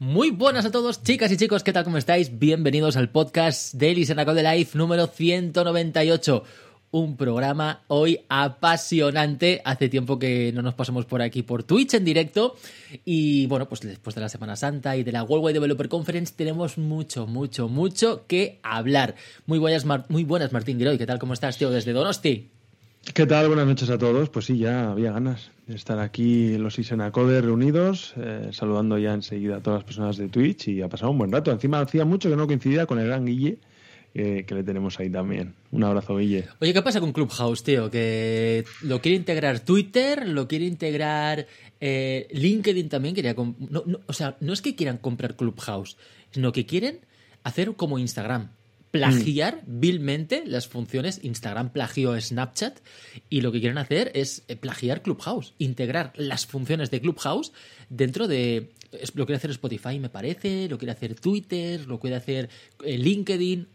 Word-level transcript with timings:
Muy 0.00 0.30
buenas 0.30 0.64
a 0.64 0.70
todos, 0.70 1.02
chicas 1.02 1.32
y 1.32 1.36
chicos, 1.36 1.64
¿qué 1.64 1.72
tal? 1.72 1.82
¿Cómo 1.82 1.98
estáis? 1.98 2.38
Bienvenidos 2.38 2.96
al 2.96 3.10
podcast 3.10 3.74
Daily 3.74 4.06
Senaco 4.06 4.32
de 4.32 4.44
Life 4.44 4.78
número 4.78 5.08
198. 5.08 6.44
Un 6.90 7.16
programa 7.16 7.82
hoy 7.88 8.20
apasionante. 8.28 9.60
Hace 9.64 9.88
tiempo 9.88 10.18
que 10.18 10.52
no 10.54 10.62
nos 10.62 10.74
pasamos 10.74 11.04
por 11.04 11.20
aquí 11.20 11.42
por 11.42 11.64
Twitch 11.64 11.94
en 11.94 12.04
directo. 12.04 12.54
Y 13.04 13.46
bueno, 13.46 13.68
pues 13.68 13.80
después 13.80 14.14
de 14.14 14.20
la 14.22 14.28
Semana 14.28 14.54
Santa 14.54 14.96
y 14.96 15.02
de 15.02 15.12
la 15.12 15.24
Worldwide 15.24 15.54
Developer 15.54 15.88
Conference 15.88 16.32
tenemos 16.34 16.78
mucho, 16.78 17.26
mucho, 17.26 17.68
mucho 17.68 18.24
que 18.26 18.60
hablar. 18.62 19.16
Muy 19.46 19.58
buenas, 19.58 19.84
muy 20.08 20.24
buenas 20.24 20.52
Martín 20.52 20.78
Giroy. 20.78 20.96
¿Qué 20.96 21.06
tal? 21.06 21.18
¿Cómo 21.18 21.34
estás, 21.34 21.58
tío? 21.58 21.70
Desde 21.70 21.92
Donosti. 21.92 22.50
¿Qué 23.02 23.26
tal? 23.26 23.48
Buenas 23.48 23.66
noches 23.66 23.90
a 23.90 23.98
todos. 23.98 24.28
Pues 24.28 24.46
sí, 24.46 24.58
ya 24.58 24.90
había 24.90 25.12
ganas 25.12 25.50
de 25.66 25.74
estar 25.74 25.98
aquí 25.98 26.56
los 26.58 26.78
Isenacode 26.78 27.40
reunidos, 27.40 28.14
eh, 28.16 28.50
saludando 28.52 28.98
ya 28.98 29.14
enseguida 29.14 29.56
a 29.56 29.60
todas 29.60 29.78
las 29.78 29.84
personas 29.84 30.16
de 30.16 30.28
Twitch 30.28 30.68
y 30.68 30.82
ha 30.82 30.88
pasado 30.88 31.10
un 31.10 31.18
buen 31.18 31.32
rato. 31.32 31.50
Encima 31.50 31.80
hacía 31.80 32.04
mucho 32.04 32.28
que 32.28 32.36
no 32.36 32.46
coincidía 32.46 32.86
con 32.86 32.98
el 32.98 33.06
gran 33.06 33.24
Guille, 33.24 33.58
eh, 34.14 34.44
que 34.46 34.54
le 34.54 34.62
tenemos 34.62 34.98
ahí 35.00 35.10
también. 35.10 35.54
Un 35.70 35.84
abrazo, 35.84 36.16
Guille. 36.16 36.44
Oye, 36.60 36.72
¿qué 36.72 36.82
pasa 36.82 37.00
con 37.00 37.12
Clubhouse, 37.12 37.62
tío? 37.62 37.90
Que 37.90 38.64
lo 38.82 39.00
quiere 39.00 39.16
integrar 39.16 39.60
Twitter, 39.60 40.28
lo 40.28 40.46
quiere 40.46 40.66
integrar 40.66 41.46
eh, 41.80 42.28
LinkedIn 42.30 42.88
también. 42.88 43.14
Quería 43.14 43.34
o 43.36 44.12
sea, 44.12 44.36
no 44.40 44.52
es 44.52 44.60
que 44.60 44.76
quieran 44.76 44.98
comprar 44.98 45.36
Clubhouse, 45.36 45.96
sino 46.30 46.52
que 46.52 46.66
quieren 46.66 47.00
hacer 47.42 47.74
como 47.74 47.98
Instagram 47.98 48.50
plagiar 48.90 49.62
vilmente 49.66 50.44
las 50.46 50.68
funciones 50.68 51.20
Instagram 51.22 51.70
plagio 51.70 52.18
Snapchat 52.18 52.78
y 53.28 53.42
lo 53.42 53.52
que 53.52 53.60
quieren 53.60 53.78
hacer 53.78 54.10
es 54.14 54.44
eh, 54.48 54.56
plagiar 54.56 55.02
Clubhouse, 55.02 55.54
integrar 55.58 56.12
las 56.16 56.46
funciones 56.46 56.90
de 56.90 57.00
Clubhouse 57.00 57.52
dentro 57.90 58.28
de 58.28 58.72
lo 59.14 59.26
quiere 59.26 59.36
hacer 59.36 59.50
Spotify 59.50 59.98
me 59.98 60.08
parece, 60.08 60.68
lo 60.68 60.78
quiere 60.78 60.92
hacer 60.92 61.14
Twitter, 61.14 61.86
lo 61.86 62.00
quiere 62.00 62.16
hacer 62.16 62.48
eh, 62.82 62.96
LinkedIn. 62.96 63.68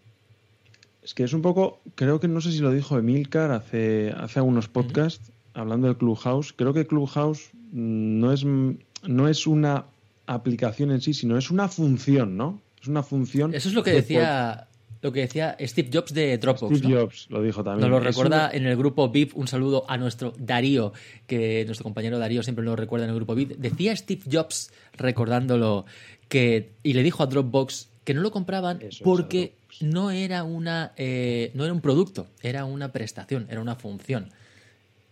Es 1.04 1.14
que 1.14 1.24
es 1.24 1.34
un 1.34 1.42
poco, 1.42 1.82
creo 1.96 2.20
que 2.20 2.28
no 2.28 2.42
sé 2.42 2.52
si 2.52 2.60
lo 2.60 2.72
dijo 2.72 2.98
Emilcar 2.98 3.52
hace 3.52 4.12
hace 4.18 4.40
algunos 4.40 4.68
podcasts 4.68 5.32
hablando 5.54 5.88
de 5.88 5.98
Clubhouse, 5.98 6.54
creo 6.54 6.74
que 6.74 6.88
Clubhouse 6.88 7.52
no 7.72 8.32
es 8.32 8.44
no 8.46 9.28
es 9.28 9.46
una 9.46 9.86
aplicación 10.26 10.92
en 10.92 11.02
sí, 11.02 11.14
sino 11.14 11.38
es 11.38 11.52
una 11.52 11.68
función, 11.68 12.38
¿no? 12.38 12.62
Es 12.82 12.88
una 12.88 13.04
función. 13.04 13.54
Eso 13.54 13.70
es 13.70 13.76
lo 13.76 13.84
que 13.84 13.92
decía 13.92 14.68
lo 15.04 15.12
que 15.12 15.20
decía 15.20 15.58
Steve 15.60 15.90
Jobs 15.94 16.14
de 16.14 16.38
Dropbox. 16.38 16.78
Steve 16.78 16.96
Jobs 16.96 17.28
lo 17.30 17.44
dijo 17.44 17.62
también. 17.62 17.82
Nos 17.82 18.00
lo 18.00 18.00
recuerda 18.00 18.50
en 18.52 18.66
el 18.66 18.78
grupo 18.78 19.10
VIP. 19.10 19.36
Un 19.36 19.50
saludo 19.50 19.84
a 19.90 19.98
nuestro 19.98 20.34
Darío, 20.40 20.94
que 21.28 21.66
nuestro 21.66 21.84
compañero 21.84 22.18
Darío 22.18 22.42
siempre 22.42 22.64
lo 22.64 22.78
recuerda 22.78 23.06
en 23.06 23.10
el 23.10 23.18
grupo 23.18 23.36
VIP. 23.36 23.58
Decía 23.58 23.94
Steve 23.98 24.22
Jobs, 24.32 24.72
recordándolo, 24.94 25.86
que 26.30 26.72
y 26.84 26.94
le 26.94 27.04
dijo 27.04 27.22
a 27.22 27.26
Dropbox 27.26 27.90
que 28.06 28.14
no 28.14 28.22
lo 28.22 28.32
compraban 28.32 28.80
porque 29.04 29.56
no 29.82 30.10
era 30.10 30.46
una 30.46 30.94
eh, 30.96 31.52
no 31.54 31.66
era 31.66 31.74
un 31.74 31.82
producto, 31.82 32.28
era 32.42 32.64
una 32.64 32.94
prestación, 32.94 33.46
era 33.50 33.60
una 33.60 33.76
función. 33.76 34.30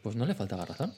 Pues 0.04 0.16
no 0.16 0.26
le 0.26 0.36
faltaba 0.36 0.66
razón. 0.66 0.94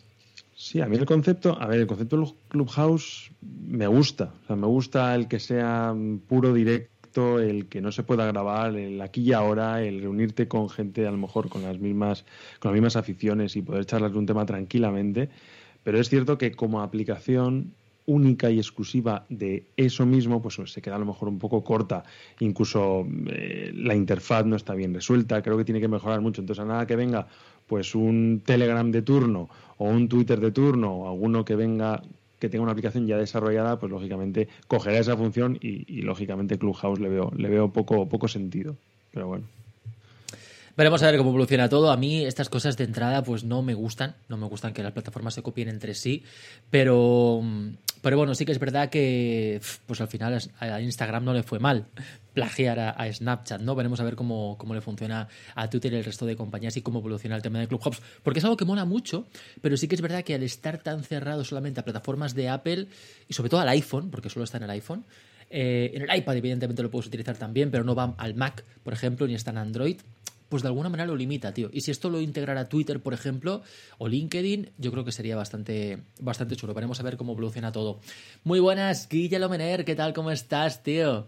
Sí, 0.56 0.82
a 0.82 0.86
mí 0.86 0.98
el 0.98 1.08
concepto, 1.08 1.60
a 1.60 1.66
ver, 1.66 1.80
el 1.80 1.88
concepto 1.88 2.16
del 2.16 2.28
Clubhouse 2.48 3.32
me 3.42 3.88
gusta. 3.88 4.32
O 4.44 4.48
sea, 4.48 4.56
me 4.56 4.68
gusta 4.68 5.16
el 5.16 5.28
que 5.28 5.40
sea 5.40 5.96
puro 6.28 6.54
directo 6.54 6.93
el 7.16 7.68
que 7.68 7.82
no 7.82 7.92
se 7.92 8.04
pueda 8.04 8.26
grabar, 8.26 8.76
el 8.76 9.02
aquí 9.02 9.22
y 9.22 9.34
ahora, 9.34 9.82
el 9.84 10.02
reunirte 10.02 10.48
con 10.48 10.70
gente 10.70 11.08
a 11.08 11.12
lo 11.12 11.18
mejor 11.18 11.50
con 11.50 11.64
las 11.64 11.80
mismas, 11.80 12.26
con 12.60 12.72
las 12.72 12.74
mismas 12.74 12.96
aficiones 12.96 13.56
y 13.56 13.62
poder 13.62 13.86
charlar 13.86 14.12
de 14.12 14.18
un 14.18 14.26
tema 14.26 14.46
tranquilamente. 14.46 15.30
Pero 15.84 16.00
es 16.00 16.10
cierto 16.10 16.38
que 16.38 16.52
como 16.52 16.82
aplicación 16.82 17.74
única 18.06 18.50
y 18.50 18.58
exclusiva 18.58 19.26
de 19.30 19.66
eso 19.78 20.06
mismo, 20.06 20.42
pues 20.42 20.60
se 20.66 20.82
queda 20.82 20.96
a 20.96 21.00
lo 21.00 21.06
mejor 21.06 21.30
un 21.30 21.40
poco 21.40 21.64
corta. 21.64 22.04
Incluso 22.40 23.08
eh, 23.28 23.72
la 23.74 23.96
interfaz 23.96 24.46
no 24.46 24.56
está 24.56 24.74
bien 24.74 24.94
resuelta, 24.94 25.42
creo 25.42 25.58
que 25.58 25.66
tiene 25.66 25.80
que 25.80 25.88
mejorar 25.88 26.22
mucho. 26.22 26.42
Entonces, 26.42 26.64
a 26.64 26.68
nada 26.68 26.86
que 26.86 26.96
venga 26.96 27.28
pues 27.68 27.96
un 27.96 28.42
Telegram 28.46 28.92
de 28.92 29.02
turno 29.02 29.50
o 29.78 29.86
un 29.86 30.10
Twitter 30.10 30.40
de 30.40 30.52
turno 30.52 30.94
o 30.94 31.10
alguno 31.10 31.46
que 31.46 31.56
venga 31.56 32.02
que 32.44 32.50
tenga 32.50 32.64
una 32.64 32.74
aplicación 32.74 33.08
ya 33.08 33.16
desarrollada, 33.16 33.80
pues 33.80 33.90
lógicamente 33.90 34.50
cogerá 34.68 35.00
esa 35.00 35.16
función 35.16 35.58
y, 35.62 36.02
lógicamente 36.02 36.58
Clubhouse 36.58 37.00
le 37.00 37.08
veo, 37.08 37.32
le 37.38 37.48
veo 37.48 37.72
poco, 37.72 38.10
poco 38.10 38.28
sentido. 38.28 38.76
Pero 39.14 39.28
bueno. 39.28 39.46
Veremos 40.76 41.02
a 41.04 41.06
ver 41.06 41.18
cómo 41.18 41.30
evoluciona 41.30 41.70
todo. 41.70 41.90
A 41.90 41.96
mí 41.96 42.26
estas 42.26 42.50
cosas 42.50 42.76
de 42.76 42.84
entrada 42.84 43.24
pues 43.24 43.46
no 43.46 43.62
me 43.62 43.74
gustan. 43.76 44.16
No 44.28 44.36
me 44.36 44.46
gustan 44.48 44.74
que 44.74 44.84
las 44.84 44.92
plataformas 44.92 45.36
se 45.36 45.42
copien 45.42 45.70
entre 45.70 45.94
sí. 45.94 46.26
Pero, 46.70 47.42
pero 48.04 48.18
bueno, 48.18 48.36
sí 48.36 48.44
que 48.44 48.52
es 48.52 48.60
verdad 48.60 48.90
que 48.90 49.62
pues 49.86 50.02
al 50.02 50.10
final 50.10 50.38
a 50.60 50.82
Instagram 50.82 51.24
no 51.24 51.34
le 51.34 51.42
fue 51.42 51.60
mal 51.60 51.88
plagiar 52.34 52.78
a, 52.78 53.14
Snapchat, 53.14 53.62
¿no? 53.62 53.76
Veremos 53.76 54.02
a 54.02 54.04
ver 54.04 54.16
cómo, 54.16 54.58
cómo, 54.58 54.74
le 54.74 54.82
funciona 54.82 55.30
a 55.56 55.70
Twitter 55.70 55.94
y 55.94 55.96
el 55.96 56.04
resto 56.04 56.26
de 56.26 56.36
compañías 56.36 56.76
y 56.76 56.82
cómo 56.82 57.00
evoluciona 57.00 57.38
el 57.38 57.42
tema 57.42 57.60
de 57.60 57.68
Clubhouse. 57.68 58.02
Porque 58.22 58.40
es 58.40 58.44
algo 58.44 58.58
que 58.58 58.66
mola 58.66 58.84
mucho, 58.84 59.26
pero 59.62 59.78
sí 59.78 59.88
que 59.88 59.96
es 59.96 60.02
verdad 60.02 60.24
que 60.24 60.36
al 60.36 60.44
estar 60.44 60.80
tan 60.80 61.04
cerrado 61.04 61.46
solamente 61.46 61.80
a 61.80 61.86
plataformas 61.86 62.36
de 62.36 62.50
Apple 62.50 62.88
y 63.30 63.34
sobre 63.34 63.50
todo 63.50 63.62
al 63.62 63.70
iPhone, 63.70 64.10
porque 64.12 64.30
solo 64.30 64.44
está 64.44 64.58
en 64.58 64.64
el 64.64 64.72
iPhone, 64.72 65.06
eh, 65.50 65.92
en 65.94 66.02
el 66.02 66.18
iPad 66.18 66.36
evidentemente 66.36 66.84
lo 66.84 66.92
puedes 66.92 67.08
utilizar 67.08 67.38
también, 67.38 67.72
pero 67.72 67.86
no 67.86 67.96
va 67.96 68.16
al 68.18 68.36
Mac, 68.36 68.66
por 68.84 68.92
ejemplo, 68.92 69.28
ni 69.28 69.36
está 69.36 69.52
en 69.52 69.60
Android 69.60 69.98
pues 70.50 70.62
de 70.62 70.68
alguna 70.68 70.90
manera 70.90 71.08
lo 71.08 71.16
limita, 71.16 71.54
tío. 71.54 71.70
Y 71.72 71.82
si 71.82 71.92
esto 71.92 72.10
lo 72.10 72.22
integrara 72.22 72.70
Twitter, 72.70 73.02
por 73.02 73.14
ejemplo, 73.14 73.62
o 73.98 74.08
LinkedIn, 74.08 74.72
yo 74.78 74.92
creo 74.92 75.04
que 75.04 75.12
sería 75.12 75.36
bastante, 75.36 76.00
bastante 76.20 76.56
chulo. 76.56 76.74
Veremos 76.74 77.00
a 77.00 77.04
ver 77.04 77.18
cómo 77.18 77.34
evoluciona 77.34 77.72
todo. 77.72 78.00
Muy 78.44 78.60
buenas, 78.60 79.08
Guillermo 79.10 79.50
Mener, 79.50 79.86
¿qué 79.86 79.96
tal? 79.96 80.14
¿Cómo 80.14 80.32
estás, 80.32 80.84
tío? 80.84 81.26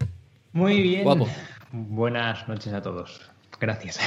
Muy 0.52 0.80
bien. 0.80 1.06
Buenas 1.72 2.48
noches 2.48 2.72
a 2.72 2.82
todos. 2.82 3.20
Gracias. 3.60 3.98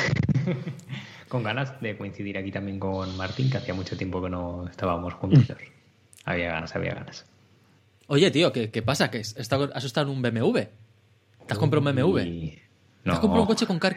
con 1.29 1.43
ganas 1.43 1.79
de 1.79 1.97
coincidir 1.97 2.37
aquí 2.37 2.51
también 2.51 2.79
con 2.79 3.15
Martín, 3.15 3.49
que 3.49 3.57
hacía 3.57 3.73
mucho 3.73 3.95
tiempo 3.95 4.21
que 4.21 4.29
no 4.29 4.67
estábamos 4.67 5.13
juntos. 5.13 5.45
había 6.25 6.49
ganas, 6.49 6.75
había 6.75 6.95
ganas. 6.95 7.25
Oye, 8.07 8.31
tío, 8.31 8.51
¿qué, 8.51 8.81
pasa? 8.81 9.11
¿Que 9.11 9.19
has 9.19 9.37
estado 9.37 10.11
en 10.11 10.17
un 10.17 10.21
BMW? 10.21 10.57
¿Te 10.57 11.53
has 11.53 11.59
comprado 11.59 11.87
un 11.87 11.95
BMW? 11.95 12.19
¿Te 13.03 13.11
has 13.11 13.19
comprado 13.19 13.43
un 13.43 13.47
coche 13.47 13.67
con 13.67 13.77
car 13.79 13.95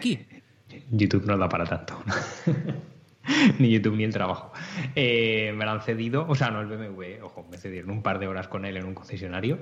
YouTube 0.93 1.27
no 1.27 1.37
da 1.37 1.49
para 1.49 1.65
tanto. 1.65 2.01
ni 3.59 3.71
YouTube 3.71 3.97
ni 3.97 4.05
el 4.05 4.13
trabajo. 4.13 4.53
Eh, 4.95 5.53
me 5.57 5.65
lo 5.65 5.73
han 5.73 5.81
cedido, 5.81 6.27
o 6.29 6.35
sea, 6.35 6.51
no 6.51 6.61
el 6.61 6.67
BMW, 6.67 7.25
ojo, 7.25 7.47
me 7.51 7.57
cedieron 7.57 7.91
un 7.91 8.03
par 8.03 8.19
de 8.19 8.29
horas 8.29 8.49
con 8.49 8.65
él 8.65 8.77
en 8.77 8.85
un 8.85 8.95
concesionario, 8.95 9.59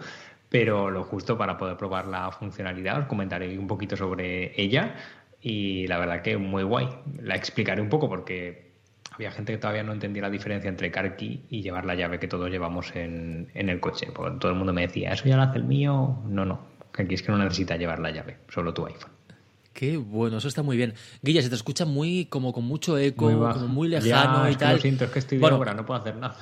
pero 0.48 0.90
lo 0.90 1.04
justo 1.04 1.38
para 1.38 1.56
poder 1.56 1.76
probar 1.76 2.06
la 2.06 2.30
funcionalidad. 2.32 2.98
Os 2.98 3.06
comentaré 3.06 3.58
un 3.58 3.66
poquito 3.66 3.96
sobre 3.96 4.60
ella 4.60 4.96
y 5.40 5.86
la 5.86 5.98
verdad 5.98 6.22
que 6.22 6.36
muy 6.36 6.64
guay. 6.64 6.88
La 7.22 7.36
explicaré 7.36 7.80
un 7.80 7.88
poco 7.88 8.08
porque 8.08 8.70
había 9.12 9.30
gente 9.30 9.52
que 9.52 9.58
todavía 9.58 9.82
no 9.82 9.92
entendía 9.92 10.22
la 10.22 10.30
diferencia 10.30 10.68
entre 10.68 10.90
car 10.90 11.16
key 11.16 11.46
y 11.48 11.62
llevar 11.62 11.84
la 11.84 11.94
llave 11.94 12.18
que 12.18 12.28
todos 12.28 12.50
llevamos 12.50 12.94
en, 12.96 13.50
el 13.54 13.80
coche. 13.80 14.08
Porque 14.12 14.38
todo 14.38 14.52
el 14.52 14.58
mundo 14.58 14.72
me 14.72 14.82
decía, 14.82 15.12
¿eso 15.12 15.26
ya 15.26 15.36
lo 15.36 15.42
hace 15.42 15.58
el 15.58 15.64
mío? 15.64 16.18
No, 16.26 16.44
no. 16.44 16.60
Aquí 16.98 17.14
es 17.14 17.22
que 17.22 17.30
no 17.30 17.38
necesita 17.38 17.76
llevar 17.76 18.00
la 18.00 18.10
llave, 18.10 18.38
solo 18.48 18.74
tu 18.74 18.84
iPhone. 18.84 19.19
Qué 19.80 19.96
bueno, 19.96 20.36
eso 20.36 20.48
está 20.48 20.62
muy 20.62 20.76
bien. 20.76 20.92
Guilla, 21.22 21.40
se 21.40 21.48
te 21.48 21.54
escucha 21.54 21.86
muy 21.86 22.26
como 22.26 22.52
con 22.52 22.64
mucho 22.64 22.98
eco, 22.98 23.30
muy 23.30 23.52
como 23.54 23.66
muy 23.66 23.88
lejano 23.88 24.50
y 24.50 24.54
tal. 24.54 24.74
Lo 24.74 24.82
siento, 24.82 25.06
es 25.06 25.10
que 25.10 25.20
estoy 25.20 25.38
de 25.38 25.46
obra, 25.46 25.72
no 25.72 25.86
puedo 25.86 25.98
hacer 25.98 26.16
nada. 26.16 26.36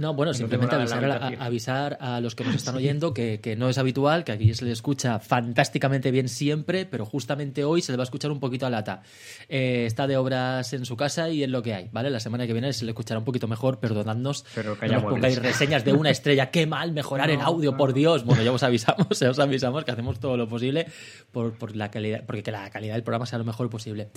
No, 0.00 0.14
bueno, 0.14 0.32
simplemente 0.32 0.74
avisar 0.76 1.98
a, 2.00 2.20
los 2.22 2.34
que 2.34 2.42
nos 2.42 2.54
están 2.54 2.74
oyendo 2.76 3.12
que, 3.12 3.54
no 3.58 3.68
es 3.68 3.76
habitual, 3.76 4.24
que 4.24 4.32
aquí 4.32 4.54
se 4.54 4.64
le 4.64 4.72
escucha 4.72 5.18
fantásticamente 5.18 6.10
bien 6.10 6.30
siempre, 6.30 6.86
pero 6.86 7.04
justamente 7.04 7.64
hoy 7.64 7.82
se 7.82 7.92
le 7.92 7.98
va 7.98 8.04
a 8.04 8.04
escuchar 8.04 8.30
un 8.30 8.40
poquito 8.40 8.64
a 8.64 8.70
lata. 8.70 9.02
Eh, 9.50 9.84
está 9.84 10.06
de 10.06 10.16
obras 10.16 10.72
en 10.72 10.86
su 10.86 10.96
casa 10.96 11.28
y 11.28 11.44
en 11.44 11.52
lo 11.52 11.62
que 11.62 11.74
hay, 11.74 11.90
¿vale? 11.92 12.08
La 12.08 12.18
semana 12.18 12.46
que 12.46 12.54
viene 12.54 12.72
se 12.72 12.86
le 12.86 12.92
escuchará 12.92 13.18
un 13.18 13.26
poquito 13.26 13.46
mejor, 13.46 13.78
perdonadnos. 13.78 14.46
Pero 14.54 14.78
que 14.78 14.88
no 14.88 15.02
pongáis 15.02 15.36
reseñas 15.36 15.84
de 15.84 15.92
una 15.92 16.08
estrella, 16.08 16.50
qué 16.50 16.66
mal 16.66 16.92
mejorar 16.92 17.28
en 17.28 17.42
audio, 17.42 17.76
por 17.76 17.92
Dios. 17.92 18.24
Bueno, 18.24 18.42
ya 18.42 18.52
os 18.52 18.62
avisamos, 18.62 19.20
ya 19.20 19.30
os 19.30 19.38
avisamos 19.38 19.84
que 19.84 19.90
hacemos 19.90 20.18
todo 20.18 20.38
lo 20.38 20.48
posible 20.48 20.86
por, 21.30 21.76
la 21.76 21.90
calidad, 21.90 22.24
porque 22.24 22.42
que 22.42 22.52
la 22.52 22.70
calidad 22.70 22.94
del 22.94 23.02
programa 23.02 23.26
sea 23.26 23.38
lo 23.38 23.44
mejor 23.44 23.68
posible. 23.68 24.08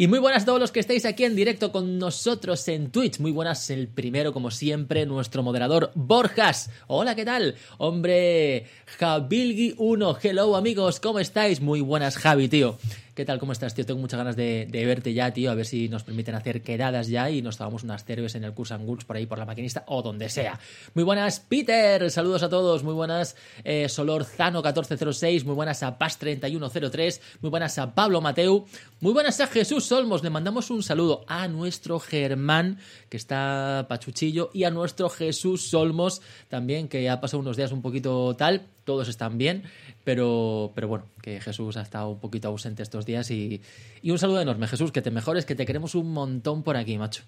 Y 0.00 0.08
muy 0.08 0.18
buenas 0.18 0.44
a 0.44 0.46
todos 0.46 0.58
los 0.58 0.72
que 0.72 0.80
estáis 0.80 1.04
aquí 1.04 1.24
en 1.24 1.36
directo 1.36 1.72
con 1.72 1.98
nosotros 1.98 2.66
en 2.68 2.90
Twitch. 2.90 3.18
Muy 3.18 3.32
buenas 3.32 3.68
el 3.68 3.86
primero, 3.86 4.32
como 4.32 4.50
siempre, 4.50 5.04
nuestro 5.04 5.42
moderador 5.42 5.90
Borjas. 5.94 6.70
Hola, 6.86 7.14
¿qué 7.14 7.26
tal? 7.26 7.56
Hombre, 7.76 8.64
Javilgi1. 8.98 10.18
Hello, 10.22 10.56
amigos, 10.56 11.00
¿cómo 11.00 11.18
estáis? 11.18 11.60
Muy 11.60 11.82
buenas, 11.82 12.16
Javi, 12.16 12.48
tío. 12.48 12.78
¿Qué 13.14 13.24
tal? 13.24 13.40
¿Cómo 13.40 13.50
estás, 13.50 13.74
tío? 13.74 13.84
Tengo 13.84 14.00
muchas 14.00 14.18
ganas 14.18 14.36
de, 14.36 14.68
verte 14.70 15.12
ya, 15.12 15.32
tío. 15.32 15.50
A 15.50 15.54
ver 15.54 15.66
si 15.66 15.88
nos 15.88 16.04
permiten 16.04 16.36
hacer 16.36 16.62
quedadas 16.62 17.08
ya 17.08 17.28
y 17.28 17.42
nos 17.42 17.56
tomamos 17.56 17.82
unas 17.82 18.04
cervezas 18.04 18.36
en 18.36 18.44
el 18.44 18.54
Cursanguls 18.54 19.04
por 19.04 19.16
ahí, 19.16 19.26
por 19.26 19.38
la 19.38 19.44
maquinista 19.44 19.84
o 19.88 20.00
donde 20.00 20.28
sea. 20.28 20.60
Muy 20.94 21.02
buenas, 21.02 21.40
Peter. 21.40 22.08
Saludos 22.10 22.44
a 22.44 22.48
todos. 22.48 22.84
Muy 22.84 22.94
buenas, 22.94 23.36
eh, 23.64 23.86
Solorzano1406. 23.86 25.44
Muy 25.44 25.54
buenas 25.56 25.82
a 25.82 25.98
Paz3103. 25.98 27.20
Muy 27.40 27.50
buenas 27.50 27.78
a 27.78 27.94
Pablo 27.94 28.20
Mateu. 28.20 28.66
Muy 29.00 29.12
buenas 29.12 29.40
a 29.40 29.48
Jesús 29.48 29.90
Olmos. 29.90 30.22
Le 30.22 30.30
mandamos 30.30 30.70
un 30.70 30.84
saludo 30.84 31.24
a 31.26 31.48
nuestro 31.48 31.98
Germán, 31.98 32.78
que 33.08 33.16
está 33.16 33.86
pachuchillo, 33.88 34.50
y 34.54 34.64
a 34.64 34.70
nuestro 34.70 35.10
Jesús 35.10 35.74
Olmos 35.74 36.22
también, 36.48 36.88
que 36.88 37.10
ha 37.10 37.20
pasado 37.20 37.40
unos 37.40 37.56
días 37.56 37.72
un 37.72 37.82
poquito 37.82 38.36
tal. 38.36 38.68
Todos 38.84 39.08
están 39.08 39.38
bien. 39.38 39.64
Pero, 40.04 40.72
pero 40.74 40.88
bueno, 40.88 41.06
que 41.22 41.40
Jesús 41.40 41.76
ha 41.76 41.82
estado 41.82 42.10
un 42.10 42.20
poquito 42.20 42.48
ausente 42.48 42.82
estos 42.82 43.06
días 43.06 43.30
y, 43.30 43.60
un 44.04 44.18
saludo 44.18 44.40
enorme, 44.40 44.66
Jesús, 44.66 44.92
que 44.92 45.02
te 45.02 45.10
mejores, 45.10 45.44
que 45.44 45.54
te 45.54 45.66
queremos 45.66 45.94
un 45.94 46.12
montón 46.12 46.62
por 46.62 46.76
aquí, 46.76 46.98
macho. 46.98 47.22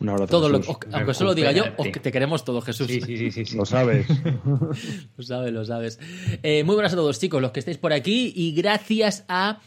Un 0.00 0.10
abrazo. 0.10 0.30
Todo 0.30 0.48
lo, 0.50 0.60
aunque 0.92 1.14
solo 1.14 1.34
diga 1.34 1.50
yo, 1.52 1.64
o 1.78 1.84
que 1.84 1.98
te 1.98 2.12
queremos 2.12 2.44
todo, 2.44 2.60
Jesús. 2.60 2.86
Sí, 2.86 3.00
sí, 3.00 3.30
sí, 3.30 3.44
sí, 3.44 3.56
Lo 3.56 3.64
sabes. 3.64 4.06
lo 5.16 5.22
sabes, 5.24 5.52
lo 5.52 5.64
sabes. 5.64 5.98
Eh, 6.42 6.62
muy 6.62 6.74
buenas 6.74 6.92
a 6.92 6.96
todos, 6.96 7.18
chicos, 7.18 7.40
los 7.40 7.52
que 7.52 7.60
estáis 7.60 7.78
por 7.78 7.92
aquí. 7.92 8.32
Y 8.36 8.52
gracias 8.52 9.24
a 9.28 9.60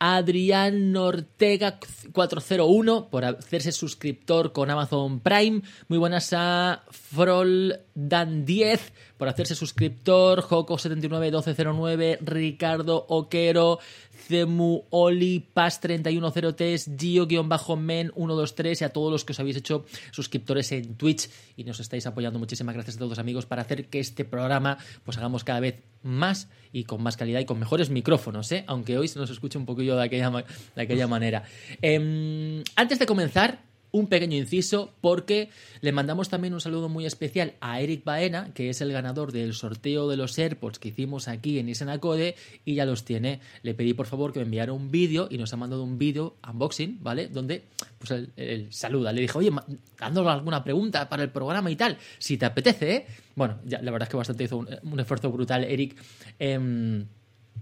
Adrián 0.00 0.96
Ortega 0.96 1.78
401 2.12 3.10
por 3.10 3.24
hacerse 3.26 3.70
suscriptor 3.70 4.52
con 4.52 4.70
Amazon 4.70 5.20
Prime. 5.20 5.60
Muy 5.88 5.98
buenas 5.98 6.32
a 6.32 6.84
Frol 6.90 7.80
Dan 7.94 8.46
10 8.46 8.92
por 9.20 9.28
hacerse 9.28 9.54
suscriptor. 9.54 10.40
Joco 10.40 10.78
791209, 10.78 12.20
Ricardo 12.22 13.04
Oquero, 13.06 13.78
Cemu 14.26 14.84
Oli, 14.88 15.40
Paz 15.40 15.78
310 15.80 16.96
Gio-Men 16.96 18.12
123 18.16 18.80
y 18.80 18.84
a 18.84 18.88
todos 18.88 19.12
los 19.12 19.26
que 19.26 19.32
os 19.32 19.40
habéis 19.40 19.58
hecho 19.58 19.84
suscriptores 20.10 20.72
en 20.72 20.94
Twitch 20.94 21.28
y 21.54 21.64
nos 21.64 21.80
estáis 21.80 22.06
apoyando. 22.06 22.38
Muchísimas 22.38 22.74
gracias 22.74 22.96
a 22.96 22.98
todos 23.00 23.18
amigos 23.18 23.44
para 23.44 23.60
hacer 23.60 23.88
que 23.88 24.00
este 24.00 24.24
programa 24.24 24.78
pues 25.04 25.18
hagamos 25.18 25.44
cada 25.44 25.60
vez 25.60 25.82
más 26.02 26.48
y 26.72 26.84
con 26.84 27.02
más 27.02 27.18
calidad 27.18 27.40
y 27.40 27.44
con 27.44 27.58
mejores 27.58 27.90
micrófonos, 27.90 28.50
¿eh? 28.52 28.64
aunque 28.68 28.96
hoy 28.96 29.08
se 29.08 29.18
nos 29.18 29.28
escuche 29.28 29.58
un 29.58 29.66
poquillo 29.66 29.96
de 29.96 30.04
aquella, 30.04 30.30
de 30.30 30.82
aquella 30.82 31.06
manera. 31.06 31.42
Em, 31.82 32.62
antes 32.74 32.98
de 32.98 33.04
comenzar, 33.04 33.69
un 33.92 34.06
pequeño 34.06 34.36
inciso 34.36 34.92
porque 35.00 35.50
le 35.80 35.92
mandamos 35.92 36.28
también 36.28 36.54
un 36.54 36.60
saludo 36.60 36.88
muy 36.88 37.06
especial 37.06 37.54
a 37.60 37.80
Eric 37.80 38.04
Baena, 38.04 38.52
que 38.54 38.70
es 38.70 38.80
el 38.80 38.92
ganador 38.92 39.32
del 39.32 39.54
sorteo 39.54 40.08
de 40.08 40.16
los 40.16 40.38
AirPods 40.38 40.78
que 40.78 40.88
hicimos 40.88 41.28
aquí 41.28 41.58
en 41.58 41.68
Isenacode 41.68 42.36
y 42.64 42.74
ya 42.74 42.84
los 42.84 43.04
tiene. 43.04 43.40
Le 43.62 43.74
pedí 43.74 43.94
por 43.94 44.06
favor 44.06 44.32
que 44.32 44.40
me 44.40 44.44
enviara 44.44 44.72
un 44.72 44.90
vídeo 44.90 45.28
y 45.30 45.38
nos 45.38 45.52
ha 45.52 45.56
mandado 45.56 45.82
un 45.82 45.98
vídeo 45.98 46.36
unboxing, 46.48 46.98
¿vale? 47.02 47.28
Donde 47.28 47.64
pues 47.98 48.10
él, 48.36 48.68
saluda, 48.70 49.12
le 49.12 49.22
dije, 49.22 49.36
oye, 49.36 49.50
dándole 49.98 50.30
alguna 50.30 50.62
pregunta 50.64 51.08
para 51.08 51.22
el 51.22 51.30
programa 51.30 51.70
y 51.70 51.76
tal, 51.76 51.98
si 52.18 52.36
te 52.36 52.46
apetece, 52.46 52.94
¿eh? 52.94 53.06
Bueno, 53.34 53.58
ya, 53.64 53.80
la 53.82 53.90
verdad 53.90 54.06
es 54.06 54.10
que 54.10 54.16
bastante 54.16 54.44
hizo 54.44 54.58
un, 54.58 55.00
esfuerzo 55.00 55.30
brutal 55.30 55.64
Eric. 55.64 55.96
Em, 56.38 57.06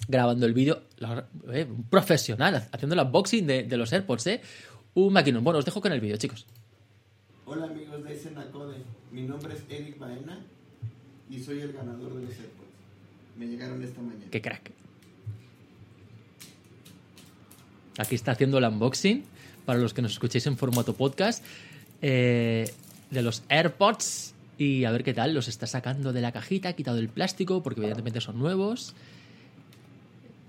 grabando 0.06 0.46
el 0.46 0.52
vídeo, 0.54 0.82
eh, 1.52 1.66
un 1.68 1.84
profesional, 1.84 2.68
haciendo 2.70 2.94
el 2.94 3.00
unboxing 3.00 3.46
de, 3.46 3.62
de 3.64 3.76
los 3.76 3.92
AirPods, 3.92 4.26
¿eh? 4.28 4.40
Un 5.06 5.12
maquinón. 5.12 5.44
Bueno, 5.44 5.58
os 5.58 5.64
dejo 5.64 5.80
con 5.80 5.92
el 5.92 6.00
vídeo, 6.00 6.16
chicos. 6.16 6.46
Hola 7.46 7.66
amigos 7.66 8.04
de 8.04 8.16
Senacode, 8.16 8.76
mi 9.12 9.22
nombre 9.22 9.54
es 9.54 9.62
Eric 9.70 9.98
Baena 9.98 10.40
y 11.30 11.40
soy 11.40 11.60
el 11.60 11.72
ganador 11.72 12.14
de 12.14 12.22
los 12.22 12.30
AirPods. 12.30 12.68
Me 13.36 13.46
llegaron 13.46 13.82
esta 13.82 14.00
mañana. 14.00 14.26
Qué 14.30 14.42
crack. 14.42 14.72
Aquí 17.98 18.14
está 18.14 18.32
haciendo 18.32 18.58
el 18.58 18.64
unboxing 18.64 19.24
para 19.64 19.78
los 19.78 19.94
que 19.94 20.02
nos 20.02 20.12
escuchéis 20.12 20.46
en 20.46 20.56
formato 20.56 20.94
podcast 20.94 21.44
eh, 22.02 22.70
de 23.10 23.22
los 23.22 23.42
AirPods 23.48 24.34
y 24.58 24.84
a 24.84 24.90
ver 24.90 25.04
qué 25.04 25.14
tal. 25.14 25.32
Los 25.32 25.48
está 25.48 25.66
sacando 25.66 26.12
de 26.12 26.20
la 26.20 26.32
cajita, 26.32 26.70
ha 26.70 26.72
quitado 26.74 26.98
el 26.98 27.08
plástico 27.08 27.62
porque 27.62 27.80
evidentemente 27.80 28.20
son 28.20 28.38
nuevos. 28.38 28.94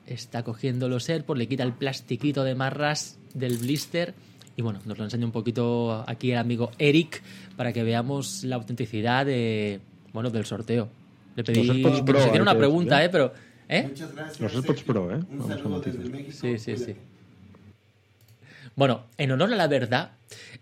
Está 0.05 0.43
cogiendo 0.43 0.89
los 0.89 1.07
AirPods, 1.07 1.37
le 1.37 1.47
quita 1.47 1.63
el 1.63 1.73
plastiquito 1.73 2.43
de 2.43 2.55
marras 2.55 3.17
del 3.33 3.57
blister 3.57 4.15
y 4.59 4.61
bueno, 4.61 4.81
nos 4.83 4.97
lo 4.97 5.05
enseña 5.05 5.25
un 5.25 5.31
poquito 5.31 6.03
aquí 6.05 6.33
el 6.33 6.37
amigo 6.37 6.69
Eric 6.79 7.21
para 7.55 7.71
que 7.71 7.81
veamos 7.81 8.43
la 8.43 8.57
autenticidad 8.57 9.25
de, 9.25 9.79
bueno, 10.11 10.29
del 10.31 10.43
sorteo. 10.43 10.89
Le 11.37 11.45
pedí 11.45 11.65
que 11.65 12.11
nos 12.11 12.25
hiciera 12.25 12.41
una 12.41 12.57
pregunta, 12.57 13.01
¿eh? 13.01 13.07
Pero, 13.07 13.31
¿eh? 13.69 13.83
Muchas 13.87 14.13
gracias. 14.13 14.41
Los 14.41 14.53
AirPods 14.55 14.83
Pro, 14.83 15.15
¿eh? 15.15 15.19
Un 15.31 15.47
saludo 15.47 15.79
desde 15.79 16.09
México. 16.09 16.33
Sí, 16.33 16.57
sí, 16.57 16.75
sí. 16.75 16.93
Bueno, 18.79 19.07
en 19.17 19.29
honor 19.33 19.51
a 19.51 19.57
la 19.57 19.67
verdad, 19.67 20.11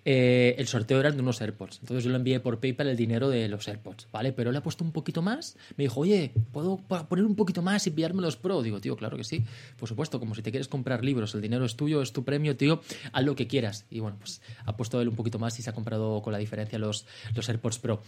eh, 0.03 0.55
el 0.57 0.65
sorteo 0.65 0.99
era 0.99 1.11
de 1.11 1.19
unos 1.19 1.39
AirPods. 1.39 1.81
Entonces 1.81 2.03
yo 2.03 2.09
le 2.09 2.15
envié 2.15 2.39
por 2.39 2.59
PayPal 2.59 2.87
el 2.87 2.97
dinero 2.97 3.29
de 3.29 3.47
los 3.47 3.67
AirPods, 3.67 4.07
¿vale? 4.11 4.33
Pero 4.33 4.51
le 4.51 4.57
ha 4.57 4.63
puesto 4.63 4.83
un 4.83 4.91
poquito 4.91 5.21
más. 5.21 5.55
Me 5.75 5.83
dijo, 5.83 5.99
oye, 5.99 6.33
¿puedo 6.51 6.77
poner 6.77 7.25
un 7.25 7.35
poquito 7.35 7.61
más 7.61 7.85
y 7.85 7.91
pillarme 7.91 8.23
los 8.23 8.35
Pro? 8.35 8.63
Digo, 8.63 8.81
tío, 8.81 8.95
claro 8.95 9.17
que 9.17 9.23
sí. 9.23 9.45
Por 9.77 9.87
supuesto, 9.87 10.19
como 10.19 10.33
si 10.33 10.41
te 10.41 10.49
quieres 10.49 10.67
comprar 10.67 11.05
libros, 11.05 11.35
el 11.35 11.41
dinero 11.41 11.63
es 11.63 11.75
tuyo, 11.75 12.01
es 12.01 12.11
tu 12.11 12.25
premio, 12.25 12.57
tío, 12.57 12.81
haz 13.11 13.23
lo 13.23 13.35
que 13.35 13.45
quieras. 13.45 13.85
Y 13.91 13.99
bueno, 13.99 14.17
pues 14.17 14.41
ha 14.65 14.75
puesto 14.75 14.99
él 14.99 15.09
un 15.09 15.15
poquito 15.15 15.37
más 15.37 15.59
y 15.59 15.61
se 15.61 15.69
ha 15.69 15.73
comprado 15.73 16.23
con 16.23 16.33
la 16.33 16.39
diferencia 16.39 16.79
los, 16.79 17.05
los 17.35 17.47
AirPods 17.47 17.77
Pro. 17.77 18.01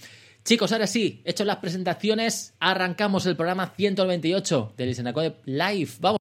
Chicos, 0.43 0.71
ahora 0.71 0.87
sí, 0.87 1.21
hechos 1.23 1.45
las 1.45 1.57
presentaciones, 1.57 2.55
arrancamos 2.59 3.27
el 3.27 3.35
programa 3.35 3.73
198 3.77 4.73
del 4.75 4.89
Isenacode 4.89 5.35
Live. 5.45 5.91
Vamos. 5.99 6.19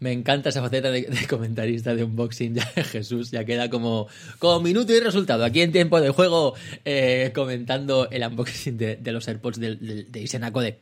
Me 0.00 0.12
encanta 0.12 0.48
esa 0.48 0.62
faceta 0.62 0.90
de, 0.90 1.06
comentarista 1.28 1.94
de 1.94 2.04
unboxing. 2.04 2.54
Ya, 2.54 2.64
Jesús 2.84 3.30
ya 3.30 3.44
queda 3.44 3.68
como, 3.70 4.08
como 4.38 4.60
minuto 4.60 4.92
y 4.94 5.00
resultado. 5.00 5.44
Aquí 5.44 5.60
en 5.60 5.72
tiempo 5.72 6.00
de 6.00 6.10
juego, 6.10 6.54
eh, 6.84 7.30
comentando 7.34 8.08
el 8.10 8.26
unboxing 8.26 8.78
de, 8.78 9.12
los 9.12 9.28
AirPods 9.28 9.60
de, 9.60 9.76
de, 9.76 10.04
de 10.04 10.20
Isenacode. 10.20 10.78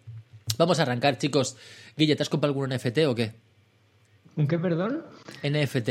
Vamos 0.56 0.78
a 0.78 0.82
arrancar, 0.82 1.18
chicos. 1.18 1.56
Guille, 1.96 2.16
¿te 2.16 2.22
has 2.22 2.28
comprado 2.28 2.52
algún 2.52 2.74
NFT 2.74 2.98
o 3.06 3.14
qué? 3.14 3.32
¿Un 4.36 4.46
qué, 4.46 4.58
perdón? 4.58 5.04
NFT. 5.42 5.88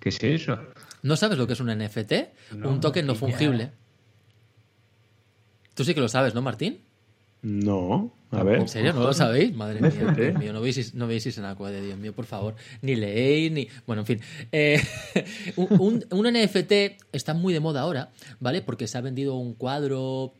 ¿Qué 0.00 0.08
es 0.08 0.22
eso? 0.22 0.58
¿No 1.02 1.16
sabes 1.16 1.38
lo 1.38 1.46
que 1.46 1.52
es 1.52 1.60
un 1.60 1.68
NFT? 1.68 2.12
un 2.64 2.80
token 2.80 3.06
no 3.06 3.14
fungible. 3.14 3.70
Tú 5.74 5.84
sí 5.84 5.94
que 5.94 6.00
lo 6.00 6.08
sabes, 6.08 6.34
¿no, 6.34 6.42
Martín? 6.42 6.80
No, 7.46 8.12
a 8.32 8.42
ver. 8.42 8.58
¿En 8.58 8.68
serio? 8.68 8.92
¿No 8.92 9.04
lo 9.04 9.12
sabéis? 9.12 9.54
Madre 9.54 9.80
mía, 9.80 10.12
Dios 10.16 10.36
mío, 10.36 10.52
no 10.52 10.60
veis, 10.60 10.94
no 10.96 11.06
veis 11.06 11.22
de 11.24 11.80
Dios 11.80 11.96
mío, 11.96 12.12
por 12.12 12.24
favor. 12.24 12.56
Ni 12.82 12.96
leéis, 12.96 13.52
ni... 13.52 13.68
Bueno, 13.86 14.02
en 14.02 14.06
fin. 14.06 14.20
Eh, 14.50 14.82
un, 15.56 16.04
un, 16.10 16.26
NFT 16.26 16.72
está 17.12 17.34
muy 17.34 17.54
de 17.54 17.60
moda 17.60 17.82
ahora, 17.82 18.10
¿vale? 18.40 18.62
Porque 18.62 18.88
se 18.88 18.98
ha 18.98 19.00
vendido 19.00 19.36
un 19.36 19.54
cuadro 19.54 20.32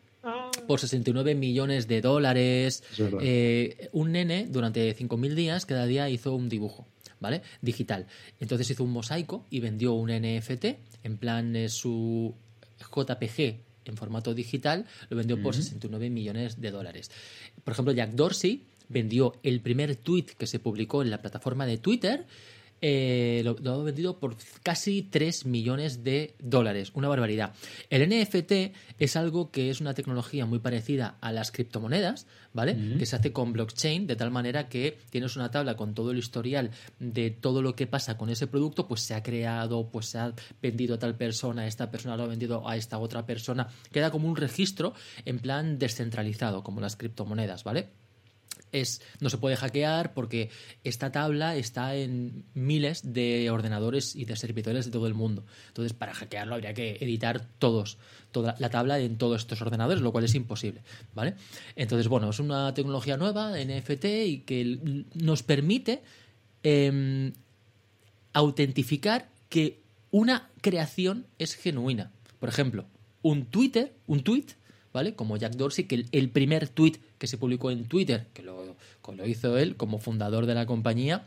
por 0.67 0.81
69 0.81 1.37
millones 1.37 1.87
de 1.87 2.01
dólares. 2.01 2.83
Eh, 3.21 3.89
un 3.93 4.11
nene, 4.11 4.49
durante 4.51 4.93
5.000 4.97 5.35
días, 5.35 5.65
cada 5.65 5.87
día 5.87 6.11
hizo 6.11 6.35
un 6.35 6.49
dibujo. 6.49 6.89
¿Vale? 7.21 7.43
Digital. 7.63 8.09
Entonces 8.41 8.69
hizo 8.69 8.83
un 8.83 8.91
mosaico 8.91 9.47
y 9.49 9.61
vendió 9.61 9.93
un 9.93 10.11
NFT, 10.11 10.65
en 11.05 11.19
plan 11.19 11.55
eh, 11.55 11.69
su 11.69 12.35
JPG 12.81 13.66
en 13.91 13.97
formato 13.97 14.35
digital, 14.35 14.87
lo 15.09 15.17
vendió 15.17 15.41
por 15.43 15.55
69 15.55 16.11
millones 16.11 16.61
de 16.61 16.71
dólares. 16.71 17.11
Por 17.65 17.73
ejemplo, 17.73 17.93
Jack 17.93 18.13
Dorsey 18.13 18.65
vendió 18.89 19.35
el 19.43 19.61
primer 19.61 19.97
tweet 19.97 20.27
que 20.39 20.47
se 20.47 20.59
publicó 20.59 21.03
en 21.03 21.11
la 21.11 21.21
plataforma 21.21 21.67
de 21.67 21.79
Twitter 21.79 22.27
eh, 22.81 23.43
lo, 23.45 23.73
ha 23.73 23.83
vendido 23.83 24.19
por 24.19 24.37
casi 24.63 25.03
3 25.03 25.47
millones 25.47 26.05
de 26.05 26.35
dólares, 26.39 26.93
una 26.95 27.09
barbaridad. 27.09 27.55
El 27.91 28.09
NFT 28.09 28.75
es 28.99 29.17
algo 29.17 29.51
que 29.51 29.71
es 29.71 29.81
una 29.81 29.95
tecnología 29.95 30.47
muy 30.47 30.59
parecida 30.59 31.17
a 31.21 31.33
las 31.33 31.53
criptomonedas, 31.53 32.27
¿vale? 32.53 32.77
Que 32.99 33.07
se 33.07 33.17
hace 33.17 33.33
con 33.33 33.53
blockchain, 33.53 34.07
de 34.07 34.17
tal 34.17 34.31
manera 34.31 34.69
que 34.69 34.99
tienes 35.11 35.37
una 35.37 35.51
tabla 35.51 35.77
con 35.77 35.95
todo 35.95 36.11
el 36.11 36.19
historial 36.19 36.71
de 36.99 37.31
todo 37.31 37.63
lo 37.63 37.75
que 37.75 37.87
pasa 37.87 38.17
con 38.17 38.31
ese 38.31 38.47
producto, 38.47 38.87
pues 38.87 39.03
se 39.03 39.15
ha 39.15 39.23
creado, 39.23 39.91
pues 39.91 40.07
se 40.07 40.19
ha 40.19 40.33
vendido 40.63 40.97
a 40.97 40.99
tal 40.99 41.17
persona, 41.17 41.67
esta 41.67 41.91
persona 41.91 42.17
lo 42.17 42.25
ha 42.25 42.29
vendido 42.29 42.69
a 42.69 42.77
esta 42.77 42.99
otra 42.99 43.27
persona, 43.27 43.69
queda 43.93 44.11
como 44.11 44.29
un 44.29 44.37
registro 44.37 44.95
en 45.25 45.39
plan 45.39 45.79
descentralizado, 45.79 46.63
como 46.63 46.81
las 46.81 46.97
criptomonedas, 46.97 47.65
¿vale? 47.65 47.89
Es, 48.73 49.01
no 49.21 49.31
se 49.31 49.39
puede 49.39 49.57
hackear 49.57 50.15
porque 50.15 50.51
esta 50.85 51.13
tabla 51.13 51.57
está 51.57 51.95
en 51.95 52.45
miles 52.55 53.13
de 53.13 53.51
ordenadores 53.51 54.17
y 54.17 54.25
de 54.25 54.37
servidores 54.37 54.87
de 54.87 54.91
todo 54.91 55.07
el 55.07 55.15
mundo. 55.15 55.45
Entonces, 55.69 55.93
para 55.93 56.15
hackearlo 56.15 56.55
habría 56.55 56.75
que 56.75 56.99
editar 57.01 57.47
todos, 57.59 57.99
toda 58.33 58.57
la 58.59 58.71
tabla 58.71 58.99
en 58.99 59.19
todos 59.19 59.43
estos 59.43 59.61
ordenadores, 59.63 60.03
lo 60.03 60.13
cual 60.13 60.25
es 60.25 60.35
imposible, 60.35 60.83
¿vale? 61.15 61.35
Entonces, 61.75 62.09
bueno, 62.09 62.31
es 62.31 62.39
una 62.39 62.75
tecnología 62.75 63.17
nueva, 63.17 63.53
NFT, 63.59 64.05
y 64.27 64.39
que 64.47 65.05
nos 65.15 65.43
permite 65.43 66.03
em, 66.63 67.33
autentificar 68.33 69.29
que 69.49 69.81
una 70.11 70.51
creación 70.61 71.27
es 71.39 71.55
genuina. 71.55 72.13
Por 72.39 72.49
ejemplo, 72.49 72.87
un 73.23 73.47
Twitter, 73.47 73.93
un 74.07 74.23
tweet, 74.23 74.47
¿vale? 74.93 75.15
Como 75.15 75.37
Jack 75.37 75.57
Dorsey, 75.57 75.85
que 75.85 76.07
el, 76.11 76.31
primer 76.31 76.69
tweet 76.69 76.95
que 77.19 77.27
se 77.27 77.39
publicó 77.39 77.71
en 77.71 77.87
Twitter, 77.87 78.29
que 78.33 78.43
lo, 78.43 78.77
lo 79.15 79.27
hizo 79.27 79.57
él 79.59 79.77
como 79.77 79.99
fundador 79.99 80.47
de 80.47 80.55
la 80.55 80.67
compañía, 80.67 81.25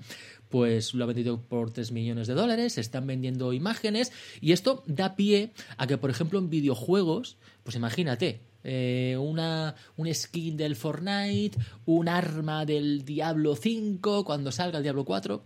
pues 0.49 0.93
lo 0.93 1.03
ha 1.03 1.07
vendido 1.07 1.41
por 1.41 1.71
3 1.71 1.91
millones 1.91 2.27
de 2.27 2.33
dólares, 2.33 2.73
se 2.73 2.81
están 2.81 3.07
vendiendo 3.07 3.53
imágenes 3.53 4.11
y 4.41 4.51
esto 4.51 4.83
da 4.87 5.15
pie 5.15 5.51
a 5.77 5.87
que, 5.87 5.97
por 5.97 6.09
ejemplo, 6.09 6.39
en 6.39 6.49
videojuegos, 6.49 7.37
pues 7.63 7.75
imagínate, 7.75 8.41
eh, 8.63 9.15
una, 9.19 9.75
un 9.95 10.13
skin 10.13 10.57
del 10.57 10.75
Fortnite, 10.75 11.57
un 11.85 12.09
arma 12.09 12.65
del 12.65 13.05
Diablo 13.05 13.55
5 13.55 14.25
cuando 14.25 14.51
salga 14.51 14.77
el 14.77 14.83
Diablo 14.83 15.05
4 15.05 15.43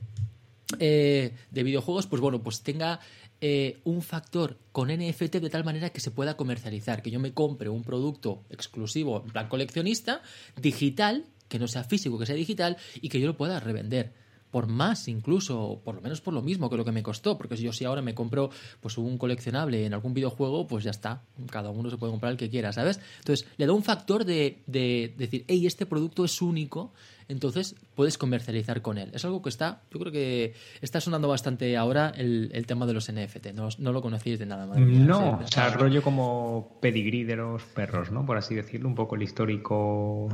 eh, 0.79 1.33
de 1.51 1.63
videojuegos, 1.63 2.07
pues 2.07 2.21
bueno, 2.21 2.41
pues 2.41 2.61
tenga 2.61 2.99
eh, 3.45 3.81
un 3.83 4.01
factor 4.01 4.57
con 4.71 4.87
NFT 4.87 5.35
de 5.35 5.49
tal 5.49 5.65
manera 5.65 5.89
que 5.89 5.99
se 5.99 6.11
pueda 6.11 6.37
comercializar, 6.37 7.01
que 7.01 7.11
yo 7.11 7.19
me 7.19 7.33
compre 7.33 7.67
un 7.67 7.83
producto 7.83 8.45
exclusivo, 8.49 9.21
en 9.25 9.33
plan 9.33 9.49
coleccionista, 9.49 10.21
digital, 10.55 11.25
que 11.49 11.59
no 11.59 11.67
sea 11.67 11.83
físico, 11.83 12.17
que 12.17 12.25
sea 12.25 12.35
digital, 12.35 12.77
y 13.01 13.09
que 13.09 13.19
yo 13.19 13.27
lo 13.27 13.35
pueda 13.35 13.59
revender 13.59 14.13
por 14.49 14.67
más 14.67 15.09
incluso, 15.09 15.81
por 15.83 15.95
lo 15.95 16.01
menos 16.01 16.21
por 16.21 16.33
lo 16.33 16.41
mismo 16.41 16.69
que 16.69 16.77
lo 16.77 16.85
que 16.85 16.93
me 16.93 17.03
costó, 17.03 17.37
porque 17.37 17.57
si 17.57 17.63
yo 17.63 17.73
si 17.73 17.83
ahora 17.83 18.01
me 18.01 18.15
compro 18.15 18.49
pues 18.79 18.97
un 18.97 19.17
coleccionable 19.17 19.85
en 19.85 19.93
algún 19.93 20.13
videojuego, 20.13 20.65
pues 20.65 20.85
ya 20.85 20.91
está, 20.91 21.23
cada 21.49 21.69
uno 21.69 21.89
se 21.89 21.97
puede 21.97 22.11
comprar 22.11 22.31
el 22.31 22.37
que 22.37 22.49
quiera, 22.49 22.71
¿sabes? 22.71 23.01
Entonces, 23.19 23.45
le 23.57 23.65
da 23.65 23.73
un 23.73 23.83
factor 23.83 24.23
de, 24.23 24.63
de 24.67 25.13
decir, 25.17 25.43
hey, 25.49 25.67
este 25.67 25.85
producto 25.85 26.23
es 26.23 26.41
único 26.41 26.93
entonces 27.27 27.75
puedes 27.95 28.17
comercializar 28.17 28.81
con 28.81 28.97
él. 28.97 29.11
Es 29.13 29.25
algo 29.25 29.41
que 29.41 29.49
está, 29.49 29.81
yo 29.91 29.99
creo 29.99 30.11
que 30.11 30.53
está 30.81 31.01
sonando 31.01 31.27
bastante 31.27 31.77
ahora 31.77 32.11
el, 32.15 32.65
tema 32.67 32.85
de 32.85 32.93
los 32.93 33.11
NFT. 33.11 33.47
No, 33.53 33.69
no 33.77 33.91
lo 33.91 34.01
conocéis 34.01 34.39
de 34.39 34.45
nada 34.45 34.65
más. 34.65 34.77
No, 34.77 35.39
o 35.43 35.47
sea, 35.47 35.69
rollo 35.71 36.01
como 36.01 36.77
pedigrí 36.81 37.23
de 37.23 37.35
los 37.35 37.63
perros, 37.63 38.11
¿no? 38.11 38.25
Por 38.25 38.37
así 38.37 38.55
decirlo, 38.55 38.87
un 38.87 38.95
poco 38.95 39.15
el 39.15 39.23
histórico. 39.23 40.29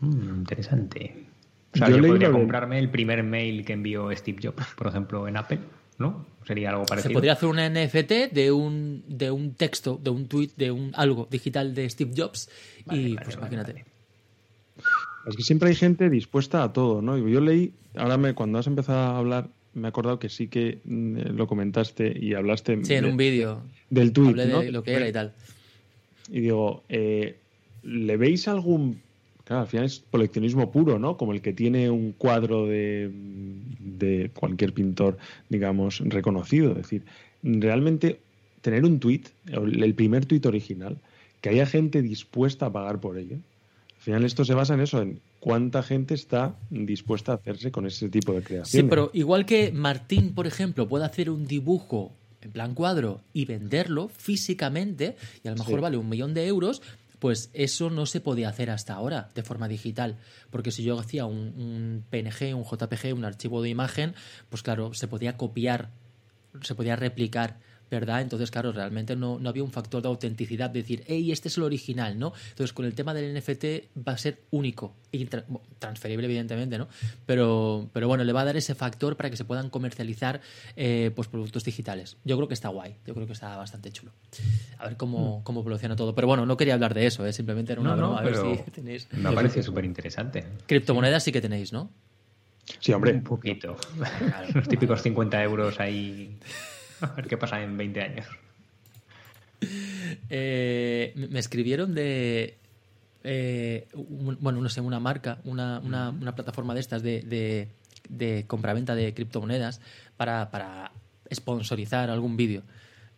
Mm, 0.00 0.38
interesante. 0.38 1.26
O 1.74 1.78
sea, 1.78 1.90
yo, 1.90 2.00
podría 2.00 2.30
comprarme 2.32 2.78
el 2.78 2.90
primer 2.90 3.22
mail 3.22 3.64
que 3.64 3.74
envió 3.74 4.10
Steve 4.16 4.38
Jobs, 4.42 4.66
por 4.76 4.86
ejemplo, 4.86 5.28
en 5.28 5.36
Apple, 5.36 5.60
¿no? 5.98 6.26
Sería 6.46 6.70
algo 6.70 6.86
parecido. 6.86 7.10
Se 7.10 7.14
podría 7.14 7.32
hacer 7.34 7.48
un 7.48 7.56
NFT 7.56 8.32
de 8.32 8.52
un, 8.52 9.04
de 9.06 9.30
un 9.30 9.54
texto, 9.54 10.00
de 10.02 10.10
un 10.10 10.28
tweet, 10.28 10.50
de 10.56 10.70
un 10.70 10.92
algo 10.94 11.28
digital 11.30 11.74
de 11.74 11.90
Steve 11.90 12.12
Jobs 12.16 12.48
y 12.90 13.16
pues 13.16 13.34
imagínate. 13.36 13.84
Es 15.26 15.36
que 15.36 15.42
siempre 15.42 15.68
hay 15.68 15.74
gente 15.74 16.08
dispuesta 16.10 16.62
a 16.62 16.72
todo, 16.72 17.02
¿no? 17.02 17.18
Yo 17.18 17.40
leí, 17.40 17.72
ahora 17.96 18.16
me, 18.16 18.34
cuando 18.34 18.58
has 18.58 18.66
empezado 18.66 18.98
a 18.98 19.18
hablar, 19.18 19.48
me 19.74 19.88
he 19.88 19.90
acordado 19.90 20.18
que 20.18 20.28
sí 20.28 20.48
que 20.48 20.78
mm, 20.84 21.36
lo 21.36 21.46
comentaste 21.46 22.16
y 22.18 22.34
hablaste. 22.34 22.84
Sí, 22.84 22.94
en 22.94 23.04
un 23.04 23.16
vídeo. 23.16 23.62
Del 23.90 24.12
tweet, 24.12 24.34
de 24.34 24.72
lo 24.72 24.82
que 24.82 24.92
era 24.92 25.08
y 25.08 25.12
tal. 25.12 25.34
Y 26.30 26.40
digo, 26.40 26.82
eh, 26.88 27.36
¿le 27.82 28.16
veis 28.16 28.48
algún. 28.48 29.00
Claro, 29.44 29.62
al 29.62 29.68
final 29.68 29.86
es 29.86 30.04
coleccionismo 30.10 30.70
puro, 30.70 30.98
¿no? 30.98 31.16
Como 31.16 31.32
el 31.32 31.40
que 31.40 31.54
tiene 31.54 31.88
un 31.88 32.12
cuadro 32.12 32.66
de, 32.66 33.10
de 33.78 34.30
cualquier 34.34 34.74
pintor, 34.74 35.16
digamos, 35.48 36.00
reconocido. 36.04 36.72
Es 36.72 36.78
decir, 36.78 37.02
realmente 37.42 38.20
tener 38.60 38.84
un 38.84 39.00
tweet, 39.00 39.22
el 39.46 39.94
primer 39.94 40.26
tweet 40.26 40.42
original, 40.44 40.98
que 41.40 41.48
haya 41.48 41.64
gente 41.64 42.02
dispuesta 42.02 42.66
a 42.66 42.72
pagar 42.72 43.00
por 43.00 43.16
ello 43.16 43.38
al 43.98 44.04
final 44.04 44.24
esto 44.24 44.44
se 44.44 44.54
basa 44.54 44.74
en 44.74 44.80
eso, 44.80 45.02
en 45.02 45.20
cuánta 45.40 45.82
gente 45.82 46.14
está 46.14 46.54
dispuesta 46.70 47.32
a 47.32 47.34
hacerse 47.34 47.72
con 47.72 47.84
ese 47.84 48.08
tipo 48.08 48.32
de 48.32 48.42
creación. 48.42 48.84
Sí, 48.84 48.88
pero 48.88 49.10
igual 49.12 49.44
que 49.44 49.72
Martín, 49.72 50.34
por 50.34 50.46
ejemplo, 50.46 50.88
puede 50.88 51.04
hacer 51.04 51.30
un 51.30 51.46
dibujo 51.48 52.12
en 52.40 52.52
plan 52.52 52.74
cuadro 52.74 53.22
y 53.32 53.44
venderlo 53.44 54.08
físicamente, 54.08 55.16
y 55.42 55.48
a 55.48 55.50
lo 55.50 55.56
mejor 55.56 55.80
vale 55.80 55.96
un 55.96 56.08
millón 56.08 56.32
de 56.32 56.46
euros, 56.46 56.80
pues 57.18 57.50
eso 57.52 57.90
no 57.90 58.06
se 58.06 58.20
podía 58.20 58.48
hacer 58.48 58.70
hasta 58.70 58.94
ahora 58.94 59.30
de 59.34 59.42
forma 59.42 59.66
digital. 59.66 60.16
Porque 60.50 60.70
si 60.70 60.84
yo 60.84 60.96
hacía 60.96 61.26
un, 61.26 61.52
un, 61.56 62.04
PNG, 62.08 62.54
un 62.54 62.64
JPG, 62.64 63.14
un 63.14 63.24
archivo 63.24 63.62
de 63.62 63.68
imagen, 63.68 64.14
pues 64.48 64.62
claro, 64.62 64.94
se 64.94 65.08
podía 65.08 65.36
copiar, 65.36 65.90
se 66.62 66.76
podía 66.76 66.94
replicar 66.94 67.58
¿verdad? 67.90 68.20
Entonces, 68.20 68.50
claro, 68.50 68.72
realmente 68.72 69.16
no, 69.16 69.40
había 69.46 69.62
un 69.62 69.70
factor 69.70 70.02
de 70.02 70.08
autenticidad, 70.08 70.70
de 70.70 70.80
decir, 70.80 71.04
hey, 71.06 71.32
este 71.32 71.48
es 71.48 71.56
el 71.56 71.62
original, 71.64 72.18
¿no? 72.18 72.32
Entonces, 72.50 72.72
con 72.72 72.84
el 72.84 72.94
tema 72.94 73.14
del 73.14 73.36
NFT 73.36 73.98
va 74.06 74.12
a 74.12 74.18
ser 74.18 74.40
único, 74.50 74.94
y 75.10 75.26
transferible, 75.78 76.26
evidentemente, 76.26 76.78
¿no? 76.78 76.88
Pero, 77.26 77.88
pero 77.92 78.08
bueno, 78.08 78.24
le 78.24 78.32
va 78.32 78.42
a 78.42 78.44
dar 78.44 78.56
ese 78.56 78.74
factor 78.74 79.16
para 79.16 79.30
que 79.30 79.36
se 79.36 79.44
puedan 79.44 79.70
comercializar 79.70 80.40
eh, 80.76 81.10
pues, 81.14 81.28
productos 81.28 81.64
digitales. 81.64 82.16
Yo 82.24 82.36
creo 82.36 82.48
que 82.48 82.54
está 82.54 82.68
guay, 82.68 82.96
yo 83.06 83.14
creo 83.14 83.26
que 83.26 83.32
está 83.32 83.56
bastante 83.56 83.90
chulo. 83.90 84.12
A 84.78 84.86
ver 84.86 84.96
cómo, 84.96 85.40
mm. 85.40 85.42
cómo 85.42 85.60
evoluciona 85.60 85.96
todo. 85.96 86.14
Pero 86.14 86.26
bueno, 86.26 86.46
no 86.46 86.56
quería 86.56 86.74
hablar 86.74 86.94
de 86.94 87.06
eso, 87.06 87.26
¿eh? 87.26 87.32
simplemente 87.32 87.72
era 87.72 87.80
una 87.80 87.94
broma, 87.94 88.18
a 88.18 88.22
ver 88.22 88.36
si 88.36 88.70
tenéis... 88.70 89.08
Me 89.12 89.32
parece 89.32 89.62
súper 89.62 89.84
interesante. 89.84 90.44
Criptomonedas 90.66 91.22
sí 91.22 91.32
que 91.32 91.40
tenéis, 91.40 91.72
¿no? 91.72 91.90
Sí, 92.80 92.92
hombre. 92.92 93.12
Un 93.12 93.22
poquito. 93.22 93.76
Los 94.54 94.68
típicos 94.68 95.02
50 95.02 95.42
euros 95.42 95.80
ahí 95.80 96.38
A 97.00 97.06
ver 97.14 97.26
qué 97.26 97.36
pasa 97.36 97.62
en 97.62 97.76
20 97.76 98.00
años. 98.00 98.26
Eh, 100.30 101.12
me 101.16 101.38
escribieron 101.38 101.94
de. 101.94 102.56
Eh, 103.24 103.88
bueno, 103.94 104.60
no 104.60 104.68
sé, 104.68 104.80
una 104.80 105.00
marca, 105.00 105.38
una, 105.44 105.80
una, 105.80 106.34
plataforma 106.34 106.74
de 106.74 106.80
estas 106.80 107.02
de, 107.02 107.22
de, 107.22 107.68
de 108.08 108.44
compraventa 108.46 108.94
de 108.94 109.12
criptomonedas 109.12 109.80
para, 110.16 110.50
para 110.50 110.92
sponsorizar 111.32 112.10
algún 112.10 112.36
vídeo 112.36 112.62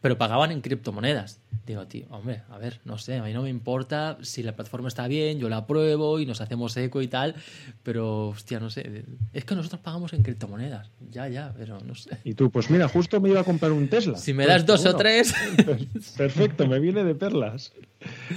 pero 0.00 0.16
pagaban 0.16 0.50
en 0.50 0.60
criptomonedas. 0.60 1.40
Digo, 1.66 1.86
tío, 1.86 2.06
hombre, 2.10 2.42
a 2.48 2.58
ver, 2.58 2.80
no 2.84 2.98
sé, 2.98 3.16
a 3.16 3.22
mí 3.22 3.32
no 3.32 3.42
me 3.42 3.50
importa 3.50 4.18
si 4.22 4.42
la 4.42 4.56
plataforma 4.56 4.88
está 4.88 5.06
bien, 5.06 5.38
yo 5.38 5.48
la 5.48 5.66
pruebo 5.66 6.18
y 6.18 6.26
nos 6.26 6.40
hacemos 6.40 6.76
eco 6.76 7.02
y 7.02 7.08
tal, 7.08 7.34
pero, 7.82 8.28
hostia, 8.28 8.58
no 8.60 8.70
sé, 8.70 9.04
es 9.32 9.44
que 9.44 9.54
nosotros 9.54 9.80
pagamos 9.80 10.12
en 10.12 10.22
criptomonedas, 10.22 10.90
ya, 11.10 11.28
ya, 11.28 11.54
pero 11.56 11.80
no 11.80 11.94
sé. 11.94 12.18
Y 12.24 12.34
tú, 12.34 12.50
pues 12.50 12.70
mira, 12.70 12.88
justo 12.88 13.20
me 13.20 13.28
iba 13.28 13.40
a 13.40 13.44
comprar 13.44 13.72
un 13.72 13.88
Tesla. 13.88 14.16
Si 14.16 14.32
me 14.32 14.46
das 14.46 14.66
dos 14.66 14.84
o 14.86 14.96
tres. 14.96 15.34
Perfecto, 16.16 16.66
me 16.66 16.80
viene 16.80 17.04
de 17.04 17.14
perlas. 17.14 17.72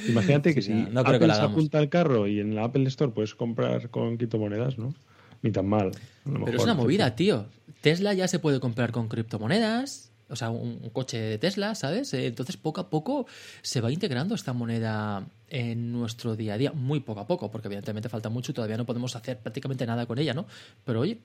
Imagínate 0.08 0.54
que 0.54 0.62
si 0.62 0.74
no 0.74 1.00
Apple 1.00 1.20
que 1.20 1.26
se 1.26 1.42
apunta 1.42 1.80
al 1.80 1.90
carro 1.90 2.28
y 2.28 2.40
en 2.40 2.56
la 2.56 2.66
Apple 2.66 2.84
Store 2.88 3.12
puedes 3.12 3.34
comprar 3.36 3.90
con 3.90 4.18
criptomonedas, 4.18 4.78
¿no? 4.78 4.94
Ni 5.42 5.52
tan 5.52 5.68
mal. 5.68 5.92
Pero 6.24 6.58
es 6.58 6.64
una 6.64 6.74
movida, 6.74 7.16
tío. 7.16 7.48
Tesla 7.82 8.14
ya 8.14 8.28
se 8.28 8.40
puede 8.40 8.60
comprar 8.60 8.92
con 8.92 9.10
criptomonedas 9.10 10.13
o 10.34 10.36
sea, 10.36 10.50
un, 10.50 10.90
coche 10.90 11.20
de 11.20 11.38
Tesla, 11.38 11.76
¿sabes? 11.76 12.12
Eh, 12.16 12.26
entonces, 12.26 12.58
poco 12.58 12.82
a 12.82 12.90
poco 12.90 13.28
se 13.62 13.82
va 13.82 13.92
integrando 13.92 14.34
esta 14.34 14.52
moneda 14.52 15.24
en 15.48 15.92
nuestro 15.92 16.36
día 16.36 16.56
a 16.56 16.58
día, 16.58 16.72
muy 16.74 17.02
poco 17.02 17.20
a 17.20 17.28
poco, 17.28 17.52
porque 17.52 17.68
evidentemente 17.68 18.10
falta 18.10 18.30
mucho 18.30 18.52
y 18.52 18.56
todavía 18.56 18.76
no 18.76 18.86
podemos 18.86 19.16
hacer 19.16 19.38
prácticamente 19.38 19.86
nada 19.86 20.08
con 20.08 20.18
ella, 20.18 20.34
¿no? 20.34 20.48
Pero 20.84 21.02
oye, 21.02 21.20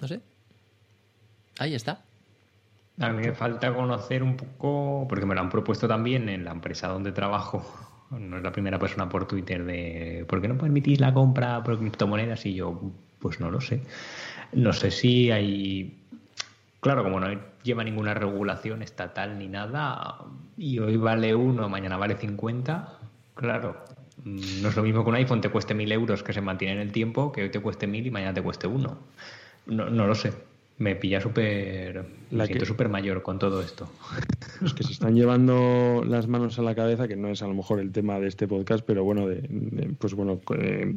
no 0.00 0.06
sé. 0.06 0.20
Ahí 1.58 1.74
está. 1.74 2.02
A 3.00 3.08
mí 3.08 3.26
me 3.26 3.32
falta 3.32 3.74
conocer 3.74 4.22
un 4.22 4.36
poco, 4.36 5.06
porque 5.08 5.26
me 5.26 5.34
lo 5.34 5.40
han 5.40 5.50
propuesto 5.50 5.88
también 5.88 6.28
en 6.28 6.44
la 6.44 6.52
empresa 6.52 6.86
donde 6.86 7.10
trabajo. 7.10 7.66
No 8.10 8.36
es 8.36 8.44
la 8.44 8.52
primera 8.52 8.78
persona 8.78 9.08
por 9.08 9.26
Twitter 9.26 9.64
de 9.64 10.24
¿por 10.28 10.40
qué 10.40 10.46
no 10.46 10.56
permitís 10.56 11.00
la 11.00 11.12
compra 11.12 11.64
por 11.64 11.78
criptomonedas? 11.78 12.46
Y 12.46 12.54
yo, 12.54 12.92
pues 13.18 13.40
no 13.40 13.50
lo 13.50 13.60
sé. 13.60 13.82
No 14.52 14.72
sé 14.72 14.92
si 14.92 15.32
hay 15.32 16.01
Claro, 16.82 17.04
como 17.04 17.20
no 17.20 17.28
lleva 17.62 17.84
ninguna 17.84 18.12
regulación 18.12 18.82
estatal 18.82 19.38
ni 19.38 19.46
nada, 19.46 20.16
y 20.56 20.80
hoy 20.80 20.96
vale 20.96 21.32
uno, 21.32 21.68
mañana 21.68 21.96
vale 21.96 22.16
50, 22.16 22.98
claro, 23.34 23.84
no 24.24 24.68
es 24.68 24.74
lo 24.74 24.82
mismo 24.82 25.04
que 25.04 25.10
un 25.10 25.14
iPhone 25.14 25.40
te 25.40 25.48
cueste 25.48 25.74
mil 25.74 25.92
euros 25.92 26.24
que 26.24 26.32
se 26.32 26.40
mantiene 26.40 26.74
en 26.74 26.80
el 26.80 26.90
tiempo, 26.90 27.30
que 27.30 27.44
hoy 27.44 27.50
te 27.50 27.60
cueste 27.60 27.86
mil 27.86 28.04
y 28.04 28.10
mañana 28.10 28.34
te 28.34 28.42
cueste 28.42 28.66
uno. 28.66 28.98
No, 29.66 29.88
no 29.90 30.08
lo 30.08 30.14
sé 30.16 30.32
me 30.78 30.96
pilla 30.96 31.20
súper. 31.20 32.04
Me 32.30 32.46
siento 32.46 32.64
súper 32.64 32.88
mayor 32.88 33.22
con 33.22 33.38
todo 33.38 33.60
esto. 33.62 33.90
Los 34.60 34.74
que 34.74 34.84
se 34.84 34.92
están 34.92 35.14
llevando 35.14 36.02
las 36.06 36.26
manos 36.26 36.58
a 36.58 36.62
la 36.62 36.74
cabeza, 36.74 37.06
que 37.06 37.16
no 37.16 37.28
es 37.28 37.42
a 37.42 37.46
lo 37.46 37.54
mejor 37.54 37.78
el 37.78 37.92
tema 37.92 38.18
de 38.18 38.28
este 38.28 38.48
podcast, 38.48 38.84
pero 38.84 39.04
bueno, 39.04 39.28
de, 39.28 39.94
pues 39.98 40.14
bueno, 40.14 40.40
eh, 40.56 40.96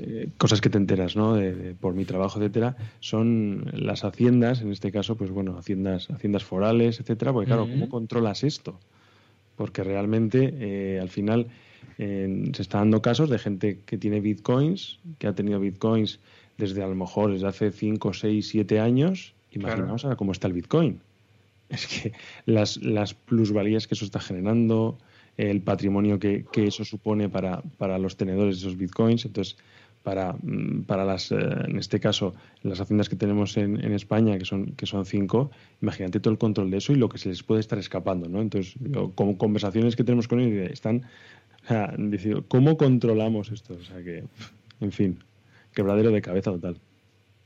eh, 0.00 0.28
cosas 0.38 0.60
que 0.60 0.70
te 0.70 0.78
enteras, 0.78 1.16
¿no? 1.16 1.34
De, 1.34 1.74
por 1.74 1.94
mi 1.94 2.04
trabajo, 2.04 2.38
etcétera, 2.38 2.76
son 3.00 3.70
las 3.72 4.04
haciendas, 4.04 4.60
en 4.60 4.70
este 4.70 4.92
caso, 4.92 5.16
pues 5.16 5.30
bueno, 5.30 5.58
haciendas, 5.58 6.10
haciendas 6.10 6.44
forales, 6.44 7.00
etcétera, 7.00 7.32
porque 7.32 7.48
claro, 7.48 7.66
¿cómo 7.68 7.88
controlas 7.88 8.44
esto? 8.44 8.78
Porque 9.56 9.82
realmente, 9.82 10.54
eh, 10.58 11.00
al 11.00 11.08
final, 11.08 11.48
se 11.96 12.62
está 12.62 12.78
dando 12.78 13.02
casos 13.02 13.28
de 13.28 13.38
gente 13.38 13.80
que 13.86 13.98
tiene 13.98 14.20
bitcoins, 14.20 14.98
que 15.18 15.26
ha 15.26 15.34
tenido 15.34 15.60
bitcoins 15.60 16.20
desde 16.58 16.82
a 16.82 16.86
lo 16.86 16.94
mejor 16.94 17.32
desde 17.32 17.46
hace 17.46 17.70
5, 17.70 18.12
6, 18.12 18.48
7 18.48 18.80
años. 18.80 19.34
Imaginaos 19.52 20.04
ahora 20.04 20.16
cómo 20.16 20.32
está 20.32 20.46
el 20.46 20.52
bitcoin. 20.52 21.00
Es 21.68 21.86
que 21.86 22.12
las, 22.46 22.76
las 22.82 23.14
plusvalías 23.14 23.86
que 23.86 23.94
eso 23.94 24.04
está 24.04 24.20
generando, 24.20 24.98
el 25.36 25.62
patrimonio 25.62 26.18
que, 26.18 26.44
que 26.52 26.66
eso 26.66 26.84
supone 26.84 27.28
para, 27.28 27.62
para, 27.78 27.98
los 27.98 28.16
tenedores 28.16 28.56
de 28.56 28.66
esos 28.66 28.76
bitcoins. 28.76 29.24
Entonces, 29.24 29.56
para, 30.02 30.34
mm, 30.42 30.82
para 30.82 31.04
las, 31.04 31.32
eh, 31.32 31.36
en 31.36 31.78
este 31.78 31.98
caso, 31.98 32.34
las 32.62 32.80
haciendas 32.80 33.08
que 33.08 33.16
tenemos 33.16 33.56
en, 33.56 33.82
en, 33.82 33.92
España, 33.92 34.38
que 34.38 34.44
son, 34.44 34.72
que 34.72 34.86
son 34.86 35.06
cinco, 35.06 35.50
imagínate 35.80 36.20
todo 36.20 36.32
el 36.32 36.38
control 36.38 36.70
de 36.70 36.76
eso 36.76 36.92
y 36.92 36.96
lo 36.96 37.08
que 37.08 37.18
se 37.18 37.30
les 37.30 37.42
puede 37.42 37.60
estar 37.60 37.78
escapando, 37.78 38.28
¿no? 38.28 38.42
Entonces, 38.42 38.74
como 39.14 39.38
conversaciones 39.38 39.96
que 39.96 40.04
tenemos 40.04 40.28
con 40.28 40.40
ellos, 40.40 40.70
están 40.70 41.04
o 41.64 41.68
sea, 41.68 41.94
¿cómo 42.48 42.76
controlamos 42.76 43.50
esto? 43.50 43.74
O 43.74 43.84
sea 43.84 44.02
que, 44.02 44.24
en 44.80 44.92
fin, 44.92 45.18
quebradero 45.74 46.10
de 46.10 46.22
cabeza 46.22 46.50
total. 46.50 46.80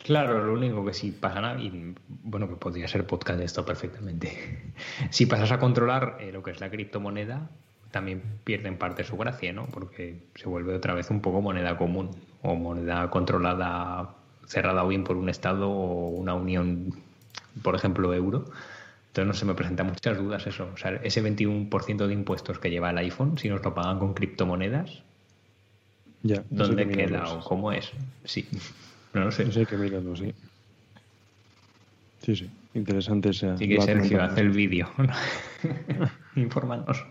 Claro, 0.04 0.44
lo 0.44 0.52
único 0.52 0.84
que 0.84 0.94
si 0.94 1.10
pasan 1.10 1.44
a, 1.44 1.60
y 1.60 1.94
bueno, 2.08 2.48
que 2.48 2.54
podría 2.54 2.86
ser 2.86 3.06
podcast 3.06 3.38
de 3.38 3.44
esto 3.44 3.64
perfectamente. 3.64 4.72
si 5.10 5.26
pasas 5.26 5.50
a 5.50 5.58
controlar 5.58 6.18
eh, 6.20 6.30
lo 6.32 6.42
que 6.42 6.52
es 6.52 6.60
la 6.60 6.70
criptomoneda, 6.70 7.50
también 7.90 8.22
pierde 8.44 8.68
en 8.68 8.78
parte 8.78 9.02
su 9.02 9.16
gracia, 9.16 9.52
¿no? 9.52 9.66
Porque 9.66 10.22
se 10.34 10.48
vuelve 10.48 10.74
otra 10.74 10.94
vez 10.94 11.10
un 11.10 11.20
poco 11.20 11.40
moneda 11.40 11.76
común 11.76 12.10
o 12.42 12.54
moneda 12.54 13.10
controlada, 13.10 14.14
cerrada 14.46 14.84
bien 14.84 15.04
por 15.04 15.16
un 15.16 15.28
Estado 15.28 15.68
o 15.68 16.08
una 16.10 16.34
unión, 16.34 16.94
por 17.62 17.74
ejemplo, 17.74 18.14
euro. 18.14 18.44
Entonces 19.08 19.26
no 19.26 19.34
se 19.34 19.46
me 19.46 19.54
presentan 19.54 19.88
muchas 19.88 20.16
dudas 20.16 20.46
eso. 20.46 20.68
O 20.72 20.76
sea, 20.76 21.00
ese 21.02 21.22
21% 21.24 22.06
de 22.06 22.12
impuestos 22.12 22.58
que 22.58 22.70
lleva 22.70 22.90
el 22.90 22.98
iPhone, 22.98 23.36
si 23.38 23.48
nos 23.48 23.64
lo 23.64 23.74
pagan 23.74 23.98
con 23.98 24.14
criptomonedas, 24.14 25.02
ya, 26.22 26.44
¿dónde 26.50 26.88
queda 26.88 27.32
o 27.32 27.40
cómo 27.40 27.72
es? 27.72 27.90
Sí, 28.24 28.46
no 29.14 29.24
lo 29.24 29.32
sé. 29.32 29.44
Eso 29.44 29.60
hay 29.60 29.66
que 29.66 29.76
mirarlo, 29.76 30.16
sí. 30.16 30.34
Sí, 32.22 32.36
sí, 32.36 32.50
interesante 32.74 33.30
ese. 33.30 33.56
Sí 33.56 33.68
que 33.68 33.80
Sergio 33.80 34.22
hace 34.22 34.40
el 34.40 34.50
vídeo. 34.50 34.90
Infórmanos. 36.36 37.04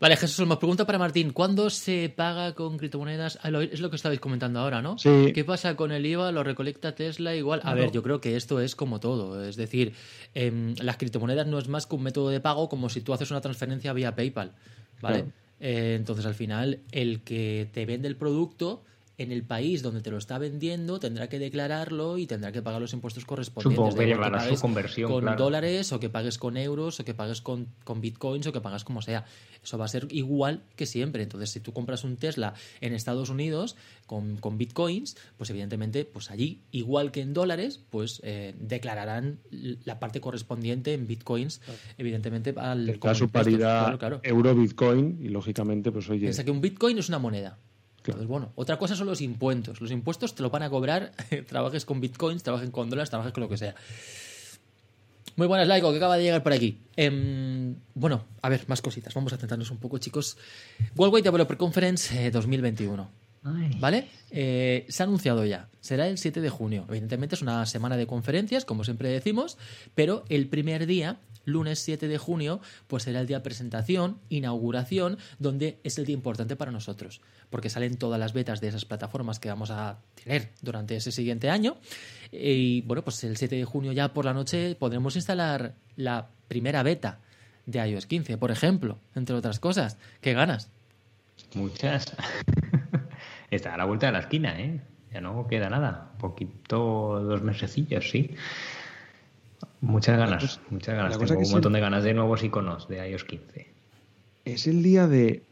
Vale, 0.00 0.16
Jesús, 0.16 0.46
me 0.46 0.56
pregunta 0.56 0.86
para 0.86 0.96
Martín, 0.96 1.32
¿cuándo 1.32 1.70
se 1.70 2.12
paga 2.14 2.54
con 2.54 2.78
criptomonedas? 2.78 3.40
Ah, 3.42 3.50
es 3.60 3.80
lo 3.80 3.90
que 3.90 3.96
estabais 3.96 4.20
comentando 4.20 4.60
ahora, 4.60 4.80
¿no? 4.80 4.96
Sí. 4.96 5.32
¿Qué 5.34 5.44
pasa 5.44 5.74
con 5.74 5.90
el 5.90 6.06
IVA? 6.06 6.30
¿Lo 6.30 6.44
recolecta 6.44 6.94
Tesla 6.94 7.34
igual? 7.34 7.60
A 7.64 7.74
ver, 7.74 7.90
yo 7.90 8.00
creo 8.04 8.20
que 8.20 8.36
esto 8.36 8.60
es 8.60 8.76
como 8.76 9.00
todo. 9.00 9.44
Es 9.44 9.56
decir, 9.56 9.94
em, 10.34 10.76
las 10.80 10.98
criptomonedas 10.98 11.48
no 11.48 11.58
es 11.58 11.66
más 11.66 11.86
que 11.86 11.96
un 11.96 12.04
método 12.04 12.30
de 12.30 12.38
pago 12.38 12.68
como 12.68 12.88
si 12.88 13.00
tú 13.00 13.12
haces 13.12 13.32
una 13.32 13.40
transferencia 13.40 13.92
vía 13.92 14.14
PayPal, 14.14 14.52
¿vale? 15.00 15.24
Eh, 15.60 15.94
entonces, 15.96 16.26
al 16.26 16.34
final, 16.34 16.80
el 16.92 17.22
que 17.22 17.68
te 17.72 17.86
vende 17.86 18.08
el 18.08 18.16
producto 18.16 18.84
en 19.18 19.32
el 19.32 19.42
país 19.42 19.82
donde 19.82 20.00
te 20.00 20.12
lo 20.12 20.16
está 20.16 20.38
vendiendo 20.38 21.00
tendrá 21.00 21.28
que 21.28 21.40
declararlo 21.40 22.18
y 22.18 22.26
tendrá 22.26 22.52
que 22.52 22.62
pagar 22.62 22.80
los 22.80 22.92
impuestos 22.92 23.24
correspondientes. 23.24 23.76
Supongo 23.76 23.96
que 23.96 24.06
llevará 24.06 24.48
su 24.48 24.60
conversión. 24.60 25.10
Con 25.10 25.36
dólares 25.36 25.92
o 25.92 25.98
que 25.98 26.08
pagues 26.08 26.38
con 26.38 26.56
euros 26.56 27.00
o 27.00 27.04
que 27.04 27.14
pagues 27.14 27.42
con, 27.42 27.66
con, 27.82 28.00
bitcoins 28.00 28.46
o 28.46 28.52
que 28.52 28.60
pagas 28.60 28.84
como 28.84 29.02
sea. 29.02 29.24
Eso 29.68 29.76
va 29.76 29.84
a 29.84 29.88
ser 29.88 30.06
igual 30.10 30.62
que 30.76 30.86
siempre. 30.86 31.22
Entonces, 31.22 31.50
si 31.50 31.60
tú 31.60 31.74
compras 31.74 32.02
un 32.02 32.16
Tesla 32.16 32.54
en 32.80 32.94
Estados 32.94 33.28
Unidos 33.28 33.76
con, 34.06 34.38
con 34.38 34.56
bitcoins, 34.56 35.18
pues 35.36 35.50
evidentemente, 35.50 36.06
pues 36.06 36.30
allí, 36.30 36.62
igual 36.70 37.12
que 37.12 37.20
en 37.20 37.34
dólares, 37.34 37.78
pues 37.90 38.22
eh, 38.24 38.54
declararán 38.58 39.40
la 39.50 40.00
parte 40.00 40.22
correspondiente 40.22 40.94
en 40.94 41.06
bitcoins, 41.06 41.60
evidentemente 41.98 42.54
al... 42.56 42.88
Está 42.88 43.14
su 43.14 43.28
paridad 43.28 43.98
euro-bitcoin 44.22 45.18
y 45.20 45.28
lógicamente, 45.28 45.92
pues 45.92 46.08
oye... 46.08 46.20
Piensa 46.20 46.44
que 46.44 46.50
un 46.50 46.62
bitcoin 46.62 46.96
es 46.96 47.10
una 47.10 47.18
moneda. 47.18 47.58
Entonces, 47.98 48.26
bueno, 48.26 48.52
otra 48.54 48.78
cosa 48.78 48.96
son 48.96 49.06
los 49.06 49.20
impuestos. 49.20 49.82
Los 49.82 49.90
impuestos 49.90 50.34
te 50.34 50.42
lo 50.42 50.48
van 50.48 50.62
a 50.62 50.70
cobrar, 50.70 51.12
trabajes 51.46 51.84
con 51.84 52.00
bitcoins, 52.00 52.42
trabajes 52.42 52.70
con 52.70 52.88
dólares, 52.88 53.10
trabajes 53.10 53.34
con 53.34 53.42
lo 53.42 53.50
que 53.50 53.58
sea. 53.58 53.74
Muy 55.38 55.46
buenas, 55.46 55.68
Laico, 55.68 55.92
que 55.92 55.98
acaba 55.98 56.16
de 56.16 56.24
llegar 56.24 56.42
por 56.42 56.52
aquí. 56.52 56.80
Eh, 56.96 57.72
bueno, 57.94 58.24
a 58.42 58.48
ver, 58.48 58.64
más 58.66 58.82
cositas. 58.82 59.14
Vamos 59.14 59.32
a 59.32 59.36
centrarnos 59.36 59.70
un 59.70 59.76
poco, 59.76 59.98
chicos. 59.98 60.36
Worldwide 60.96 61.22
Developer 61.22 61.56
Conference 61.56 62.32
2021. 62.32 63.08
Eh, 63.46 63.70
¿Vale? 63.78 64.08
Eh, 64.32 64.84
se 64.88 65.00
ha 65.00 65.06
anunciado 65.06 65.44
ya. 65.44 65.68
Será 65.80 66.08
el 66.08 66.18
7 66.18 66.40
de 66.40 66.50
junio. 66.50 66.86
Evidentemente 66.88 67.36
es 67.36 67.42
una 67.42 67.64
semana 67.66 67.96
de 67.96 68.08
conferencias, 68.08 68.64
como 68.64 68.82
siempre 68.82 69.10
decimos, 69.10 69.58
pero 69.94 70.24
el 70.28 70.48
primer 70.48 70.88
día 70.88 71.20
lunes 71.44 71.78
7 71.78 72.08
de 72.08 72.18
junio, 72.18 72.60
pues 72.88 73.04
será 73.04 73.20
el 73.20 73.28
día 73.28 73.38
de 73.38 73.44
presentación, 73.44 74.18
inauguración, 74.28 75.18
donde 75.38 75.78
es 75.84 75.98
el 75.98 76.04
día 76.04 76.14
importante 76.14 76.56
para 76.56 76.72
nosotros, 76.72 77.20
porque 77.50 77.70
salen 77.70 77.96
todas 77.96 78.18
las 78.20 78.32
betas 78.32 78.60
de 78.60 78.68
esas 78.68 78.84
plataformas 78.84 79.40
que 79.40 79.48
vamos 79.48 79.70
a 79.70 79.98
tener 80.22 80.50
durante 80.62 80.96
ese 80.96 81.12
siguiente 81.12 81.50
año. 81.50 81.76
Y 82.30 82.82
bueno, 82.82 83.02
pues 83.02 83.22
el 83.24 83.36
7 83.36 83.56
de 83.56 83.64
junio 83.64 83.92
ya 83.92 84.12
por 84.12 84.24
la 84.24 84.34
noche 84.34 84.76
podremos 84.78 85.16
instalar 85.16 85.74
la 85.96 86.28
primera 86.48 86.82
beta 86.82 87.20
de 87.66 87.86
iOS 87.86 88.06
15, 88.06 88.38
por 88.38 88.50
ejemplo, 88.50 88.98
entre 89.14 89.36
otras 89.36 89.60
cosas. 89.60 89.98
¿Qué 90.20 90.32
ganas? 90.32 90.70
Muchas. 91.54 92.14
Está 93.50 93.74
a 93.74 93.78
la 93.78 93.84
vuelta 93.84 94.06
de 94.06 94.12
la 94.12 94.20
esquina, 94.20 94.60
¿eh? 94.60 94.80
Ya 95.12 95.20
no 95.20 95.46
queda 95.46 95.70
nada. 95.70 96.12
Poquito, 96.18 97.20
dos 97.20 97.42
mesecillos, 97.42 98.10
sí. 98.10 98.34
Muchas 99.80 100.18
ganas, 100.18 100.60
muchas 100.70 100.96
ganas. 100.96 101.18
Tengo 101.18 101.40
un 101.40 101.50
montón 101.50 101.72
de 101.72 101.80
ganas 101.80 102.04
de 102.04 102.14
nuevos 102.14 102.42
iconos 102.42 102.88
de 102.88 103.08
iOS 103.08 103.24
15. 103.24 103.66
Es 104.44 104.66
el 104.66 104.82
día 104.82 105.06
de, 105.06 105.42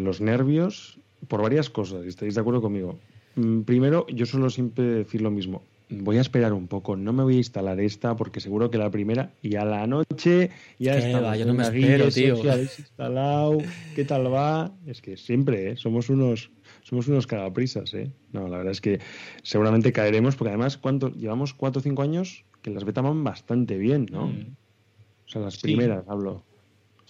los 0.00 0.20
nervios 0.20 0.98
por 1.28 1.42
varias 1.42 1.70
cosas, 1.70 2.04
estáis 2.06 2.34
de 2.34 2.40
acuerdo 2.40 2.62
conmigo. 2.62 2.98
Mm, 3.36 3.62
primero, 3.62 4.06
yo 4.08 4.26
suelo 4.26 4.50
siempre 4.50 4.84
decir 4.84 5.22
lo 5.22 5.30
mismo. 5.30 5.62
Voy 5.90 6.16
a 6.16 6.22
esperar 6.22 6.54
un 6.54 6.66
poco, 6.66 6.96
no 6.96 7.12
me 7.12 7.22
voy 7.22 7.34
a 7.34 7.38
instalar 7.38 7.78
esta 7.78 8.16
porque 8.16 8.40
seguro 8.40 8.70
que 8.70 8.78
la 8.78 8.90
primera 8.90 9.32
y 9.42 9.56
a 9.56 9.64
la 9.64 9.86
noche 9.86 10.50
ya 10.78 10.96
está. 10.96 11.36
Yo 11.36 11.44
no 11.44 11.54
me 11.54 11.62
espero, 11.62 12.08
tío. 12.08 12.36
instalado, 12.36 13.58
¿qué 13.94 14.04
tal 14.04 14.32
va? 14.32 14.72
Es 14.86 15.02
que 15.02 15.16
siempre, 15.16 15.72
¿eh? 15.72 15.76
Somos 15.76 16.08
unos 16.08 16.50
somos 16.82 17.06
unos 17.08 17.26
cagaprisas, 17.26 17.92
¿eh? 17.94 18.10
No, 18.32 18.48
la 18.48 18.58
verdad 18.58 18.72
es 18.72 18.80
que 18.80 19.00
seguramente 19.42 19.92
caeremos 19.92 20.36
porque 20.36 20.50
además, 20.50 20.78
¿cuánto? 20.78 21.10
Llevamos 21.10 21.52
cuatro 21.52 21.80
o 21.80 21.82
cinco 21.82 22.02
años 22.02 22.44
que 22.62 22.70
las 22.70 22.84
beta 22.84 23.02
van 23.02 23.22
bastante 23.22 23.76
bien, 23.76 24.06
¿no? 24.10 24.28
Mm. 24.28 24.56
O 25.26 25.28
sea, 25.28 25.42
las 25.42 25.58
primeras, 25.58 26.04
hablo. 26.08 26.42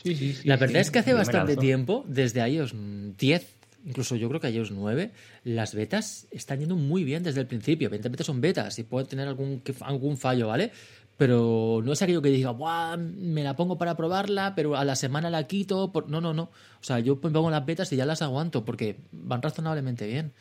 Sí, 0.02 0.14
sí, 0.14 0.32
sí. 0.32 0.48
La 0.48 0.56
verdad 0.56 0.80
es 0.80 0.90
que 0.90 0.98
hace 0.98 1.14
bastante 1.14 1.56
tiempo, 1.56 2.04
desde 2.08 2.46
iOS 2.48 2.74
10, 3.16 3.54
incluso 3.84 4.16
yo 4.16 4.28
creo 4.28 4.40
que 4.40 4.50
iOS 4.50 4.70
9, 4.70 5.10
las 5.44 5.74
betas 5.74 6.26
están 6.30 6.60
yendo 6.60 6.76
muy 6.76 7.04
bien 7.04 7.22
desde 7.22 7.40
el 7.40 7.46
principio. 7.46 7.86
Evidentemente 7.86 8.24
son 8.24 8.40
betas 8.40 8.78
y 8.78 8.82
pueden 8.84 9.08
tener 9.08 9.28
algún, 9.28 9.62
algún 9.80 10.16
fallo, 10.16 10.48
¿vale? 10.48 10.72
Pero 11.16 11.80
no 11.84 11.92
es 11.92 12.02
aquello 12.02 12.22
que 12.22 12.30
diga, 12.30 12.50
Buah, 12.50 12.96
me 12.96 13.44
la 13.44 13.54
pongo 13.54 13.78
para 13.78 13.96
probarla, 13.96 14.54
pero 14.54 14.76
a 14.76 14.84
la 14.84 14.96
semana 14.96 15.30
la 15.30 15.46
quito. 15.46 15.92
Por... 15.92 16.10
No, 16.10 16.20
no, 16.20 16.34
no. 16.34 16.44
O 16.44 16.84
sea, 16.84 16.98
yo 16.98 17.20
pongo 17.20 17.50
las 17.50 17.64
betas 17.64 17.92
y 17.92 17.96
ya 17.96 18.06
las 18.06 18.22
aguanto 18.22 18.64
porque 18.64 18.96
van 19.12 19.40
razonablemente 19.40 20.06
bien. 20.06 20.32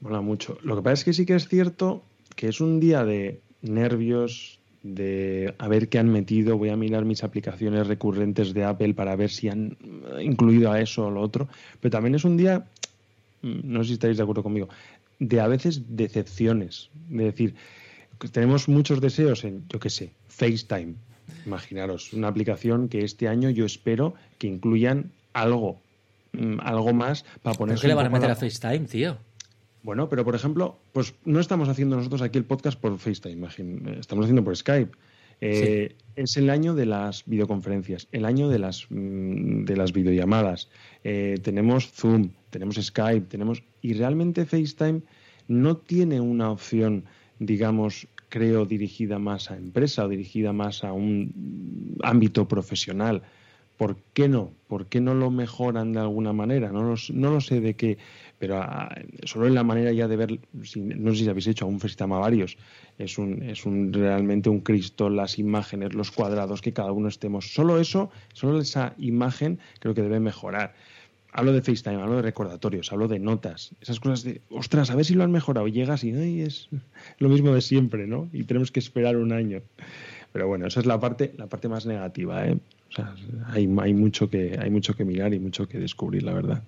Mola 0.00 0.20
mucho. 0.20 0.58
Lo 0.62 0.76
que 0.76 0.82
pasa 0.82 0.94
es 0.94 1.04
que 1.04 1.12
sí 1.12 1.26
que 1.26 1.34
es 1.34 1.48
cierto 1.48 2.04
que 2.36 2.48
es 2.48 2.60
un 2.60 2.78
día 2.78 3.04
de 3.04 3.40
nervios, 3.62 4.57
de 4.94 5.54
a 5.58 5.68
ver 5.68 5.88
qué 5.88 5.98
han 5.98 6.10
metido, 6.10 6.56
voy 6.56 6.70
a 6.70 6.76
mirar 6.76 7.04
mis 7.04 7.24
aplicaciones 7.24 7.86
recurrentes 7.86 8.54
de 8.54 8.64
Apple 8.64 8.94
para 8.94 9.16
ver 9.16 9.30
si 9.30 9.48
han 9.48 9.76
incluido 10.20 10.72
a 10.72 10.80
eso 10.80 11.06
o 11.06 11.10
lo 11.10 11.20
otro, 11.20 11.48
pero 11.80 11.92
también 11.92 12.14
es 12.14 12.24
un 12.24 12.36
día, 12.36 12.66
mm, 13.42 13.60
no 13.64 13.82
sé 13.82 13.88
si 13.88 13.92
estáis 13.94 14.16
de 14.16 14.22
acuerdo 14.22 14.42
conmigo, 14.42 14.68
de 15.18 15.40
a 15.40 15.46
veces 15.46 15.82
decepciones, 15.88 16.90
de 17.08 17.24
decir, 17.24 17.54
tenemos 18.32 18.68
muchos 18.68 19.00
deseos 19.00 19.44
en, 19.44 19.64
yo 19.68 19.78
qué 19.78 19.90
sé, 19.90 20.12
FaceTime, 20.28 20.94
imaginaros, 21.46 22.12
una 22.12 22.28
aplicación 22.28 22.88
que 22.88 23.04
este 23.04 23.28
año 23.28 23.50
yo 23.50 23.66
espero 23.66 24.14
que 24.38 24.46
incluyan 24.46 25.10
algo, 25.32 25.80
mm, 26.32 26.60
algo 26.60 26.92
más 26.92 27.24
para 27.42 27.56
poner... 27.56 27.78
¿Qué 27.78 27.88
le 27.88 27.94
van 27.94 28.06
a 28.06 28.10
meter 28.10 28.30
a 28.30 28.36
FaceTime, 28.36 28.86
tío? 28.86 29.18
Bueno, 29.82 30.08
pero 30.08 30.24
por 30.24 30.34
ejemplo, 30.34 30.78
pues 30.92 31.14
no 31.24 31.40
estamos 31.40 31.68
haciendo 31.68 31.96
nosotros 31.96 32.22
aquí 32.22 32.38
el 32.38 32.44
podcast 32.44 32.78
por 32.78 32.98
FaceTime, 32.98 33.46
estamos 33.98 34.24
haciendo 34.24 34.44
por 34.44 34.56
Skype. 34.56 34.90
Eh, 35.40 35.94
es 36.16 36.36
el 36.36 36.50
año 36.50 36.74
de 36.74 36.84
las 36.84 37.24
videoconferencias, 37.26 38.08
el 38.10 38.24
año 38.24 38.48
de 38.48 38.58
las, 38.58 38.86
mm, 38.90 39.64
de 39.64 39.76
las 39.76 39.92
videollamadas. 39.92 40.68
Eh, 41.04 41.38
tenemos 41.42 41.92
Zoom, 41.92 42.30
tenemos 42.50 42.74
Skype, 42.76 43.26
tenemos 43.28 43.62
y 43.80 43.94
realmente 43.94 44.44
FaceTime 44.44 45.02
no 45.46 45.76
tiene 45.76 46.20
una 46.20 46.50
opción, 46.50 47.04
digamos, 47.38 48.08
creo 48.28 48.66
dirigida 48.66 49.20
más 49.20 49.50
a 49.50 49.56
empresa 49.56 50.04
o 50.04 50.08
dirigida 50.08 50.52
más 50.52 50.82
a 50.82 50.92
un 50.92 51.96
ámbito 52.02 52.48
profesional 52.48 53.22
¿por 53.78 53.96
qué 54.12 54.28
no? 54.28 54.52
¿Por 54.66 54.86
qué 54.86 55.00
no 55.00 55.14
lo 55.14 55.30
mejoran 55.30 55.92
de 55.92 56.00
alguna 56.00 56.34
manera? 56.34 56.70
No, 56.70 56.94
no 57.12 57.30
lo 57.30 57.40
sé 57.40 57.60
de 57.60 57.74
qué, 57.74 57.96
pero 58.38 58.62
ah, 58.62 58.94
solo 59.24 59.46
en 59.46 59.54
la 59.54 59.64
manera 59.64 59.92
ya 59.92 60.06
de 60.06 60.16
ver, 60.16 60.38
no 60.52 61.12
sé 61.12 61.24
si 61.24 61.28
habéis 61.28 61.48
hecho 61.48 61.66
un 61.66 61.80
sistema 61.80 62.18
varios, 62.18 62.56
es 62.98 63.18
un, 63.18 63.42
es 63.42 63.66
un 63.66 63.92
realmente 63.92 64.48
un 64.48 64.60
Cristo, 64.60 65.10
las 65.10 65.38
imágenes, 65.38 65.94
los 65.94 66.10
cuadrados, 66.10 66.62
que 66.62 66.72
cada 66.72 66.92
uno 66.92 67.08
estemos. 67.08 67.52
Solo 67.52 67.80
eso, 67.80 68.10
solo 68.32 68.60
esa 68.60 68.94
imagen 68.98 69.58
creo 69.80 69.94
que 69.94 70.02
debe 70.02 70.20
mejorar. 70.20 70.74
Hablo 71.32 71.52
de 71.52 71.62
FaceTime, 71.62 72.00
hablo 72.00 72.16
de 72.16 72.22
recordatorios, 72.22 72.90
hablo 72.92 73.06
de 73.06 73.18
notas, 73.18 73.72
esas 73.80 74.00
cosas 74.00 74.22
de, 74.24 74.40
ostras, 74.50 74.90
a 74.90 74.96
ver 74.96 75.04
si 75.04 75.14
lo 75.14 75.24
han 75.24 75.32
mejorado. 75.32 75.68
Llegas 75.68 76.02
y 76.04 76.40
es 76.40 76.68
lo 77.18 77.28
mismo 77.28 77.52
de 77.52 77.60
siempre, 77.60 78.06
¿no? 78.06 78.28
Y 78.32 78.44
tenemos 78.44 78.70
que 78.70 78.80
esperar 78.80 79.16
un 79.16 79.32
año. 79.32 79.60
Pero 80.32 80.46
bueno, 80.46 80.66
esa 80.66 80.80
es 80.80 80.86
la 80.86 81.00
parte, 81.00 81.32
la 81.36 81.46
parte 81.46 81.68
más 81.68 81.86
negativa, 81.86 82.46
¿eh? 82.46 82.58
O 82.90 82.92
sea, 82.92 83.14
hay, 83.48 83.68
hay, 83.80 83.94
mucho 83.94 84.30
que, 84.30 84.58
hay 84.58 84.70
mucho 84.70 84.94
que 84.94 85.04
mirar 85.04 85.34
y 85.34 85.38
mucho 85.38 85.68
que 85.68 85.78
descubrir, 85.78 86.22
la 86.22 86.32
verdad. 86.32 86.62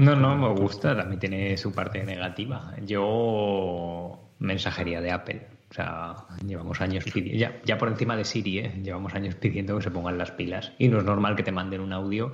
No, 0.00 0.16
no, 0.16 0.34
me 0.34 0.48
gusta, 0.58 0.96
también 0.96 1.20
tiene 1.20 1.56
su 1.58 1.72
parte 1.72 2.02
negativa. 2.02 2.74
Yo, 2.86 4.18
mensajería 4.38 5.02
de 5.02 5.10
Apple. 5.10 5.46
O 5.70 5.74
sea, 5.74 6.16
llevamos 6.46 6.80
años 6.80 7.04
pidiendo, 7.04 7.38
ya, 7.38 7.60
ya 7.66 7.76
por 7.76 7.88
encima 7.88 8.16
de 8.16 8.24
Siri, 8.24 8.60
¿eh? 8.60 8.80
llevamos 8.82 9.14
años 9.14 9.34
pidiendo 9.34 9.76
que 9.76 9.82
se 9.82 9.90
pongan 9.90 10.16
las 10.16 10.30
pilas. 10.30 10.72
Y 10.78 10.88
no 10.88 10.98
es 10.98 11.04
normal 11.04 11.36
que 11.36 11.42
te 11.42 11.52
manden 11.52 11.82
un 11.82 11.92
audio, 11.92 12.32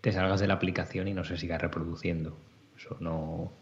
te 0.00 0.10
salgas 0.10 0.40
de 0.40 0.46
la 0.46 0.54
aplicación 0.54 1.06
y 1.06 1.12
no 1.12 1.22
se 1.22 1.36
siga 1.36 1.58
reproduciendo. 1.58 2.38
Eso 2.78 2.96
no, 3.00 3.52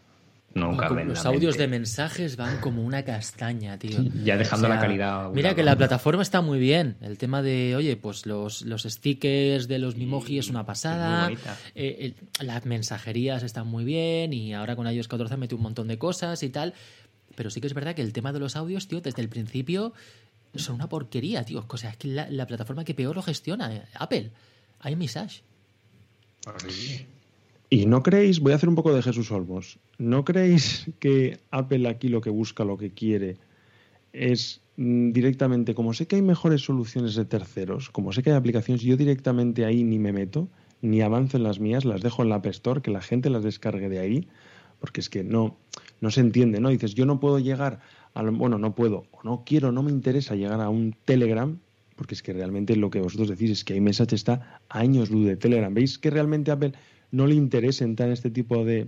los 0.55 1.25
audios 1.25 1.57
de 1.57 1.67
mensajes 1.67 2.37
van 2.37 2.61
como 2.61 2.81
una 2.83 3.03
castaña, 3.03 3.77
tío. 3.77 3.97
Ya 4.23 4.37
dejando 4.37 4.69
la 4.69 4.79
calidad. 4.79 5.29
Mira 5.31 5.53
que 5.53 5.63
la 5.63 5.75
plataforma 5.75 6.21
está 6.21 6.39
muy 6.39 6.59
bien. 6.59 6.95
El 7.01 7.17
tema 7.17 7.41
de, 7.41 7.75
oye, 7.75 7.97
pues 7.97 8.25
los, 8.25 8.61
los 8.61 8.83
stickers 8.83 9.67
de 9.67 9.79
los 9.79 9.97
Mimoji 9.97 10.39
es 10.39 10.49
una 10.49 10.65
pasada. 10.65 11.29
Eh, 11.75 12.13
las 12.39 12.65
mensajerías 12.65 13.43
están 13.43 13.67
muy 13.67 13.83
bien. 13.83 14.31
Y 14.31 14.53
ahora 14.53 14.77
con 14.77 14.87
iOS 14.87 15.09
14 15.09 15.35
mete 15.35 15.55
un 15.55 15.61
montón 15.61 15.89
de 15.89 15.97
cosas 15.97 16.41
y 16.41 16.49
tal. 16.49 16.73
Pero 17.35 17.49
sí 17.49 17.59
que 17.59 17.67
es 17.67 17.73
verdad 17.73 17.93
que 17.93 18.01
el 18.01 18.13
tema 18.13 18.31
de 18.31 18.39
los 18.39 18.55
audios, 18.55 18.87
tío, 18.87 19.01
desde 19.01 19.21
el 19.21 19.27
principio 19.27 19.91
son 20.55 20.75
una 20.75 20.87
porquería, 20.87 21.43
tío. 21.43 21.65
O 21.67 21.77
sea, 21.77 21.89
es 21.89 21.97
que 21.97 22.07
la, 22.07 22.47
plataforma 22.47 22.85
que 22.85 22.93
peor 22.93 23.13
lo 23.13 23.21
gestiona, 23.21 23.75
eh, 23.75 23.83
Apple. 23.95 24.31
iMessage. 24.85 25.43
Sí. 26.65 27.07
Y 27.69 27.87
no 27.87 28.03
creéis, 28.03 28.39
voy 28.39 28.53
a 28.53 28.55
hacer 28.55 28.69
un 28.69 28.75
poco 28.75 28.93
de 28.93 29.01
Jesús 29.01 29.31
Olmos, 29.31 29.79
¿no 29.97 30.23
creéis 30.23 30.89
que 30.99 31.39
Apple 31.51 31.87
aquí 31.89 32.09
lo 32.09 32.21
que 32.21 32.29
busca, 32.29 32.63
lo 32.63 32.77
que 32.77 32.91
quiere, 32.91 33.37
es 34.13 34.61
mm, 34.77 35.11
directamente, 35.11 35.73
como 35.73 35.93
sé 35.93 36.07
que 36.07 36.15
hay 36.15 36.21
mejores 36.21 36.61
soluciones 36.61 37.15
de 37.15 37.25
terceros, 37.25 37.89
como 37.89 38.11
sé 38.11 38.21
que 38.21 38.29
hay 38.29 38.35
aplicaciones, 38.35 38.83
yo 38.83 38.95
directamente 38.97 39.65
ahí 39.65 39.83
ni 39.83 39.97
me 39.97 40.13
meto, 40.13 40.47
ni 40.81 41.01
avanzo 41.01 41.37
en 41.37 41.43
las 41.43 41.59
mías, 41.59 41.85
las 41.85 42.01
dejo 42.01 42.21
en 42.21 42.29
la 42.29 42.35
App 42.35 42.45
Store, 42.47 42.81
que 42.81 42.91
la 42.91 43.01
gente 43.01 43.29
las 43.29 43.43
descargue 43.43 43.89
de 43.89 43.99
ahí, 43.99 44.27
porque 44.79 45.01
es 45.01 45.09
que 45.09 45.23
no, 45.23 45.57
no 46.01 46.11
se 46.11 46.21
entiende, 46.21 46.59
¿no? 46.59 46.69
Dices, 46.69 46.93
yo 46.93 47.05
no 47.05 47.19
puedo 47.19 47.39
llegar 47.39 47.79
a, 48.13 48.23
bueno, 48.23 48.59
no 48.59 48.75
puedo, 48.75 49.05
o 49.11 49.23
no 49.23 49.43
quiero, 49.45 49.71
no 49.71 49.81
me 49.81 49.91
interesa 49.91 50.35
llegar 50.35 50.61
a 50.61 50.69
un 50.69 50.95
Telegram, 51.05 51.57
porque 51.95 52.13
es 52.13 52.21
que 52.21 52.33
realmente 52.33 52.75
lo 52.75 52.89
que 52.89 53.01
vosotros 53.01 53.29
decís 53.29 53.51
es 53.51 53.63
que 53.63 53.73
hay 53.73 53.81
mensaje 53.81 54.15
está 54.15 54.59
años 54.69 55.09
luz 55.09 55.25
de 55.25 55.37
Telegram. 55.37 55.73
¿Veis 55.73 55.97
que 55.97 56.09
realmente 56.09 56.51
Apple 56.51 56.73
no 57.11 57.27
le 57.27 57.35
interesa 57.35 57.83
entrar 57.83 58.09
en 58.09 58.13
este 58.13 58.29
tipo 58.31 58.65
de 58.65 58.87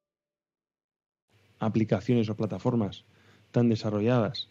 aplicaciones 1.61 2.29
o 2.29 2.35
plataformas 2.35 3.05
tan 3.51 3.69
desarrolladas. 3.69 4.49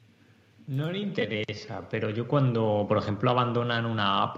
No 0.66 0.90
le 0.90 0.99
interesa, 0.99 1.88
pero 1.90 2.11
yo 2.11 2.29
cuando, 2.29 2.87
por 2.88 2.96
ejemplo, 2.96 3.31
abandonan 3.31 3.85
una 3.85 4.23
app, 4.23 4.37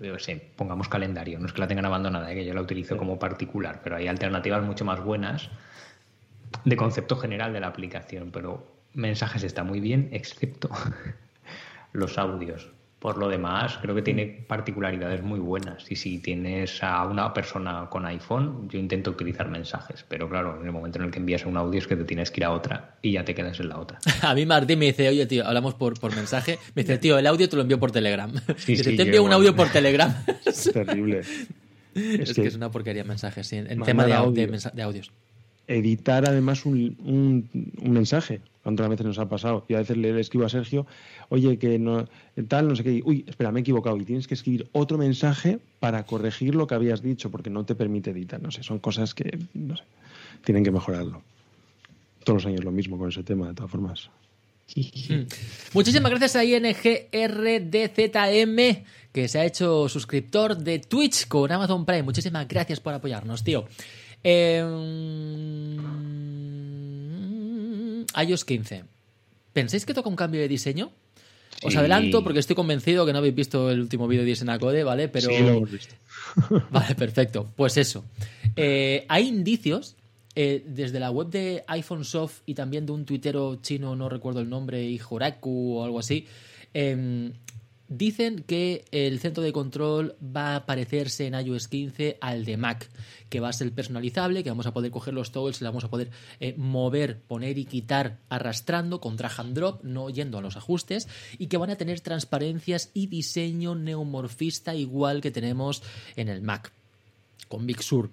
yo 0.00 0.18
sé, 0.18 0.50
pongamos 0.56 0.88
calendario, 0.88 1.38
no 1.38 1.46
es 1.46 1.52
que 1.52 1.60
la 1.60 1.68
tengan 1.68 1.86
abandonada, 1.86 2.32
¿eh? 2.32 2.34
que 2.34 2.44
yo 2.44 2.52
la 2.52 2.62
utilizo 2.62 2.96
como 2.96 3.18
particular, 3.18 3.80
pero 3.84 3.96
hay 3.96 4.08
alternativas 4.08 4.64
mucho 4.64 4.84
más 4.84 5.02
buenas 5.02 5.48
de 6.64 6.76
concepto 6.76 7.16
general 7.16 7.52
de 7.52 7.60
la 7.60 7.68
aplicación, 7.68 8.30
pero 8.32 8.66
mensajes 8.92 9.44
está 9.44 9.62
muy 9.62 9.78
bien, 9.78 10.08
excepto 10.10 10.68
los 11.92 12.18
audios. 12.18 12.72
Por 13.00 13.16
lo 13.16 13.30
demás, 13.30 13.78
creo 13.80 13.94
que 13.94 14.02
tiene 14.02 14.26
particularidades 14.46 15.22
muy 15.22 15.40
buenas. 15.40 15.90
Y 15.90 15.96
si 15.96 16.18
tienes 16.18 16.82
a 16.82 17.02
una 17.06 17.32
persona 17.32 17.88
con 17.88 18.04
iPhone, 18.04 18.68
yo 18.68 18.78
intento 18.78 19.10
utilizar 19.10 19.48
mensajes. 19.48 20.04
Pero 20.06 20.28
claro, 20.28 20.60
en 20.60 20.66
el 20.66 20.72
momento 20.72 20.98
en 20.98 21.06
el 21.06 21.10
que 21.10 21.18
envías 21.18 21.46
un 21.46 21.56
audio 21.56 21.78
es 21.78 21.86
que 21.86 21.96
te 21.96 22.04
tienes 22.04 22.30
que 22.30 22.40
ir 22.40 22.44
a 22.44 22.50
otra 22.50 22.98
y 23.00 23.12
ya 23.12 23.24
te 23.24 23.34
quedas 23.34 23.58
en 23.58 23.70
la 23.70 23.78
otra. 23.78 23.98
a 24.22 24.34
mí 24.34 24.44
Martín 24.44 24.78
me 24.78 24.84
dice, 24.86 25.08
oye, 25.08 25.24
tío, 25.24 25.46
hablamos 25.46 25.74
por, 25.74 25.98
por 25.98 26.14
mensaje. 26.14 26.58
Me 26.74 26.82
dice, 26.82 26.98
tío, 26.98 27.18
el 27.18 27.26
audio 27.26 27.48
te 27.48 27.56
lo 27.56 27.62
envío 27.62 27.80
por 27.80 27.90
Telegram. 27.90 28.30
Sí, 28.58 28.76
te 28.76 29.02
envío 29.02 29.22
un 29.22 29.32
audio 29.32 29.56
por 29.56 29.70
Telegram. 29.70 30.14
es 30.44 30.70
terrible. 30.70 31.22
Es, 31.94 32.34
que, 32.34 32.46
es 32.46 32.54
una 32.54 32.70
porquería 32.70 33.04
mensajes, 33.04 33.46
sí, 33.46 33.56
en 33.56 33.82
tema 33.82 34.04
de, 34.04 34.10
de 34.74 34.82
audios 34.82 35.10
editar 35.70 36.28
además 36.28 36.66
un, 36.66 36.96
un, 37.04 37.92
mensaje. 37.92 38.40
¿Cuántas 38.62 38.88
veces 38.88 39.06
nos 39.06 39.18
ha 39.18 39.28
pasado? 39.28 39.64
Y 39.68 39.74
a 39.74 39.78
veces 39.78 39.96
le, 39.96 40.18
escribo 40.20 40.44
a 40.44 40.48
Sergio, 40.48 40.86
oye, 41.28 41.58
que 41.58 41.78
no, 41.78 42.08
tal, 42.48 42.68
no 42.68 42.76
sé 42.76 42.82
qué, 42.82 43.00
uy, 43.04 43.24
espera, 43.26 43.52
me 43.52 43.60
he 43.60 43.62
equivocado. 43.62 43.96
Y 43.96 44.04
tienes 44.04 44.26
que 44.26 44.34
escribir 44.34 44.68
otro 44.72 44.98
mensaje 44.98 45.60
para 45.78 46.04
corregir 46.04 46.54
lo 46.54 46.66
que 46.66 46.74
habías 46.74 47.02
dicho, 47.02 47.30
porque 47.30 47.50
no 47.50 47.64
te 47.64 47.74
permite 47.74 48.10
editar. 48.10 48.42
No 48.42 48.50
sé, 48.50 48.62
son 48.62 48.80
cosas 48.80 49.14
que, 49.14 49.38
no 49.54 49.76
sé, 49.76 49.84
tienen 50.44 50.64
que 50.64 50.72
mejorarlo. 50.72 51.22
Todos 52.24 52.42
los 52.42 52.46
años 52.46 52.64
lo 52.64 52.72
mismo 52.72 52.98
con 52.98 53.08
ese 53.08 53.22
tema, 53.22 53.48
de 53.48 53.54
todas 53.54 53.70
formas. 53.70 54.10
Muchísimas 55.72 56.10
gracias 56.10 56.36
a 56.36 56.44
INGRDZM, 56.44 56.74
que 59.12 59.28
se 59.28 59.38
ha 59.38 59.44
hecho 59.44 59.88
suscriptor 59.88 60.56
de 60.56 60.80
Twitch 60.80 61.28
con 61.28 61.50
Amazon 61.50 61.86
Prime. 61.86 62.02
Muchísimas 62.02 62.46
gracias 62.46 62.80
por 62.80 62.92
apoyarnos, 62.92 63.42
tío. 63.42 63.66
Eh, 64.22 64.62
iOS 68.26 68.44
15. 68.44 68.84
¿Pensáis 69.52 69.84
que 69.84 69.94
toca 69.94 70.08
un 70.08 70.16
cambio 70.16 70.40
de 70.40 70.48
diseño? 70.48 70.90
Os 71.62 71.76
adelanto 71.76 72.24
porque 72.24 72.38
estoy 72.38 72.56
convencido 72.56 73.04
que 73.04 73.12
no 73.12 73.18
habéis 73.18 73.34
visto 73.34 73.70
el 73.70 73.80
último 73.80 74.08
vídeo 74.08 74.24
de 74.24 74.58
Code, 74.58 74.82
¿vale? 74.84 75.08
Pero... 75.08 75.28
Sí, 75.28 75.38
lo 75.40 75.48
hemos 75.48 75.70
visto. 75.70 75.94
vale, 76.70 76.94
perfecto. 76.94 77.48
Pues 77.54 77.76
eso. 77.76 78.04
Eh, 78.56 79.04
hay 79.08 79.28
indicios 79.28 79.96
eh, 80.36 80.64
desde 80.66 81.00
la 81.00 81.10
web 81.10 81.28
de 81.28 81.64
iPhone 81.66 82.04
Soft 82.04 82.40
y 82.46 82.54
también 82.54 82.86
de 82.86 82.92
un 82.92 83.04
tuitero 83.04 83.56
chino, 83.56 83.94
no 83.94 84.08
recuerdo 84.08 84.40
el 84.40 84.48
nombre, 84.48 84.82
Hijoraku 84.82 85.78
o 85.78 85.84
algo 85.84 85.98
así, 85.98 86.26
em, 86.72 87.32
Dicen 87.92 88.44
que 88.46 88.84
el 88.92 89.18
centro 89.18 89.42
de 89.42 89.52
control 89.52 90.14
va 90.24 90.54
a 90.54 90.64
parecerse 90.64 91.26
en 91.26 91.34
iOS 91.34 91.66
15 91.66 92.18
al 92.20 92.44
de 92.44 92.56
Mac, 92.56 92.88
que 93.28 93.40
va 93.40 93.48
a 93.48 93.52
ser 93.52 93.72
personalizable, 93.72 94.44
que 94.44 94.50
vamos 94.50 94.66
a 94.66 94.72
poder 94.72 94.92
coger 94.92 95.12
los 95.12 95.32
toggles 95.32 95.60
y 95.60 95.64
vamos 95.64 95.82
a 95.82 95.90
poder 95.90 96.12
eh, 96.38 96.54
mover, 96.56 97.18
poner 97.18 97.58
y 97.58 97.64
quitar 97.64 98.18
arrastrando 98.28 99.00
con 99.00 99.16
drag 99.16 99.40
and 99.40 99.56
drop, 99.56 99.82
no 99.82 100.08
yendo 100.08 100.38
a 100.38 100.40
los 100.40 100.56
ajustes, 100.56 101.08
y 101.36 101.48
que 101.48 101.56
van 101.56 101.70
a 101.70 101.74
tener 101.74 102.00
transparencias 102.00 102.90
y 102.94 103.08
diseño 103.08 103.74
neomorfista 103.74 104.72
igual 104.76 105.20
que 105.20 105.32
tenemos 105.32 105.82
en 106.14 106.28
el 106.28 106.42
Mac, 106.42 106.70
con 107.48 107.66
Big 107.66 107.82
Sur. 107.82 108.10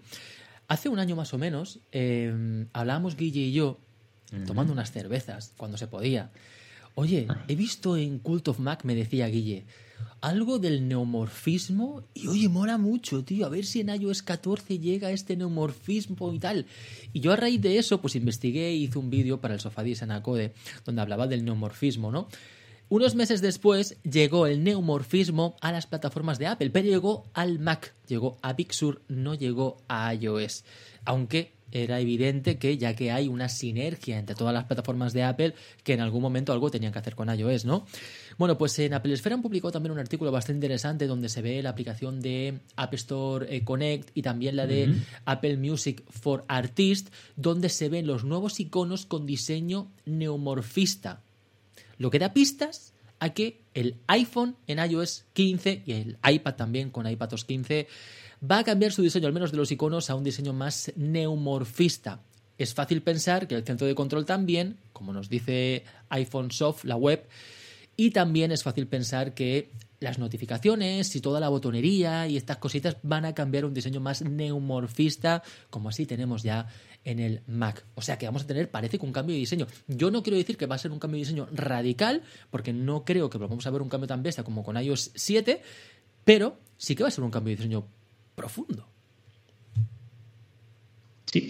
Hace 0.68 0.90
un 0.90 0.98
año 0.98 1.16
más 1.16 1.36
o 1.36 1.38
menos 1.38 1.82
eh, 1.92 2.66
hablábamos 2.74 3.16
Guille 3.16 3.42
y 3.42 3.52
yo, 3.52 3.78
tomando 4.48 4.74
unas 4.74 4.92
cervezas, 4.92 5.54
cuando 5.56 5.78
se 5.78 5.86
podía, 5.86 6.32
Oye, 7.00 7.28
he 7.48 7.56
visto 7.56 7.96
en 7.96 8.18
Cult 8.18 8.48
of 8.48 8.58
Mac, 8.58 8.84
me 8.84 8.96
decía 8.96 9.28
Guille, 9.28 9.66
algo 10.20 10.58
del 10.58 10.88
neomorfismo 10.88 12.02
y 12.16 12.26
oye, 12.26 12.50
mola 12.50 12.80
mucho, 12.80 13.24
tío, 13.24 13.46
a 13.46 13.50
ver 13.50 13.66
si 13.66 13.82
en 13.82 13.90
iOS 13.90 14.24
14 14.24 14.80
llega 14.80 15.12
este 15.12 15.38
neomorfismo 15.38 16.34
y 16.34 16.40
tal. 16.40 16.66
Y 17.14 17.20
yo 17.20 17.34
a 17.34 17.36
raíz 17.36 17.62
de 17.62 17.78
eso, 17.78 18.02
pues 18.02 18.16
investigué 18.16 18.74
y 18.74 18.86
hice 18.86 18.98
un 18.98 19.12
vídeo 19.12 19.40
para 19.40 19.54
el 19.54 19.60
Sofadis 19.60 20.02
Anacode 20.02 20.56
donde 20.86 21.04
hablaba 21.04 21.28
del 21.28 21.46
neomorfismo, 21.46 22.12
¿no? 22.12 22.30
Unos 22.90 23.14
meses 23.14 23.42
después 23.42 23.98
llegó 24.02 24.48
el 24.48 24.64
neomorfismo 24.64 25.56
a 25.62 25.72
las 25.72 25.86
plataformas 25.86 26.40
de 26.40 26.48
Apple, 26.48 26.72
pero 26.72 26.90
llegó 26.90 27.26
al 27.36 27.60
Mac, 27.60 27.94
llegó 28.08 28.40
a 28.42 28.54
Big 28.54 28.74
Sur, 28.74 29.04
no 29.08 29.36
llegó 29.36 29.78
a 29.88 30.16
iOS. 30.16 30.64
Aunque 31.06 31.57
era 31.72 32.00
evidente 32.00 32.58
que 32.58 32.78
ya 32.78 32.96
que 32.96 33.12
hay 33.12 33.28
una 33.28 33.50
sinergia 33.50 34.18
entre 34.18 34.36
todas 34.36 34.54
las 34.54 34.66
plataformas 34.66 35.14
de 35.14 35.24
Apple, 35.24 35.54
que 35.84 35.94
en 35.94 36.02
algún 36.02 36.22
momento 36.22 36.54
algo 36.54 36.72
tenían 36.72 36.94
que 36.94 37.00
hacer 37.00 37.16
con 37.16 37.30
iOS, 37.30 37.66
¿no? 37.66 37.86
Bueno, 38.38 38.58
pues 38.58 38.78
en 38.80 38.94
Apple 38.94 39.14
Esfera 39.14 39.36
han 39.36 39.42
publicado 39.42 39.72
también 39.72 39.92
un 39.92 40.00
artículo 40.00 40.32
bastante 40.32 40.58
interesante 40.58 41.08
donde 41.08 41.30
se 41.30 41.42
ve 41.42 41.62
la 41.62 41.70
aplicación 41.70 42.22
de 42.22 42.60
App 42.76 42.94
Store 42.94 43.54
eh, 43.56 43.64
Connect 43.64 44.10
y 44.14 44.22
también 44.22 44.56
la 44.56 44.68
de 44.68 44.94
Apple 45.26 45.58
Music 45.58 46.04
for 46.10 46.46
Artists, 46.48 47.12
donde 47.36 47.70
se 47.70 47.90
ven 47.90 48.08
los 48.08 48.24
nuevos 48.24 48.60
iconos 48.60 49.06
con 49.06 49.26
diseño 49.26 49.92
neomorfista. 50.06 51.22
Lo 51.98 52.12
que 52.12 52.20
da 52.20 52.34
pistas 52.34 52.94
a 53.20 53.30
que 53.30 53.62
el 53.74 53.96
iPhone 54.08 54.56
en 54.68 54.80
iOS 54.80 55.26
15 55.34 55.84
y 55.86 55.92
el 55.92 56.18
iPad 56.24 56.56
también 56.56 56.92
con 56.92 57.08
iPadOS 57.08 57.46
15 57.46 57.88
va 58.44 58.60
a 58.60 58.64
cambiar 58.64 58.92
su 58.92 59.02
diseño, 59.02 59.28
al 59.28 59.34
menos 59.34 59.52
de 59.52 59.58
los 59.58 59.72
iconos, 59.72 60.10
a 60.10 60.16
un 60.16 60.24
diseño 60.24 60.54
más 60.54 60.92
neumorfista. 60.96 62.22
Es 62.58 62.74
fácil 62.74 63.02
pensar 63.02 63.48
que 63.48 63.56
el 63.56 63.64
centro 63.64 63.86
de 63.88 63.96
control 63.96 64.26
también, 64.26 64.78
como 64.94 65.14
nos 65.14 65.30
dice 65.30 65.84
iPhone 66.10 66.52
Soft, 66.52 66.86
la 66.86 66.96
web, 66.96 67.28
y 67.96 68.12
también 68.12 68.52
es 68.52 68.64
fácil 68.64 68.88
pensar 68.88 69.34
que 69.34 69.70
las 70.00 70.20
notificaciones 70.20 71.16
y 71.16 71.22
toda 71.22 71.40
la 71.40 71.50
botonería 71.50 72.28
y 72.28 72.38
estas 72.38 72.58
cositas 72.58 72.98
van 73.02 73.26
a 73.26 73.34
cambiar 73.34 73.66
un 73.66 73.74
diseño 73.74 74.00
más 74.00 74.22
neumorfista, 74.22 75.42
como 75.70 75.90
así 75.90 76.06
tenemos 76.06 76.44
ya 76.44 76.68
en 77.04 77.20
el 77.20 77.42
Mac. 77.48 77.84
O 77.96 78.02
sea 78.02 78.18
que 78.18 78.28
vamos 78.28 78.44
a 78.44 78.48
tener, 78.48 78.70
parece 78.70 79.00
que 79.00 79.06
un 79.06 79.14
cambio 79.14 79.34
de 79.34 79.40
diseño. 79.40 79.66
Yo 79.88 80.12
no 80.12 80.22
quiero 80.22 80.38
decir 80.38 80.58
que 80.58 80.68
va 80.68 80.76
a 80.76 80.80
ser 80.80 80.92
un 80.92 81.00
cambio 81.00 81.18
de 81.18 81.26
diseño 81.26 81.48
radical, 81.52 82.22
porque 82.52 82.74
no 82.74 83.06
creo 83.06 83.30
que 83.30 83.38
vamos 83.38 83.66
a 83.66 83.72
ver 83.72 83.82
un 83.82 83.90
cambio 83.90 84.08
tan 84.08 84.22
bestia 84.22 84.44
como 84.44 84.64
con 84.64 84.78
iOS 84.78 85.12
7, 85.16 85.62
pero 86.24 86.60
sí 86.78 86.96
que 86.96 87.04
va 87.04 87.10
a 87.10 87.12
ser 87.12 87.24
un 87.24 87.32
cambio 87.32 87.52
de 87.52 87.58
diseño 87.58 87.88
profundo. 88.38 88.88
Sí. 91.26 91.48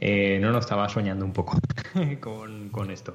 Eh, 0.00 0.38
no 0.40 0.50
lo 0.50 0.58
estaba 0.58 0.88
soñando 0.88 1.26
un 1.26 1.34
poco 1.34 1.58
con, 2.20 2.90
esto. 2.90 3.14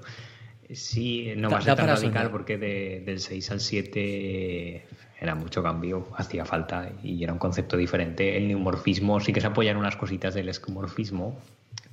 Sí, 0.71 1.33
no 1.35 1.49
va 1.49 1.57
a 1.57 1.61
ser 1.61 1.75
tan 1.75 1.87
radical 1.87 2.29
porque 2.29 2.59
del 2.59 3.19
6 3.19 3.51
al 3.51 3.59
7 3.59 4.85
era 5.19 5.33
mucho 5.33 5.63
cambio, 5.63 6.07
hacía 6.15 6.45
falta 6.45 6.91
y 7.03 7.23
era 7.23 7.33
un 7.33 7.39
concepto 7.39 7.75
diferente. 7.75 8.37
El 8.37 8.47
neumorfismo 8.47 9.19
sí 9.19 9.33
que 9.33 9.41
se 9.41 9.47
apoya 9.47 9.71
en 9.71 9.77
unas 9.77 9.95
cositas 9.95 10.35
del 10.35 10.47
escomorfismo, 10.47 11.41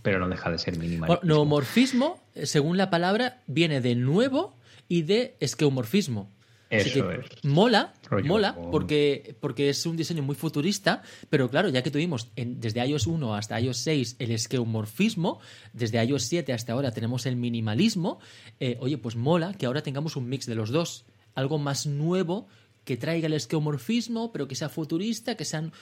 pero 0.02 0.18
no 0.18 0.28
deja 0.28 0.50
de 0.50 0.58
ser 0.58 0.78
minimal. 0.78 1.20
neumorfismo, 1.22 2.20
según 2.34 2.76
la 2.76 2.90
palabra, 2.90 3.40
viene 3.46 3.80
de 3.80 3.94
nuevo 3.94 4.54
y 4.88 5.02
de 5.02 5.36
esqueumorfismo. 5.40 6.30
Eso 6.68 7.10
es. 7.12 7.26
Mola, 7.44 7.94
mola, 8.24 8.56
porque, 8.72 9.36
porque 9.40 9.68
es 9.68 9.86
un 9.86 9.96
diseño 9.96 10.22
muy 10.22 10.34
futurista, 10.34 11.02
pero 11.30 11.48
claro, 11.48 11.68
ya 11.68 11.82
que 11.82 11.90
tuvimos 11.90 12.30
desde 12.34 12.84
iOS 12.84 13.06
1 13.06 13.34
hasta 13.34 13.60
iOS 13.60 13.76
6 13.78 14.16
el 14.18 14.32
esqueumorfismo, 14.32 15.38
desde 15.72 16.02
iOS 16.04 16.24
7 16.24 16.52
hasta 16.52 16.72
ahora 16.72 16.90
tenemos 16.90 17.26
el 17.26 17.36
minimalismo, 17.36 18.18
eh, 18.58 18.76
oye, 18.80 18.98
pues 18.98 19.14
mola 19.14 19.54
que 19.54 19.66
ahora 19.66 19.82
tengamos 19.82 20.16
un 20.16 20.28
mix 20.28 20.46
de 20.46 20.56
los 20.56 20.70
dos, 20.70 21.04
algo 21.34 21.58
más 21.58 21.86
nuevo 21.86 22.48
que 22.84 22.96
traiga 22.96 23.26
el 23.26 23.34
esqueomorfismo, 23.34 24.32
pero 24.32 24.46
que 24.46 24.54
sea 24.54 24.68
futurista, 24.68 25.36
que 25.36 25.44
sean... 25.44 25.72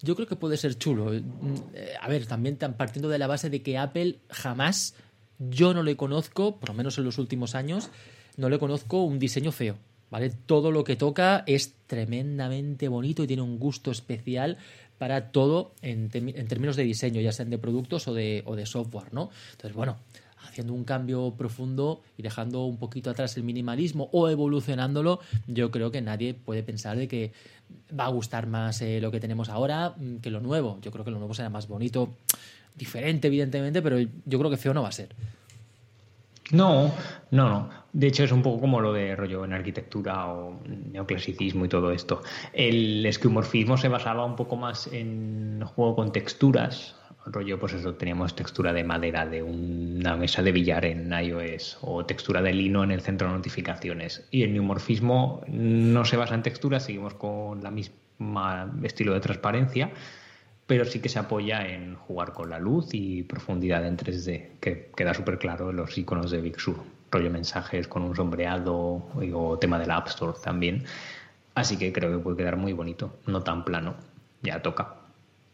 Yo 0.00 0.16
creo 0.16 0.26
que 0.26 0.36
puede 0.36 0.56
ser 0.56 0.76
chulo. 0.78 1.12
Eh, 1.14 1.22
a 2.00 2.08
ver, 2.08 2.26
también 2.26 2.56
partiendo 2.56 3.10
de 3.10 3.18
la 3.18 3.26
base 3.26 3.50
de 3.50 3.62
que 3.62 3.76
Apple 3.76 4.20
jamás, 4.30 4.94
yo 5.38 5.74
no 5.74 5.82
le 5.82 5.96
conozco, 5.96 6.58
por 6.58 6.70
lo 6.70 6.74
menos 6.74 6.96
en 6.96 7.04
los 7.04 7.18
últimos 7.18 7.54
años, 7.54 7.90
no 8.38 8.48
le 8.48 8.58
conozco 8.58 9.02
un 9.02 9.18
diseño 9.18 9.52
feo. 9.52 9.76
Todo 10.46 10.70
lo 10.70 10.84
que 10.84 10.96
toca 10.96 11.44
es 11.46 11.74
tremendamente 11.86 12.88
bonito 12.88 13.22
y 13.22 13.26
tiene 13.26 13.42
un 13.42 13.58
gusto 13.58 13.90
especial 13.90 14.58
para 14.98 15.30
todo 15.30 15.72
en, 15.82 16.08
términos 16.08 16.76
de 16.76 16.84
diseño, 16.84 17.20
ya 17.20 17.32
sean 17.32 17.50
de 17.50 17.58
productos 17.58 18.08
o 18.08 18.14
de, 18.14 18.42
o 18.46 18.56
de 18.56 18.66
software, 18.66 19.12
¿no? 19.12 19.30
Entonces, 19.52 19.74
bueno, 19.74 19.96
haciendo 20.48 20.72
un 20.72 20.84
cambio 20.84 21.34
profundo 21.36 22.02
y 22.16 22.22
dejando 22.22 22.64
un 22.64 22.78
poquito 22.78 23.10
atrás 23.10 23.36
el 23.36 23.42
minimalismo 23.42 24.08
o 24.12 24.28
evolucionándolo, 24.28 25.20
yo 25.46 25.70
creo 25.70 25.90
que 25.90 26.00
nadie 26.00 26.34
puede 26.34 26.62
pensar 26.62 26.96
de 26.96 27.08
que 27.08 27.32
va 27.98 28.06
a 28.06 28.08
gustar 28.08 28.46
más 28.46 28.80
eh, 28.80 29.00
lo 29.00 29.10
que 29.10 29.20
tenemos 29.20 29.48
ahora 29.48 29.94
mm, 29.96 30.16
que 30.16 30.30
lo 30.30 30.40
nuevo. 30.40 30.78
Yo 30.80 30.90
creo 30.90 31.04
que 31.04 31.10
lo 31.10 31.18
nuevo 31.18 31.34
será 31.34 31.50
más 31.50 31.68
bonito, 31.68 32.16
diferente 32.74 33.28
evidentemente, 33.28 33.82
pero 33.82 33.98
yo 34.00 34.38
creo 34.38 34.50
que 34.50 34.56
feo 34.56 34.72
no 34.72 34.82
va 34.82 34.88
a 34.88 34.92
ser. 34.92 35.14
No, 36.52 36.92
no, 37.32 37.48
no. 37.48 37.70
De 37.96 38.08
hecho, 38.08 38.24
es 38.24 38.30
un 38.30 38.42
poco 38.42 38.60
como 38.60 38.82
lo 38.82 38.92
de 38.92 39.16
rollo 39.16 39.42
en 39.46 39.54
arquitectura 39.54 40.26
o 40.26 40.60
neoclasicismo 40.92 41.64
y 41.64 41.68
todo 41.70 41.92
esto. 41.92 42.20
El 42.52 43.06
esquimorfismo 43.06 43.78
se 43.78 43.88
basaba 43.88 44.22
un 44.26 44.36
poco 44.36 44.56
más 44.56 44.86
en 44.92 45.62
juego 45.64 45.96
con 45.96 46.12
texturas. 46.12 46.94
Rollo, 47.24 47.58
pues 47.58 47.72
eso, 47.72 47.94
teníamos 47.94 48.36
textura 48.36 48.74
de 48.74 48.84
madera 48.84 49.24
de 49.24 49.42
una 49.42 50.14
mesa 50.14 50.42
de 50.42 50.52
billar 50.52 50.84
en 50.84 51.10
iOS 51.10 51.78
o 51.80 52.04
textura 52.04 52.42
de 52.42 52.52
lino 52.52 52.84
en 52.84 52.90
el 52.90 53.00
centro 53.00 53.28
de 53.28 53.34
notificaciones. 53.34 54.28
Y 54.30 54.42
el 54.42 54.52
neumorfismo 54.52 55.40
no 55.48 56.04
se 56.04 56.18
basa 56.18 56.34
en 56.34 56.42
texturas, 56.42 56.84
seguimos 56.84 57.14
con 57.14 57.62
la 57.62 57.70
misma 57.70 58.74
estilo 58.82 59.14
de 59.14 59.20
transparencia 59.20 59.90
pero 60.66 60.84
sí 60.84 60.98
que 60.98 61.08
se 61.08 61.20
apoya 61.20 61.64
en 61.66 61.94
jugar 61.94 62.32
con 62.32 62.50
la 62.50 62.58
luz 62.58 62.88
y 62.92 63.22
profundidad 63.22 63.86
en 63.86 63.96
3D, 63.96 64.58
que 64.60 64.90
queda 64.96 65.14
súper 65.14 65.38
claro 65.38 65.70
en 65.70 65.76
los 65.76 65.96
iconos 65.96 66.32
de 66.32 66.40
Big 66.40 66.58
Sur, 66.58 66.82
rollo 67.10 67.30
mensajes 67.30 67.88
con 67.88 68.02
un 68.02 68.14
sombreado 68.14 69.02
o 69.34 69.58
tema 69.58 69.78
del 69.78 69.90
App 69.90 70.08
Store 70.08 70.36
también. 70.42 70.84
Así 71.54 71.76
que 71.76 71.92
creo 71.92 72.10
que 72.12 72.18
puede 72.18 72.36
quedar 72.36 72.56
muy 72.56 72.72
bonito, 72.72 73.16
no 73.26 73.42
tan 73.42 73.64
plano, 73.64 73.94
ya 74.42 74.60
toca, 74.60 74.96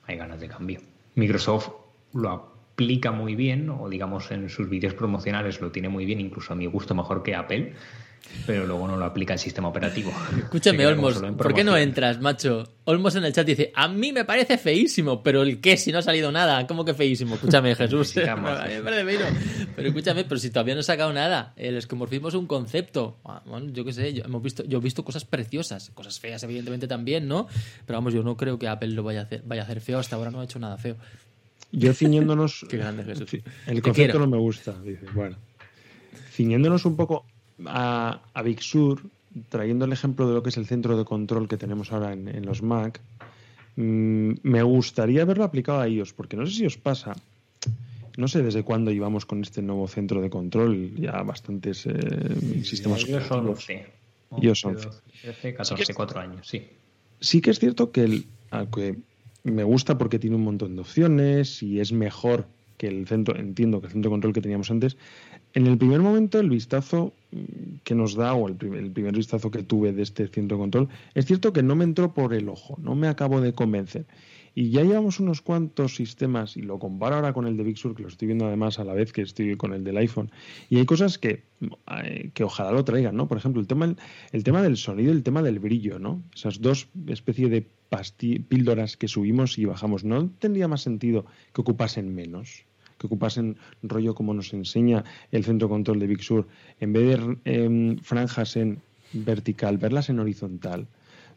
hay 0.06 0.16
ganas 0.16 0.40
de 0.40 0.48
cambio. 0.48 0.80
Microsoft 1.14 1.68
lo 2.14 2.51
aplica 2.72 3.12
muy 3.12 3.34
bien, 3.34 3.68
o 3.70 3.88
digamos 3.88 4.30
en 4.30 4.48
sus 4.48 4.68
vídeos 4.68 4.94
promocionales 4.94 5.60
lo 5.60 5.70
tiene 5.70 5.88
muy 5.88 6.04
bien, 6.04 6.20
incluso 6.20 6.52
a 6.52 6.56
mi 6.56 6.66
gusto 6.66 6.94
mejor 6.94 7.22
que 7.22 7.34
Apple, 7.34 7.74
pero 8.46 8.66
luego 8.66 8.88
no 8.88 8.96
lo 8.96 9.04
aplica 9.04 9.34
el 9.34 9.38
sistema 9.38 9.68
operativo. 9.68 10.10
Escúchame, 10.38 10.86
Olmos, 10.86 11.22
¿por 11.36 11.52
qué 11.52 11.64
no 11.64 11.76
entras, 11.76 12.18
macho? 12.20 12.64
Olmos 12.84 13.14
en 13.14 13.24
el 13.24 13.32
chat 13.32 13.46
dice, 13.46 13.70
a 13.74 13.88
mí 13.88 14.10
me 14.10 14.24
parece 14.24 14.56
feísimo, 14.56 15.22
pero 15.22 15.42
el 15.42 15.60
qué 15.60 15.76
si 15.76 15.92
no 15.92 15.98
ha 15.98 16.02
salido 16.02 16.32
nada, 16.32 16.66
¿cómo 16.66 16.84
que 16.84 16.94
feísimo? 16.94 17.34
Escúchame, 17.34 17.74
Jesús. 17.76 18.16
me 18.16 18.24
parece 18.24 19.04
feísimo. 19.04 19.28
Pero 19.76 19.88
escúchame, 19.88 20.24
pero 20.24 20.38
si 20.40 20.50
todavía 20.50 20.74
no 20.74 20.80
he 20.80 20.84
sacado 20.84 21.12
nada, 21.12 21.52
el 21.56 21.76
esquemorfismo 21.76 22.28
es 22.28 22.34
un 22.34 22.46
concepto. 22.46 23.18
Ah, 23.24 23.42
bueno, 23.44 23.70
yo 23.70 23.84
qué 23.84 23.92
sé, 23.92 24.14
yo, 24.14 24.24
hemos 24.24 24.42
visto, 24.42 24.64
yo 24.64 24.78
he 24.78 24.80
visto 24.80 25.04
cosas 25.04 25.26
preciosas, 25.26 25.90
cosas 25.90 26.18
feas 26.18 26.42
evidentemente 26.42 26.88
también, 26.88 27.28
¿no? 27.28 27.48
Pero 27.86 27.98
vamos, 27.98 28.14
yo 28.14 28.22
no 28.22 28.36
creo 28.36 28.58
que 28.58 28.66
Apple 28.66 28.88
lo 28.88 29.02
vaya 29.02 29.20
a 29.20 29.22
hacer, 29.24 29.42
vaya 29.44 29.60
a 29.60 29.64
hacer 29.64 29.80
feo, 29.82 29.98
hasta 29.98 30.16
ahora 30.16 30.30
no 30.30 30.40
ha 30.40 30.44
hecho 30.44 30.58
nada 30.58 30.78
feo. 30.78 30.96
Yo 31.72 31.94
ciñéndonos... 31.94 32.66
qué 32.70 32.76
grande 32.76 33.04
Jesús. 33.04 33.40
El 33.66 33.82
concepto 33.82 34.18
no 34.18 34.26
me 34.26 34.36
gusta, 34.38 34.78
dice. 34.82 35.06
Bueno, 35.14 35.36
ciñéndonos 36.30 36.84
un 36.84 36.96
poco 36.96 37.24
a, 37.66 38.20
Big 38.44 38.62
Sur, 38.62 39.00
trayendo 39.48 39.86
el 39.86 39.92
ejemplo 39.92 40.28
de 40.28 40.34
lo 40.34 40.42
que 40.42 40.50
es 40.50 40.56
el 40.58 40.66
centro 40.66 40.96
de 40.96 41.04
control 41.04 41.48
que 41.48 41.56
tenemos 41.56 41.92
ahora 41.92 42.12
en, 42.12 42.44
los 42.44 42.62
Mac, 42.62 43.00
mm, 43.76 44.32
me 44.42 44.62
gustaría 44.62 45.24
verlo 45.24 45.44
aplicado 45.44 45.80
a 45.80 45.86
ellos, 45.86 46.12
porque 46.12 46.36
no 46.36 46.46
sé 46.46 46.52
si 46.52 46.66
os 46.66 46.76
pasa, 46.76 47.14
no 48.16 48.28
sé 48.28 48.42
desde 48.42 48.62
cuándo 48.62 48.90
íbamos 48.90 49.24
con 49.24 49.40
este 49.42 49.62
nuevo 49.62 49.88
centro 49.88 50.20
de 50.20 50.30
control, 50.30 50.94
ya 50.96 51.22
bastantes 51.22 51.86
eh, 51.86 52.62
sistemas. 52.62 53.04
Yo 53.06 53.20
son 53.20 53.48
11. 53.48 53.86
Yo 54.38 54.54
son 54.54 54.76
13, 55.22 55.54
14, 55.54 55.94
4 55.94 56.20
años, 56.20 56.48
sí. 56.48 56.66
Sí 57.20 57.40
que 57.40 57.50
es 57.50 57.58
cierto 57.58 57.92
que, 57.92 58.04
el, 58.04 58.26
que 58.74 58.96
me 59.44 59.64
gusta 59.64 59.98
porque 59.98 60.18
tiene 60.18 60.36
un 60.36 60.44
montón 60.44 60.76
de 60.76 60.82
opciones 60.82 61.62
y 61.62 61.80
es 61.80 61.92
mejor 61.92 62.46
que 62.76 62.88
el 62.88 63.06
centro, 63.06 63.36
entiendo 63.36 63.80
que 63.80 63.86
el 63.86 63.92
centro 63.92 64.10
de 64.10 64.14
control 64.14 64.32
que 64.32 64.40
teníamos 64.40 64.70
antes, 64.70 64.96
en 65.54 65.66
el 65.66 65.76
primer 65.76 66.00
momento, 66.00 66.40
el 66.40 66.48
vistazo 66.48 67.12
que 67.84 67.94
nos 67.94 68.14
da, 68.14 68.34
o 68.34 68.48
el 68.48 68.56
primer, 68.56 69.14
vistazo 69.14 69.50
que 69.50 69.62
tuve 69.62 69.92
de 69.92 70.02
este 70.02 70.26
centro 70.28 70.56
de 70.56 70.62
control, 70.62 70.88
es 71.14 71.26
cierto 71.26 71.52
que 71.52 71.62
no 71.62 71.76
me 71.76 71.84
entró 71.84 72.14
por 72.14 72.34
el 72.34 72.48
ojo, 72.48 72.78
no 72.80 72.94
me 72.94 73.08
acabo 73.08 73.40
de 73.40 73.52
convencer. 73.52 74.06
Y 74.54 74.70
ya 74.70 74.82
llevamos 74.82 75.20
unos 75.20 75.40
cuantos 75.40 75.94
sistemas, 75.94 76.56
y 76.56 76.62
lo 76.62 76.78
comparo 76.78 77.16
ahora 77.16 77.32
con 77.32 77.46
el 77.46 77.56
de 77.56 77.64
Big 77.64 77.78
Sur, 77.78 77.94
que 77.94 78.02
lo 78.02 78.08
estoy 78.08 78.26
viendo 78.26 78.46
además 78.46 78.78
a 78.78 78.84
la 78.84 78.92
vez 78.92 79.12
que 79.12 79.22
estoy 79.22 79.56
con 79.56 79.72
el 79.72 79.84
del 79.84 79.96
iPhone, 79.96 80.30
y 80.68 80.78
hay 80.78 80.84
cosas 80.84 81.18
que, 81.18 81.42
eh, 82.02 82.30
que 82.34 82.44
ojalá 82.44 82.72
lo 82.72 82.84
traigan, 82.84 83.16
¿no? 83.16 83.28
Por 83.28 83.38
ejemplo, 83.38 83.60
el 83.60 83.66
tema, 83.66 83.94
el 84.32 84.44
tema 84.44 84.62
del 84.62 84.76
sonido 84.76 85.12
y 85.12 85.16
el 85.16 85.22
tema 85.22 85.42
del 85.42 85.58
brillo, 85.58 85.98
¿no? 85.98 86.22
Esas 86.34 86.60
dos 86.60 86.88
especies 87.06 87.50
de 87.50 87.66
píldoras 88.48 88.96
que 88.96 89.08
subimos 89.08 89.58
y 89.58 89.64
bajamos, 89.64 90.04
¿no 90.04 90.30
tendría 90.38 90.68
más 90.68 90.82
sentido 90.82 91.26
que 91.52 91.60
ocupasen 91.60 92.14
menos? 92.14 92.64
que 92.98 93.08
ocupasen 93.08 93.56
rollo 93.82 94.14
como 94.14 94.32
nos 94.32 94.52
enseña 94.54 95.02
el 95.32 95.44
centro 95.44 95.68
control 95.68 95.98
de 95.98 96.06
Big 96.06 96.22
Sur, 96.22 96.46
en 96.78 96.92
vez 96.92 97.18
de 97.18 97.38
em, 97.44 97.98
franjas 97.98 98.56
en 98.56 98.80
vertical, 99.12 99.76
verlas 99.76 100.08
en 100.08 100.20
horizontal. 100.20 100.86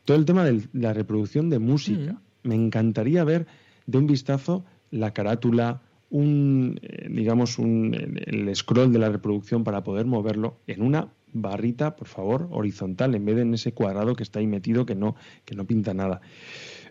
Todo 0.05 0.15
el 0.17 0.25
tema 0.25 0.45
de 0.45 0.61
la 0.73 0.93
reproducción 0.93 1.49
de 1.49 1.57
música. 1.57 2.13
Mm. 2.13 2.24
Me 2.45 2.55
encantaría 2.55 3.23
ver 3.23 3.47
de 3.85 3.97
un 3.97 4.07
vistazo 4.07 4.63
la 4.91 5.13
carátula, 5.13 5.81
un, 6.09 6.79
eh, 6.81 7.07
digamos, 7.09 7.59
un, 7.59 8.21
el 8.25 8.55
scroll 8.55 8.93
de 8.93 8.99
la 8.99 9.09
reproducción 9.09 9.63
para 9.63 9.83
poder 9.83 10.05
moverlo 10.05 10.57
en 10.67 10.81
una 10.81 11.09
barrita, 11.33 11.95
por 11.95 12.07
favor, 12.07 12.47
horizontal, 12.51 13.13
en 13.13 13.25
vez 13.25 13.35
de 13.35 13.41
en 13.41 13.53
ese 13.53 13.73
cuadrado 13.73 14.15
que 14.15 14.23
está 14.23 14.39
ahí 14.39 14.47
metido 14.47 14.85
que 14.85 14.95
no, 14.95 15.15
que 15.43 15.55
no 15.55 15.65
pinta 15.65 15.93
nada. 15.93 16.21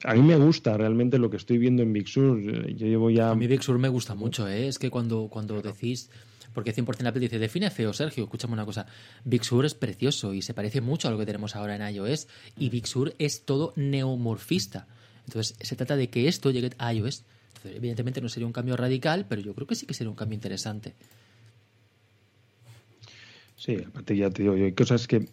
A 0.04 0.14
mí 0.14 0.20
me 0.20 0.36
gusta 0.36 0.76
realmente 0.76 1.18
lo 1.18 1.30
que 1.30 1.38
estoy 1.38 1.56
viendo 1.56 1.82
en 1.82 1.92
Big 1.94 2.08
Sur. 2.08 2.38
Yo 2.40 2.86
llevo 2.86 3.10
ya. 3.10 3.30
A 3.30 3.34
mí 3.34 3.46
Big 3.46 3.62
Sur 3.62 3.78
me 3.78 3.88
gusta 3.88 4.14
mucho, 4.14 4.46
¿eh? 4.46 4.68
Es 4.68 4.78
que 4.78 4.90
cuando, 4.90 5.28
cuando 5.28 5.60
decís. 5.62 6.10
Porque 6.52 6.72
100% 6.72 7.08
Apple 7.08 7.20
dice, 7.20 7.40
define 7.40 7.68
feo, 7.70 7.92
Sergio. 7.92 8.24
Escúchame 8.24 8.52
una 8.52 8.64
cosa. 8.64 8.86
Big 9.24 9.42
Sur 9.42 9.64
es 9.64 9.74
precioso 9.74 10.34
y 10.34 10.42
se 10.42 10.54
parece 10.54 10.80
mucho 10.80 11.08
a 11.08 11.10
lo 11.10 11.18
que 11.18 11.26
tenemos 11.26 11.56
ahora 11.56 11.74
en 11.74 11.94
iOS. 11.94 12.28
Y 12.56 12.68
Big 12.68 12.86
Sur 12.86 13.14
es 13.18 13.44
todo 13.44 13.72
neomorfista. 13.74 14.86
Entonces, 15.26 15.56
se 15.60 15.76
trata 15.76 15.96
de 15.96 16.08
que 16.08 16.28
esto 16.28 16.50
llegue 16.50 16.70
a 16.78 16.92
iOS. 16.92 17.24
Entonces, 17.48 17.76
evidentemente 17.76 18.20
no 18.20 18.28
sería 18.28 18.46
un 18.46 18.52
cambio 18.52 18.76
radical, 18.76 19.26
pero 19.28 19.40
yo 19.40 19.54
creo 19.54 19.66
que 19.66 19.74
sí 19.74 19.86
que 19.86 19.94
sería 19.94 20.10
un 20.10 20.16
cambio 20.16 20.34
interesante. 20.34 20.94
Sí, 23.56 23.76
aparte 23.86 24.16
ya 24.16 24.30
te 24.30 24.42
digo, 24.42 24.54
hay 24.54 24.72
cosas 24.72 25.06
que 25.06 25.28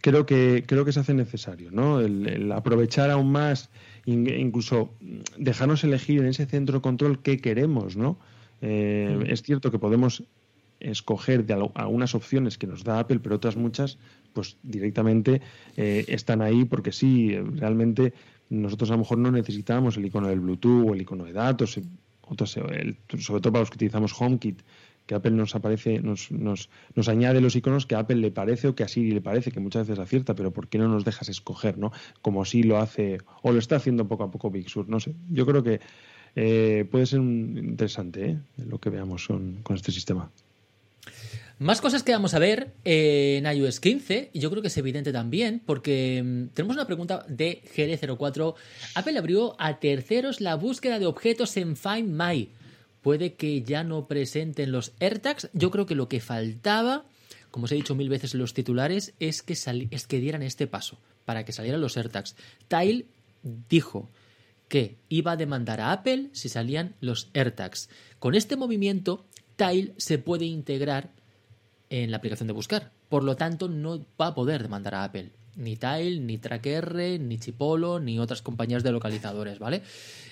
creo 0.00 0.26
que 0.26 0.64
creo 0.66 0.84
que 0.84 0.92
se 0.92 1.00
hace 1.00 1.14
necesario, 1.14 1.70
¿no? 1.70 2.00
El, 2.00 2.50
aprovechar 2.52 3.10
aún 3.10 3.30
más, 3.30 3.70
incluso 4.06 4.90
dejarnos 5.38 5.84
elegir 5.84 6.20
en 6.20 6.26
ese 6.26 6.46
centro 6.46 6.78
de 6.78 6.82
control 6.82 7.22
qué 7.22 7.38
queremos, 7.38 7.96
¿no? 7.96 8.18
Eh, 8.62 9.24
es 9.28 9.42
cierto 9.42 9.70
que 9.70 9.78
podemos 9.78 10.24
escoger 10.80 11.44
de 11.46 11.54
algunas 11.74 12.14
opciones 12.14 12.58
que 12.58 12.66
nos 12.66 12.84
da 12.84 12.98
Apple, 12.98 13.20
pero 13.20 13.36
otras 13.36 13.56
muchas, 13.56 13.98
pues 14.32 14.56
directamente 14.62 15.40
eh, 15.76 16.04
están 16.08 16.42
ahí 16.42 16.64
porque 16.64 16.92
sí, 16.92 17.36
realmente 17.36 18.12
nosotros 18.48 18.90
a 18.90 18.94
lo 18.94 19.00
mejor 19.00 19.18
no 19.18 19.30
necesitamos 19.30 19.96
el 19.96 20.06
icono 20.06 20.28
del 20.28 20.40
Bluetooth 20.40 20.90
o 20.90 20.94
el 20.94 21.02
icono 21.02 21.24
de 21.24 21.32
datos, 21.32 21.80
otros, 22.22 22.50
sobre 22.50 23.40
todo 23.40 23.52
para 23.52 23.60
los 23.60 23.70
que 23.70 23.76
utilizamos 23.76 24.12
HomeKit, 24.18 24.62
que 25.06 25.14
Apple 25.14 25.30
nos 25.30 25.54
aparece, 25.54 26.00
nos, 26.00 26.32
nos, 26.32 26.68
nos, 26.94 27.08
añade 27.08 27.40
los 27.40 27.54
iconos 27.54 27.86
que 27.86 27.94
a 27.94 28.00
Apple 28.00 28.16
le 28.16 28.32
parece 28.32 28.68
o 28.68 28.74
que 28.74 28.82
a 28.82 28.88
Siri 28.88 29.12
le 29.12 29.20
parece, 29.20 29.52
que 29.52 29.60
muchas 29.60 29.86
veces 29.86 30.02
acierta, 30.02 30.34
pero 30.34 30.52
¿por 30.52 30.66
qué 30.66 30.78
no 30.78 30.88
nos 30.88 31.04
dejas 31.04 31.28
escoger, 31.28 31.78
no? 31.78 31.92
Como 32.22 32.42
así 32.42 32.64
lo 32.64 32.78
hace, 32.78 33.18
o 33.42 33.52
lo 33.52 33.58
está 33.58 33.76
haciendo 33.76 34.08
poco 34.08 34.24
a 34.24 34.30
poco 34.30 34.50
Big 34.50 34.68
Sur, 34.68 34.88
no 34.88 34.98
sé. 34.98 35.14
Yo 35.30 35.46
creo 35.46 35.62
que 35.62 35.80
eh, 36.34 36.86
puede 36.90 37.06
ser 37.06 37.20
interesante 37.20 38.30
¿eh? 38.30 38.38
lo 38.56 38.80
que 38.80 38.90
veamos 38.90 39.28
con 39.28 39.76
este 39.76 39.92
sistema. 39.92 40.30
Más 41.58 41.80
cosas 41.80 42.02
que 42.02 42.12
vamos 42.12 42.34
a 42.34 42.38
ver 42.38 42.74
en 42.84 43.46
iOS 43.46 43.80
15, 43.80 44.30
y 44.34 44.40
yo 44.40 44.50
creo 44.50 44.60
que 44.60 44.68
es 44.68 44.76
evidente 44.76 45.10
también, 45.10 45.62
porque 45.64 46.22
mm, 46.22 46.48
tenemos 46.48 46.76
una 46.76 46.86
pregunta 46.86 47.24
de 47.28 47.62
GD04. 47.74 48.54
Apple 48.94 49.18
abrió 49.18 49.56
a 49.58 49.78
terceros 49.78 50.42
la 50.42 50.54
búsqueda 50.56 50.98
de 50.98 51.06
objetos 51.06 51.56
en 51.56 51.76
Find 51.76 52.10
My 52.10 52.50
puede 53.06 53.34
que 53.34 53.62
ya 53.62 53.84
no 53.84 54.08
presenten 54.08 54.72
los 54.72 54.92
AirTags. 54.98 55.48
Yo 55.52 55.70
creo 55.70 55.86
que 55.86 55.94
lo 55.94 56.08
que 56.08 56.18
faltaba, 56.18 57.04
como 57.52 57.66
os 57.66 57.70
he 57.70 57.76
dicho 57.76 57.94
mil 57.94 58.08
veces 58.08 58.34
en 58.34 58.40
los 58.40 58.52
titulares, 58.52 59.14
es 59.20 59.42
que, 59.42 59.52
es 59.52 60.06
que 60.08 60.18
dieran 60.18 60.42
este 60.42 60.66
paso 60.66 60.98
para 61.24 61.44
que 61.44 61.52
salieran 61.52 61.80
los 61.80 61.96
AirTags. 61.96 62.34
Tile 62.66 63.06
dijo 63.70 64.10
que 64.66 64.96
iba 65.08 65.30
a 65.30 65.36
demandar 65.36 65.80
a 65.80 65.92
Apple 65.92 66.30
si 66.32 66.48
salían 66.48 66.96
los 67.00 67.30
AirTags. 67.32 67.88
Con 68.18 68.34
este 68.34 68.56
movimiento, 68.56 69.24
Tile 69.54 69.94
se 69.98 70.18
puede 70.18 70.46
integrar 70.46 71.12
en 71.90 72.10
la 72.10 72.18
aplicación 72.18 72.46
de 72.46 72.52
buscar. 72.52 72.90
Por 73.08 73.24
lo 73.24 73.36
tanto, 73.36 73.68
no 73.68 74.04
va 74.20 74.28
a 74.28 74.34
poder 74.34 74.62
demandar 74.62 74.94
a 74.94 75.04
Apple. 75.04 75.30
Ni 75.56 75.76
Tile, 75.76 76.20
ni 76.20 76.38
TrackR, 76.38 77.18
ni 77.20 77.38
Chipolo, 77.38 77.98
ni 77.98 78.18
otras 78.18 78.42
compañías 78.42 78.82
de 78.82 78.92
localizadores, 78.92 79.58
¿vale? 79.58 79.82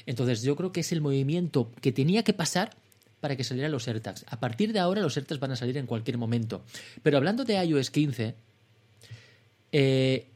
Entonces 0.06 0.42
yo 0.42 0.54
creo 0.56 0.72
que 0.72 0.80
es 0.80 0.92
el 0.92 1.00
movimiento 1.00 1.70
que 1.80 1.92
tenía 1.92 2.22
que 2.22 2.34
pasar 2.34 2.76
para 3.20 3.36
que 3.36 3.44
salieran 3.44 3.72
los 3.72 3.88
AirTags. 3.88 4.26
A 4.28 4.38
partir 4.38 4.74
de 4.74 4.80
ahora 4.80 5.00
los 5.00 5.16
AirTags 5.16 5.40
van 5.40 5.52
a 5.52 5.56
salir 5.56 5.78
en 5.78 5.86
cualquier 5.86 6.18
momento. 6.18 6.62
Pero 7.02 7.16
hablando 7.16 7.44
de 7.44 7.54
iOS 7.64 7.90
15, 7.90 8.34
eh, 9.72 10.26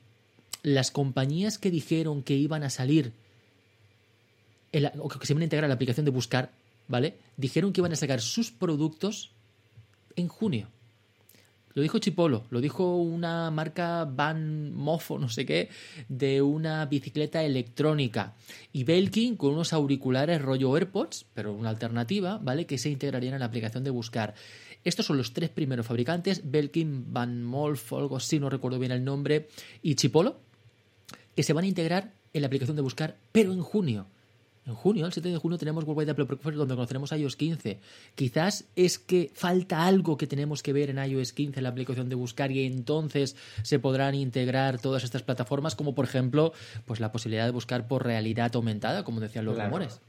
las 0.62 0.90
compañías 0.90 1.58
que 1.58 1.70
dijeron 1.70 2.22
que 2.22 2.34
iban 2.34 2.62
a 2.62 2.70
salir 2.70 3.12
o 4.98 5.08
que 5.08 5.26
se 5.26 5.32
iban 5.32 5.42
a 5.42 5.44
integrar 5.44 5.66
a 5.66 5.68
la 5.68 5.74
aplicación 5.74 6.04
de 6.04 6.10
buscar, 6.10 6.50
¿vale? 6.88 7.14
Dijeron 7.36 7.72
que 7.72 7.80
iban 7.80 7.92
a 7.92 7.96
sacar 7.96 8.20
sus 8.20 8.50
productos 8.50 9.32
en 10.16 10.28
junio. 10.28 10.68
Lo 11.78 11.82
dijo 11.82 12.00
Chipolo, 12.00 12.42
lo 12.50 12.60
dijo 12.60 12.96
una 12.96 13.52
marca 13.52 14.04
Van 14.04 14.74
Mofo, 14.74 15.16
no 15.16 15.28
sé 15.28 15.46
qué, 15.46 15.68
de 16.08 16.42
una 16.42 16.84
bicicleta 16.86 17.44
electrónica. 17.44 18.34
Y 18.72 18.82
Belkin 18.82 19.36
con 19.36 19.52
unos 19.52 19.72
auriculares 19.72 20.42
rollo 20.42 20.74
AirPods, 20.74 21.26
pero 21.34 21.52
una 21.52 21.68
alternativa, 21.68 22.38
¿vale? 22.38 22.66
Que 22.66 22.78
se 22.78 22.90
integrarían 22.90 23.34
en 23.34 23.38
la 23.38 23.46
aplicación 23.46 23.84
de 23.84 23.90
buscar. 23.90 24.34
Estos 24.82 25.06
son 25.06 25.18
los 25.18 25.32
tres 25.32 25.50
primeros 25.50 25.86
fabricantes, 25.86 26.50
Belkin, 26.50 27.12
Van 27.12 27.44
Molf, 27.44 27.92
algo 27.92 28.16
así, 28.16 28.40
no 28.40 28.50
recuerdo 28.50 28.80
bien 28.80 28.90
el 28.90 29.04
nombre, 29.04 29.46
y 29.80 29.94
Chipolo, 29.94 30.40
que 31.36 31.44
se 31.44 31.52
van 31.52 31.62
a 31.62 31.68
integrar 31.68 32.12
en 32.32 32.40
la 32.40 32.48
aplicación 32.48 32.74
de 32.74 32.82
buscar, 32.82 33.18
pero 33.30 33.52
en 33.52 33.62
junio. 33.62 34.08
En 34.68 34.74
junio, 34.74 35.06
el 35.06 35.12
7 35.12 35.30
de 35.30 35.38
junio, 35.38 35.56
tenemos 35.56 35.84
Worldwide 35.84 36.10
Apple 36.10 36.24
Breakfast 36.24 36.56
donde 36.56 36.74
conoceremos 36.74 37.10
iOS 37.12 37.36
15. 37.36 37.80
Quizás 38.14 38.66
es 38.76 38.98
que 38.98 39.30
falta 39.32 39.86
algo 39.86 40.18
que 40.18 40.26
tenemos 40.26 40.62
que 40.62 40.74
ver 40.74 40.90
en 40.90 40.98
iOS 40.98 41.32
15, 41.32 41.58
en 41.58 41.62
la 41.64 41.70
aplicación 41.70 42.10
de 42.10 42.16
buscar, 42.16 42.52
y 42.52 42.66
entonces 42.66 43.34
se 43.62 43.78
podrán 43.78 44.14
integrar 44.14 44.78
todas 44.78 45.04
estas 45.04 45.22
plataformas, 45.22 45.74
como 45.74 45.94
por 45.94 46.04
ejemplo, 46.04 46.52
pues 46.84 47.00
la 47.00 47.10
posibilidad 47.12 47.46
de 47.46 47.52
buscar 47.52 47.88
por 47.88 48.04
realidad 48.04 48.54
aumentada, 48.54 49.04
como 49.04 49.20
decían 49.20 49.46
los 49.46 49.58
rumores. 49.58 50.02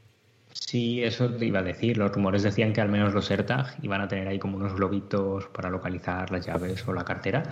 Sí, 0.52 1.02
eso 1.04 1.30
te 1.30 1.46
iba 1.46 1.60
a 1.60 1.64
decir. 1.64 1.98
Los 1.98 2.12
rumores 2.12 2.44
decían 2.44 2.74
que 2.74 2.82
al 2.82 2.90
menos 2.90 3.14
los 3.14 3.32
AirTag 3.32 3.78
iban 3.82 4.02
a 4.02 4.10
tener 4.10 4.28
ahí 4.28 4.40
como 4.40 4.58
unos 4.58 4.74
globitos 4.74 5.46
para 5.54 5.70
localizar 5.70 6.32
las 6.32 6.46
llaves 6.46 6.86
o 6.86 6.92
la 6.92 7.06
cartera. 7.06 7.44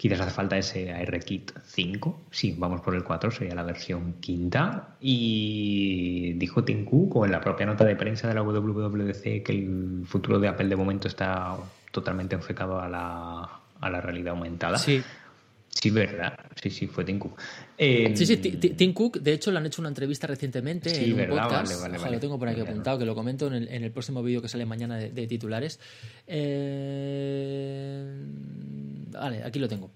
Quizás 0.00 0.18
hace 0.22 0.30
falta 0.30 0.56
ese 0.56 0.90
ARKit 0.90 1.50
5. 1.62 2.22
Sí, 2.30 2.54
vamos 2.56 2.80
por 2.80 2.94
el 2.94 3.04
4, 3.04 3.30
sería 3.30 3.54
la 3.54 3.64
versión 3.64 4.14
quinta. 4.14 4.96
Y 4.98 6.32
dijo 6.38 6.64
Tim 6.64 6.86
Cook, 6.86 7.16
o 7.16 7.26
en 7.26 7.32
la 7.32 7.42
propia 7.42 7.66
nota 7.66 7.84
de 7.84 7.96
prensa 7.96 8.26
de 8.26 8.32
la 8.32 8.42
WWDC, 8.42 9.42
que 9.42 9.52
el 9.52 10.04
futuro 10.06 10.38
de 10.38 10.48
Apple 10.48 10.68
de 10.68 10.76
momento 10.76 11.06
está 11.06 11.54
totalmente 11.92 12.34
enfocado 12.34 12.80
a 12.80 12.88
la, 12.88 13.60
a 13.78 13.90
la 13.90 14.00
realidad 14.00 14.32
aumentada. 14.32 14.78
Sí. 14.78 15.02
Sí, 15.68 15.90
verdad. 15.90 16.32
Sí, 16.60 16.70
sí, 16.70 16.86
fue 16.86 17.04
Tim 17.04 17.18
Cook. 17.18 17.38
sí, 17.78 18.24
sí, 18.24 18.38
Tim 18.38 18.94
Cook, 18.94 19.18
de 19.20 19.34
hecho, 19.34 19.52
le 19.52 19.58
han 19.58 19.66
hecho 19.66 19.82
una 19.82 19.90
entrevista 19.90 20.26
recientemente 20.26 20.90
en 20.96 21.12
un 21.12 21.28
podcast. 21.28 21.78
Vale, 21.82 21.98
vale, 21.98 22.12
lo 22.12 22.20
tengo 22.20 22.38
por 22.38 22.48
aquí 22.48 22.62
apuntado, 22.62 22.98
que 22.98 23.04
lo 23.04 23.14
comento 23.14 23.48
en 23.48 23.52
el, 23.52 23.68
en 23.68 23.84
el 23.84 23.92
próximo 23.92 24.22
vídeo 24.22 24.40
que 24.40 24.48
sale 24.48 24.64
mañana 24.64 24.96
de, 24.96 25.10
de 25.10 25.26
titulares. 25.26 25.78
Eh 26.26 28.16
Vale, 29.10 29.42
aquí 29.42 29.58
lo 29.58 29.68
tengo. 29.68 29.90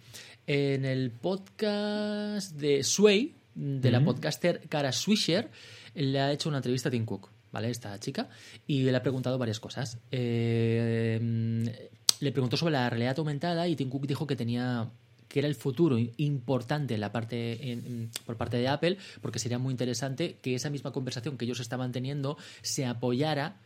En 0.47 0.85
el 0.85 1.11
podcast 1.11 2.53
de 2.53 2.83
Sway, 2.83 3.35
de 3.55 3.91
la 3.91 4.05
podcaster 4.05 4.63
Cara 4.69 4.93
Swisher, 4.93 5.51
le 5.95 6.21
ha 6.21 6.33
hecho 6.33 6.49
una 6.49 6.59
entrevista 6.59 6.89
a 6.89 6.93
Tim 6.93 7.05
Cook, 7.05 7.31
¿vale? 7.53 7.71
Esta 7.71 7.99
chica, 8.01 8.29
y 8.67 8.83
le 8.83 8.97
ha 8.97 9.03
preguntado 9.03 9.39
varias 9.39 9.61
cosas. 9.61 9.99
Eh, 10.11 11.89
le 12.21 12.33
preguntó 12.33 12.57
sobre 12.57 12.73
la 12.73 12.91
realidad 12.91 13.19
aumentada 13.19 13.69
y 13.69 13.77
Tim 13.77 13.89
Cook 13.89 14.07
dijo 14.07 14.27
que 14.27 14.37
tenía 14.37 14.91
que 15.29 15.41
era 15.41 15.49
el 15.49 15.57
futuro 15.57 15.99
importante 16.17 16.95
en 16.95 17.01
la 17.01 17.11
parte 17.11 18.09
por 18.25 18.37
parte 18.37 18.57
de 18.57 18.69
Apple, 18.69 18.99
porque 19.21 19.41
sería 19.41 19.59
muy 19.59 19.73
interesante 19.73 20.39
que 20.41 20.55
esa 20.55 20.71
misma 20.71 20.93
conversación 20.93 21.37
que 21.37 21.45
ellos 21.45 21.59
estaban 21.59 21.91
teniendo 21.91 22.37
se 22.63 22.87
apoyara 22.87 23.57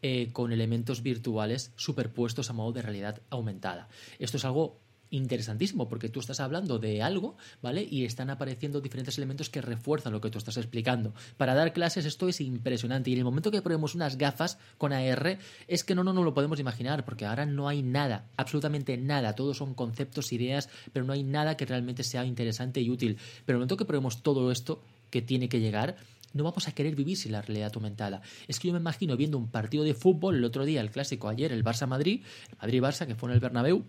eh, 0.00 0.28
con 0.32 0.52
elementos 0.52 1.02
virtuales 1.02 1.72
superpuestos 1.74 2.50
a 2.50 2.52
modo 2.52 2.70
de 2.70 2.82
realidad 2.82 3.20
aumentada. 3.30 3.88
Esto 4.20 4.36
es 4.36 4.44
algo 4.44 4.78
interesantísimo 5.10 5.88
porque 5.88 6.08
tú 6.08 6.20
estás 6.20 6.40
hablando 6.40 6.78
de 6.78 7.02
algo, 7.02 7.36
¿vale? 7.62 7.86
Y 7.88 8.04
están 8.04 8.30
apareciendo 8.30 8.80
diferentes 8.80 9.16
elementos 9.18 9.50
que 9.50 9.60
refuerzan 9.60 10.12
lo 10.12 10.20
que 10.20 10.30
tú 10.30 10.38
estás 10.38 10.56
explicando. 10.56 11.14
Para 11.36 11.54
dar 11.54 11.72
clases 11.72 12.04
esto 12.04 12.28
es 12.28 12.40
impresionante 12.40 13.10
y 13.10 13.14
en 13.14 13.20
el 13.20 13.24
momento 13.24 13.50
que 13.50 13.62
probemos 13.62 13.94
unas 13.94 14.16
gafas 14.16 14.58
con 14.76 14.92
AR 14.92 15.38
es 15.66 15.84
que 15.84 15.94
no, 15.94 16.04
no, 16.04 16.12
no 16.12 16.22
lo 16.22 16.34
podemos 16.34 16.60
imaginar 16.60 17.04
porque 17.04 17.26
ahora 17.26 17.46
no 17.46 17.68
hay 17.68 17.82
nada, 17.82 18.26
absolutamente 18.36 18.96
nada, 18.96 19.34
todos 19.34 19.56
son 19.56 19.74
conceptos, 19.74 20.32
ideas, 20.32 20.68
pero 20.92 21.04
no 21.04 21.12
hay 21.12 21.22
nada 21.22 21.56
que 21.56 21.66
realmente 21.66 22.04
sea 22.04 22.24
interesante 22.24 22.80
y 22.80 22.90
útil. 22.90 23.16
Pero 23.44 23.56
en 23.56 23.56
el 23.56 23.58
momento 23.60 23.76
que 23.76 23.84
probemos 23.84 24.22
todo 24.22 24.50
esto 24.50 24.82
que 25.10 25.22
tiene 25.22 25.48
que 25.48 25.60
llegar, 25.60 25.96
no 26.34 26.44
vamos 26.44 26.68
a 26.68 26.72
querer 26.72 26.94
vivir 26.94 27.16
sin 27.16 27.32
la 27.32 27.42
realidad 27.42 27.72
aumentada. 27.74 28.20
Es 28.46 28.58
que 28.58 28.68
yo 28.68 28.74
me 28.74 28.80
imagino 28.80 29.16
viendo 29.16 29.38
un 29.38 29.50
partido 29.50 29.84
de 29.84 29.94
fútbol 29.94 30.36
el 30.36 30.44
otro 30.44 30.64
día, 30.64 30.80
el 30.80 30.90
clásico 30.90 31.28
ayer, 31.28 31.52
el 31.52 31.64
Barça-Madrid, 31.64 32.22
Madrid-Barça, 32.60 33.06
que 33.06 33.14
fue 33.14 33.30
en 33.30 33.34
el 33.34 33.40
Bernabéu, 33.40 33.84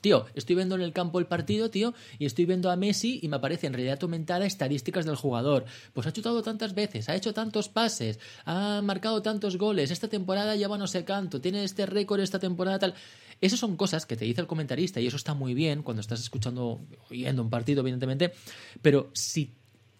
Tío, 0.00 0.26
estoy 0.34 0.56
viendo 0.56 0.74
en 0.74 0.82
el 0.82 0.92
campo 0.92 1.18
el 1.18 1.26
partido, 1.26 1.70
tío, 1.70 1.94
y 2.18 2.26
estoy 2.26 2.44
viendo 2.44 2.70
a 2.70 2.76
Messi 2.76 3.20
y 3.22 3.28
me 3.28 3.36
aparece 3.36 3.66
en 3.66 3.72
realidad 3.72 3.98
aumentada 4.02 4.46
estadísticas 4.46 5.06
del 5.06 5.16
jugador. 5.16 5.64
Pues 5.92 6.06
ha 6.06 6.12
chutado 6.12 6.42
tantas 6.42 6.74
veces, 6.74 7.08
ha 7.08 7.14
hecho 7.14 7.32
tantos 7.32 7.68
pases, 7.68 8.18
ha 8.44 8.80
marcado 8.82 9.22
tantos 9.22 9.56
goles, 9.56 9.90
esta 9.90 10.08
temporada 10.08 10.56
lleva 10.56 10.78
no 10.78 10.86
sé 10.86 11.04
canto, 11.04 11.40
tiene 11.40 11.64
este 11.64 11.86
récord 11.86 12.20
esta 12.20 12.38
temporada 12.38 12.78
tal. 12.78 12.94
Esas 13.40 13.60
son 13.60 13.76
cosas 13.76 14.06
que 14.06 14.16
te 14.16 14.24
dice 14.24 14.40
el 14.40 14.46
comentarista 14.46 15.00
y 15.00 15.06
eso 15.06 15.16
está 15.16 15.34
muy 15.34 15.52
bien 15.54 15.82
cuando 15.82 16.00
estás 16.00 16.20
escuchando, 16.20 16.80
oyendo 17.10 17.42
un 17.42 17.50
partido, 17.50 17.80
evidentemente, 17.80 18.32
pero 18.80 19.10
si 19.12 19.52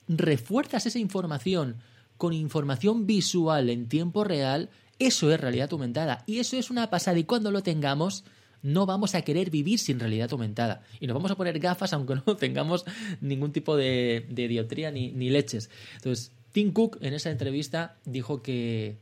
refuerzas 0.09 0.86
esa 0.86 0.99
información 0.99 1.76
con 2.16 2.32
información 2.32 3.07
visual 3.07 3.68
en 3.68 3.88
tiempo 3.88 4.24
real, 4.24 4.70
eso 4.99 5.30
es 5.30 5.40
realidad 5.40 5.68
aumentada 5.72 6.24
y 6.26 6.38
eso 6.38 6.57
es 6.57 6.70
una 6.70 6.88
pasada 6.88 7.18
y 7.18 7.24
cuando 7.24 7.51
lo 7.51 7.62
tengamos 7.62 8.24
no 8.66 8.84
vamos 8.84 9.14
a 9.14 9.22
querer 9.22 9.50
vivir 9.50 9.78
sin 9.78 10.00
realidad 10.00 10.28
aumentada 10.32 10.82
y 10.98 11.06
nos 11.06 11.14
vamos 11.14 11.30
a 11.30 11.36
poner 11.36 11.58
gafas 11.60 11.92
aunque 11.92 12.16
no 12.16 12.36
tengamos 12.36 12.84
ningún 13.20 13.52
tipo 13.52 13.76
de, 13.76 14.26
de 14.28 14.92
ni, 14.92 15.30
leches. 15.30 15.70
Entonces, 15.94 16.32
Tim 16.52 16.72
Cook 16.72 16.98
en 17.00 17.14
esa 17.14 17.30
entrevista 17.30 17.96
dijo 18.04 18.42
que 18.42 18.96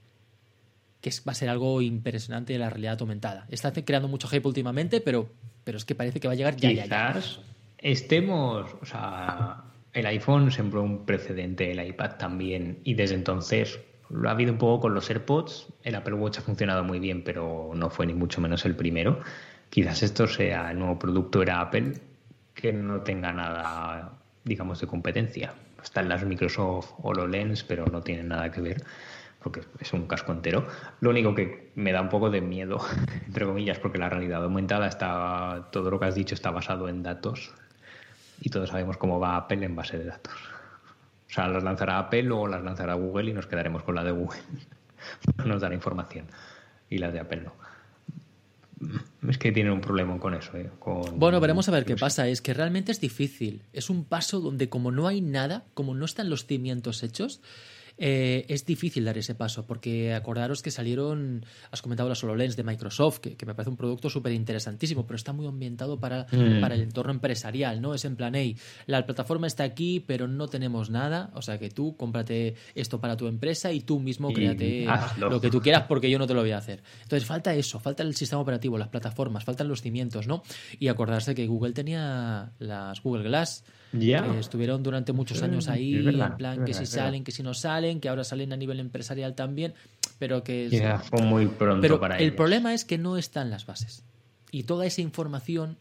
que 1.00 1.10
va 1.28 1.32
a 1.32 1.34
ser 1.34 1.50
algo 1.50 1.82
impresionante 1.82 2.56
la 2.58 2.70
realidad 2.70 2.96
aumentada. 2.98 3.46
Está 3.50 3.72
creando 3.72 4.08
mucho 4.08 4.26
hype 4.26 4.48
últimamente, 4.48 5.02
pero, 5.02 5.28
pero 5.62 5.76
es 5.76 5.84
que 5.84 5.94
parece 5.94 6.18
que 6.18 6.28
va 6.28 6.32
a 6.32 6.36
llegar 6.36 6.56
ya, 6.56 6.70
Quizás 6.70 6.88
ya, 6.88 7.12
ya. 7.12 7.22
estemos, 7.78 8.74
o 8.80 8.86
sea, 8.86 9.64
el 9.92 10.06
iPhone 10.06 10.50
sembró 10.50 10.82
un 10.82 11.04
precedente, 11.04 11.70
el 11.70 11.86
iPad 11.86 12.16
también, 12.16 12.80
y 12.84 12.94
desde 12.94 13.16
entonces 13.16 13.78
lo 14.08 14.30
ha 14.30 14.32
habido 14.32 14.52
un 14.52 14.58
poco 14.58 14.80
con 14.80 14.94
los 14.94 15.10
AirPods. 15.10 15.66
El 15.82 15.94
Apple 15.94 16.14
Watch 16.14 16.38
ha 16.38 16.40
funcionado 16.40 16.84
muy 16.84 17.00
bien, 17.00 17.22
pero 17.22 17.72
no 17.74 17.90
fue 17.90 18.06
ni 18.06 18.14
mucho 18.14 18.40
menos 18.40 18.64
el 18.64 18.74
primero. 18.74 19.20
Quizás 19.74 20.04
esto 20.04 20.28
sea 20.28 20.70
el 20.70 20.78
nuevo 20.78 20.96
producto 21.00 21.42
era 21.42 21.60
Apple 21.60 21.94
que 22.54 22.72
no 22.72 23.00
tenga 23.00 23.32
nada, 23.32 24.12
digamos, 24.44 24.80
de 24.80 24.86
competencia. 24.86 25.52
Están 25.82 26.08
las 26.08 26.24
Microsoft 26.24 26.92
HoloLens, 27.02 27.64
pero 27.64 27.84
no 27.86 28.00
tienen 28.00 28.28
nada 28.28 28.52
que 28.52 28.60
ver 28.60 28.84
porque 29.42 29.62
es 29.80 29.92
un 29.92 30.06
casco 30.06 30.30
entero. 30.30 30.64
Lo 31.00 31.10
único 31.10 31.34
que 31.34 31.72
me 31.74 31.90
da 31.90 32.02
un 32.02 32.08
poco 32.08 32.30
de 32.30 32.40
miedo, 32.40 32.78
entre 33.26 33.46
comillas, 33.46 33.80
porque 33.80 33.98
la 33.98 34.08
realidad 34.08 34.44
aumentada 34.44 34.86
está, 34.86 35.66
todo 35.72 35.90
lo 35.90 35.98
que 35.98 36.06
has 36.06 36.14
dicho 36.14 36.36
está 36.36 36.52
basado 36.52 36.88
en 36.88 37.02
datos 37.02 37.52
y 38.40 38.50
todos 38.50 38.70
sabemos 38.70 38.96
cómo 38.96 39.18
va 39.18 39.34
Apple 39.34 39.66
en 39.66 39.74
base 39.74 39.98
de 39.98 40.04
datos. 40.04 40.34
O 41.28 41.32
sea, 41.32 41.48
las 41.48 41.64
lanzará 41.64 41.98
Apple, 41.98 42.22
luego 42.22 42.46
las 42.46 42.62
lanzará 42.62 42.94
Google 42.94 43.30
y 43.30 43.32
nos 43.32 43.48
quedaremos 43.48 43.82
con 43.82 43.96
la 43.96 44.04
de 44.04 44.12
Google. 44.12 44.38
nos 45.44 45.60
dará 45.60 45.74
información 45.74 46.28
y 46.88 46.98
la 46.98 47.10
de 47.10 47.18
Apple 47.18 47.40
no. 47.40 47.52
Es 49.28 49.38
que 49.38 49.52
tienen 49.52 49.72
un 49.72 49.80
problema 49.80 50.18
con 50.18 50.34
eso. 50.34 50.56
¿eh? 50.56 50.70
Con... 50.78 51.18
Bueno, 51.18 51.40
veremos 51.40 51.68
a 51.68 51.72
ver 51.72 51.84
qué 51.84 51.96
pasa. 51.96 52.28
Es 52.28 52.42
que 52.42 52.54
realmente 52.54 52.92
es 52.92 53.00
difícil. 53.00 53.62
Es 53.72 53.90
un 53.90 54.04
paso 54.04 54.40
donde 54.40 54.68
como 54.68 54.90
no 54.90 55.06
hay 55.08 55.20
nada, 55.20 55.64
como 55.74 55.94
no 55.94 56.04
están 56.04 56.30
los 56.30 56.46
cimientos 56.46 57.02
hechos, 57.02 57.40
eh, 57.96 58.44
es 58.48 58.64
difícil 58.66 59.04
dar 59.04 59.16
ese 59.18 59.34
paso, 59.34 59.66
porque 59.66 60.14
acordaros 60.14 60.62
que 60.62 60.70
salieron, 60.70 61.44
has 61.70 61.80
comentado 61.82 62.08
la 62.08 62.14
HoloLens 62.20 62.56
de 62.56 62.64
Microsoft, 62.64 63.18
que, 63.20 63.36
que 63.36 63.46
me 63.46 63.54
parece 63.54 63.70
un 63.70 63.76
producto 63.76 64.10
súper 64.10 64.32
interesantísimo, 64.32 65.06
pero 65.06 65.16
está 65.16 65.32
muy 65.32 65.46
ambientado 65.46 65.98
para, 66.00 66.26
Mm. 66.32 66.60
para 66.60 66.74
el 66.74 66.80
entorno 66.82 67.12
empresarial, 67.12 67.80
¿no? 67.80 67.94
Es 67.94 68.04
en 68.04 68.16
plan, 68.16 68.34
hey, 68.34 68.56
la 68.86 69.04
plataforma 69.06 69.46
está 69.46 69.62
aquí, 69.64 70.00
pero 70.00 70.26
no 70.28 70.48
tenemos 70.48 70.90
nada, 70.90 71.30
o 71.34 71.42
sea 71.42 71.58
que 71.58 71.70
tú 71.70 71.96
cómprate 71.96 72.54
esto 72.74 73.00
para 73.00 73.16
tu 73.16 73.26
empresa 73.28 73.72
y 73.72 73.80
tú 73.80 74.00
mismo 74.00 74.30
Y 74.30 74.34
créate 74.34 74.86
hazlo. 74.88 75.30
lo 75.30 75.40
que 75.40 75.50
tú 75.50 75.60
quieras 75.60 75.84
porque 75.88 76.10
yo 76.10 76.18
no 76.18 76.26
te 76.26 76.34
lo 76.34 76.40
voy 76.40 76.50
a 76.52 76.58
hacer. 76.58 76.82
Entonces 77.02 77.26
falta 77.26 77.54
eso, 77.54 77.78
falta 77.78 78.02
el 78.02 78.14
sistema 78.14 78.42
operativo, 78.42 78.76
las 78.78 78.88
plataformas, 78.88 79.44
faltan 79.44 79.68
los 79.68 79.82
cimientos, 79.82 80.26
¿no? 80.26 80.42
Y 80.78 80.88
acordarse 80.88 81.34
que 81.34 81.46
Google 81.46 81.72
tenía 81.72 82.52
las 82.58 83.02
Google 83.02 83.22
Glass, 83.24 83.64
Ya. 83.92 84.22
que 84.24 84.38
estuvieron 84.40 84.82
durante 84.82 85.12
muchos 85.12 85.42
años 85.42 85.68
ahí, 85.68 85.94
verdad, 86.02 86.32
en 86.32 86.36
plan 86.36 86.64
que 86.64 86.74
si 86.74 86.86
salen, 86.86 87.22
que 87.22 87.30
si 87.32 87.42
no 87.44 87.54
salen, 87.54 87.83
que 88.00 88.08
ahora 88.08 88.24
salen 88.24 88.52
a 88.52 88.56
nivel 88.56 88.80
empresarial 88.80 89.34
también, 89.34 89.74
pero 90.18 90.42
que... 90.44 90.66
es- 90.66 91.02
fue 91.08 91.22
muy 91.22 91.46
pronto 91.46 91.80
pero 91.82 92.00
para 92.00 92.16
el 92.18 92.22
ellos. 92.24 92.36
problema 92.36 92.74
es 92.74 92.84
que 92.84 92.98
no 92.98 93.16
están 93.16 93.50
las 93.50 93.66
bases. 93.66 94.02
Y 94.50 94.62
toda 94.64 94.86
esa 94.86 95.00
información, 95.00 95.78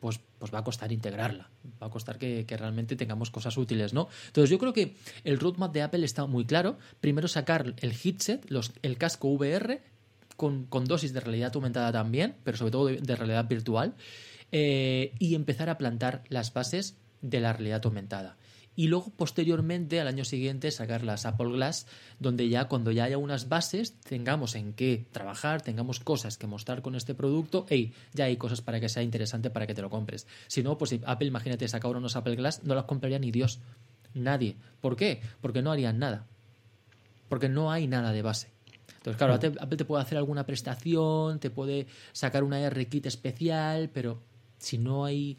pues, 0.00 0.20
pues 0.38 0.52
va 0.52 0.58
a 0.58 0.64
costar 0.64 0.92
integrarla. 0.92 1.48
Va 1.82 1.86
a 1.86 1.90
costar 1.90 2.18
que, 2.18 2.44
que 2.46 2.56
realmente 2.56 2.94
tengamos 2.96 3.30
cosas 3.30 3.56
útiles, 3.56 3.94
¿no? 3.94 4.08
Entonces 4.26 4.50
yo 4.50 4.58
creo 4.58 4.72
que 4.72 4.96
el 5.24 5.38
roadmap 5.40 5.72
de 5.72 5.82
Apple 5.82 6.04
está 6.04 6.26
muy 6.26 6.44
claro. 6.44 6.78
Primero 7.00 7.26
sacar 7.28 7.74
el 7.78 7.92
headset, 8.04 8.44
los, 8.50 8.72
el 8.82 8.98
casco 8.98 9.28
VR, 9.28 9.80
con, 10.36 10.66
con 10.66 10.84
dosis 10.84 11.12
de 11.14 11.20
realidad 11.20 11.52
aumentada 11.54 11.90
también, 11.92 12.34
pero 12.44 12.56
sobre 12.58 12.72
todo 12.72 12.86
de, 12.86 12.96
de 12.98 13.16
realidad 13.16 13.48
virtual, 13.48 13.94
eh, 14.52 15.14
y 15.18 15.34
empezar 15.34 15.70
a 15.70 15.78
plantar 15.78 16.22
las 16.28 16.52
bases 16.52 16.96
de 17.22 17.40
la 17.40 17.52
realidad 17.54 17.80
aumentada. 17.84 18.36
Y 18.76 18.88
luego, 18.88 19.12
posteriormente, 19.16 20.00
al 20.00 20.08
año 20.08 20.24
siguiente, 20.24 20.70
sacar 20.70 21.04
las 21.04 21.26
Apple 21.26 21.52
Glass, 21.52 21.86
donde 22.18 22.48
ya 22.48 22.66
cuando 22.66 22.90
ya 22.90 23.04
haya 23.04 23.18
unas 23.18 23.48
bases, 23.48 23.94
tengamos 24.00 24.56
en 24.56 24.72
qué 24.72 25.06
trabajar, 25.12 25.62
tengamos 25.62 26.00
cosas 26.00 26.38
que 26.38 26.46
mostrar 26.46 26.82
con 26.82 26.96
este 26.96 27.14
producto, 27.14 27.66
hey, 27.68 27.92
ya 28.12 28.24
hay 28.24 28.36
cosas 28.36 28.62
para 28.62 28.80
que 28.80 28.88
sea 28.88 29.02
interesante 29.02 29.50
para 29.50 29.66
que 29.66 29.74
te 29.74 29.82
lo 29.82 29.90
compres. 29.90 30.26
Si 30.48 30.62
no, 30.62 30.76
pues 30.76 30.90
si 30.90 31.00
Apple, 31.06 31.28
imagínate, 31.28 31.68
saca 31.68 31.86
ahora 31.86 32.00
unos 32.00 32.16
Apple 32.16 32.34
Glass, 32.34 32.64
no 32.64 32.74
las 32.74 32.84
compraría 32.84 33.18
ni 33.18 33.30
Dios. 33.30 33.60
Nadie. 34.14 34.56
¿Por 34.80 34.96
qué? 34.96 35.20
Porque 35.40 35.62
no 35.62 35.70
harían 35.70 35.98
nada. 35.98 36.26
Porque 37.28 37.48
no 37.48 37.70
hay 37.70 37.86
nada 37.86 38.12
de 38.12 38.22
base. 38.22 38.50
Entonces, 38.96 39.18
claro, 39.18 39.34
Apple 39.34 39.54
Apple 39.60 39.76
te 39.76 39.84
puede 39.84 40.02
hacer 40.02 40.18
alguna 40.18 40.46
prestación, 40.46 41.38
te 41.38 41.50
puede 41.50 41.86
sacar 42.12 42.42
una 42.42 42.60
R-Kit 42.60 43.06
especial, 43.06 43.90
pero 43.92 44.22
si 44.58 44.78
no 44.78 45.04
hay 45.04 45.36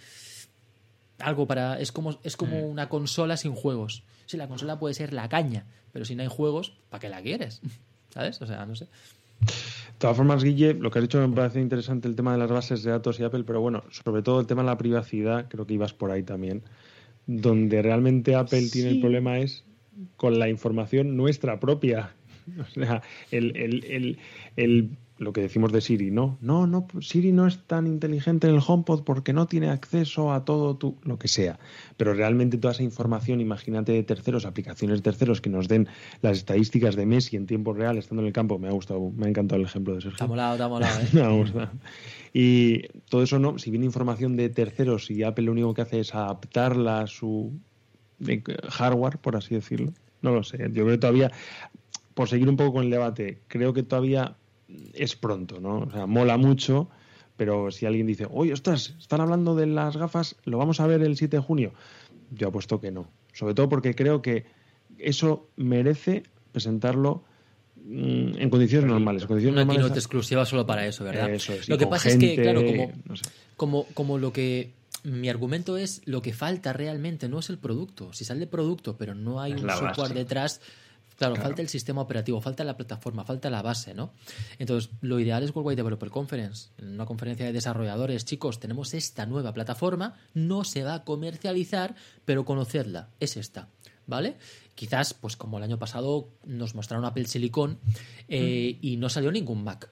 algo 1.19 1.47
para. 1.47 1.79
Es 1.79 1.91
como, 1.91 2.19
es 2.23 2.37
como 2.37 2.59
una 2.67 2.89
consola 2.89 3.37
sin 3.37 3.53
juegos. 3.53 4.03
Sí, 4.25 4.37
la 4.37 4.47
consola 4.47 4.79
puede 4.79 4.93
ser 4.93 5.13
la 5.13 5.29
caña, 5.29 5.65
pero 5.91 6.05
si 6.05 6.15
no 6.15 6.23
hay 6.23 6.29
juegos, 6.29 6.73
¿para 6.89 6.99
qué 7.01 7.09
la 7.09 7.21
quieres? 7.21 7.61
¿Sabes? 8.09 8.41
O 8.41 8.47
sea, 8.47 8.65
no 8.65 8.75
sé. 8.75 8.85
De 8.85 9.99
todas 9.99 10.17
formas, 10.17 10.43
Guille, 10.43 10.73
lo 10.73 10.91
que 10.91 10.99
has 10.99 11.03
dicho 11.03 11.25
me 11.25 11.33
parece 11.35 11.59
interesante 11.61 12.07
el 12.07 12.15
tema 12.15 12.31
de 12.33 12.37
las 12.39 12.49
bases 12.49 12.83
de 12.83 12.91
datos 12.91 13.19
y 13.19 13.23
Apple, 13.23 13.43
pero 13.45 13.61
bueno, 13.61 13.83
sobre 13.91 14.21
todo 14.21 14.39
el 14.39 14.47
tema 14.47 14.61
de 14.61 14.67
la 14.67 14.77
privacidad, 14.77 15.47
creo 15.49 15.65
que 15.65 15.73
ibas 15.73 15.93
por 15.93 16.11
ahí 16.11 16.23
también. 16.23 16.63
Donde 17.27 17.81
realmente 17.81 18.35
Apple 18.35 18.69
tiene 18.71 18.89
el 18.89 18.99
problema 18.99 19.39
es 19.39 19.63
con 20.17 20.37
la 20.37 20.49
información 20.49 21.15
nuestra 21.17 21.59
propia. 21.59 22.11
O 22.59 22.65
sea, 22.75 23.01
el, 23.31 23.55
el, 23.57 23.83
el, 23.85 24.19
el- 24.55 24.89
lo 25.17 25.31
que 25.31 25.41
decimos 25.41 25.71
de 25.71 25.79
Siri, 25.79 26.11
no, 26.11 26.37
no, 26.41 26.67
no, 26.67 26.87
Siri 26.99 27.31
no 27.31 27.47
es 27.47 27.59
tan 27.59 27.87
inteligente 27.87 28.47
en 28.47 28.55
el 28.55 28.61
HomePod 28.65 29.03
porque 29.03 29.31
no 29.31 29.47
tiene 29.47 29.69
acceso 29.69 30.33
a 30.33 30.43
todo 30.43 30.75
tu, 30.75 30.97
lo 31.03 31.17
que 31.17 31.29
sea. 31.29 31.57
Pero 31.95 32.13
realmente 32.13 32.57
toda 32.57 32.73
esa 32.73 32.83
información, 32.83 33.39
imagínate 33.39 33.93
de 33.93 34.03
terceros, 34.03 34.45
aplicaciones 34.45 34.99
de 34.99 35.03
terceros 35.03 35.39
que 35.39 35.49
nos 35.49 35.67
den 35.69 35.87
las 36.21 36.37
estadísticas 36.37 36.95
de 36.95 37.05
Messi 37.05 37.37
en 37.37 37.45
tiempo 37.45 37.73
real 37.73 37.97
estando 37.97 38.23
en 38.23 38.27
el 38.27 38.33
campo, 38.33 38.59
me 38.59 38.67
ha 38.67 38.71
gustado, 38.71 39.11
me 39.15 39.27
ha 39.27 39.29
encantado 39.29 39.61
el 39.61 39.67
ejemplo 39.67 39.95
de 39.95 40.01
Sergio. 40.01 40.15
Está 40.15 40.27
molado, 40.27 40.53
está 40.55 40.67
molado, 40.67 40.99
¿eh? 40.99 41.07
Me 41.13 41.21
ha 41.21 41.29
gustado. 41.29 41.69
Y 42.33 42.81
todo 43.09 43.23
eso 43.23 43.39
no, 43.39 43.57
si 43.57 43.71
viene 43.71 43.85
información 43.85 44.35
de 44.35 44.49
terceros 44.49 45.09
y 45.09 45.23
Apple 45.23 45.45
lo 45.45 45.53
único 45.53 45.73
que 45.73 45.81
hace 45.81 46.01
es 46.01 46.13
adaptarla 46.13 47.01
a 47.01 47.07
su 47.07 47.53
eh, 48.27 48.43
hardware, 48.69 49.17
por 49.19 49.37
así 49.37 49.55
decirlo, 49.55 49.93
no 50.21 50.31
lo 50.31 50.43
sé. 50.43 50.57
Yo 50.57 50.83
creo 50.83 50.87
que 50.87 50.97
todavía, 50.97 51.31
por 52.13 52.27
seguir 52.27 52.49
un 52.49 52.57
poco 52.57 52.73
con 52.73 52.83
el 52.83 52.89
debate, 52.89 53.39
creo 53.47 53.73
que 53.73 53.83
todavía 53.83 54.35
es 54.93 55.15
pronto, 55.15 55.59
¿no? 55.59 55.79
O 55.79 55.91
sea, 55.91 56.05
mola 56.05 56.37
mucho, 56.37 56.89
pero 57.37 57.71
si 57.71 57.85
alguien 57.85 58.07
dice, 58.07 58.27
oye, 58.29 58.53
ostras, 58.53 58.95
están 58.99 59.21
hablando 59.21 59.55
de 59.55 59.67
las 59.67 59.97
gafas, 59.97 60.35
¿lo 60.45 60.57
vamos 60.57 60.79
a 60.79 60.87
ver 60.87 61.01
el 61.01 61.17
7 61.17 61.37
de 61.37 61.43
junio? 61.43 61.73
Yo 62.31 62.47
apuesto 62.47 62.79
que 62.79 62.91
no. 62.91 63.09
Sobre 63.33 63.53
todo 63.53 63.69
porque 63.69 63.95
creo 63.95 64.21
que 64.21 64.45
eso 64.97 65.49
merece 65.57 66.23
presentarlo 66.51 67.23
mm, 67.83 68.37
en 68.37 68.49
condiciones 68.49 68.89
normales. 68.89 69.23
En 69.23 69.27
condiciones 69.27 69.53
Una 69.53 69.61
normales 69.61 69.83
keynote 69.83 69.99
exclusiva 69.99 70.45
solo 70.45 70.65
para 70.65 70.87
eso, 70.87 71.03
¿verdad? 71.03 71.29
Eso 71.29 71.53
es, 71.53 71.67
lo 71.67 71.77
que 71.77 71.87
pasa 71.87 72.09
es 72.09 72.17
que, 72.17 72.35
claro, 72.35 72.65
como, 72.65 72.91
no 73.05 73.15
sé. 73.15 73.25
como, 73.57 73.83
como 73.93 74.17
lo 74.17 74.31
que. 74.31 74.71
Mi 75.03 75.29
argumento 75.29 75.77
es 75.77 76.01
lo 76.05 76.23
que 76.23 76.33
falta 76.33 76.73
realmente 76.73 77.29
no 77.29 77.37
es 77.37 77.51
el 77.51 77.59
producto. 77.59 78.11
Si 78.11 78.25
sale 78.25 78.47
producto, 78.47 78.97
pero 78.97 79.13
no 79.13 79.39
hay 79.39 79.51
Es 79.51 79.61
un 79.61 79.69
software 79.69 79.95
base. 79.97 80.13
detrás, 80.15 80.61
claro, 81.17 81.35
falta 81.35 81.61
el 81.61 81.69
sistema 81.69 82.01
operativo, 82.01 82.41
falta 82.41 82.63
la 82.63 82.75
plataforma, 82.77 83.23
falta 83.25 83.49
la 83.49 83.61
base, 83.61 83.93
¿no? 83.93 84.13
Entonces, 84.59 84.91
lo 85.01 85.19
ideal 85.19 85.43
es 85.43 85.55
Worldwide 85.55 85.75
Developer 85.77 86.09
Conference, 86.09 86.69
en 86.77 86.89
una 86.89 87.05
conferencia 87.05 87.45
de 87.45 87.53
desarrolladores. 87.53 88.25
Chicos, 88.25 88.59
tenemos 88.59 88.93
esta 88.93 89.25
nueva 89.25 89.53
plataforma, 89.53 90.15
no 90.33 90.63
se 90.63 90.83
va 90.83 90.93
a 90.95 91.03
comercializar, 91.03 91.95
pero 92.25 92.45
conocedla, 92.45 93.09
es 93.19 93.37
esta. 93.37 93.69
¿Vale? 94.07 94.35
Quizás, 94.75 95.15
pues 95.15 95.35
como 95.35 95.57
el 95.57 95.63
año 95.63 95.79
pasado 95.79 96.29
nos 96.45 96.75
mostraron 96.75 97.05
Apple 97.05 97.25
Silicon 97.25 97.79
eh, 98.27 98.77
y 98.79 98.97
no 98.97 99.09
salió 99.09 99.31
ningún 99.31 99.63
Mac. 99.63 99.89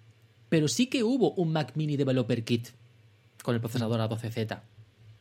Pero 0.49 0.67
sí 0.67 0.85
que 0.85 1.03
hubo 1.03 1.31
un 1.33 1.51
Mac 1.51 1.71
Mini 1.75 1.97
Developer 1.97 2.43
Kit 2.43 2.67
con 3.41 3.55
el 3.55 3.59
procesador 3.61 3.99
A12Z, 3.99 4.61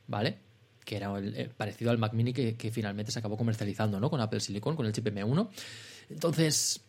¿vale? 0.08 0.36
Que 0.84 0.96
era 0.96 1.16
el- 1.16 1.34
el 1.36 1.48
parecido 1.48 1.90
al 1.90 1.96
Mac 1.96 2.12
Mini 2.12 2.34
que, 2.34 2.54
que 2.54 2.70
finalmente 2.70 3.12
se 3.12 3.18
acabó 3.18 3.38
comercializando, 3.38 3.98
¿no? 3.98 4.10
Con 4.10 4.20
Apple 4.20 4.40
Silicon, 4.40 4.76
con 4.76 4.84
el 4.84 4.92
chip 4.92 5.06
M1. 5.06 5.48
Entonces, 6.12 6.80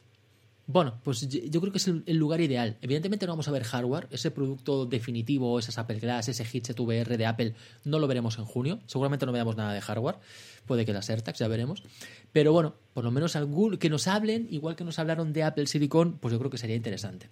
Bueno, 0.65 0.93
pues 1.03 1.27
yo 1.27 1.59
creo 1.59 1.73
que 1.73 1.77
es 1.77 1.87
el, 1.87 2.15
lugar 2.15 2.39
ideal. 2.39 2.77
Evidentemente 2.81 3.25
no 3.25 3.33
vamos 3.33 3.49
a 3.49 3.51
ver 3.51 3.63
hardware, 3.63 4.07
ese 4.11 4.31
producto 4.31 4.85
definitivo, 4.85 5.59
esas 5.59 5.77
Apple 5.77 5.99
Glass, 5.99 6.29
ese 6.29 6.43
headset 6.43 6.79
VR 6.79 7.17
de 7.17 7.25
Apple, 7.25 7.53
no 7.83 7.99
lo 7.99 8.07
veremos 8.07 8.37
en 8.37 8.45
junio. 8.45 8.79
Seguramente 8.85 9.25
no 9.25 9.33
veamos 9.33 9.57
nada 9.57 9.73
de 9.73 9.81
hardware, 9.81 10.15
puede 10.65 10.85
que 10.85 10.93
las 10.93 11.09
AirTags, 11.09 11.39
ya 11.39 11.49
veremos. 11.49 11.83
Pero 12.31 12.53
bueno, 12.53 12.75
por 12.93 13.03
lo 13.03 13.11
menos 13.11 13.35
algún, 13.35 13.77
que 13.77 13.89
nos 13.89 14.07
hablen, 14.07 14.47
igual 14.51 14.77
que 14.77 14.85
nos 14.85 14.99
hablaron 14.99 15.33
de 15.33 15.43
Apple 15.43 15.67
Silicon, 15.67 16.17
pues 16.19 16.31
yo 16.31 16.39
creo 16.39 16.49
que 16.49 16.57
sería 16.57 16.77
interesante. 16.77 17.29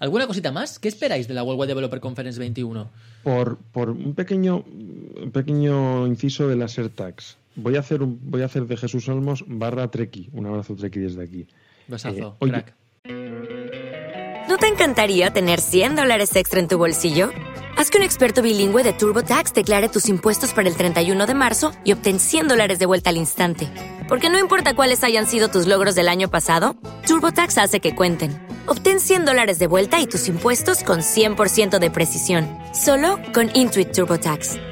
¿Alguna 0.00 0.26
cosita 0.26 0.50
más? 0.50 0.80
¿Qué 0.80 0.88
esperáis 0.88 1.28
de 1.28 1.34
la 1.34 1.44
World 1.44 1.60
Wide 1.60 1.68
Developer 1.68 2.00
Conference 2.00 2.38
21? 2.38 2.90
Por, 3.22 3.58
un 3.90 4.14
pequeño 4.14 4.64
pequeño 5.32 6.08
inciso 6.08 6.48
de 6.48 6.56
las 6.56 6.76
AirTags. 6.76 7.36
Voy 7.56 7.76
a 7.76 7.80
hacer 7.80 8.02
un, 8.02 8.18
voy 8.22 8.42
a 8.42 8.46
hacer 8.46 8.66
de 8.66 8.76
Jesús 8.76 9.08
Olmos 9.08 9.44
barra 9.46 9.90
Treki. 9.90 10.30
Un 10.32 10.46
abrazo 10.46 10.74
Treki 10.74 11.00
desde 11.00 11.22
aquí. 11.22 11.46
Besazo, 11.86 12.36
eh, 12.40 12.48
crack. 12.48 12.74
¿No 14.48 14.58
te 14.58 14.66
encantaría 14.66 15.30
tener 15.30 15.60
100 15.60 15.96
dólares 15.96 16.34
extra 16.36 16.60
en 16.60 16.68
tu 16.68 16.76
bolsillo? 16.76 17.30
Haz 17.76 17.90
que 17.90 17.98
un 17.98 18.04
experto 18.04 18.42
bilingüe 18.42 18.82
de 18.82 18.92
TurboTax 18.92 19.54
declare 19.54 19.88
tus 19.88 20.08
impuestos 20.08 20.52
para 20.52 20.68
el 20.68 20.76
31 20.76 21.26
de 21.26 21.34
marzo 21.34 21.72
y 21.84 21.92
obtén 21.92 22.20
100 22.20 22.48
dólares 22.48 22.78
de 22.78 22.86
vuelta 22.86 23.10
al 23.10 23.16
instante. 23.16 23.68
Porque 24.08 24.30
no 24.30 24.38
importa 24.38 24.74
cuáles 24.74 25.04
hayan 25.04 25.26
sido 25.26 25.48
tus 25.48 25.66
logros 25.66 25.94
del 25.94 26.08
año 26.08 26.28
pasado, 26.30 26.76
TurboTax 27.06 27.58
hace 27.58 27.80
que 27.80 27.94
cuenten. 27.94 28.46
Obtén 28.66 29.00
100 29.00 29.24
dólares 29.24 29.58
de 29.58 29.68
vuelta 29.68 30.00
y 30.00 30.06
tus 30.06 30.28
impuestos 30.28 30.84
con 30.84 31.00
100% 31.00 31.78
de 31.78 31.90
precisión, 31.90 32.46
solo 32.74 33.18
con 33.32 33.50
Intuit 33.54 33.92
TurboTax. 33.92 34.71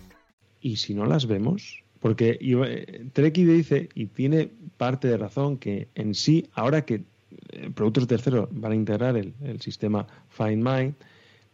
Y 0.61 0.77
si 0.77 0.93
no 0.93 1.05
las 1.05 1.25
vemos, 1.25 1.83
porque 1.99 2.37
eh, 2.41 3.05
Treki 3.13 3.45
dice, 3.45 3.89
y 3.93 4.07
tiene 4.07 4.51
parte 4.77 5.07
de 5.07 5.17
razón, 5.17 5.57
que 5.57 5.87
en 5.95 6.15
sí, 6.15 6.47
ahora 6.53 6.83
que 6.83 7.03
eh, 7.49 7.69
productos 7.73 8.07
terceros 8.07 8.49
van 8.51 8.71
a 8.71 8.75
integrar 8.75 9.17
el, 9.17 9.33
sistema 9.61 10.07
Find 10.29 10.63
My, 10.63 10.93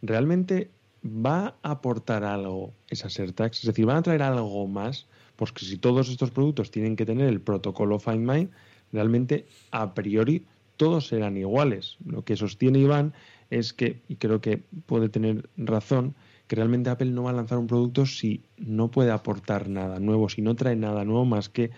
realmente 0.02 0.70
va 1.04 1.56
a 1.62 1.70
aportar 1.70 2.24
algo 2.24 2.72
esas 2.88 3.18
AirTags, 3.18 3.60
es 3.60 3.66
decir, 3.66 3.86
van 3.86 3.98
a 3.98 4.02
traer 4.02 4.22
algo 4.22 4.66
más, 4.66 5.06
porque 5.36 5.64
si 5.64 5.76
todos 5.76 6.08
estos 6.08 6.30
productos 6.30 6.70
tienen 6.70 6.96
que 6.96 7.06
tener 7.06 7.28
el 7.28 7.40
protocolo 7.40 7.98
Find 7.98 8.28
My, 8.28 8.48
realmente 8.92 9.46
a 9.70 9.94
priori 9.94 10.44
todos 10.76 11.08
serán 11.08 11.36
iguales. 11.36 11.96
Lo 12.06 12.24
que 12.24 12.36
sostiene 12.36 12.78
Iván 12.78 13.12
es 13.50 13.72
que, 13.72 14.00
y 14.08 14.16
creo 14.16 14.40
que 14.40 14.62
puede 14.86 15.08
tener 15.08 15.48
razón, 15.56 16.14
que 16.48 16.56
realmente 16.56 16.90
Apple 16.90 17.10
no 17.10 17.24
va 17.24 17.30
a 17.30 17.34
lanzar 17.34 17.58
un 17.58 17.66
producto 17.66 18.06
si 18.06 18.42
no 18.56 18.90
puede 18.90 19.10
aportar 19.10 19.68
nada 19.68 20.00
nuevo, 20.00 20.28
si 20.28 20.42
no 20.42 20.56
trae 20.56 20.74
nada 20.74 21.04
nuevo 21.04 21.24
más 21.24 21.48
que 21.48 21.70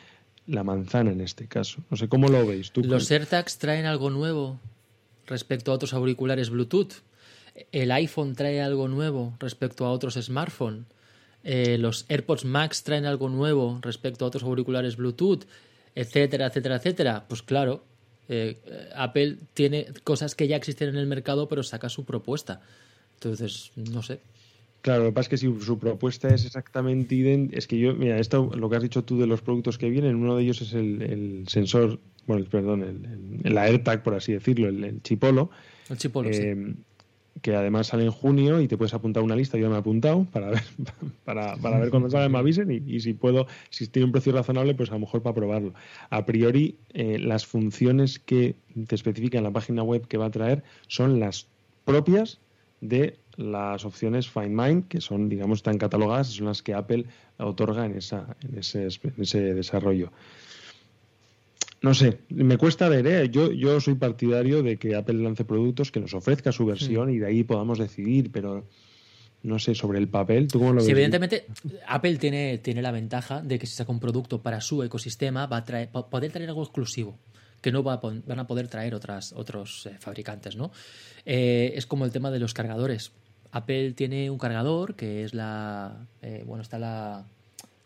la 0.46 0.64
manzana 0.64 1.10
en 1.10 1.20
este 1.20 1.46
caso. 1.48 1.82
No 1.90 1.96
sé 1.96 2.08
cómo 2.08 2.28
lo 2.28 2.46
veis 2.46 2.70
tú. 2.72 2.82
Los 2.82 3.10
AirTags 3.10 3.58
traen 3.58 3.84
algo 3.84 4.10
nuevo 4.10 4.58
respecto 5.26 5.72
a 5.72 5.74
otros 5.74 5.92
auriculares 5.92 6.50
Bluetooth. 6.50 7.02
El 7.72 7.90
iPhone 7.90 8.34
trae 8.34 8.62
algo 8.62 8.88
nuevo 8.88 9.34
respecto 9.40 9.84
a 9.84 9.90
otros 9.90 10.14
smartphones. 10.14 10.86
Eh, 11.42 11.78
los 11.78 12.04
AirPods 12.08 12.44
Max 12.44 12.82
traen 12.84 13.06
algo 13.06 13.28
nuevo 13.28 13.78
respecto 13.82 14.24
a 14.24 14.28
otros 14.28 14.44
auriculares 14.44 14.96
Bluetooth, 14.96 15.44
etcétera, 15.94 16.46
etcétera, 16.46 16.76
etcétera. 16.76 17.24
Pues 17.28 17.42
claro, 17.42 17.84
eh, 18.28 18.90
Apple 18.94 19.38
tiene 19.54 19.86
cosas 20.04 20.34
que 20.34 20.46
ya 20.46 20.56
existen 20.56 20.90
en 20.90 20.96
el 20.96 21.06
mercado, 21.06 21.48
pero 21.48 21.62
saca 21.62 21.88
su 21.88 22.04
propuesta. 22.04 22.60
Entonces, 23.14 23.72
no 23.76 24.02
sé. 24.02 24.20
Claro, 24.82 25.04
lo 25.04 25.10
que 25.10 25.14
pasa 25.14 25.26
es 25.26 25.28
que 25.28 25.36
si 25.36 25.60
su 25.60 25.78
propuesta 25.78 26.28
es 26.34 26.46
exactamente 26.46 27.14
idéntica, 27.14 27.58
es 27.58 27.66
que 27.66 27.78
yo, 27.78 27.94
mira, 27.94 28.18
esto, 28.18 28.50
lo 28.54 28.70
que 28.70 28.76
has 28.76 28.82
dicho 28.82 29.04
tú 29.04 29.18
de 29.18 29.26
los 29.26 29.42
productos 29.42 29.76
que 29.76 29.90
vienen, 29.90 30.16
uno 30.16 30.36
de 30.36 30.42
ellos 30.42 30.62
es 30.62 30.72
el, 30.72 31.44
sensor, 31.48 32.00
bueno, 32.26 32.46
perdón, 32.50 32.82
el, 32.82 33.54
la 33.54 33.62
AirTag, 33.62 34.02
por 34.02 34.14
así 34.14 34.32
decirlo, 34.32 34.68
el, 34.68 35.02
chipolo. 35.02 35.50
El 35.90 35.98
chipolo, 35.98 36.32
sí. 36.32 36.42
Eh, 36.42 36.74
que 37.42 37.54
además 37.54 37.88
sale 37.88 38.04
en 38.04 38.10
junio 38.10 38.60
y 38.60 38.68
te 38.68 38.76
puedes 38.76 38.94
apuntar 38.94 39.22
una 39.22 39.36
lista, 39.36 39.56
yo 39.56 39.68
me 39.68 39.76
he 39.76 39.78
apuntado 39.78 40.24
para 40.32 40.50
ver, 40.50 40.62
para, 41.24 41.56
para 41.56 41.78
ver 41.78 41.90
cuándo 41.90 42.10
sale, 42.10 42.28
me 42.28 42.38
avisen 42.38 42.70
y, 42.70 43.00
si 43.00 43.14
puedo, 43.14 43.46
si 43.70 43.86
tiene 43.86 44.06
un 44.06 44.12
precio 44.12 44.32
razonable, 44.32 44.74
pues 44.74 44.90
a 44.90 44.94
lo 44.94 45.00
mejor 45.00 45.22
para 45.22 45.34
probarlo. 45.34 45.74
A 46.10 46.26
priori, 46.26 46.76
eh, 46.92 47.18
las 47.18 47.46
funciones 47.46 48.18
que 48.18 48.56
te 48.86 48.94
especifica 48.94 49.38
en 49.38 49.44
la 49.44 49.50
página 49.50 49.82
web 49.82 50.06
que 50.06 50.16
va 50.16 50.26
a 50.26 50.30
traer 50.30 50.62
son 50.86 51.20
las 51.20 51.46
propias 51.84 52.40
de 52.80 53.18
las 53.40 53.84
opciones 53.84 54.28
Find 54.28 54.50
Mind, 54.50 54.88
que 54.88 55.00
son, 55.00 55.28
digamos, 55.28 55.58
están 55.58 55.78
catalogadas, 55.78 56.28
son 56.28 56.46
las 56.46 56.62
que 56.62 56.74
Apple 56.74 57.06
otorga 57.38 57.86
en, 57.86 57.96
esa, 57.96 58.36
en, 58.42 58.58
ese, 58.58 58.88
ese 59.18 59.54
desarrollo. 59.54 60.12
No 61.82 61.94
sé, 61.94 62.18
me 62.28 62.58
cuesta 62.58 62.88
ver, 62.90 63.06
¿eh? 63.06 63.30
yo, 63.30 63.50
yo 63.52 63.80
soy 63.80 63.94
partidario 63.94 64.62
de 64.62 64.76
que 64.76 64.94
Apple 64.94 65.22
lance 65.22 65.46
productos, 65.46 65.90
que 65.90 66.00
nos 66.00 66.12
ofrezca 66.12 66.52
su 66.52 66.66
versión 66.66 67.10
y 67.10 67.18
de 67.18 67.26
ahí 67.26 67.42
podamos 67.42 67.78
decidir, 67.78 68.30
pero 68.30 68.66
no 69.42 69.58
sé, 69.58 69.74
sobre 69.74 69.98
el 69.98 70.08
papel, 70.08 70.48
¿tú 70.48 70.58
cómo 70.58 70.74
lo 70.74 70.80
ves? 70.80 70.88
evidentemente, 70.88 71.46
Apple 71.86 72.16
tiene, 72.16 72.58
tiene 72.58 72.82
la 72.82 72.90
ventaja 72.90 73.40
de 73.40 73.58
que 73.58 73.66
si 73.66 73.74
saca 73.74 73.90
un 73.90 74.00
producto 74.00 74.42
para 74.42 74.60
su 74.60 74.82
ecosistema, 74.82 75.46
va 75.46 75.58
a 75.58 75.64
traer, 75.64 75.88
poder 75.88 76.30
traer 76.30 76.50
algo 76.50 76.62
exclusivo 76.62 77.18
que 77.60 77.72
no 77.72 77.82
van 77.82 78.38
a 78.38 78.46
poder 78.46 78.68
traer 78.68 78.94
otras, 78.94 79.32
otros 79.32 79.86
eh, 79.86 79.96
fabricantes, 79.98 80.56
¿no? 80.56 80.70
Eh, 81.26 81.72
es 81.74 81.86
como 81.86 82.04
el 82.04 82.12
tema 82.12 82.30
de 82.30 82.38
los 82.38 82.54
cargadores. 82.54 83.12
Apple 83.52 83.92
tiene 83.92 84.30
un 84.30 84.38
cargador 84.38 84.94
que 84.94 85.24
es 85.24 85.34
la. 85.34 86.06
Eh, 86.22 86.44
bueno, 86.46 86.62
está 86.62 86.78
la. 86.78 87.24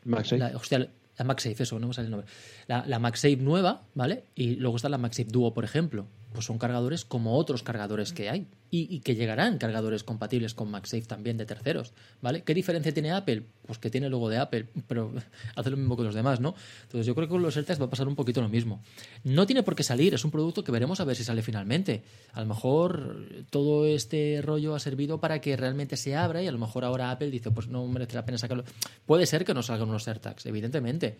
MagSafe. 0.04 0.38
La, 0.38 0.48
hostia, 0.56 0.88
la 1.16 1.24
MagSafe, 1.24 1.62
eso, 1.62 1.78
no 1.78 1.88
me 1.88 1.94
sale 1.94 2.06
el 2.06 2.10
nombre. 2.10 2.30
La, 2.66 2.84
la 2.86 2.98
MagSafe 2.98 3.36
nueva, 3.36 3.82
¿vale? 3.94 4.24
Y 4.34 4.56
luego 4.56 4.76
está 4.76 4.88
la 4.88 4.98
MagSafe 4.98 5.30
Duo, 5.30 5.54
por 5.54 5.64
ejemplo. 5.64 6.06
Pues 6.34 6.46
son 6.46 6.58
cargadores 6.58 7.04
como 7.04 7.38
otros 7.38 7.62
cargadores 7.62 8.12
que 8.12 8.28
hay 8.28 8.48
y, 8.76 8.98
que 9.00 9.14
llegarán 9.14 9.58
cargadores 9.58 10.02
compatibles 10.02 10.52
con 10.52 10.68
MagSafe 10.68 11.02
también 11.02 11.36
de 11.36 11.46
terceros, 11.46 11.92
¿vale? 12.20 12.42
¿Qué 12.42 12.54
diferencia 12.54 12.92
tiene 12.92 13.12
Apple? 13.12 13.44
Pues 13.66 13.78
que 13.78 13.88
tiene 13.88 14.06
el 14.06 14.10
logo 14.10 14.28
de 14.28 14.38
Apple, 14.38 14.66
pero 14.88 15.12
hace 15.54 15.70
lo 15.70 15.76
mismo 15.76 15.96
que 15.96 16.02
los 16.02 16.14
demás, 16.14 16.40
¿no? 16.40 16.56
Entonces 16.82 17.06
yo 17.06 17.14
creo 17.14 17.28
que 17.28 17.32
con 17.32 17.42
los 17.42 17.56
AirTags 17.56 17.80
va 17.80 17.84
a 17.84 17.90
pasar 17.90 18.08
un 18.08 18.16
poquito 18.16 18.42
lo 18.42 18.48
mismo. 18.48 18.82
No 19.22 19.46
tiene 19.46 19.62
por 19.62 19.76
qué 19.76 19.84
salir, 19.84 20.12
es 20.12 20.24
un 20.24 20.32
producto 20.32 20.64
que 20.64 20.72
veremos 20.72 20.98
a 20.98 21.04
ver 21.04 21.14
si 21.14 21.22
sale 21.22 21.42
finalmente. 21.42 22.02
A 22.32 22.40
lo 22.40 22.46
mejor 22.46 23.44
todo 23.50 23.86
este 23.86 24.40
rollo 24.42 24.74
ha 24.74 24.80
servido 24.80 25.20
para 25.20 25.40
que 25.40 25.56
realmente 25.56 25.96
se 25.96 26.16
abra 26.16 26.42
y 26.42 26.48
a 26.48 26.52
lo 26.52 26.58
mejor 26.58 26.84
ahora 26.84 27.12
Apple 27.12 27.30
dice, 27.30 27.52
pues 27.52 27.68
no 27.68 27.86
merece 27.86 28.16
la 28.16 28.24
pena 28.24 28.38
sacarlo. 28.38 28.64
Puede 29.06 29.26
ser 29.26 29.44
que 29.44 29.54
no 29.54 29.62
salgan 29.62 29.88
unos 29.88 30.08
AirTags, 30.08 30.46
evidentemente, 30.46 31.16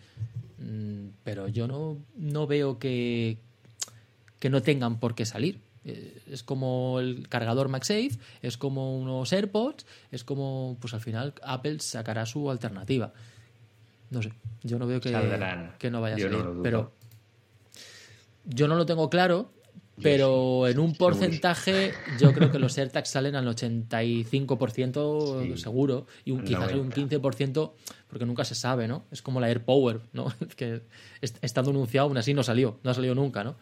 mm, 0.57 1.07
pero 1.23 1.47
yo 1.47 1.67
no, 1.67 1.99
no 2.17 2.47
veo 2.47 2.79
que, 2.79 3.39
que 4.45 4.51
no 4.51 4.61
tengan 4.61 4.99
por 4.99 5.15
qué 5.15 5.25
salir. 5.25 5.59
Eh, 5.85 6.21
es 6.29 6.43
como 6.43 6.99
el 6.99 7.27
cargador 7.29 7.67
MagSafe, 7.67 8.11
es 8.43 8.57
como 8.57 8.95
unos 8.95 9.33
AirPods, 9.33 9.87
es 10.11 10.23
como, 10.23 10.77
pues 10.79 10.93
al 10.93 11.01
final 11.01 11.33
Apple 11.41 11.79
sacará 11.79 12.27
su 12.27 12.51
alternativa. 12.51 13.11
No 14.11 14.21
sé, 14.21 14.33
yo 14.61 14.77
no 14.77 14.85
veo 14.85 15.01
que, 15.01 15.09
que 15.79 15.89
no 15.89 15.99
vaya 15.99 16.17
a 16.17 16.19
salir, 16.19 16.45
pero 16.61 16.91
yo 18.43 18.67
no 18.67 18.75
lo 18.75 18.85
tengo 18.85 19.09
claro, 19.09 19.49
pero 19.99 20.67
en 20.67 20.77
un 20.77 20.93
porcentaje 20.93 21.93
yo 22.19 22.33
creo 22.33 22.51
que 22.51 22.59
los 22.59 22.77
AirTags 22.77 23.09
salen 23.09 23.35
al 23.35 23.47
85% 23.47 25.57
seguro 25.57 26.05
y 26.23 26.29
un, 26.29 26.43
quizás 26.43 26.71
un 26.73 26.91
15% 26.91 27.71
porque 28.11 28.27
nunca 28.27 28.45
se 28.45 28.53
sabe, 28.53 28.87
¿no? 28.87 29.05
Es 29.09 29.23
como 29.23 29.39
la 29.39 29.47
AirPower, 29.47 30.01
¿no? 30.13 30.31
que 30.55 30.83
estando 31.19 31.71
anunciado 31.71 32.09
aún 32.09 32.17
así 32.19 32.35
no 32.35 32.43
salió, 32.43 32.77
no 32.83 32.91
ha 32.91 32.93
salido 32.93 33.15
nunca, 33.15 33.43
¿no? 33.43 33.55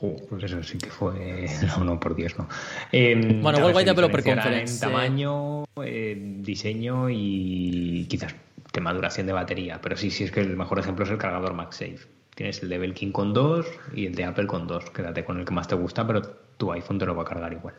Pues 0.00 0.44
eso 0.44 0.62
sí 0.62 0.78
que 0.78 0.90
fue. 0.90 1.46
No, 1.66 1.84
no, 1.84 2.00
por 2.00 2.14
Dios, 2.14 2.38
no. 2.38 2.48
Eh, 2.92 3.38
bueno, 3.42 3.58
World 3.58 3.76
Wide 3.76 3.86
Developer 3.86 4.24
Conference. 4.24 4.74
En 4.74 4.80
tamaño, 4.80 5.64
eh, 5.84 6.16
diseño 6.40 7.08
y 7.10 8.06
quizás 8.08 8.34
tema 8.72 8.92
duración 8.92 9.26
de 9.26 9.32
batería. 9.32 9.80
Pero 9.82 9.96
sí, 9.96 10.10
sí, 10.10 10.24
es 10.24 10.30
que 10.30 10.40
el 10.40 10.56
mejor 10.56 10.78
ejemplo 10.78 11.04
es 11.04 11.10
el 11.10 11.18
cargador 11.18 11.54
MagSafe. 11.54 12.00
Tienes 12.34 12.62
el 12.62 12.68
de 12.68 12.78
Belkin 12.78 13.12
con 13.12 13.32
dos 13.34 13.66
y 13.94 14.06
el 14.06 14.14
de 14.14 14.24
Apple 14.24 14.46
con 14.46 14.66
dos. 14.66 14.90
Quédate 14.90 15.24
con 15.24 15.38
el 15.38 15.44
que 15.44 15.52
más 15.52 15.68
te 15.68 15.74
gusta, 15.74 16.06
pero 16.06 16.22
tu 16.56 16.72
iPhone 16.72 16.98
te 16.98 17.06
lo 17.06 17.14
va 17.14 17.22
a 17.22 17.26
cargar 17.26 17.52
igual. 17.52 17.74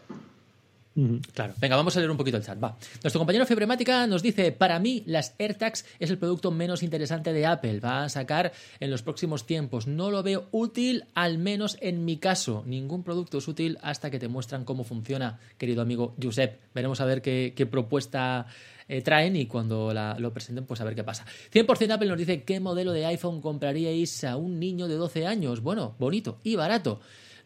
Claro. 1.34 1.54
Venga, 1.58 1.78
vamos 1.78 1.96
a 1.96 2.00
leer 2.00 2.12
un 2.12 2.18
poquito 2.18 2.36
el 2.36 2.44
chat. 2.44 2.58
Nuestro 2.58 3.20
compañero 3.20 3.46
Febremática 3.46 4.06
nos 4.08 4.22
dice: 4.22 4.52
Para 4.52 4.78
mí, 4.80 5.04
las 5.06 5.34
AirTags 5.40 5.86
es 6.00 6.10
el 6.10 6.18
producto 6.18 6.52
menos 6.52 6.84
interesante 6.84 7.32
de 7.32 7.46
Apple. 7.46 7.80
Va 7.80 8.04
a 8.04 8.10
sacar 8.10 8.52
en 8.80 8.92
los 8.92 9.02
próximos 9.02 9.46
tiempos. 9.46 9.88
No 9.88 10.12
lo 10.12 10.22
veo 10.22 10.48
útil, 10.52 11.06
al 11.16 11.38
menos 11.38 11.78
en 11.80 12.04
mi 12.04 12.18
caso. 12.18 12.64
Ningún 12.66 13.04
producto 13.04 13.38
es 13.38 13.48
útil 13.48 13.78
hasta 13.82 14.12
que 14.12 14.20
te 14.20 14.28
muestran 14.28 14.66
cómo 14.66 14.84
funciona, 14.84 15.40
querido 15.58 15.82
amigo 15.82 16.14
Josep. 16.22 16.60
Veremos 16.74 17.00
a 17.00 17.06
ver 17.06 17.22
qué, 17.22 17.68
propuesta 17.72 18.48
eh, 18.90 19.02
traen 19.02 19.38
y 19.38 19.46
cuando 19.46 19.94
lo 19.94 20.34
presenten, 20.34 20.66
pues 20.66 20.82
a 20.82 20.84
ver 20.84 20.96
qué 20.96 21.06
pasa. 21.06 21.26
100% 21.54 21.92
Apple 21.92 22.10
nos 22.10 22.18
dice: 22.18 22.44
¿Qué 22.44 22.60
modelo 22.60 22.92
de 22.92 23.06
iPhone 23.06 23.40
compraríais 23.40 24.26
a 24.26 24.36
un 24.36 24.60
niño 24.60 24.90
de 24.90 24.96
12 24.96 25.26
años? 25.26 25.62
Bueno, 25.62 25.96
bonito 25.98 26.40
y 26.44 26.58
barato. 26.58 27.00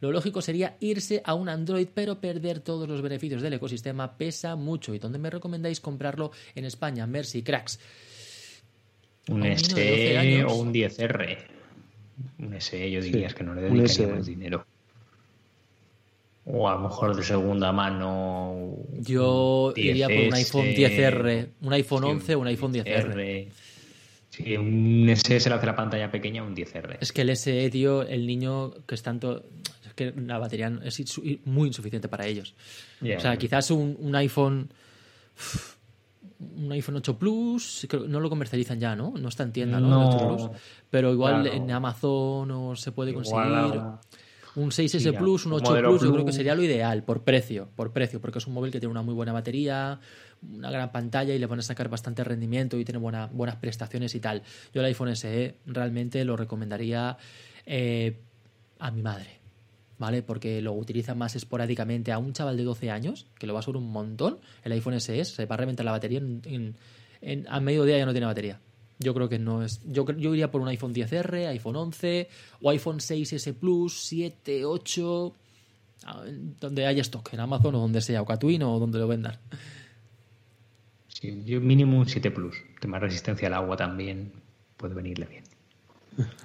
Lo 0.05 0.11
lógico 0.11 0.39
sería 0.39 0.77
irse 0.81 1.23
a 1.25 1.33
un 1.33 1.49
Android, 1.49 1.87
pero 1.91 2.19
perder 2.19 2.59
todos 2.59 2.87
los 2.87 3.01
beneficios 3.01 3.41
del 3.41 3.53
ecosistema 3.53 4.15
pesa 4.15 4.55
mucho. 4.55 4.93
¿Y 4.93 4.99
dónde 4.99 5.17
me 5.17 5.31
recomendáis 5.31 5.79
comprarlo 5.79 6.29
en 6.53 6.65
España? 6.65 7.07
Mercy 7.07 7.41
Cracks. 7.41 7.79
Un 9.29 9.57
SE 9.57 10.43
o 10.43 10.53
un 10.53 10.71
10R. 10.71 11.37
Un 12.37 12.61
SE, 12.61 12.91
yo 12.91 13.01
dirías 13.01 13.33
que 13.33 13.43
no 13.43 13.55
le 13.55 13.63
dedicaríamos 13.63 14.27
dinero. 14.27 14.63
O 16.45 16.69
a 16.69 16.75
lo 16.75 16.81
mejor 16.81 17.15
de 17.15 17.23
segunda 17.23 17.71
mano. 17.71 18.77
Yo 18.99 19.73
iría 19.75 20.07
por 20.07 20.19
un 20.19 20.33
iPhone 20.35 20.67
10R, 20.67 21.47
un 21.61 21.73
iPhone 21.73 22.03
11 22.03 22.35
o 22.35 22.39
un 22.41 22.47
iPhone 22.47 22.73
10R. 22.75 23.47
Sí, 24.29 24.55
un 24.55 25.11
SE 25.15 25.39
se 25.39 25.49
le 25.49 25.55
hace 25.55 25.65
la 25.65 25.75
pantalla 25.75 26.11
pequeña, 26.11 26.43
un 26.43 26.55
10R. 26.55 26.97
Es 26.99 27.11
que 27.11 27.21
el 27.21 27.35
SE, 27.35 27.69
tío, 27.71 28.03
el 28.03 28.27
niño 28.27 28.73
que 28.85 28.93
es 28.93 29.01
tanto 29.01 29.43
que 29.95 30.13
la 30.15 30.37
batería 30.37 30.71
es 30.83 31.19
muy 31.45 31.67
insuficiente 31.67 32.07
para 32.07 32.25
ellos. 32.25 32.53
o 33.01 33.19
sea, 33.19 33.37
quizás 33.37 33.71
un, 33.71 34.15
iPhone 34.15 34.69
un 36.39 36.71
iPhone 36.71 36.97
8 36.97 37.17
Plus, 37.17 37.87
no 38.07 38.19
lo 38.19 38.29
comercializan 38.29 38.79
ya, 38.79 38.95
¿no? 38.95 39.13
No 39.17 39.29
está 39.29 39.43
en 39.43 39.51
tienda, 39.51 39.79
¿no? 39.79 40.51
Pero 40.89 41.11
igual 41.11 41.47
en 41.47 41.71
Amazon 41.71 42.51
o 42.51 42.75
se 42.75 42.91
puede 42.91 43.13
conseguir. 43.13 43.81
Un 44.55 44.71
6S 44.71 45.17
Plus, 45.17 45.45
un 45.45 45.53
8 45.53 45.75
Plus, 45.79 46.01
yo 46.01 46.13
creo 46.13 46.25
que 46.25 46.31
sería 46.31 46.55
lo 46.55 46.63
ideal, 46.63 47.03
por 47.03 47.23
precio, 47.23 47.67
por 47.75 47.91
precio, 47.91 48.21
porque 48.21 48.39
es 48.39 48.47
un 48.47 48.53
móvil 48.53 48.71
que 48.71 48.79
tiene 48.79 48.91
una 48.91 49.01
muy 49.01 49.13
buena 49.13 49.33
batería, 49.33 49.99
una 50.41 50.71
gran 50.71 50.91
pantalla 50.93 51.33
y 51.33 51.39
le 51.39 51.45
van 51.45 51.59
a 51.59 51.61
sacar 51.61 51.89
bastante 51.89 52.23
rendimiento 52.23 52.77
y 52.77 52.85
tiene 52.85 52.99
buena, 52.99 53.27
buenas 53.27 53.57
prestaciones 53.57 54.15
y 54.15 54.21
tal. 54.21 54.43
Yo 54.73 54.79
el 54.79 54.87
iPhone 54.87 55.13
SE 55.15 55.57
realmente 55.65 56.23
lo 56.23 56.37
recomendaría 56.37 57.17
eh, 57.65 58.17
a 58.79 58.91
mi 58.91 59.01
madre. 59.01 59.44
¿Vale? 59.97 60.21
Porque 60.21 60.61
lo 60.61 60.73
utiliza 60.73 61.15
más 61.15 61.35
esporádicamente 61.35 62.11
a 62.11 62.17
un 62.17 62.33
chaval 62.33 62.57
de 62.57 62.63
12 62.63 62.91
años, 62.91 63.27
que 63.39 63.47
lo 63.47 63.53
va 63.53 63.59
a 63.59 63.61
usar 63.61 63.77
un 63.77 63.91
montón, 63.91 64.39
el 64.63 64.71
iPhone 64.71 64.99
SE, 64.99 65.25
se 65.25 65.45
va 65.45 65.55
a 65.55 65.57
reventar 65.57 65.85
la 65.85 65.91
batería, 65.91 66.19
en, 66.19 66.75
en, 67.21 67.45
a 67.49 67.59
mediodía 67.59 67.97
ya 67.97 68.05
no 68.05 68.11
tiene 68.11 68.27
batería. 68.27 68.59
Yo 68.97 69.13
creo 69.13 69.27
que 69.27 69.39
no 69.39 69.63
es. 69.63 69.81
Yo, 69.85 70.05
yo 70.05 70.33
iría 70.33 70.51
por 70.51 70.61
un 70.61 70.69
iPhone 70.69 70.93
10R, 70.93 71.47
iPhone 71.49 71.75
11 71.75 72.29
o 72.61 72.69
iPhone 72.69 72.99
6S 72.99 73.53
Plus, 73.53 73.99
7, 74.05 74.63
8, 74.63 75.33
donde 76.61 76.85
haya 76.85 77.01
stock, 77.01 77.33
en 77.33 77.41
Amazon 77.41 77.75
o 77.75 77.79
donde 77.79 78.01
sea, 78.01 78.21
o 78.21 78.25
Catwin 78.25 78.63
o 78.63 78.79
donde 78.79 78.99
lo 78.99 79.07
vendan. 79.07 79.37
Sí, 81.09 81.43
yo 81.45 81.59
mínimo 81.59 81.97
un 81.97 82.07
7 82.07 82.31
Plus. 82.31 82.55
Tema 82.79 82.99
resistencia 82.99 83.47
al 83.47 83.55
agua 83.55 83.75
también 83.75 84.31
puede 84.77 84.93
venirle 84.93 85.25
bien. 85.25 85.43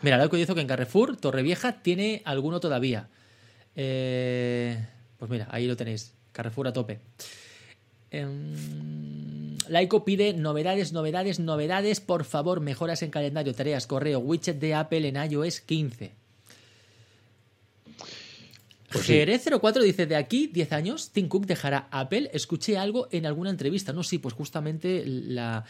Mira, 0.03 0.19
lo 0.19 0.29
que 0.29 0.37
dice 0.37 0.55
que 0.55 0.61
en 0.61 0.67
Carrefour, 0.67 1.17
Torrevieja, 1.17 1.83
tiene 1.83 2.23
alguno 2.25 2.59
todavía. 2.59 3.09
Eh, 3.77 4.77
pues 5.19 5.31
mira, 5.31 5.49
ahí 5.51 5.67
lo 5.67 5.77
tenéis. 5.77 6.15
Carrefour 6.33 6.69
a 6.69 6.73
tope. 6.73 7.01
Em, 8.11 9.57
Laico 9.69 10.05
pide 10.05 10.33
novedades, 10.35 10.93
novedades, 10.93 11.39
novedades. 11.39 12.01
Por 12.01 12.25
favor, 12.25 12.61
mejoras 12.61 13.03
en 13.03 13.11
calendario, 13.11 13.55
tareas, 13.55 13.87
correo, 13.87 14.19
widget 14.19 14.59
de 14.59 14.75
Apple 14.75 15.09
en 15.09 15.33
iOS 15.33 15.61
15. 15.61 16.20
Pues 18.93 19.07
Jerez 19.07 19.45
04 19.45 19.85
dice, 19.85 20.07
de 20.07 20.17
aquí 20.17 20.49
10 20.49 20.73
años, 20.73 21.11
Tim 21.13 21.29
Cook 21.29 21.47
dejará 21.47 21.87
Apple. 21.93 22.29
Escuché 22.33 22.77
algo 22.77 23.07
en 23.13 23.25
alguna 23.25 23.51
entrevista. 23.51 23.93
No, 23.93 24.03
sí, 24.03 24.19
pues 24.19 24.35
justamente 24.35 25.05
la, 25.07 25.65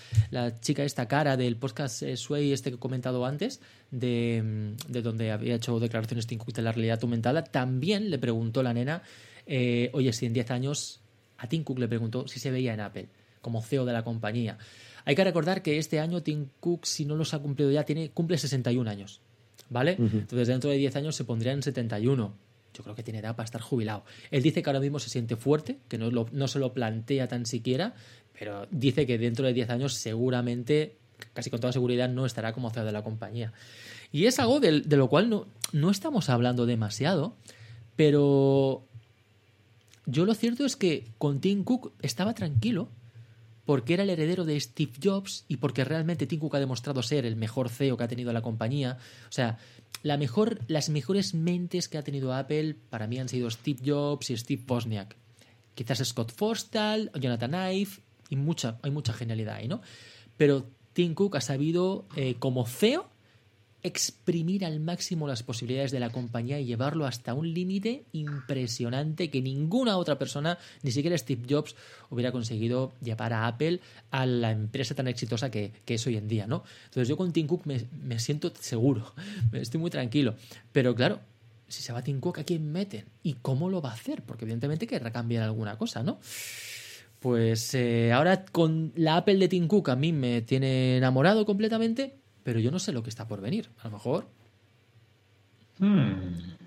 chica 0.60 0.84
esta 0.84 1.06
cara 1.06 1.36
del 1.36 1.56
podcast 1.56 2.02
eh, 2.02 2.16
Sway 2.16 2.52
este 2.52 2.70
que 2.70 2.76
he 2.76 2.78
comentado 2.78 3.26
antes, 3.26 3.60
de, 3.90 4.74
donde 4.88 5.32
había 5.32 5.54
hecho 5.56 5.78
declaraciones 5.80 6.26
Tim 6.26 6.38
Cook 6.38 6.54
de 6.54 6.62
la 6.62 6.72
realidad 6.72 6.98
aumentada, 7.02 7.44
también 7.44 8.08
le 8.10 8.18
preguntó 8.18 8.62
la 8.62 8.72
nena, 8.72 9.02
eh, 9.46 9.90
oye, 9.92 10.14
si 10.14 10.24
en 10.24 10.32
10 10.32 10.50
años 10.50 11.00
a 11.36 11.46
Tim 11.46 11.62
Cook 11.62 11.78
le 11.78 11.88
preguntó 11.88 12.26
si 12.26 12.40
se 12.40 12.50
veía 12.50 12.72
en 12.72 12.80
Apple, 12.80 13.08
como 13.42 13.60
CEO 13.60 13.84
de 13.84 13.92
la 13.92 14.02
compañía. 14.02 14.56
Hay 15.04 15.14
que 15.14 15.24
recordar 15.24 15.62
que 15.62 15.76
este 15.76 16.00
año 16.00 16.22
Tim 16.22 16.46
Cook, 16.58 16.86
si 16.86 17.04
no 17.04 17.16
los 17.16 17.34
ha 17.34 17.38
cumplido 17.38 17.70
ya, 17.70 17.84
tiene, 17.84 18.10
cumple 18.10 18.38
61 18.38 18.88
años. 18.88 19.20
¿Vale? 19.68 19.96
Entonces 19.98 20.48
dentro 20.48 20.68
de 20.70 20.78
10 20.78 20.96
años 20.96 21.14
se 21.14 21.22
pondría 21.22 21.52
en 21.52 21.62
71 21.62 22.49
yo 22.74 22.82
creo 22.82 22.94
que 22.94 23.02
tiene 23.02 23.20
edad 23.20 23.36
para 23.36 23.44
estar 23.44 23.60
jubilado. 23.60 24.04
Él 24.30 24.42
dice 24.42 24.62
que 24.62 24.70
ahora 24.70 24.80
mismo 24.80 24.98
se 24.98 25.10
siente 25.10 25.36
fuerte, 25.36 25.78
que 25.88 25.98
no, 25.98 26.10
no 26.10 26.48
se 26.48 26.58
lo 26.58 26.72
plantea 26.72 27.28
tan 27.28 27.46
siquiera, 27.46 27.94
pero 28.38 28.66
dice 28.70 29.06
que 29.06 29.18
dentro 29.18 29.46
de 29.46 29.52
10 29.52 29.70
años 29.70 29.94
seguramente, 29.94 30.96
casi 31.32 31.50
con 31.50 31.60
toda 31.60 31.72
seguridad, 31.72 32.08
no 32.08 32.26
estará 32.26 32.52
como 32.52 32.70
CEO 32.70 32.84
de 32.84 32.92
la 32.92 33.02
compañía. 33.02 33.52
Y 34.12 34.26
es 34.26 34.38
algo 34.38 34.60
de, 34.60 34.80
de 34.80 34.96
lo 34.96 35.08
cual 35.08 35.28
no, 35.28 35.46
no 35.72 35.90
estamos 35.90 36.28
hablando 36.28 36.66
demasiado, 36.66 37.36
pero 37.96 38.84
yo 40.06 40.24
lo 40.24 40.34
cierto 40.34 40.64
es 40.64 40.76
que 40.76 41.06
con 41.18 41.40
Tim 41.40 41.64
Cook 41.64 41.92
estaba 42.02 42.34
tranquilo 42.34 42.88
porque 43.70 43.94
era 43.94 44.02
el 44.02 44.10
heredero 44.10 44.44
de 44.44 44.58
Steve 44.58 44.90
Jobs 45.00 45.44
y 45.46 45.58
porque 45.58 45.84
realmente 45.84 46.26
Tim 46.26 46.40
Cook 46.40 46.56
ha 46.56 46.58
demostrado 46.58 47.04
ser 47.04 47.24
el 47.24 47.36
mejor 47.36 47.68
CEO 47.68 47.96
que 47.96 48.02
ha 48.02 48.08
tenido 48.08 48.32
la 48.32 48.42
compañía. 48.42 48.98
O 49.28 49.32
sea, 49.32 49.58
las 50.02 50.88
mejores 50.88 51.34
mentes 51.34 51.88
que 51.88 51.96
ha 51.96 52.02
tenido 52.02 52.34
Apple 52.34 52.74
para 52.90 53.06
mí 53.06 53.20
han 53.20 53.28
sido 53.28 53.48
Steve 53.48 53.78
Jobs 53.86 54.30
y 54.30 54.36
Steve 54.36 54.64
Wozniak. 54.68 55.16
Quizás 55.76 56.04
Scott 56.04 56.32
Forstall, 56.32 57.12
Jonathan 57.14 57.72
Ive 57.72 57.92
y 58.28 58.34
mucha, 58.34 58.80
hay 58.82 58.90
mucha 58.90 59.12
genialidad 59.12 59.54
ahí, 59.54 59.68
¿no? 59.68 59.82
Pero 60.36 60.66
Tim 60.92 61.14
Cook 61.14 61.36
ha 61.36 61.40
sabido, 61.40 62.08
eh, 62.16 62.34
como 62.40 62.66
CEO, 62.66 63.08
exprimir 63.82 64.64
al 64.64 64.80
máximo 64.80 65.26
las 65.26 65.42
posibilidades 65.42 65.90
de 65.90 66.00
la 66.00 66.10
compañía 66.10 66.60
y 66.60 66.66
llevarlo 66.66 67.06
hasta 67.06 67.34
un 67.34 67.52
límite 67.52 68.04
impresionante 68.12 69.30
que 69.30 69.40
ninguna 69.40 69.96
otra 69.96 70.18
persona, 70.18 70.58
ni 70.82 70.90
siquiera 70.90 71.16
Steve 71.16 71.42
Jobs, 71.48 71.74
hubiera 72.10 72.32
conseguido 72.32 72.92
llevar 73.02 73.32
a 73.32 73.46
Apple 73.46 73.80
a 74.10 74.26
la 74.26 74.50
empresa 74.50 74.94
tan 74.94 75.08
exitosa 75.08 75.50
que, 75.50 75.72
es 75.86 76.06
hoy 76.06 76.16
en 76.16 76.28
día, 76.28 76.46
¿no? 76.46 76.62
Entonces 76.84 77.08
yo 77.08 77.16
con 77.16 77.32
Tim 77.32 77.46
Cook 77.46 77.66
me, 77.66 78.18
siento 78.18 78.52
seguro, 78.60 79.12
estoy 79.52 79.80
muy 79.80 79.90
tranquilo, 79.90 80.34
pero 80.72 80.94
claro, 80.94 81.20
si 81.66 81.82
se 81.82 81.92
va 81.92 82.02
Tim 82.02 82.20
Cook, 82.20 82.38
¿a 82.38 82.44
quién 82.44 82.70
meten? 82.70 83.04
¿Y 83.22 83.34
cómo 83.34 83.68
lo 83.70 83.80
va 83.80 83.90
a 83.90 83.94
hacer? 83.94 84.22
Porque 84.22 84.44
evidentemente 84.44 84.86
querrá 84.86 85.12
cambiar 85.12 85.44
alguna 85.44 85.78
cosa, 85.78 86.02
¿no? 86.02 86.18
Pues 87.20 87.74
eh, 87.74 88.12
ahora 88.12 88.46
con 88.46 88.92
la 88.96 89.18
Apple 89.18 89.36
de 89.36 89.48
Tim 89.48 89.68
Cook 89.68 89.90
a 89.90 89.96
mí 89.96 90.10
me 90.10 90.40
tiene 90.40 90.96
enamorado 90.96 91.44
completamente, 91.44 92.19
pero 92.42 92.60
yo 92.60 92.70
no 92.70 92.78
sé 92.78 92.92
lo 92.92 93.02
que 93.02 93.10
está 93.10 93.26
por 93.26 93.40
venir. 93.40 93.68
A 93.80 93.88
lo 93.88 93.92
mejor. 93.92 94.26
Hmm. 95.78 96.58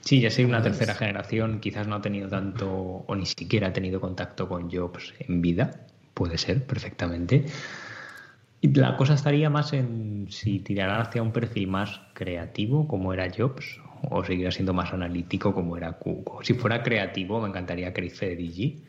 Sí, 0.00 0.20
ya 0.20 0.30
soy 0.30 0.44
una 0.44 0.62
tercera 0.62 0.94
generación, 0.94 1.60
quizás 1.60 1.86
no 1.86 1.96
ha 1.96 2.02
tenido 2.02 2.28
tanto 2.28 2.68
o 3.06 3.14
ni 3.14 3.26
siquiera 3.26 3.68
ha 3.68 3.72
tenido 3.72 4.00
contacto 4.00 4.48
con 4.48 4.70
Jobs 4.70 5.14
en 5.20 5.42
vida, 5.42 5.86
puede 6.14 6.38
ser 6.38 6.64
perfectamente. 6.66 7.44
Y 8.62 8.74
la 8.74 8.96
cosa 8.96 9.14
estaría 9.14 9.50
más 9.50 9.72
en 9.72 10.26
si 10.30 10.58
tirará 10.60 11.00
hacia 11.00 11.22
un 11.22 11.32
perfil 11.32 11.68
más 11.68 12.00
creativo 12.14 12.88
como 12.88 13.12
era 13.12 13.30
Jobs 13.34 13.80
o 14.10 14.24
seguirá 14.24 14.50
siendo 14.50 14.72
más 14.72 14.92
analítico 14.92 15.54
como 15.54 15.76
era 15.76 15.92
Cook. 15.92 16.44
Si 16.44 16.54
fuera 16.54 16.82
creativo 16.82 17.40
me 17.40 17.48
encantaría 17.48 17.92
Chris 17.92 18.18
Federici, 18.18 18.82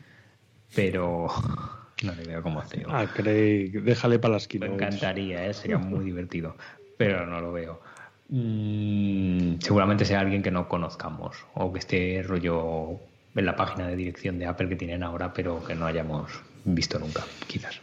pero 0.74 1.26
no 2.02 2.14
le 2.14 2.24
veo 2.24 2.42
como 2.42 2.62
CEO. 2.62 2.88
Ah, 2.90 3.06
Craig, 3.12 3.70
déjale 3.82 4.18
para 4.18 4.34
las 4.34 4.48
Me 4.54 4.66
encantaría, 4.66 5.46
¿eh? 5.46 5.54
sería 5.54 5.78
muy 5.78 6.04
divertido, 6.04 6.56
pero 6.96 7.26
no 7.26 7.40
lo 7.40 7.52
veo. 7.52 7.80
Mm, 8.28 9.58
seguramente 9.60 10.04
sea 10.04 10.20
alguien 10.20 10.42
que 10.42 10.50
no 10.50 10.68
conozcamos 10.68 11.36
o 11.54 11.72
que 11.72 11.78
esté 11.80 12.22
rollo 12.22 12.98
en 13.34 13.46
la 13.46 13.56
página 13.56 13.88
de 13.88 13.96
dirección 13.96 14.38
de 14.38 14.46
Apple 14.46 14.68
que 14.68 14.76
tienen 14.76 15.02
ahora, 15.02 15.32
pero 15.32 15.64
que 15.64 15.74
no 15.74 15.86
hayamos 15.86 16.30
visto 16.64 16.98
nunca, 16.98 17.24
quizás. 17.46 17.80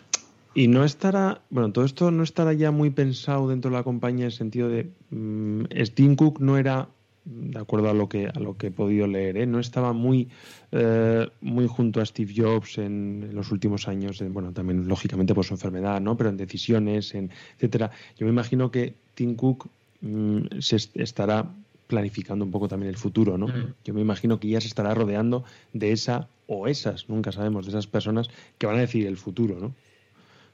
Y 0.56 0.68
no 0.68 0.84
estará, 0.84 1.42
bueno, 1.50 1.72
todo 1.72 1.86
esto 1.86 2.10
no 2.12 2.24
estará 2.24 2.54
ya 2.54 2.72
muy 2.72 2.90
pensado 2.90 3.48
dentro 3.48 3.70
de 3.70 3.78
la 3.78 3.84
compañía 3.84 4.26
en 4.26 4.32
el 4.32 4.32
sentido 4.32 4.70
de 4.70 4.92
mm, 5.12 5.66
Steam 5.86 6.16
Cook 6.16 6.40
no 6.40 6.58
era 6.58 6.90
de 7.26 7.60
acuerdo 7.60 7.90
a 7.90 7.94
lo 7.94 8.10
que 8.10 8.28
a 8.28 8.40
lo 8.40 8.58
que 8.58 8.68
he 8.68 8.72
podido 8.72 9.08
leer, 9.08 9.38
¿eh? 9.38 9.46
no 9.46 9.60
estaba 9.60 9.94
muy 9.94 10.30
eh, 10.72 11.28
muy 11.42 11.68
junto 11.68 12.02
a 12.02 12.06
Steve 12.06 12.34
Jobs 12.36 12.78
en, 12.78 13.30
los 13.34 13.52
últimos 13.52 13.88
años, 13.88 14.24
bueno, 14.30 14.52
también 14.52 14.88
lógicamente 14.88 15.34
por 15.34 15.46
su 15.46 15.54
enfermedad, 15.54 16.02
¿no? 16.02 16.18
Pero 16.18 16.30
en 16.30 16.38
decisiones, 16.38 17.14
en 17.16 17.32
etcétera. 17.56 17.92
Yo 18.18 18.26
me 18.26 18.32
imagino 18.32 18.72
que 18.72 18.94
Tim 19.16 19.36
Cook 19.36 19.68
mm, 20.02 20.60
se 20.60 20.78
estará 20.96 21.52
planificando 21.88 22.46
un 22.46 22.52
poco 22.52 22.68
también 22.68 22.90
el 22.90 22.98
futuro, 22.98 23.38
¿no? 23.38 23.48
Mm. 23.48 23.74
Yo 23.84 23.94
me 23.94 24.02
imagino 24.02 24.40
que 24.40 24.48
ya 24.48 24.62
se 24.62 24.68
estará 24.68 24.94
rodeando 24.94 25.44
de 25.74 25.92
esa 25.92 26.28
o 26.48 26.68
esas, 26.68 27.10
nunca 27.10 27.32
sabemos, 27.32 27.66
de 27.66 27.72
esas 27.72 27.88
personas 27.88 28.30
que 28.58 28.68
van 28.68 28.78
a 28.78 28.82
decir 28.82 29.08
el 29.08 29.18
futuro, 29.18 29.60
¿no? 29.60 29.74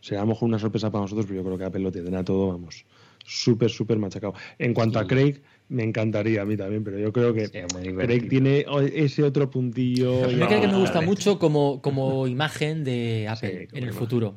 Será 0.01 0.21
a 0.21 0.23
lo 0.23 0.29
mejor 0.29 0.47
una 0.47 0.59
sorpresa 0.59 0.91
para 0.91 1.03
nosotros, 1.03 1.25
pero 1.25 1.41
yo 1.41 1.45
creo 1.45 1.57
que 1.57 1.65
Apple 1.65 1.81
lo 1.81 1.91
tendrá 1.91 2.23
todo, 2.23 2.47
vamos, 2.47 2.85
súper, 3.25 3.69
súper 3.69 3.97
machacado. 3.97 4.33
En 4.59 4.73
cuanto 4.73 4.99
a. 4.99 5.07
Craig, 5.07 5.41
me 5.69 5.83
encantaría 5.83 6.43
a 6.43 6.45
mí 6.45 6.55
también, 6.55 6.83
pero 6.83 6.99
yo 6.99 7.11
creo 7.11 7.33
que 7.33 7.47
Sí, 7.47 7.57
Craig 7.97 8.29
tiene 8.29 8.65
ese 8.93 9.23
otro 9.23 9.49
puntillo. 9.49 10.23
Creo 10.27 10.61
que 10.61 10.67
me 10.67 10.77
gusta 10.77 11.01
mucho 11.01 11.39
como, 11.39 11.81
como 11.81 12.27
imagen 12.27 12.83
de 12.83 13.27
Apple 13.27 13.49
Sí, 13.49 13.55
en 13.55 13.77
el 13.77 13.83
imagen. 13.85 13.93
futuro. 13.93 14.35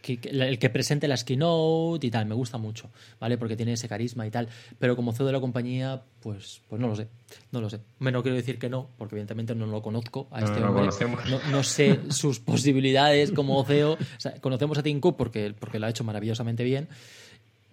Que, 0.00 0.18
que- 0.18 0.30
el 0.30 0.58
que 0.60 0.70
presente 0.70 1.08
las 1.08 1.24
keynote 1.24 2.06
y 2.06 2.10
tal, 2.10 2.24
me 2.26 2.34
gusta 2.34 2.56
mucho, 2.56 2.88
¿vale? 3.20 3.36
Porque 3.36 3.56
tiene 3.56 3.72
ese 3.72 3.88
carisma 3.88 4.26
y 4.26 4.30
tal. 4.30 4.48
Pero 4.78 4.94
como 4.94 5.12
CEO 5.12 5.26
de 5.26 5.32
la 5.32 5.40
compañía, 5.40 6.02
pues, 6.20 6.62
pues 6.68 6.80
no 6.80 6.86
lo 6.88 6.94
sé. 6.96 7.08
No 7.50 7.60
lo 7.60 7.68
sé. 7.68 7.80
Me 7.98 8.12
no 8.12 8.22
quiero 8.22 8.36
decir 8.36 8.58
que 8.58 8.70
no, 8.70 8.88
porque 8.96 9.16
evidentemente 9.16 9.54
no 9.56 9.66
lo 9.66 9.82
conozco 9.82 10.28
a 10.30 10.40
No, 10.40 10.46
este 10.46 10.60
no 10.60 10.66
lo 10.66 10.72
hombre. 10.72 10.80
conocemos. 10.86 11.28
No, 11.28 11.40
no 11.50 11.62
sé 11.64 11.98
sus 12.10 12.38
posibilidades 12.72 13.32
como 13.32 13.62
CEO. 13.64 13.94
O 13.94 13.98
sea, 14.18 14.40
conocemos 14.40 14.78
a 14.78 14.82
Tim 14.84 15.00
Cook 15.00 15.16
porque, 15.18 15.52
porque 15.58 15.78
lo 15.80 15.86
ha 15.86 15.90
hecho 15.90 16.04
maravillosamente 16.04 16.62
bien. 16.62 16.88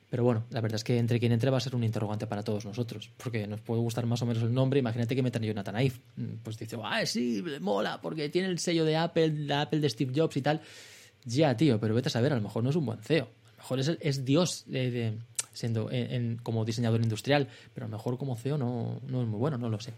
Pero 0.09 0.23
bueno, 0.23 0.45
la 0.51 0.61
verdad 0.61 0.75
es 0.75 0.83
que 0.83 0.97
entre 0.97 1.19
quien 1.19 1.31
entre 1.31 1.49
va 1.49 1.57
a 1.57 1.59
ser 1.61 1.75
un 1.75 1.83
interrogante 1.83 2.27
para 2.27 2.43
todos 2.43 2.63
nosotros, 2.65 3.09
porque 3.17 3.47
nos 3.47 3.59
puede 3.61 3.81
gustar 3.81 4.05
más 4.05 4.21
o 4.21 4.25
menos 4.25 4.43
el 4.43 4.53
nombre. 4.53 4.79
Imagínate 4.79 5.15
que 5.15 5.23
metan 5.23 5.43
a 5.43 5.47
Jonathan 5.47 5.81
Ive. 5.81 5.95
Mm, 6.15 6.33
Pues 6.43 6.57
dice, 6.57 6.77
ah, 6.83 7.05
sí, 7.05 7.41
me 7.43 7.59
mola, 7.59 7.99
porque 8.01 8.29
tiene 8.29 8.47
el 8.49 8.59
sello 8.59 8.85
de 8.85 8.95
Apple, 8.97 9.29
la 9.29 9.61
Apple 9.61 9.79
de 9.79 9.89
Steve 9.89 10.13
Jobs 10.15 10.37
y 10.37 10.41
tal. 10.41 10.61
Ya, 11.25 11.57
tío, 11.57 11.79
pero 11.79 11.95
vete 11.95 12.09
a 12.09 12.11
saber, 12.11 12.31
a 12.33 12.35
lo 12.35 12.41
mejor 12.41 12.63
no 12.63 12.69
es 12.69 12.75
un 12.75 12.85
buen 12.85 12.99
CEO. 13.01 13.23
A 13.25 13.51
lo 13.51 13.57
mejor 13.57 13.79
es, 13.79 13.97
es 13.99 14.23
Dios 14.25 14.63
de- 14.67 15.17
siendo 15.53 15.89
en- 15.89 16.11
en- 16.11 16.37
como 16.37 16.63
diseñador 16.65 17.01
industrial, 17.01 17.47
pero 17.73 17.85
a 17.87 17.89
lo 17.89 17.97
mejor 17.97 18.17
como 18.17 18.35
CEO 18.35 18.57
no, 18.59 18.99
no 19.07 19.21
es 19.23 19.27
muy 19.27 19.39
bueno, 19.39 19.57
no 19.57 19.69
lo 19.69 19.79
sé. 19.79 19.93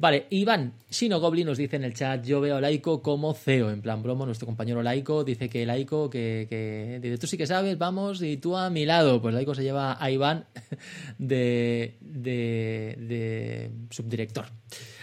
Vale, 0.00 0.28
Iván 0.30 0.72
Shino 0.90 1.20
Goblin 1.20 1.44
nos 1.44 1.58
dice 1.58 1.76
en 1.76 1.84
el 1.84 1.92
chat, 1.92 2.24
yo 2.24 2.40
veo 2.40 2.56
a 2.56 2.60
Laico 2.62 3.02
como 3.02 3.34
CEO, 3.34 3.70
en 3.70 3.82
plan 3.82 4.02
bromo, 4.02 4.24
nuestro 4.24 4.46
compañero 4.46 4.82
Laico 4.82 5.24
dice 5.24 5.50
que 5.50 5.66
Laico, 5.66 6.08
que, 6.08 6.46
que 6.48 6.98
dice, 7.02 7.18
tú 7.18 7.26
sí 7.26 7.36
que 7.36 7.46
sabes, 7.46 7.76
vamos, 7.76 8.22
y 8.22 8.38
tú 8.38 8.56
a 8.56 8.70
mi 8.70 8.86
lado. 8.86 9.20
Pues 9.20 9.34
Laico 9.34 9.54
se 9.54 9.62
lleva 9.62 10.02
a 10.02 10.10
Iván 10.10 10.46
de, 11.18 11.98
de, 12.00 12.96
de 12.98 13.70
subdirector 13.90 14.46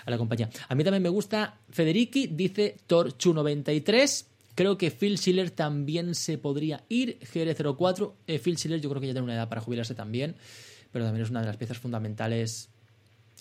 a 0.03 0.09
la 0.09 0.17
compañía. 0.17 0.49
A 0.67 0.73
mí 0.73 0.83
también 0.83 1.03
me 1.03 1.09
gusta 1.09 1.59
Federici, 1.69 2.25
dice 2.25 2.77
Torchu93. 2.89 4.25
Creo 4.55 4.79
que 4.79 4.89
Phil 4.89 5.19
Schiller 5.19 5.51
también 5.51 6.15
se 6.15 6.39
podría 6.39 6.83
ir. 6.89 7.19
GR04. 7.19 8.13
Eh, 8.25 8.39
Phil 8.39 8.57
Schiller 8.57 8.81
yo 8.81 8.89
creo 8.89 8.99
que 8.99 9.05
ya 9.05 9.13
tiene 9.13 9.25
una 9.25 9.35
edad 9.35 9.47
para 9.47 9.61
jubilarse 9.61 9.93
también, 9.93 10.35
pero 10.91 11.05
también 11.05 11.23
es 11.23 11.29
una 11.29 11.41
de 11.41 11.45
las 11.45 11.57
piezas 11.57 11.77
fundamentales 11.77 12.69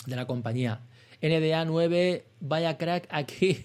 de 0.04 0.16
la 0.16 0.26
compañía. 0.26 0.82
NDA 1.22 1.64
9, 1.64 2.24
vaya 2.40 2.76
crack 2.76 3.06
aquí. 3.10 3.64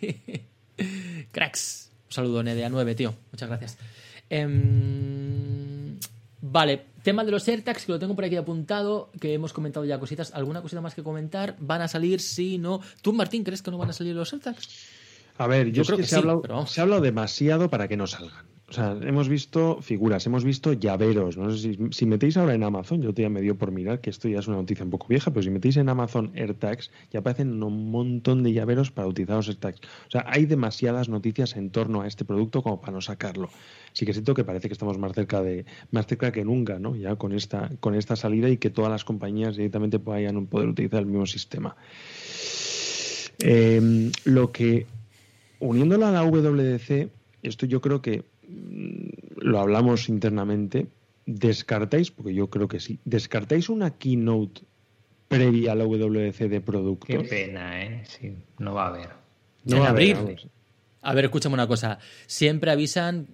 Cracks. 1.31 1.91
Un 2.07 2.11
saludo, 2.13 2.43
NDA 2.43 2.69
9, 2.69 2.95
tío. 2.95 3.13
Muchas 3.31 3.49
gracias. 3.49 3.77
Em, 4.29 5.97
vale, 6.41 6.85
tema 7.03 7.23
de 7.23 7.31
los 7.31 7.47
AirTags, 7.47 7.85
que 7.85 7.91
lo 7.91 7.99
tengo 7.99 8.15
por 8.15 8.25
aquí 8.25 8.35
apuntado, 8.35 9.09
que 9.19 9.33
hemos 9.33 9.53
comentado 9.53 9.85
ya 9.85 9.99
cositas. 9.99 10.33
¿Alguna 10.33 10.61
cosita 10.61 10.81
más 10.81 10.95
que 10.95 11.03
comentar? 11.03 11.55
¿Van 11.59 11.81
a 11.81 11.87
salir? 11.87 12.21
Sí, 12.21 12.57
no. 12.57 12.81
¿Tú, 13.01 13.13
Martín, 13.13 13.43
crees 13.43 13.61
que 13.61 13.71
no 13.71 13.77
van 13.77 13.89
a 13.89 13.93
salir 13.93 14.15
los 14.15 14.31
AirTags? 14.33 14.67
A 15.37 15.47
ver, 15.47 15.71
yo, 15.71 15.83
creo 15.83 15.97
que, 15.97 16.03
que 16.03 16.09
se, 16.09 16.15
ha 16.15 16.19
sí, 16.19 16.21
hablado, 16.21 16.41
pero 16.41 16.55
vamos. 16.55 16.71
se 16.71 16.81
ha 16.81 16.83
hablado 16.83 17.01
demasiado 17.01 17.69
para 17.69 17.87
que 17.87 17.97
no 17.97 18.07
salgan. 18.07 18.50
O 18.71 18.73
sea, 18.73 18.97
hemos 19.01 19.27
visto 19.27 19.81
figuras, 19.81 20.25
hemos 20.27 20.45
visto 20.45 20.71
llaveros. 20.71 21.35
No 21.35 21.51
si, 21.51 21.77
si 21.91 22.05
metéis 22.05 22.37
ahora 22.37 22.53
en 22.53 22.63
Amazon, 22.63 23.01
yo 23.01 23.11
ya 23.11 23.27
me 23.27 23.41
dio 23.41 23.57
por 23.57 23.69
mirar 23.69 23.99
que 23.99 24.09
esto 24.09 24.29
ya 24.29 24.39
es 24.39 24.47
una 24.47 24.55
noticia 24.55 24.85
un 24.85 24.91
poco 24.91 25.07
vieja, 25.09 25.29
pero 25.29 25.43
si 25.43 25.49
metéis 25.49 25.75
en 25.75 25.89
Amazon 25.89 26.31
AirTags, 26.35 26.89
ya 27.11 27.19
aparecen 27.19 27.61
un 27.61 27.91
montón 27.91 28.43
de 28.43 28.53
llaveros 28.53 28.89
para 28.89 29.09
utilizar 29.09 29.35
los 29.35 29.49
AirTags. 29.49 29.81
O 30.07 30.11
sea, 30.11 30.23
hay 30.25 30.45
demasiadas 30.45 31.09
noticias 31.09 31.57
en 31.57 31.69
torno 31.69 32.01
a 32.01 32.07
este 32.07 32.23
producto 32.23 32.63
como 32.63 32.79
para 32.79 32.93
no 32.93 33.01
sacarlo. 33.01 33.49
Sí 33.91 34.05
que 34.05 34.13
siento 34.13 34.33
que 34.33 34.45
parece 34.45 34.69
que 34.69 34.73
estamos 34.73 34.97
más 34.97 35.11
cerca 35.11 35.41
de 35.41 35.65
más 35.91 36.07
cerca 36.07 36.31
que 36.31 36.45
nunca, 36.45 36.79
¿no? 36.79 36.95
Ya 36.95 37.17
con 37.17 37.33
esta 37.33 37.71
con 37.81 37.93
esta 37.93 38.15
salida 38.15 38.47
y 38.47 38.55
que 38.55 38.69
todas 38.69 38.89
las 38.89 39.03
compañías 39.03 39.57
directamente 39.57 39.97
vayan 39.97 40.45
poder 40.45 40.69
utilizar 40.69 41.01
el 41.01 41.07
mismo 41.07 41.25
sistema. 41.25 41.75
Eh, 43.39 44.11
lo 44.23 44.53
que 44.53 44.85
uniéndolo 45.59 46.05
a 46.05 46.11
la 46.11 46.23
WDC, 46.23 47.09
esto 47.43 47.65
yo 47.65 47.81
creo 47.81 48.01
que 48.01 48.30
lo 49.37 49.59
hablamos 49.59 50.09
internamente, 50.09 50.87
descartáis, 51.25 52.11
porque 52.11 52.33
yo 52.33 52.49
creo 52.49 52.67
que 52.67 52.79
sí, 52.79 52.99
descartáis 53.05 53.69
una 53.69 53.91
keynote 53.97 54.61
previa 55.27 55.71
a 55.71 55.75
la 55.75 55.85
WDC 55.85 56.37
de 56.39 56.49
Qué 56.49 56.61
productos. 56.61 57.27
pena, 57.29 57.83
¿eh? 57.83 58.03
Sí, 58.05 58.35
no 58.59 58.73
va 58.73 58.85
a 58.85 58.87
haber. 58.89 59.09
No 59.63 59.77
En 59.77 59.83
va 59.83 59.87
a 59.87 59.89
haber. 59.91 60.41
A 61.03 61.13
ver, 61.13 61.25
escúchame 61.25 61.53
una 61.53 61.67
cosa. 61.67 61.99
Siempre 62.27 62.71
avisan 62.71 63.27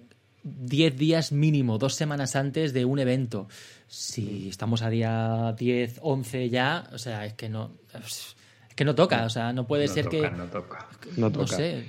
10 0.44 0.96
días 0.96 1.32
mínimo, 1.32 1.78
dos 1.78 1.94
semanas 1.94 2.36
antes 2.36 2.72
de 2.72 2.84
un 2.84 2.98
evento. 3.00 3.48
Si 3.88 4.48
estamos 4.48 4.82
a 4.82 4.90
día 4.90 5.54
10, 5.58 5.98
11 6.02 6.48
ya, 6.50 6.88
o 6.92 6.98
sea, 6.98 7.26
es 7.26 7.34
que 7.34 7.48
no. 7.48 7.72
Es 7.94 8.36
que 8.76 8.84
no 8.84 8.94
toca, 8.94 9.24
o 9.24 9.30
sea, 9.30 9.52
no 9.52 9.66
puede 9.66 9.86
no 9.88 9.92
ser 9.94 10.04
toca, 10.04 10.30
que. 10.30 10.36
No 10.36 10.44
toca. 10.46 10.88
No 11.16 11.30
No 11.30 11.32
toca. 11.32 11.56
sé. 11.56 11.84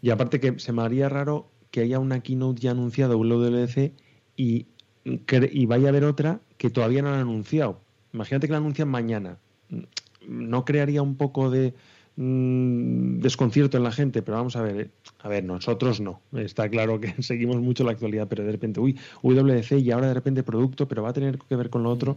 Y 0.00 0.10
aparte 0.10 0.40
que 0.40 0.58
se 0.58 0.72
me 0.72 0.82
haría 0.82 1.08
raro 1.08 1.51
que 1.72 1.80
haya 1.82 1.98
una 1.98 2.20
keynote 2.22 2.62
ya 2.62 2.70
anunciada 2.72 3.16
WDC 3.16 3.94
y, 4.36 4.66
cre- 5.04 5.50
y 5.52 5.66
vaya 5.66 5.86
a 5.86 5.90
haber 5.90 6.04
otra 6.04 6.40
que 6.58 6.70
todavía 6.70 7.02
no 7.02 7.08
han 7.10 7.20
anunciado. 7.20 7.80
Imagínate 8.12 8.46
que 8.46 8.52
la 8.52 8.58
anuncian 8.58 8.88
mañana. 8.88 9.40
¿No 10.28 10.64
crearía 10.64 11.02
un 11.02 11.16
poco 11.16 11.50
de 11.50 11.74
mm, 12.16 13.20
desconcierto 13.20 13.76
en 13.76 13.82
la 13.84 13.92
gente? 13.92 14.22
Pero 14.22 14.36
vamos 14.36 14.54
a 14.56 14.62
ver, 14.62 14.80
eh. 14.80 14.90
a 15.20 15.28
ver, 15.28 15.44
nosotros 15.44 16.00
no. 16.00 16.20
Está 16.32 16.68
claro 16.68 17.00
que 17.00 17.14
seguimos 17.22 17.56
mucho 17.60 17.84
la 17.84 17.92
actualidad, 17.92 18.28
pero 18.28 18.44
de 18.44 18.52
repente, 18.52 18.80
uy, 18.80 18.98
WDC 19.22 19.72
y 19.80 19.90
ahora 19.90 20.08
de 20.08 20.14
repente 20.14 20.42
producto, 20.44 20.86
pero 20.88 21.02
va 21.02 21.10
a 21.10 21.12
tener 21.14 21.38
que 21.38 21.56
ver 21.56 21.70
con 21.70 21.82
lo 21.82 21.90
otro. 21.90 22.16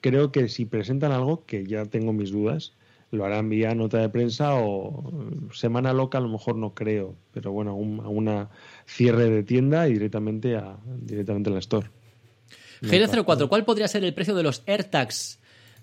Creo 0.00 0.32
que 0.32 0.48
si 0.48 0.64
presentan 0.66 1.12
algo, 1.12 1.44
que 1.46 1.64
ya 1.64 1.86
tengo 1.86 2.12
mis 2.12 2.32
dudas, 2.32 2.74
lo 3.12 3.24
harán 3.24 3.48
vía 3.48 3.74
nota 3.74 3.98
de 3.98 4.08
prensa 4.08 4.54
o 4.56 5.02
mm, 5.12 5.52
semana 5.52 5.92
loca, 5.92 6.18
a 6.18 6.20
lo 6.20 6.28
mejor 6.28 6.56
no 6.56 6.74
creo, 6.74 7.14
pero 7.32 7.52
bueno, 7.52 7.70
a, 7.70 7.74
un- 7.74 8.00
a 8.00 8.08
una 8.08 8.48
cierre 8.86 9.30
de 9.30 9.42
tienda 9.44 9.86
y 9.88 9.92
directamente 9.92 10.56
a 10.56 10.76
directamente 10.84 11.48
a 11.50 11.52
la 11.52 11.58
store. 11.60 11.88
GR04, 12.82 13.48
¿cuál 13.48 13.64
podría 13.64 13.86
ser 13.86 14.02
el 14.04 14.12
precio 14.14 14.34
de 14.34 14.42
los 14.42 14.62
AirTags? 14.66 15.38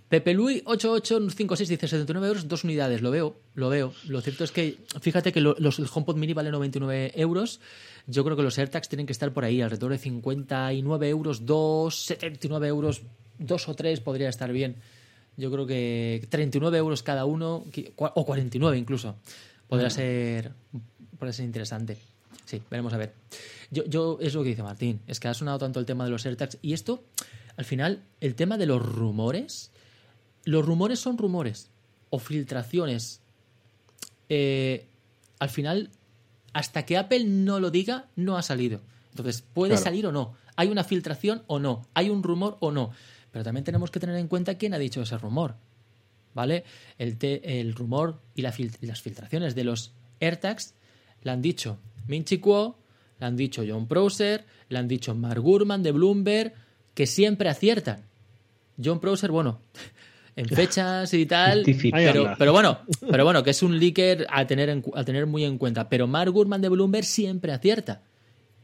Pepe 0.09 0.33
Luis 0.33 0.63
8856 0.65 1.69
dice 1.69 1.87
79 1.87 2.27
euros, 2.27 2.47
dos 2.47 2.63
unidades. 2.63 3.01
Lo 3.03 3.11
veo, 3.11 3.35
lo 3.53 3.69
veo. 3.69 3.93
Lo 4.07 4.21
cierto 4.21 4.43
es 4.43 4.51
que, 4.51 4.77
fíjate 4.99 5.31
que 5.31 5.39
lo- 5.39 5.55
los, 5.59 5.77
el 5.77 5.85
HomePod 5.93 6.15
Mini 6.17 6.33
vale 6.33 6.49
99 6.49 7.11
euros. 7.15 7.61
Yo 8.07 8.23
creo 8.25 8.35
que 8.35 8.41
los 8.41 8.57
AirTags 8.57 8.89
tienen 8.89 9.05
que 9.05 9.11
estar 9.13 9.31
por 9.33 9.45
ahí, 9.45 9.61
alrededor 9.61 9.91
de 9.91 9.99
59 9.99 11.09
euros, 11.09 11.45
2, 11.45 11.95
79 12.05 12.67
euros, 12.67 13.03
2 13.37 13.69
o 13.69 13.75
3 13.75 13.99
podría 14.01 14.29
estar 14.29 14.51
bien. 14.51 14.77
Yo 15.39 15.49
creo 15.51 15.65
que 15.65 16.27
39 16.29 16.77
euros 16.77 17.01
cada 17.01 17.23
uno, 17.25 17.63
o 17.95 18.25
49 18.25 18.77
incluso, 18.77 19.15
podrá 19.67 19.89
ser, 19.89 20.51
podrá 21.17 21.31
ser 21.31 21.45
interesante. 21.45 21.97
Sí, 22.45 22.61
veremos 22.69 22.91
a 22.93 22.97
ver. 22.97 23.13
Yo, 23.71 23.85
yo, 23.85 24.17
es 24.19 24.33
lo 24.33 24.43
que 24.43 24.49
dice 24.49 24.63
Martín, 24.63 24.99
es 25.07 25.19
que 25.19 25.27
ha 25.29 25.33
sonado 25.33 25.57
tanto 25.59 25.79
el 25.79 25.85
tema 25.85 26.03
de 26.03 26.09
los 26.11 26.25
AirTags 26.25 26.57
y 26.61 26.73
esto, 26.73 27.03
al 27.55 27.63
final, 27.63 28.01
el 28.19 28.35
tema 28.35 28.57
de 28.57 28.65
los 28.65 28.81
rumores, 28.85 29.71
los 30.43 30.65
rumores 30.65 30.99
son 30.99 31.17
rumores 31.17 31.69
o 32.09 32.19
filtraciones. 32.19 33.21
Eh, 34.29 34.85
al 35.39 35.49
final, 35.49 35.89
hasta 36.53 36.85
que 36.85 36.97
Apple 36.97 37.23
no 37.23 37.59
lo 37.59 37.71
diga, 37.71 38.07
no 38.15 38.37
ha 38.37 38.41
salido. 38.41 38.81
Entonces, 39.11 39.41
puede 39.53 39.71
Claro. 39.71 39.83
salir 39.83 40.05
o 40.07 40.11
no. 40.11 40.33
Hay 40.55 40.67
una 40.67 40.83
filtración 40.83 41.43
o 41.47 41.59
no. 41.59 41.87
Hay 41.93 42.09
un 42.09 42.23
rumor 42.23 42.57
o 42.59 42.71
no. 42.71 42.91
Pero 43.31 43.43
también 43.43 43.63
tenemos 43.63 43.91
que 43.91 43.99
tener 43.99 44.15
en 44.15 44.27
cuenta 44.27 44.55
quién 44.57 44.73
ha 44.73 44.79
dicho 44.79 45.01
ese 45.01 45.17
rumor. 45.17 45.55
¿Vale? 46.33 46.63
El, 46.97 47.17
te- 47.17 47.59
el 47.59 47.73
rumor 47.73 48.19
y 48.35 48.41
la 48.43 48.51
fil- 48.53 48.75
las 48.81 49.01
filtraciones 49.01 49.55
de 49.55 49.63
los 49.63 49.93
AirTags 50.19 50.73
la 51.23 51.33
han 51.33 51.41
dicho 51.41 51.79
Min 52.07 52.23
Chi 52.23 52.37
Kuo, 52.37 52.77
la 53.19 53.27
han 53.27 53.35
dicho 53.35 53.63
John 53.67 53.87
Prosser, 53.87 54.45
la 54.69 54.79
han 54.79 54.87
dicho 54.87 55.15
Mark 55.15 55.41
Gurman 55.41 55.81
de 55.83 55.91
Bloomberg, 55.91 56.53
que 56.93 57.07
siempre 57.07 57.49
aciertan. 57.49 58.03
John 58.81 58.99
Prosser, 58.99 59.31
bueno, 59.31 59.59
en 60.35 60.45
fechas 60.47 61.13
y 61.13 61.25
tal, 61.25 61.65
50-50. 61.65 61.93
Ahí 61.93 62.35
pero, 62.37 62.51
bueno, 62.53 62.79
pero 63.09 63.23
bueno, 63.25 63.43
que 63.43 63.49
es 63.49 63.61
un 63.63 63.77
leaker 63.79 64.27
a 64.29 64.45
tener, 64.47 64.69
en 64.69 64.83
a 64.95 65.03
tener 65.03 65.25
muy 65.25 65.43
en 65.43 65.57
cuenta. 65.57 65.89
Pero 65.89 66.07
Mark 66.07 66.31
Gurman 66.31 66.61
de 66.61 66.69
Bloomberg 66.69 67.05
siempre 67.05 67.51
acierta. 67.51 68.03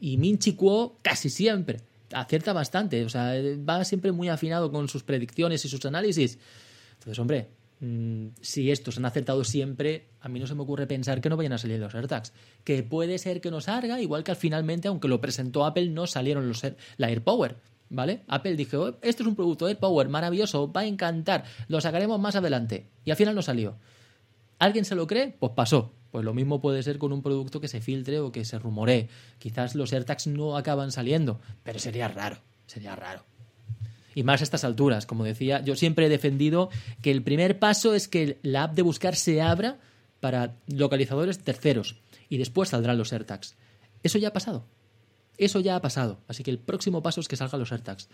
Y 0.00 0.16
Min 0.18 0.38
Chi 0.38 0.52
Kuo 0.54 0.98
casi 1.02 1.28
siempre. 1.30 1.80
Acierta 2.20 2.52
bastante. 2.52 3.04
O 3.04 3.08
sea, 3.08 3.32
va 3.68 3.84
siempre 3.84 4.12
muy 4.12 4.28
afinado 4.28 4.70
con 4.70 4.88
sus 4.88 5.02
predicciones 5.02 5.64
y 5.64 5.68
sus 5.68 5.84
análisis. 5.84 6.38
Entonces, 6.94 7.18
hombre, 7.18 7.50
mm, 7.80 8.28
si 8.40 8.70
estos 8.70 8.96
han 8.96 9.04
acertado 9.04 9.44
siempre, 9.44 10.08
a 10.20 10.28
mí 10.28 10.40
no 10.40 10.46
se 10.46 10.54
me 10.54 10.62
ocurre 10.62 10.86
pensar 10.86 11.20
que 11.20 11.28
no 11.28 11.36
vayan 11.36 11.52
a 11.52 11.58
salir 11.58 11.78
los 11.78 11.94
AirTags. 11.94 12.32
Que 12.64 12.82
puede 12.82 13.18
ser 13.18 13.40
que 13.40 13.50
no 13.50 13.60
salga, 13.60 14.00
igual 14.00 14.24
que 14.24 14.30
al 14.30 14.36
finalmente, 14.36 14.88
aunque 14.88 15.08
lo 15.08 15.20
presentó 15.20 15.64
Apple, 15.66 15.88
no 15.90 16.06
salieron 16.06 16.48
los 16.48 16.64
Air- 16.64 16.76
la 16.96 17.08
AirPower. 17.08 17.56
¿vale? 17.88 18.22
Apple 18.26 18.56
dijo, 18.56 18.98
esto 19.02 19.22
es 19.22 19.26
un 19.28 19.36
producto 19.36 19.66
AirPower 19.66 20.08
maravilloso, 20.08 20.72
va 20.72 20.80
a 20.80 20.86
encantar, 20.86 21.44
lo 21.68 21.80
sacaremos 21.80 22.18
más 22.18 22.34
adelante. 22.34 22.88
Y 23.04 23.12
al 23.12 23.16
final 23.16 23.34
no 23.36 23.42
salió. 23.42 23.76
¿Alguien 24.58 24.84
se 24.84 24.94
lo 24.96 25.06
cree? 25.06 25.36
Pues 25.38 25.52
pasó. 25.54 25.92
Pues 26.16 26.24
lo 26.24 26.32
mismo 26.32 26.62
puede 26.62 26.82
ser 26.82 26.96
con 26.96 27.12
un 27.12 27.20
producto 27.20 27.60
que 27.60 27.68
se 27.68 27.82
filtre 27.82 28.20
o 28.20 28.32
que 28.32 28.46
se 28.46 28.58
rumoree. 28.58 29.10
Quizás 29.38 29.74
los 29.74 29.92
AirTags 29.92 30.28
no 30.28 30.56
acaban 30.56 30.90
saliendo, 30.90 31.42
pero 31.62 31.78
sería 31.78 32.08
raro, 32.08 32.38
sería 32.66 32.96
raro. 32.96 33.26
Y 34.14 34.22
más 34.22 34.40
a 34.40 34.44
estas 34.44 34.64
alturas, 34.64 35.04
como 35.04 35.24
decía, 35.24 35.60
yo 35.60 35.76
siempre 35.76 36.06
he 36.06 36.08
defendido 36.08 36.70
que 37.02 37.10
el 37.10 37.22
primer 37.22 37.58
paso 37.58 37.92
es 37.92 38.08
que 38.08 38.38
la 38.42 38.62
app 38.62 38.74
de 38.74 38.80
buscar 38.80 39.14
se 39.14 39.42
abra 39.42 39.78
para 40.18 40.56
localizadores 40.68 41.40
terceros 41.40 42.00
y 42.30 42.38
después 42.38 42.70
saldrán 42.70 42.96
los 42.96 43.12
AirTags. 43.12 43.54
Eso 44.02 44.16
ya 44.16 44.28
ha 44.28 44.32
pasado. 44.32 44.64
Eso 45.36 45.60
ya 45.60 45.76
ha 45.76 45.82
pasado. 45.82 46.22
Así 46.28 46.42
que 46.42 46.50
el 46.50 46.58
próximo 46.58 47.02
paso 47.02 47.20
es 47.20 47.28
que 47.28 47.36
salgan 47.36 47.60
los 47.60 47.72
AirTags. 47.72 48.08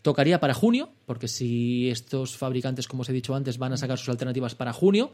Tocaría 0.00 0.40
para 0.40 0.54
junio, 0.54 0.94
porque 1.04 1.28
si 1.28 1.90
estos 1.90 2.38
fabricantes, 2.38 2.88
como 2.88 3.02
os 3.02 3.10
he 3.10 3.12
dicho 3.12 3.34
antes, 3.34 3.58
van 3.58 3.74
a 3.74 3.76
sacar 3.76 3.98
sus 3.98 4.08
alternativas 4.08 4.54
para 4.54 4.72
junio, 4.72 5.12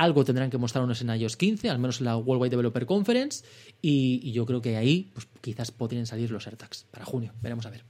algo 0.00 0.24
tendrán 0.24 0.48
que 0.48 0.56
mostrarnos 0.56 1.02
en 1.02 1.10
iOS 1.10 1.36
15, 1.36 1.68
al 1.68 1.78
menos 1.78 2.00
en 2.00 2.06
la 2.06 2.16
Worldwide 2.16 2.50
Developer 2.50 2.86
Conference, 2.86 3.44
y, 3.82 4.32
yo 4.32 4.46
creo 4.46 4.62
que 4.62 4.78
ahí 4.78 5.10
pues, 5.12 5.28
quizás 5.42 5.70
podrían 5.70 6.06
salir 6.06 6.30
los 6.30 6.46
AirTags 6.46 6.86
para 6.90 7.04
junio. 7.04 7.34
Veremos 7.42 7.66
a 7.66 7.70
ver. 7.70 7.84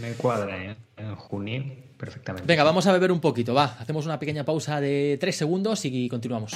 Me 0.00 0.12
cuadra, 0.12 0.64
¿eh? 0.64 0.76
En 0.96 1.14
junio, 1.16 1.64
perfectamente. 1.98 2.46
Venga, 2.46 2.64
vamos 2.64 2.86
a 2.86 2.92
beber 2.92 3.12
un 3.12 3.20
poquito, 3.20 3.52
va. 3.52 3.76
Hacemos 3.78 4.06
una 4.06 4.18
pequeña 4.18 4.44
pausa 4.44 4.80
de 4.80 5.18
tres 5.20 5.36
segundos 5.36 5.84
y 5.84 6.08
continuamos. 6.08 6.52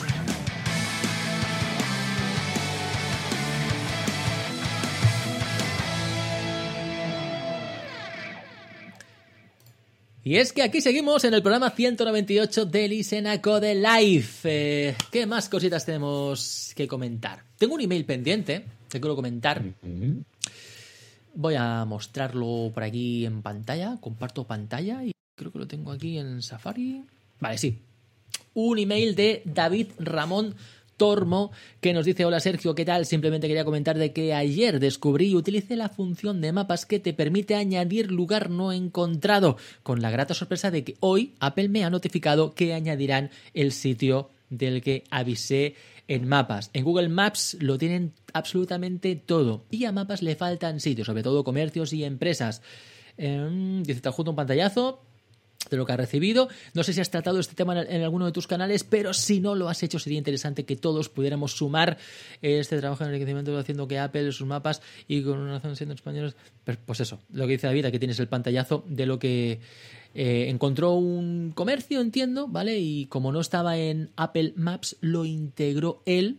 Y 10.25 10.37
es 10.37 10.53
que 10.53 10.63
aquí 10.63 10.81
seguimos 10.81 11.25
en 11.25 11.35
el 11.35 11.43
programa 11.43 11.71
198 11.71 12.67
de 12.67 12.87
Lisena 12.87 13.43
Code 13.43 13.75
Live. 13.75 14.29
Eh, 14.45 14.95
¿Qué 15.11 15.27
más 15.27 15.49
cositas 15.49 15.85
tenemos 15.85 16.73
que 16.77 16.87
comentar? 16.87 17.43
Tengo 17.59 17.75
un 17.75 17.81
email 17.81 18.05
pendiente 18.05 18.65
que 18.89 19.01
quiero 19.01 19.17
comentar. 19.17 19.61
Voy 21.35 21.55
a 21.57 21.85
mostrarlo 21.87 22.71
por 22.73 22.85
aquí 22.85 23.27
en 23.27 23.43
pantalla. 23.43 23.99
Comparto 24.01 24.47
pantalla 24.47 25.05
y 25.05 25.11
creo 25.35 25.51
que 25.51 25.59
lo 25.59 25.67
tengo 25.67 25.91
aquí 25.91 26.19
en 26.19 26.41
Safari. 26.41 27.03
Vale, 27.41 27.59
sí. 27.59 27.81
Un 28.55 28.79
email 28.79 29.17
de 29.17 29.43
David 29.45 29.89
Ramón 29.99 30.55
Tormo 31.03 31.51
que 31.81 31.93
nos 31.93 32.05
dice 32.05 32.25
hola 32.25 32.39
Sergio, 32.39 32.77
¿qué 32.77 32.85
tal? 32.85 33.07
Simplemente 33.07 33.49
quería 33.49 33.65
comentar 33.65 33.99
de 33.99 34.13
que 34.13 34.35
ayer 34.35 34.79
descubrí 34.79 35.31
y 35.31 35.35
utilicé 35.35 35.75
la 35.75 35.89
función 35.89 36.41
de 36.41 36.53
mapas 36.53 36.87
que 36.87 37.01
te 37.01 37.13
permite 37.13 37.57
añadir 37.57 38.13
lugar 38.13 38.51
no 38.51 38.71
encontrado, 38.71 39.57
con 39.83 40.01
la 40.01 40.13
grata 40.13 40.33
sorpresa 40.33 40.71
de 40.71 40.85
que 40.85 40.95
hoy 41.01 41.35
Apple 41.41 41.69
me 41.71 41.83
ha 41.83 41.91
notificado 41.91 42.55
que 42.55 42.73
añadirán 42.73 43.31
el 43.53 43.73
sitio 43.73 44.31
del 44.49 44.81
que 44.81 45.03
avisé 45.11 45.75
en 46.07 46.29
mapas. 46.29 46.71
En 46.73 46.85
Google 46.85 47.09
Maps 47.09 47.57
lo 47.59 47.79
tienen 47.79 48.13
absolutamente 48.33 49.17
todo. 49.17 49.65
Y 49.73 49.87
a 49.87 49.91
mapas 49.91 50.23
le 50.23 50.37
faltan 50.37 50.79
sitios, 50.79 51.07
sobre 51.07 51.25
todo 51.25 51.43
comercios 51.43 51.93
y 51.93 52.05
empresas. 52.05 52.63
Eh, 53.19 53.83
dice, 53.83 54.01
te 54.01 54.11
junto 54.11 54.31
un 54.31 54.37
pantallazo 54.37 55.01
de 55.71 55.77
lo 55.77 55.87
que 55.87 55.93
has 55.93 55.99
recibido. 55.99 56.49
No 56.75 56.83
sé 56.83 56.93
si 56.93 57.01
has 57.01 57.11
tratado 57.11 57.39
este 57.41 57.55
tema 57.55 57.81
en, 57.83 58.03
alguno 58.03 58.27
de 58.27 58.33
tus 58.33 58.47
canales, 58.47 58.85
pero 58.85 59.15
si 59.15 59.41
no 59.41 59.55
lo 59.55 59.69
has 59.69 59.83
hecho, 59.83 59.99
sería 59.99 60.19
interesante 60.19 60.65
que 60.65 60.77
todos 60.77 61.09
pudiéramos 61.09 61.53
sumar 61.53 61.99
este 62.41 62.79
trabajo 62.79 63.05
de 63.05 63.11
enriquecimiento 63.11 63.57
haciendo 63.59 63.89
que 63.89 63.99
Apple, 63.99 64.33
sus 64.33 64.47
mapas 64.47 64.83
y 65.09 65.23
con 65.23 65.39
una 65.39 65.53
nación 65.53 65.77
siendo 65.77 65.95
españoles. 65.95 66.37
Pues, 66.65 66.79
pues 66.85 67.01
eso, 67.01 67.21
lo 67.33 67.47
que 67.47 67.53
dice 67.53 67.67
David, 67.67 67.87
aquí 67.87 67.99
tienes 67.99 68.19
el 68.21 68.29
pantallazo 68.29 68.85
de 68.87 69.07
lo 69.07 69.19
que 69.19 69.61
eh, 70.15 70.47
encontró 70.49 70.93
un 70.93 71.53
comercio, 71.55 72.01
entiendo, 72.01 72.49
¿vale? 72.49 72.79
Y 72.79 73.07
como 73.07 73.33
no 73.33 73.41
estaba 73.41 73.79
en 73.79 74.11
Apple 74.17 74.53
Maps, 74.57 74.97
lo 75.01 75.25
integró 75.25 76.03
él. 76.07 76.39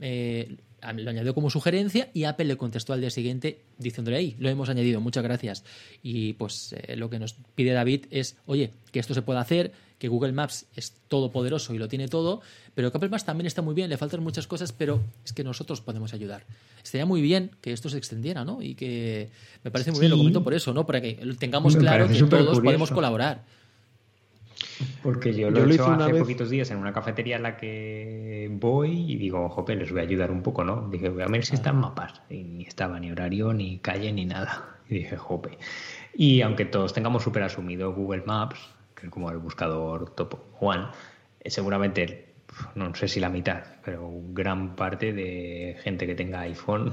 Eh, 0.00 0.56
lo 0.92 1.10
añadió 1.10 1.34
como 1.34 1.50
sugerencia 1.50 2.10
y 2.12 2.24
Apple 2.24 2.46
le 2.46 2.56
contestó 2.56 2.92
al 2.92 3.00
día 3.00 3.10
siguiente 3.10 3.62
diciéndole 3.78 4.16
ahí, 4.16 4.36
lo 4.38 4.48
hemos 4.48 4.68
añadido, 4.68 5.00
muchas 5.00 5.22
gracias. 5.22 5.64
Y 6.02 6.34
pues 6.34 6.74
eh, 6.76 6.96
lo 6.96 7.10
que 7.10 7.18
nos 7.18 7.34
pide 7.54 7.72
David 7.72 8.06
es, 8.10 8.36
oye, 8.46 8.72
que 8.92 9.00
esto 9.00 9.14
se 9.14 9.22
pueda 9.22 9.40
hacer, 9.40 9.72
que 9.98 10.08
Google 10.08 10.32
Maps 10.32 10.66
es 10.76 10.94
todopoderoso 11.08 11.74
y 11.74 11.78
lo 11.78 11.88
tiene 11.88 12.08
todo, 12.08 12.40
pero 12.74 12.90
que 12.90 12.98
Apple 12.98 13.08
Maps 13.08 13.24
también 13.24 13.46
está 13.46 13.62
muy 13.62 13.74
bien, 13.74 13.88
le 13.88 13.96
faltan 13.96 14.22
muchas 14.22 14.46
cosas, 14.46 14.72
pero 14.72 15.00
es 15.24 15.32
que 15.32 15.44
nosotros 15.44 15.80
podemos 15.80 16.12
ayudar. 16.12 16.44
Estaría 16.82 17.06
muy 17.06 17.22
bien 17.22 17.52
que 17.60 17.72
esto 17.72 17.88
se 17.88 17.98
extendiera, 17.98 18.44
¿no? 18.44 18.60
Y 18.60 18.74
que 18.74 19.30
me 19.62 19.70
parece 19.70 19.92
muy 19.92 20.00
bien, 20.00 20.10
lo 20.10 20.18
comento 20.18 20.42
por 20.42 20.54
eso, 20.54 20.74
¿no? 20.74 20.86
Para 20.86 21.00
que 21.00 21.14
tengamos 21.38 21.76
claro 21.76 22.08
que 22.08 22.22
todos 22.22 22.60
podemos 22.60 22.90
colaborar. 22.90 23.44
Porque 25.02 25.34
yo 25.34 25.50
lo 25.50 25.64
he 25.64 25.74
hecho 25.74 25.86
hace 25.86 26.14
poquitos 26.14 26.50
días 26.50 26.70
en 26.70 26.78
una 26.78 26.92
cafetería 26.92 27.36
en 27.36 27.42
la 27.42 27.56
que 27.56 28.48
voy 28.52 29.12
y 29.12 29.16
digo, 29.16 29.48
jope, 29.48 29.76
les 29.76 29.90
voy 29.90 30.00
a 30.00 30.02
ayudar 30.02 30.30
un 30.30 30.42
poco, 30.42 30.64
¿no? 30.64 30.88
Dije, 30.88 31.08
voy 31.08 31.22
a 31.22 31.26
ver 31.26 31.44
si 31.44 31.54
están 31.54 31.76
mapas. 31.76 32.22
Y 32.30 32.42
ni 32.42 32.64
estaba 32.64 32.98
ni 32.98 33.10
horario, 33.10 33.52
ni 33.52 33.78
calle, 33.78 34.12
ni 34.12 34.24
nada. 34.24 34.78
Y 34.88 34.96
dije, 34.96 35.16
jope. 35.16 35.58
Y 36.14 36.42
aunque 36.42 36.64
todos 36.64 36.92
tengamos 36.92 37.22
súper 37.22 37.42
asumido 37.42 37.92
Google 37.92 38.22
Maps, 38.26 38.60
que 38.94 39.06
es 39.06 39.12
como 39.12 39.30
el 39.30 39.38
buscador 39.38 40.10
top 40.10 40.38
one, 40.60 40.86
eh, 41.40 41.50
seguramente, 41.50 42.34
no 42.74 42.94
sé 42.94 43.08
si 43.08 43.20
la 43.20 43.30
mitad, 43.30 43.64
pero 43.84 44.10
gran 44.32 44.76
parte 44.76 45.12
de 45.12 45.76
gente 45.82 46.06
que 46.06 46.14
tenga 46.14 46.40
iPhone 46.40 46.92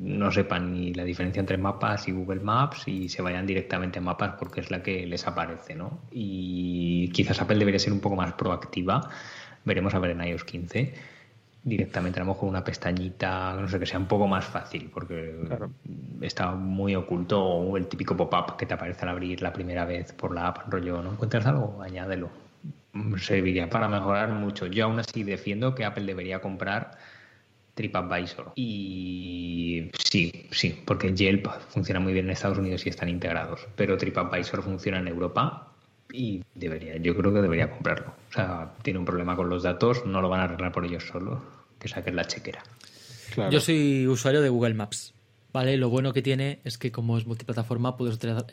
no 0.00 0.32
sepan 0.32 0.72
ni 0.72 0.94
la 0.94 1.04
diferencia 1.04 1.40
entre 1.40 1.58
mapas 1.58 2.08
y 2.08 2.12
Google 2.12 2.40
Maps 2.40 2.88
y 2.88 3.08
se 3.08 3.20
vayan 3.20 3.46
directamente 3.46 3.98
a 3.98 4.02
mapas 4.02 4.34
porque 4.38 4.60
es 4.60 4.70
la 4.70 4.82
que 4.82 5.06
les 5.06 5.26
aparece, 5.26 5.74
¿no? 5.74 6.00
Y 6.10 7.10
quizás 7.12 7.40
Apple 7.40 7.58
debería 7.58 7.78
ser 7.78 7.92
un 7.92 8.00
poco 8.00 8.16
más 8.16 8.32
proactiva. 8.32 9.10
Veremos 9.64 9.94
a 9.94 9.98
ver 9.98 10.12
en 10.12 10.26
iOS 10.26 10.44
15 10.44 10.94
directamente 11.62 12.18
a 12.18 12.24
lo 12.24 12.32
mejor 12.32 12.48
una 12.48 12.64
pestañita, 12.64 13.54
no 13.54 13.68
sé, 13.68 13.78
que 13.78 13.86
sea 13.86 13.98
un 13.98 14.06
poco 14.06 14.26
más 14.26 14.46
fácil, 14.46 14.90
porque 14.92 15.36
está 16.22 16.52
muy 16.52 16.94
oculto 16.94 17.42
o 17.42 17.76
el 17.76 17.86
típico 17.86 18.16
pop-up 18.16 18.56
que 18.56 18.66
te 18.66 18.74
aparece 18.74 19.02
al 19.02 19.10
abrir 19.10 19.42
la 19.42 19.52
primera 19.52 19.84
vez 19.84 20.12
por 20.12 20.34
la 20.34 20.48
app, 20.48 20.68
rollo, 20.72 21.02
¿no 21.02 21.12
encuentras 21.12 21.44
algo? 21.46 21.82
Añádelo. 21.82 22.30
Serviría 23.18 23.68
para 23.68 23.88
mejorar 23.88 24.30
mucho. 24.30 24.66
Yo 24.66 24.86
aún 24.86 24.98
así 24.98 25.22
defiendo 25.22 25.74
que 25.74 25.84
Apple 25.84 26.06
debería 26.06 26.40
comprar 26.40 26.92
TripAdvisor. 27.80 28.52
Y 28.56 29.90
sí, 29.98 30.46
sí, 30.50 30.78
porque 30.84 31.14
Yelp 31.14 31.48
funciona 31.68 32.00
muy 32.00 32.12
bien 32.12 32.26
en 32.26 32.32
Estados 32.32 32.58
Unidos 32.58 32.84
y 32.84 32.90
están 32.90 33.08
integrados, 33.08 33.66
pero 33.76 33.96
TripAdvisor 33.96 34.62
funciona 34.62 34.98
en 34.98 35.08
Europa 35.08 35.72
y 36.12 36.42
debería, 36.54 36.96
yo 36.98 37.16
creo 37.16 37.32
que 37.32 37.40
debería 37.40 37.70
comprarlo. 37.70 38.14
O 38.30 38.32
sea, 38.32 38.74
tiene 38.82 38.98
un 38.98 39.04
problema 39.04 39.36
con 39.36 39.48
los 39.48 39.62
datos, 39.62 40.04
no 40.04 40.20
lo 40.20 40.28
van 40.28 40.40
a 40.40 40.44
arreglar 40.44 40.72
por 40.72 40.84
ellos 40.84 41.06
solo, 41.06 41.42
que 41.78 41.88
saquen 41.88 42.16
la 42.16 42.26
chequera. 42.26 42.62
Yo 43.50 43.60
soy 43.60 44.06
usuario 44.06 44.42
de 44.42 44.48
Google 44.48 44.74
Maps. 44.74 45.14
Vale, 45.52 45.76
lo 45.76 45.88
bueno 45.88 46.12
que 46.12 46.22
tiene 46.22 46.60
es 46.64 46.78
que 46.78 46.92
como 46.92 47.18
es 47.18 47.26
multiplataforma 47.26 47.96
puedes 47.96 48.14
utilizar 48.16 48.46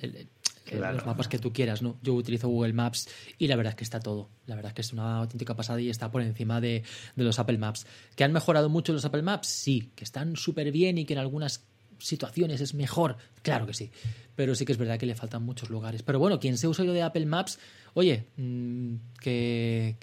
los 0.76 1.06
mapas 1.06 1.28
que 1.28 1.40
tú 1.40 1.54
quieras, 1.54 1.82
¿no? 1.82 1.98
Yo 2.02 2.14
utilizo 2.14 2.48
Google 2.48 2.74
Maps 2.74 3.08
y 3.38 3.48
la 3.48 3.56
verdad 3.56 3.72
es 3.72 3.76
que 3.76 3.84
está 3.84 4.00
todo. 4.00 4.30
La 4.46 4.56
verdad 4.56 4.72
es 4.72 4.76
que 4.76 4.82
es 4.82 4.94
una 4.94 5.18
auténtica 5.18 5.56
pasada 5.56 5.80
y 5.82 5.90
está 5.90 6.12
por 6.12 6.22
encima 6.22 6.62
de, 6.62 6.84
los 7.16 7.40
Apple 7.40 7.58
Maps. 7.58 7.86
¿Que 8.16 8.24
han 8.24 8.34
mejorado 8.34 8.70
mucho 8.70 8.94
los 8.94 9.06
Apple 9.06 9.22
Maps? 9.22 9.48
Sí. 9.48 9.92
¿Que 9.96 10.04
están 10.04 10.36
súper 10.36 10.72
bien 10.72 10.98
y 10.98 11.06
que 11.06 11.14
en 11.14 11.20
algunas 11.20 11.66
situaciones 12.00 12.62
es 12.62 12.74
mejor? 12.74 13.18
Claro 13.42 13.66
que 13.66 13.74
sí. 13.74 13.92
Pero 14.36 14.56
sí 14.56 14.66
que 14.66 14.72
es 14.72 14.78
verdad 14.78 15.00
que 15.00 15.06
le 15.06 15.16
faltan 15.16 15.44
muchos 15.44 15.70
lugares. 15.70 16.04
Pero 16.04 16.20
bueno, 16.20 16.40
quien 16.40 16.58
sea 16.58 16.70
usuario 16.70 16.94
de 16.94 17.02
Apple 17.02 17.26
Maps, 17.26 17.60
oye, 17.94 18.26
mm, 18.38 18.96
que, 19.22 19.96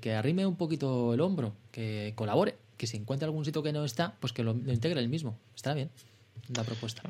que, 0.00 0.14
arrime 0.14 0.46
un 0.46 0.56
poquito 0.56 1.14
el 1.14 1.20
hombro, 1.20 1.56
que 1.72 2.12
colabore, 2.14 2.56
que 2.76 2.86
si 2.86 2.96
encuentra 2.96 3.26
algún 3.26 3.44
sitio 3.44 3.62
que 3.62 3.72
no 3.72 3.84
está, 3.84 4.16
pues 4.20 4.32
que 4.32 4.44
lo, 4.44 4.54
lo 4.54 4.72
integre 4.72 5.00
el 5.00 5.08
mismo. 5.08 5.38
Está 5.54 5.74
bien 5.74 5.90
la 6.54 6.64
propuesta. 6.64 7.02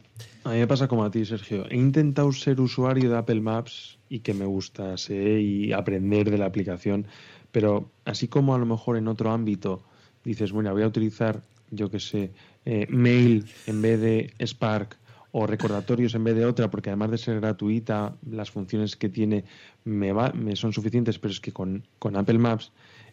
A 0.45 0.51
mí 0.51 0.59
me 0.59 0.67
pasa 0.67 0.89
como 0.89 1.05
a 1.05 1.11
ti, 1.11 1.25
Sergio. 1.25 1.67
He 1.71 1.77
intentado 1.77 2.33
ser 2.33 2.61
usuario 2.61 3.11
de 3.11 3.17
Apple 3.17 3.41
Maps 3.41 3.99
y 4.09 4.21
que 4.21 4.35
me 4.35 4.45
gustase 4.45 5.41
y 5.41 5.73
aprender 5.73 6.31
de 6.31 6.39
la 6.39 6.47
aplicación, 6.47 7.07
pero 7.53 7.91
así 8.05 8.29
como 8.29 8.55
a 8.55 8.59
lo 8.59 8.67
mejor 8.67 8.97
en 8.97 9.09
otro 9.09 9.31
ámbito 9.31 9.83
dices, 10.25 10.53
bueno, 10.53 10.73
voy 10.73 10.83
a 10.83 10.87
utilizar, 10.87 11.43
yo 11.71 11.91
qué 11.91 12.01
sé, 12.01 12.33
eh, 12.65 12.87
Mail 12.91 13.47
en 13.67 13.81
vez 13.81 14.01
de 14.01 14.35
Spark 14.45 14.99
o 15.33 15.47
recordatorios 15.47 16.15
en 16.15 16.25
vez 16.25 16.35
de 16.35 16.45
otra, 16.45 16.71
porque 16.71 16.91
además 16.91 17.13
de 17.13 17.19
ser 17.19 17.41
gratuita, 17.41 18.17
las 18.29 18.51
funciones 18.51 18.97
que 18.97 19.09
tiene 19.09 19.45
me, 19.85 20.13
va, 20.13 20.33
me 20.33 20.57
son 20.57 20.73
suficientes, 20.73 21.19
pero 21.19 21.33
es 21.33 21.41
que 21.41 21.53
con, 21.53 21.87
con 21.99 22.17
Apple 22.17 22.39
Maps 22.39 22.73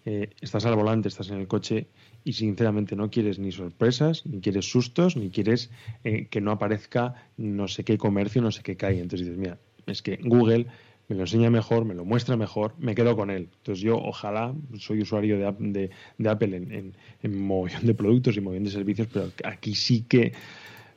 eh, 0.10 0.30
estás 0.40 0.66
al 0.66 0.78
volante, 0.78 1.10
estás 1.10 1.32
en 1.32 1.38
el 1.38 1.50
coche 1.50 1.88
y 2.24 2.32
sinceramente 2.32 2.96
no 2.96 3.10
quieres 3.10 3.40
ni 3.40 3.52
sorpresas, 3.52 4.26
ni 4.26 4.40
quieres 4.40 4.64
sustos, 4.64 5.18
ni 5.18 5.30
quieres 5.30 5.70
eh, 6.06 6.28
que 6.28 6.40
no 6.40 6.52
aparezca 6.52 7.28
no 7.36 7.68
sé 7.68 7.84
qué 7.84 7.98
comercio, 7.98 8.42
no 8.42 8.54
sé 8.54 8.64
qué 8.64 8.78
calle. 8.78 9.02
Entonces 9.02 9.28
dices, 9.28 9.38
mira, 9.38 9.60
es 9.86 10.02
que 10.02 10.18
Google 10.24 10.68
me 11.10 11.18
lo 11.18 11.24
enseña 11.24 11.50
mejor, 11.50 11.84
me 11.84 11.94
lo 11.94 12.06
muestra 12.06 12.38
mejor, 12.38 12.74
me 12.80 12.96
quedo 12.96 13.18
con 13.18 13.30
él. 13.30 13.50
Entonces 13.58 13.84
yo 13.84 13.98
ojalá, 13.98 14.56
soy 14.80 15.02
usuario 15.02 15.38
de, 15.40 15.90
de, 16.18 16.30
Apple 16.30 16.56
en, 16.56 16.72
en, 16.72 16.94
en 17.22 17.68
de 17.82 17.94
productos 17.94 18.38
y 18.38 18.40
mogollón 18.40 18.64
de 18.64 18.72
servicios, 18.72 19.10
pero 19.12 19.30
aquí 19.44 19.76
sí 19.76 20.06
que 20.08 20.32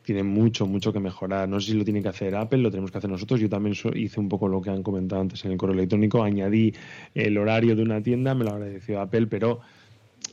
tiene 0.03 0.22
mucho, 0.22 0.66
mucho 0.66 0.92
que 0.92 1.01
mejorar. 1.01 1.48
No 1.48 1.61
sé 1.61 1.72
si 1.72 1.78
lo 1.78 1.84
tiene 1.84 2.03
que 2.03 2.09
hacer 2.09 2.34
Apple, 2.34 2.59
lo 2.59 2.70
tenemos 2.70 2.90
que 2.90 2.98
hacer 2.98 3.11
nosotros. 3.11 3.40
Yo 3.40 3.48
también 3.48 3.74
hice 3.94 4.20
un 4.20 4.28
poco 4.28 4.48
lo 4.48 4.61
que 4.61 4.70
han 4.70 4.82
comentado 4.82 5.20
antes 5.20 5.44
en 5.44 5.53
el 5.53 5.59
correo 5.59 5.74
electrónico, 5.74 6.22
añadí 6.22 6.74
el 7.14 7.36
horario 7.38 7.76
de 7.76 7.82
una 7.82 8.03
tienda, 8.03 8.34
me 8.34 8.44
lo 8.44 8.53
agradeció 8.53 9.01
Apple, 9.01 9.26
pero 9.26 9.61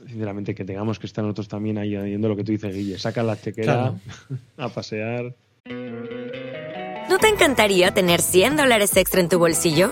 sinceramente 0.08 0.54
que 0.54 0.66
tengamos 0.66 1.00
que 1.00 1.08
estar 1.08 1.24
nosotros 1.24 1.48
también 1.48 1.78
ahí 1.78 1.96
añadiendo 1.96 2.30
lo 2.30 2.36
que 2.36 2.44
tú 2.44 2.52
dices, 2.52 2.74
Guille, 2.74 2.98
saca 2.98 3.24
la 3.24 3.40
chequera 3.40 3.94
a 4.58 4.70
pasear. 4.70 5.34
¿No 7.10 7.18
te 7.20 7.28
encantaría 7.30 7.92
tener 7.94 8.22
100 8.22 8.58
dólares 8.58 8.96
extra 8.98 9.22
en 9.22 9.30
tu 9.30 9.40
bolsillo? 9.40 9.92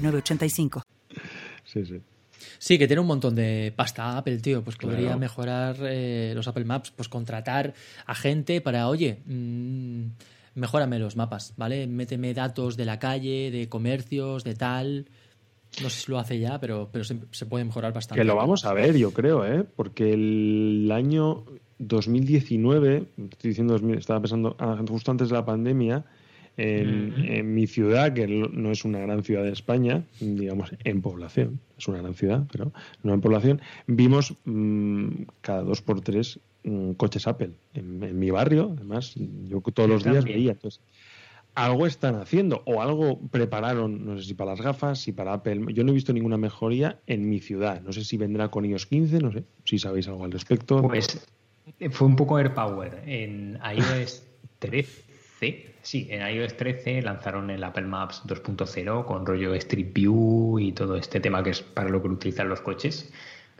985. 0.00 0.82
Sí, 1.64 1.84
sí. 1.84 2.00
Sí, 2.58 2.78
que 2.78 2.86
tiene 2.86 3.00
un 3.00 3.06
montón 3.06 3.34
de 3.34 3.72
pasta 3.74 4.16
Apple, 4.16 4.38
tío. 4.38 4.62
Pues 4.62 4.76
podría 4.76 5.16
mejorar 5.16 5.76
eh, 5.82 6.32
los 6.34 6.48
Apple 6.48 6.64
Maps, 6.64 6.92
pues 6.94 7.08
contratar 7.08 7.74
a 8.06 8.14
gente 8.14 8.60
para, 8.60 8.88
oye, 8.88 9.18
mmm, 9.26 10.06
mejórame 10.54 10.98
los 10.98 11.16
mapas, 11.16 11.54
¿vale? 11.56 11.86
Méteme 11.86 12.34
datos 12.34 12.76
de 12.76 12.84
la 12.84 12.98
calle, 12.98 13.50
de 13.50 13.68
comercios, 13.68 14.44
de 14.44 14.54
tal. 14.54 15.06
No 15.82 15.90
sé 15.90 16.00
si 16.00 16.10
lo 16.10 16.18
hace 16.18 16.38
ya, 16.38 16.58
pero, 16.58 16.88
pero 16.90 17.04
se, 17.04 17.18
se 17.30 17.46
puede 17.46 17.64
mejorar 17.64 17.92
bastante. 17.92 18.20
Que 18.20 18.24
lo 18.24 18.36
vamos 18.36 18.64
a 18.64 18.72
ver, 18.72 18.96
yo 18.96 19.12
creo, 19.12 19.44
¿eh? 19.44 19.64
Porque 19.64 20.14
el 20.14 20.90
año 20.90 21.44
2019, 21.78 23.06
estoy 23.30 23.48
diciendo, 23.50 23.76
estaba 23.94 24.20
pensando 24.20 24.56
ah, 24.58 24.82
justo 24.88 25.10
antes 25.10 25.28
de 25.28 25.34
la 25.34 25.44
pandemia, 25.44 26.04
en, 26.56 27.54
mi 27.54 27.66
ciudad, 27.66 28.12
que 28.12 28.26
no 28.26 28.70
es 28.70 28.84
una 28.84 29.00
gran 29.00 29.22
ciudad 29.22 29.42
de 29.42 29.52
España, 29.52 30.04
digamos 30.20 30.70
en 30.84 31.02
población, 31.02 31.60
es 31.78 31.86
una 31.88 31.98
gran 31.98 32.14
ciudad, 32.14 32.44
pero 32.50 32.72
no 33.02 33.14
en 33.14 33.20
población, 33.20 33.60
vimos 33.86 34.34
mm, 34.44 35.08
cada 35.42 35.62
dos 35.62 35.82
por 35.82 36.00
tres 36.00 36.40
mm, 36.64 36.92
coches 36.92 37.26
Apple. 37.26 37.50
En, 37.74 38.18
mi 38.18 38.30
barrio, 38.30 38.74
además, 38.76 39.14
yo 39.16 39.60
todos 39.60 39.88
los 39.88 40.04
días 40.04 40.24
veía. 40.24 40.52
Entonces, 40.52 40.80
algo 41.54 41.86
están 41.86 42.16
haciendo 42.16 42.62
o 42.66 42.82
algo 42.82 43.18
prepararon, 43.30 44.04
no 44.04 44.18
sé 44.18 44.24
si 44.24 44.34
para 44.34 44.52
las 44.52 44.60
gafas, 44.60 45.00
si 45.00 45.12
para 45.12 45.34
Apple. 45.34 45.72
Yo 45.72 45.84
no 45.84 45.90
he 45.90 45.94
visto 45.94 46.12
ninguna 46.12 46.36
mejoría 46.36 47.00
en 47.06 47.28
mi 47.28 47.40
ciudad. 47.40 47.82
No 47.82 47.92
sé 47.92 48.04
si 48.04 48.16
vendrá 48.16 48.48
con 48.48 48.64
iOS 48.64 48.86
15, 48.86 49.18
no 49.20 49.32
sé 49.32 49.44
si 49.64 49.78
sabéis 49.78 50.08
algo 50.08 50.24
al 50.24 50.32
respecto. 50.32 50.82
Pues 50.82 51.26
fue 51.90 52.06
un 52.06 52.16
poco 52.16 52.36
AirPower 52.36 53.02
en 53.06 53.58
iOS 53.74 54.22
13 55.38 55.76
Sí, 55.86 56.08
en 56.10 56.28
iOS 56.28 56.56
13 56.56 57.00
lanzaron 57.02 57.48
el 57.48 57.62
Apple 57.62 57.84
Maps 57.84 58.24
2.0 58.26 59.04
con 59.04 59.24
rollo 59.24 59.54
Street 59.54 59.92
View 59.92 60.58
y 60.58 60.72
todo 60.72 60.96
este 60.96 61.20
tema 61.20 61.44
que 61.44 61.50
es 61.50 61.62
para 61.62 61.88
lo 61.88 62.02
que 62.02 62.08
utilizan 62.08 62.48
los 62.48 62.60
coches. 62.60 63.12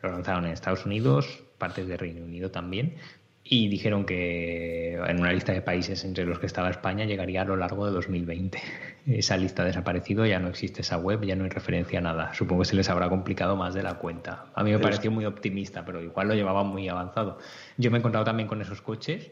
Lo 0.03 0.11
lanzaron 0.11 0.45
en 0.45 0.51
Estados 0.51 0.85
Unidos, 0.87 1.45
partes 1.57 1.87
de 1.87 1.97
Reino 1.97 2.25
Unido 2.25 2.51
también, 2.51 2.97
y 3.45 3.69
dijeron 3.69 4.07
que 4.07 4.95
en 4.95 5.21
una 5.21 5.33
lista 5.33 5.53
de 5.53 5.63
países 5.63 6.05
entre 6.05 6.25
los 6.25 6.41
que 6.41 6.47
estaba 6.47 6.69
España 6.69 7.05
llegaría 7.05 7.43
a 7.43 7.45
lo 7.45 7.55
largo 7.55 7.87
de 7.87 7.93
2020. 7.93 8.61
Esa 9.07 9.37
lista 9.37 9.63
ha 9.63 9.67
desaparecido, 9.67 10.27
ya 10.27 10.41
no 10.41 10.49
existe 10.49 10.81
esa 10.81 10.99
web, 10.99 11.25
ya 11.25 11.37
no 11.37 11.45
hay 11.45 11.51
referencia 11.51 12.01
a 12.01 12.03
nada. 12.03 12.35
Supongo 12.35 12.63
que 12.63 12.71
se 12.71 12.75
les 12.75 12.91
habrá 12.91 13.09
complicado 13.09 13.55
más 13.55 13.73
de 13.73 13.85
la 13.85 13.99
cuenta. 13.99 14.47
A 14.57 14.65
mí 14.65 14.73
me 14.73 14.81
pareció 14.81 15.13
muy 15.13 15.27
optimista, 15.27 15.85
pero 15.85 16.03
igual 16.03 16.27
lo 16.27 16.35
llevaba 16.35 16.65
muy 16.65 16.89
avanzado. 16.89 17.39
Yo 17.77 17.93
me 17.93 17.99
he 17.99 18.01
encontrado 18.01 18.25
también 18.25 18.49
con 18.49 18.61
esos 18.63 18.83
coches 18.83 19.31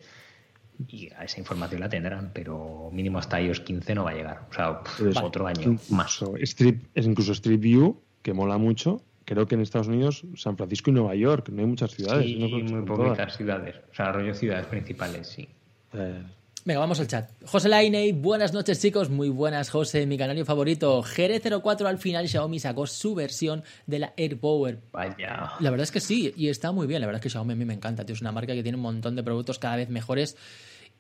y 0.88 1.10
a 1.12 1.24
esa 1.24 1.40
información 1.40 1.80
la 1.80 1.88
tendrán, 1.88 2.30
pero 2.32 2.90
mínimo 2.92 3.18
hasta 3.18 3.40
iOS 3.40 3.60
15 3.60 3.94
no 3.94 4.04
va 4.04 4.10
a 4.10 4.14
llegar. 4.14 4.46
O 4.50 4.54
sea, 4.54 4.80
es 5.08 5.16
otro 5.16 5.46
año 5.46 5.76
más. 5.90 6.20
Street, 6.40 6.76
es 6.94 7.06
incluso 7.06 7.32
Street 7.32 7.60
View, 7.60 8.00
que 8.22 8.32
mola 8.32 8.58
mucho. 8.58 9.02
Creo 9.24 9.46
que 9.46 9.54
en 9.54 9.62
Estados 9.62 9.88
Unidos, 9.88 10.24
San 10.36 10.56
Francisco 10.56 10.90
y 10.90 10.94
Nueva 10.94 11.14
York, 11.14 11.48
no 11.50 11.60
hay 11.60 11.66
muchas 11.66 11.92
ciudades. 11.92 12.26
Sí, 12.26 12.36
muy 12.36 12.82
poquitas 12.82 13.36
ciudades. 13.36 13.76
O 13.90 13.94
sea, 13.94 14.12
rollo 14.12 14.34
ciudades 14.34 14.66
principales, 14.66 15.28
sí. 15.28 15.48
Eh. 15.94 16.22
Venga, 16.66 16.80
vamos 16.80 16.98
al 16.98 17.08
chat. 17.08 17.30
José 17.44 17.68
Lainey, 17.68 18.12
buenas 18.12 18.54
noches 18.54 18.80
chicos, 18.80 19.10
muy 19.10 19.28
buenas 19.28 19.68
José, 19.68 20.06
mi 20.06 20.16
canario 20.16 20.46
favorito. 20.46 21.02
Gere04 21.02 21.84
al 21.84 21.98
final 21.98 22.26
Xiaomi 22.26 22.58
sacó 22.58 22.86
su 22.86 23.14
versión 23.14 23.62
de 23.86 23.98
la 23.98 24.14
AirPower. 24.16 24.80
Vaya. 24.90 25.52
La 25.60 25.70
verdad 25.70 25.84
es 25.84 25.92
que 25.92 26.00
sí, 26.00 26.32
y 26.34 26.48
está 26.48 26.72
muy 26.72 26.86
bien, 26.86 27.02
la 27.02 27.06
verdad 27.06 27.18
es 27.18 27.22
que 27.22 27.28
Xiaomi 27.28 27.52
a 27.52 27.56
mí 27.56 27.66
me 27.66 27.74
encanta, 27.74 28.06
tío. 28.06 28.14
es 28.14 28.22
una 28.22 28.32
marca 28.32 28.54
que 28.54 28.62
tiene 28.62 28.76
un 28.76 28.82
montón 28.82 29.14
de 29.14 29.22
productos 29.22 29.58
cada 29.58 29.76
vez 29.76 29.90
mejores 29.90 30.38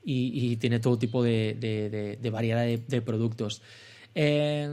y, 0.04 0.56
tiene 0.56 0.80
todo 0.80 0.98
tipo 0.98 1.22
de, 1.22 2.18
variedad 2.30 2.66
de, 2.66 3.00
productos. 3.00 3.62
Eh, 4.14 4.68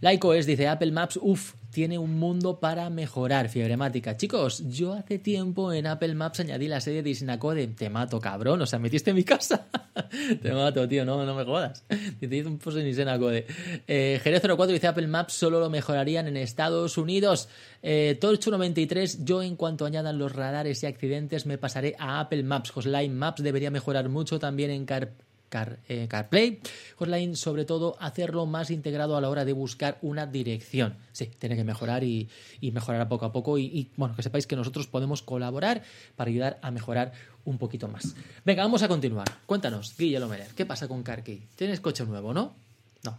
Laico 0.00 0.34
es, 0.34 0.46
dice 0.46 0.68
Apple 0.68 0.92
Maps, 0.92 1.18
uff, 1.20 1.54
tiene 1.70 1.98
un 1.98 2.18
mundo 2.18 2.58
para 2.58 2.90
mejorar, 2.90 3.48
fiebremática. 3.48 4.16
Chicos, 4.16 4.64
yo 4.68 4.92
hace 4.92 5.18
tiempo 5.18 5.72
en 5.72 5.86
Apple 5.86 6.14
Maps 6.14 6.40
añadí 6.40 6.66
la 6.66 6.80
serie 6.80 7.02
de 7.02 7.10
Isnacode. 7.10 7.68
Te 7.68 7.88
mato, 7.88 8.20
cabrón. 8.20 8.60
O 8.62 8.66
sea, 8.66 8.78
metiste 8.78 9.10
en 9.10 9.16
mi 9.16 9.24
casa. 9.24 9.68
Te 10.42 10.52
mato, 10.52 10.88
tío. 10.88 11.04
No, 11.04 11.24
no 11.24 11.34
me 11.34 11.44
jodas. 11.44 11.84
Te 11.88 12.26
hice 12.26 12.46
un 12.46 12.58
post 12.58 12.78
en 12.78 12.88
Isnacode. 12.88 13.46
Eh, 13.86 14.20
Jerez 14.22 14.42
04 14.42 14.66
dice 14.66 14.88
Apple 14.88 15.06
Maps 15.06 15.34
solo 15.34 15.60
lo 15.60 15.70
mejorarían 15.70 16.26
en 16.26 16.36
Estados 16.36 16.98
Unidos. 16.98 17.48
Eh, 17.82 18.18
Torcho 18.20 18.50
93, 18.50 19.24
yo 19.24 19.42
en 19.42 19.56
cuanto 19.56 19.86
añadan 19.86 20.18
los 20.18 20.34
radares 20.34 20.82
y 20.82 20.86
accidentes 20.86 21.46
me 21.46 21.56
pasaré 21.56 21.94
a 21.98 22.20
Apple 22.20 22.42
Maps. 22.42 22.70
Hotline 22.72 23.14
Maps 23.14 23.42
debería 23.42 23.70
mejorar 23.70 24.08
mucho 24.08 24.38
también 24.38 24.70
en 24.70 24.86
Car 24.86 25.12
Car, 25.50 25.80
eh, 25.88 26.06
CarPlay. 26.08 26.60
Hotline, 26.96 27.36
sobre 27.36 27.66
todo, 27.66 27.96
hacerlo 28.00 28.46
más 28.46 28.70
integrado 28.70 29.16
a 29.16 29.20
la 29.20 29.28
hora 29.28 29.44
de 29.44 29.52
buscar 29.52 29.98
una 30.00 30.26
dirección. 30.26 30.96
Sí, 31.12 31.30
tiene 31.38 31.56
que 31.56 31.64
mejorar 31.64 32.02
y, 32.04 32.30
mejorar 32.62 33.06
poco 33.08 33.26
a 33.26 33.32
poco. 33.32 33.58
Y, 33.58 33.90
bueno, 33.96 34.16
que 34.16 34.22
sepáis 34.22 34.46
que 34.46 34.56
nosotros 34.56 34.86
podemos 34.86 35.22
colaborar 35.22 35.82
para 36.16 36.30
ayudar 36.30 36.58
a 36.62 36.70
mejorar 36.70 37.12
un 37.44 37.58
poquito 37.58 37.88
más. 37.88 38.14
Venga, 38.44 38.62
vamos 38.62 38.82
a 38.82 38.88
continuar. 38.88 39.26
Cuéntanos, 39.44 39.94
Guillermo 39.98 40.28
Merer, 40.28 40.54
¿qué 40.54 40.64
pasa 40.64 40.88
con 40.88 41.02
CarKey? 41.02 41.48
Tienes 41.56 41.80
coche 41.80 42.06
nuevo, 42.06 42.32
¿no? 42.32 42.54
No, 43.02 43.18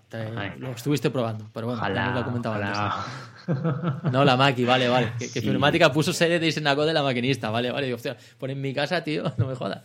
lo 0.59 0.71
estuviste 0.73 1.09
probando, 1.09 1.49
pero 1.51 1.65
bueno, 1.65 1.82
ojalá, 1.82 2.13
lo 2.13 2.23
comentaba 2.23 2.55
antes. 2.55 4.11
No, 4.11 4.23
la 4.23 4.38
Maki, 4.38 4.63
vale, 4.63 4.88
vale. 4.88 5.13
Que, 5.17 5.27
sí. 5.27 5.51
puso 5.91 6.13
serie 6.13 6.39
de 6.39 6.47
Isenaco 6.47 6.86
de 6.86 6.93
la 6.93 7.01
maquinista, 7.01 7.49
vale, 7.49 7.71
vale. 7.71 7.89
Y, 7.89 7.93
hostia, 7.93 8.15
pon 8.38 8.51
en 8.51 8.61
mi 8.61 8.75
casa, 8.75 9.03
tío, 9.03 9.34
no 9.38 9.47
me 9.47 9.55
jodas. 9.55 9.82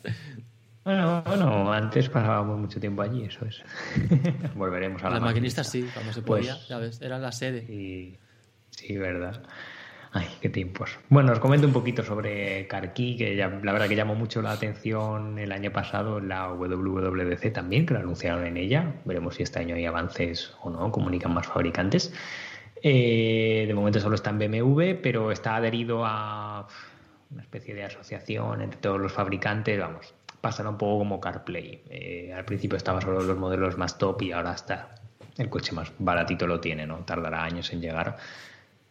Bueno, 0.86 1.20
bueno, 1.26 1.72
antes 1.72 2.08
pasábamos 2.08 2.60
mucho 2.60 2.78
tiempo 2.78 3.02
allí, 3.02 3.24
eso 3.24 3.44
es. 3.44 3.60
Volveremos 4.54 5.02
a 5.02 5.10
la, 5.10 5.16
la 5.16 5.20
maquinista. 5.20 5.64
sí, 5.64 5.90
cuando 5.92 6.12
se 6.12 6.22
podía, 6.22 6.54
pues 6.54 6.68
ya 6.68 6.78
ves, 6.78 7.02
era 7.02 7.18
la 7.18 7.32
sede. 7.32 7.58
Y... 7.64 8.16
Sí, 8.70 8.96
verdad. 8.96 9.42
Ay, 10.12 10.28
qué 10.40 10.48
tiempos. 10.48 10.96
Bueno, 11.08 11.32
os 11.32 11.40
comento 11.40 11.66
un 11.66 11.72
poquito 11.72 12.04
sobre 12.04 12.68
Carkey, 12.68 13.16
que 13.16 13.34
ya, 13.34 13.48
la 13.48 13.72
verdad 13.72 13.88
que 13.88 13.96
llamó 13.96 14.14
mucho 14.14 14.40
la 14.42 14.52
atención 14.52 15.40
el 15.40 15.50
año 15.50 15.72
pasado 15.72 16.20
la 16.20 16.52
WWDC 16.52 17.52
también, 17.52 17.84
que 17.84 17.94
lo 17.94 17.98
anunciaron 17.98 18.46
en 18.46 18.56
ella. 18.56 18.94
Veremos 19.04 19.34
si 19.34 19.42
este 19.42 19.58
año 19.58 19.74
hay 19.74 19.86
avances 19.86 20.54
o 20.62 20.70
no, 20.70 20.92
comunican 20.92 21.34
más 21.34 21.48
fabricantes. 21.48 22.14
Eh, 22.80 23.64
de 23.66 23.74
momento 23.74 23.98
solo 23.98 24.14
está 24.14 24.30
en 24.30 24.38
BMW, 24.38 25.00
pero 25.02 25.32
está 25.32 25.56
adherido 25.56 26.06
a 26.06 26.68
una 27.32 27.42
especie 27.42 27.74
de 27.74 27.82
asociación 27.82 28.62
entre 28.62 28.78
todos 28.78 29.00
los 29.00 29.12
fabricantes, 29.12 29.80
vamos, 29.80 30.14
pasará 30.40 30.70
un 30.70 30.78
poco 30.78 30.98
como 30.98 31.20
CarPlay. 31.20 31.82
Eh, 31.90 32.32
al 32.34 32.44
principio 32.44 32.76
estaba 32.76 33.00
solo 33.00 33.20
los 33.20 33.38
modelos 33.38 33.76
más 33.76 33.98
top 33.98 34.22
y 34.22 34.32
ahora 34.32 34.52
está 34.52 34.96
el 35.38 35.50
coche 35.50 35.72
más 35.72 35.92
baratito 35.98 36.46
lo 36.46 36.60
tiene, 36.60 36.86
¿no? 36.86 36.98
Tardará 36.98 37.44
años 37.44 37.72
en 37.72 37.80
llegar. 37.80 38.16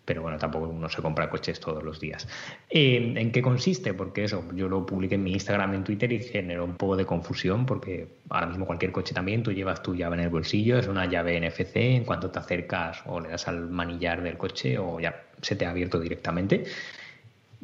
pero 0.05 0.21
bueno, 0.21 0.37
tampoco 0.37 0.67
uno 0.67 0.87
se 0.87 1.01
compra 1.01 1.31
coches 1.31 1.59
todos 1.59 1.83
los 1.83 1.99
días. 1.99 2.27
Eh, 2.69 3.13
¿En 3.15 3.31
qué 3.31 3.41
consiste? 3.41 3.95
Porque 3.95 4.25
eso, 4.25 4.43
yo 4.53 4.69
lo 4.69 4.85
publiqué 4.85 5.15
en 5.15 5.23
mi 5.23 5.33
Instagram, 5.33 5.73
en 5.73 5.83
Twitter 5.83 6.11
y 6.13 6.21
generó 6.21 6.63
un 6.63 6.75
poco 6.75 6.95
de 6.95 7.07
confusión 7.07 7.65
porque 7.65 8.07
ahora 8.29 8.45
mismo 8.45 8.67
cualquier 8.67 8.91
coche 8.91 9.15
también, 9.15 9.41
tú 9.41 9.51
llevas 9.51 9.81
tu 9.81 9.95
llave 9.95 10.17
en 10.17 10.23
el 10.23 10.29
bolsillo, 10.29 10.77
es 10.77 10.87
una 10.87 11.07
llave 11.07 11.39
NFC, 11.41 11.77
en 11.77 12.03
cuanto 12.03 12.29
te 12.29 12.37
acercas 12.37 13.01
o 13.07 13.19
le 13.19 13.29
das 13.29 13.47
al 13.47 13.67
manillar 13.71 14.21
del 14.21 14.37
coche 14.37 14.77
o 14.77 14.99
ya 14.99 15.23
se 15.41 15.55
te 15.55 15.65
ha 15.65 15.71
abierto 15.71 15.99
directamente. 15.99 16.65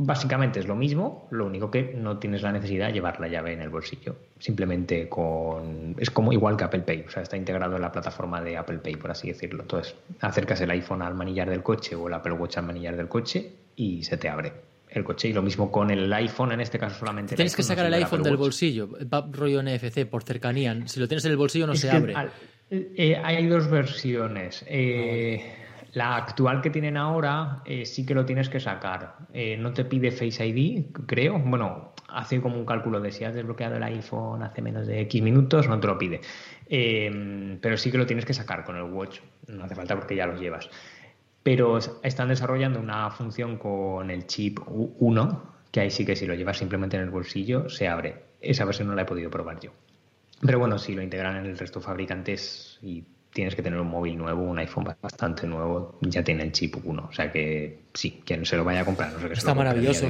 Básicamente 0.04 0.60
es 0.60 0.68
lo 0.68 0.76
mismo, 0.76 1.28
lo 1.30 1.46
único 1.46 1.70
que 1.70 1.94
no 1.96 2.18
tienes 2.18 2.42
la 2.42 2.52
necesidad 2.52 2.88
de 2.88 2.94
llevar 2.94 3.20
la 3.20 3.28
llave 3.28 3.54
en 3.54 3.62
el 3.62 3.70
bolsillo. 3.70 4.16
Simplemente 4.40 5.08
con. 5.08 5.96
Es 6.00 6.10
como 6.10 6.34
igual 6.34 6.58
que 6.58 6.64
Apple 6.64 6.82
Pay, 6.82 7.06
o 7.08 7.12
sea, 7.12 7.22
está 7.22 7.38
integrado 7.38 7.76
en 7.76 7.84
la 7.84 7.92
plataforma 7.92 8.42
de 8.42 8.58
Apple 8.58 8.80
Pay, 8.80 8.96
por 8.96 9.12
así 9.12 9.28
decirlo. 9.28 9.62
Entonces, 9.62 9.96
acercas 10.20 10.60
el 10.62 10.72
iPhone 10.72 11.04
al 11.04 11.14
manillar 11.14 11.50
del 11.50 11.62
coche 11.62 11.96
o 11.96 12.08
el 12.08 12.14
Apple 12.16 12.34
Watch 12.34 12.58
al 12.58 12.66
manillar 12.66 12.98
del 12.98 13.08
coche 13.08 13.52
y 13.76 14.02
se 14.02 14.18
te 14.18 14.28
abre 14.28 14.54
el 14.90 15.04
coche. 15.04 15.28
Y 15.28 15.34
lo 15.34 15.44
mismo 15.44 15.72
con 15.72 15.92
el 15.92 16.12
iPhone, 16.12 16.52
en 16.52 16.62
este 16.62 16.80
caso 16.80 16.98
solamente. 16.98 17.36
Tienes 17.36 17.56
que 17.56 17.62
sacar 17.62 17.86
el 17.86 17.94
iPhone 17.94 18.24
del 18.24 18.38
bolsillo, 18.38 18.90
va 19.14 19.28
rollo 19.32 19.62
NFC 19.62 20.06
por 20.06 20.24
cercanía. 20.24 20.76
Si 20.88 21.00
lo 21.00 21.08
tienes 21.08 21.26
en 21.26 21.32
el 21.32 21.38
bolsillo 21.38 21.68
no 21.68 21.76
se 21.76 21.92
abre. 21.92 22.16
Eh, 22.72 23.22
hay 23.22 23.46
dos 23.48 23.70
versiones. 23.70 24.66
Eh, 24.68 25.61
la 25.94 26.16
actual 26.16 26.62
que 26.62 26.70
tienen 26.70 26.96
ahora 26.96 27.62
eh, 27.66 27.86
sí 27.86 28.06
que 28.06 28.14
lo 28.14 28.26
tienes 28.26 28.50
que 28.50 28.60
sacar. 28.60 29.16
Eh, 29.34 29.58
no 29.58 29.74
te 29.74 29.84
pide 29.86 30.12
Face 30.12 30.46
ID, 30.46 30.86
creo. 31.06 31.38
Bueno, 31.40 31.94
hace 32.08 32.40
como 32.40 32.58
un 32.58 32.66
cálculo 32.66 33.02
de 33.02 33.12
si 33.12 33.24
has 33.26 33.34
desbloqueado 33.34 33.76
el 33.76 33.84
iPhone 33.84 34.42
hace 34.44 34.62
menos 34.62 34.88
de 34.88 35.02
X 35.02 35.22
minutos, 35.22 35.68
no 35.68 35.80
te 35.80 35.88
lo 35.88 35.98
pide. 35.98 36.22
Eh, 36.70 37.58
pero 37.62 37.78
sí 37.78 37.92
que 37.92 37.98
lo 37.98 38.06
tienes 38.06 38.26
que 38.26 38.34
sacar 38.34 38.64
con 38.64 38.78
el 38.78 38.84
Watch. 38.84 39.20
No 39.48 39.66
hace 39.66 39.76
falta 39.76 39.96
porque 39.96 40.16
ya 40.16 40.26
lo 40.28 40.38
llevas. 40.38 40.70
Pero 41.44 41.80
están 42.04 42.30
desarrollando 42.30 42.80
una 42.80 43.10
función 43.10 43.58
con 43.58 44.10
el 44.12 44.28
chip 44.28 44.60
1, 44.68 45.44
que 45.72 45.80
ahí 45.82 45.90
sí 45.90 46.06
que 46.06 46.16
si 46.16 46.26
lo 46.26 46.36
llevas 46.36 46.58
simplemente 46.58 46.98
en 46.98 47.04
el 47.04 47.10
bolsillo, 47.10 47.68
se 47.68 47.88
abre. 47.88 48.24
Esa 48.40 48.64
versión 48.64 48.88
no 48.88 48.96
la 48.96 49.02
he 49.02 49.06
podido 49.06 49.30
probar 49.30 49.60
yo. 49.60 49.72
Pero 50.42 50.60
bueno, 50.60 50.78
si 50.78 50.94
lo 50.94 51.02
integran 51.02 51.38
en 51.38 51.46
el 51.48 51.58
resto 51.58 51.80
de 51.80 51.86
fabricantes 51.86 52.80
y 52.82 53.04
tienes 53.34 53.56
que 53.56 53.62
tener 53.62 53.80
un 53.80 53.88
móvil 53.88 54.18
nuevo, 54.18 54.44
un 54.44 54.60
iPhone 54.60 54.94
bastante 55.02 55.48
nuevo, 55.48 55.98
ya 56.02 56.24
tiene 56.24 56.44
el 56.44 56.52
chip 56.52 56.76
1. 56.84 57.08
O 57.10 57.14
sea 57.14 57.32
que 57.32 57.80
sí, 57.94 58.22
quien 58.26 58.46
se 58.46 58.58
lo 58.58 58.64
vaya 58.64 58.82
a 58.82 58.86
comprar, 58.86 59.14
no 59.14 59.20
sé 59.20 59.28
qué 59.28 59.34
Está 59.34 59.54
maravilloso. 59.54 60.08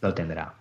lo 0.00 0.14
tendrá. 0.14 0.54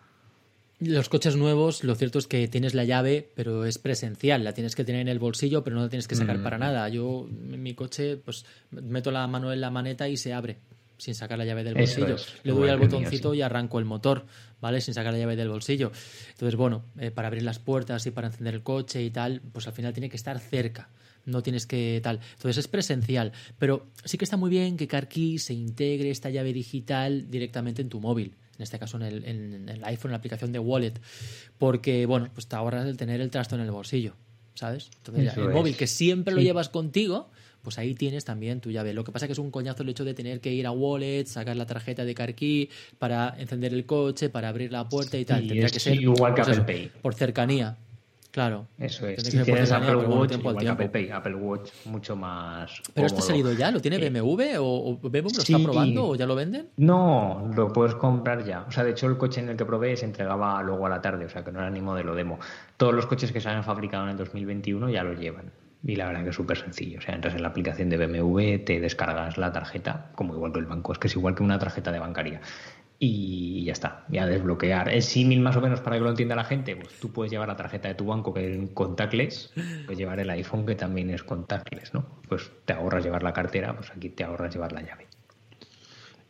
Los 0.80 1.10
coches 1.10 1.36
nuevos, 1.36 1.84
lo 1.84 1.94
cierto 1.96 2.20
es 2.20 2.28
que 2.28 2.48
tienes 2.48 2.74
la 2.74 2.86
llave, 2.86 3.30
pero 3.36 3.66
es 3.66 3.78
presencial. 3.78 4.46
La 4.46 4.54
tienes 4.54 4.76
que 4.76 4.86
tener 4.86 5.02
en 5.02 5.10
el 5.10 5.20
bolsillo, 5.20 5.62
pero 5.62 5.76
no 5.76 5.84
la 5.84 5.90
tienes 5.90 6.08
que 6.08 6.16
sacar 6.16 6.38
mm. 6.38 6.44
para 6.44 6.58
nada. 6.58 6.88
Yo, 6.88 7.28
en 7.28 7.62
mi 7.62 7.74
coche, 7.74 8.16
pues 8.16 8.46
meto 8.72 9.12
la 9.12 9.28
mano 9.28 9.52
en 9.52 9.60
la 9.60 9.72
maneta 9.72 10.08
y 10.08 10.16
se 10.16 10.34
abre 10.34 10.58
sin 10.98 11.16
sacar 11.16 11.38
la 11.38 11.46
llave 11.46 11.64
del 11.64 11.76
bolsillo. 11.76 12.16
Le 12.44 12.52
doy 12.54 12.70
al 12.70 12.78
botoncito 12.78 13.34
y 13.34 13.42
arranco 13.42 13.80
el 13.80 13.86
motor, 13.86 14.26
¿vale? 14.62 14.80
Sin 14.80 14.94
sacar 14.94 15.14
la 15.14 15.20
llave 15.20 15.36
del 15.36 15.50
bolsillo. 15.50 15.92
Entonces, 16.32 16.56
bueno, 16.56 16.84
eh, 16.98 17.12
para 17.12 17.28
abrir 17.30 17.44
las 17.44 17.60
puertas 17.60 18.06
y 18.06 18.12
para 18.12 18.28
encender 18.28 18.54
el 18.54 18.64
coche 18.64 19.02
y 19.02 19.10
tal, 19.10 19.42
pues 19.52 19.68
al 19.68 19.74
final 19.74 19.94
tiene 19.94 20.10
que 20.10 20.18
estar 20.18 20.40
cerca 20.40 20.90
no 21.26 21.42
tienes 21.44 21.66
que 21.66 22.00
tal. 22.04 22.20
Entonces 22.34 22.58
es 22.58 22.68
presencial, 22.68 23.32
pero 23.58 23.88
sí 24.04 24.18
que 24.18 24.26
está 24.26 24.38
muy 24.38 24.50
bien 24.50 24.78
que 24.78 24.88
CarKey 24.88 25.38
se 25.40 25.54
integre 25.54 26.10
esta 26.12 26.30
llave 26.30 26.54
digital 26.54 27.30
directamente 27.30 27.82
en 27.82 27.90
tu 27.90 28.00
móvil. 28.00 28.36
En 28.58 28.64
este 28.64 28.78
caso 28.78 28.98
en 28.98 29.04
el, 29.04 29.84
iPhone, 29.86 30.10
en 30.10 30.12
la 30.12 30.18
aplicación 30.18 30.52
de 30.52 30.60
Wallet, 30.60 30.96
porque 31.58 32.06
bueno, 32.06 32.30
pues 32.34 32.48
te 32.48 32.58
ahorras 32.58 32.86
el 32.88 32.98
tener 32.98 33.22
el 33.22 33.30
trasto 33.30 33.56
en 33.56 33.62
el 33.62 33.72
bolsillo, 33.72 34.16
¿sabes? 34.54 34.90
Entonces 34.98 35.38
el 35.38 35.50
móvil 35.50 35.78
que 35.78 35.88
siempre 35.88 36.34
lo 36.34 36.42
llevas 36.42 36.68
contigo, 36.68 37.30
pues 37.62 37.78
ahí 37.78 37.96
tienes 37.96 38.26
también 38.26 38.60
tu 38.60 38.72
llave. 38.72 38.94
Lo 38.94 39.06
que 39.06 39.14
pasa 39.14 39.26
es 39.26 39.28
que 39.28 39.34
es 39.34 39.40
un 39.40 39.52
coñazo 39.52 39.84
el 39.84 39.90
hecho 39.90 40.04
de 40.04 40.14
tener 40.14 40.42
que 40.42 40.52
ir 40.54 40.68
a 40.68 40.72
Wallet, 40.72 41.26
sacar 41.26 41.56
la 41.56 41.66
tarjeta 41.66 42.04
de 42.04 42.14
CarKey 42.14 42.70
para 42.98 43.36
encender 43.40 43.74
el 43.74 43.86
coche, 43.86 44.30
para 44.30 44.50
abrir 44.50 44.72
la 44.72 44.88
puerta 44.90 45.18
y 45.18 45.24
tal. 45.24 45.40
Tendría 45.40 45.70
que 45.70 45.80
ser 45.80 45.96
igual 46.02 46.34
que 46.34 46.44
pues 46.44 46.58
Apple 46.58 46.74
Pay. 46.74 46.92
por 47.02 47.14
cercanía. 47.14 47.78
Claro. 48.32 48.68
Eso 48.78 49.08
es. 49.08 49.24
Si 49.24 49.42
tienes 49.42 49.72
Apple 49.72 49.96
Watch, 49.96 50.34
igual 50.34 50.68
Apple 50.68 50.90
Pay, 50.90 51.10
Apple 51.10 51.36
Watch 51.36 51.72
mucho 51.86 52.16
más. 52.16 52.82
¿Pero 52.94 53.08
esto 53.08 53.20
ha 53.20 53.24
salido 53.24 53.54
ya? 53.54 53.72
¿Lo 53.72 53.82
tiene 53.82 53.98
eh, 53.98 54.10
BMW? 54.10 54.58
¿O, 54.60 54.98
BMW 54.98 55.22
lo 55.22 55.42
está 55.42 55.58
probando 55.58 56.10
o 56.10 56.16
ya 56.16 56.28
lo 56.28 56.36
venden? 56.36 56.70
No, 56.78 57.50
lo 57.56 57.74
puedes 57.74 57.96
comprar 57.96 58.46
ya. 58.46 58.66
O 58.68 58.72
sea, 58.72 58.84
de 58.84 58.92
hecho, 58.92 59.08
el 59.08 59.18
coche 59.18 59.42
en 59.42 59.50
el 59.50 59.58
que 59.58 59.66
probé 59.66 59.98
se 59.98 60.06
entregaba 60.06 60.62
luego 60.62 60.86
a 60.86 60.90
la 60.90 61.02
tarde, 61.02 61.26
o 61.26 61.30
sea, 61.30 61.44
que 61.44 61.52
no 61.52 61.60
era 61.60 61.72
ni 61.72 61.82
modelo 61.82 62.14
demo. 62.14 62.40
Todos 62.78 62.94
los 62.94 63.08
coches 63.08 63.32
que 63.32 63.42
se 63.42 63.50
han 63.50 63.64
fabricado 63.64 64.04
en 64.04 64.12
el 64.12 64.18
2021 64.18 64.90
ya 64.90 65.04
lo 65.04 65.14
llevan. 65.14 65.52
Y 65.82 65.96
la 65.96 66.08
verdad 66.08 66.24
que 66.24 66.30
es 66.30 66.36
súper 66.36 66.58
sencillo. 66.58 67.00
O 67.00 67.02
sea, 67.02 67.16
entras 67.16 67.36
en 67.36 67.42
la 67.42 67.48
aplicación 67.48 67.90
de 67.90 67.98
BMW, 68.06 68.64
te 68.66 68.80
descargas 68.80 69.38
la 69.38 69.52
tarjeta, 69.52 70.12
como 70.14 70.36
igual 70.36 70.52
que 70.52 70.60
el 70.60 70.66
banco, 70.66 70.92
es 70.92 71.00
que 71.00 71.08
es 71.08 71.16
igual 71.16 71.36
que 71.36 71.44
una 71.44 71.58
tarjeta 71.58 71.92
de 71.92 72.00
bancaria 72.00 72.42
y 73.02 73.64
ya 73.64 73.72
está, 73.72 74.06
ya 74.10 74.28
desbloquear. 74.28 74.90
Es 74.90 75.06
símil 75.06 75.40
más 75.40 75.56
o 75.56 75.62
menos 75.62 75.80
para 75.80 75.96
que 75.96 76.02
lo 76.02 76.10
entienda 76.10 76.36
la 76.36 76.44
gente. 76.44 76.76
Pues 76.76 77.00
tú 77.00 77.12
puedes 77.12 77.32
llevar 77.32 77.48
la 77.48 77.56
tarjeta 77.56 77.88
de 77.88 77.96
tu 77.96 78.06
banco 78.06 78.34
que 78.34 78.52
es 78.52 78.70
contactless, 78.74 79.54
puedes 79.86 79.98
llevar 79.98 80.20
el 80.20 80.30
iPhone 80.30 80.66
que 80.66 80.76
también 80.76 81.10
es 81.10 81.24
contactless, 81.24 81.94
¿no? 81.94 82.06
Pues 82.28 82.52
te 82.66 82.74
ahorras 82.74 83.04
llevar 83.04 83.24
la 83.24 83.32
cartera, 83.32 83.76
pues 83.76 83.90
aquí 83.92 84.10
te 84.10 84.26
ahorras 84.26 84.54
llevar 84.54 84.74
la 84.74 84.82
llave. 84.82 85.08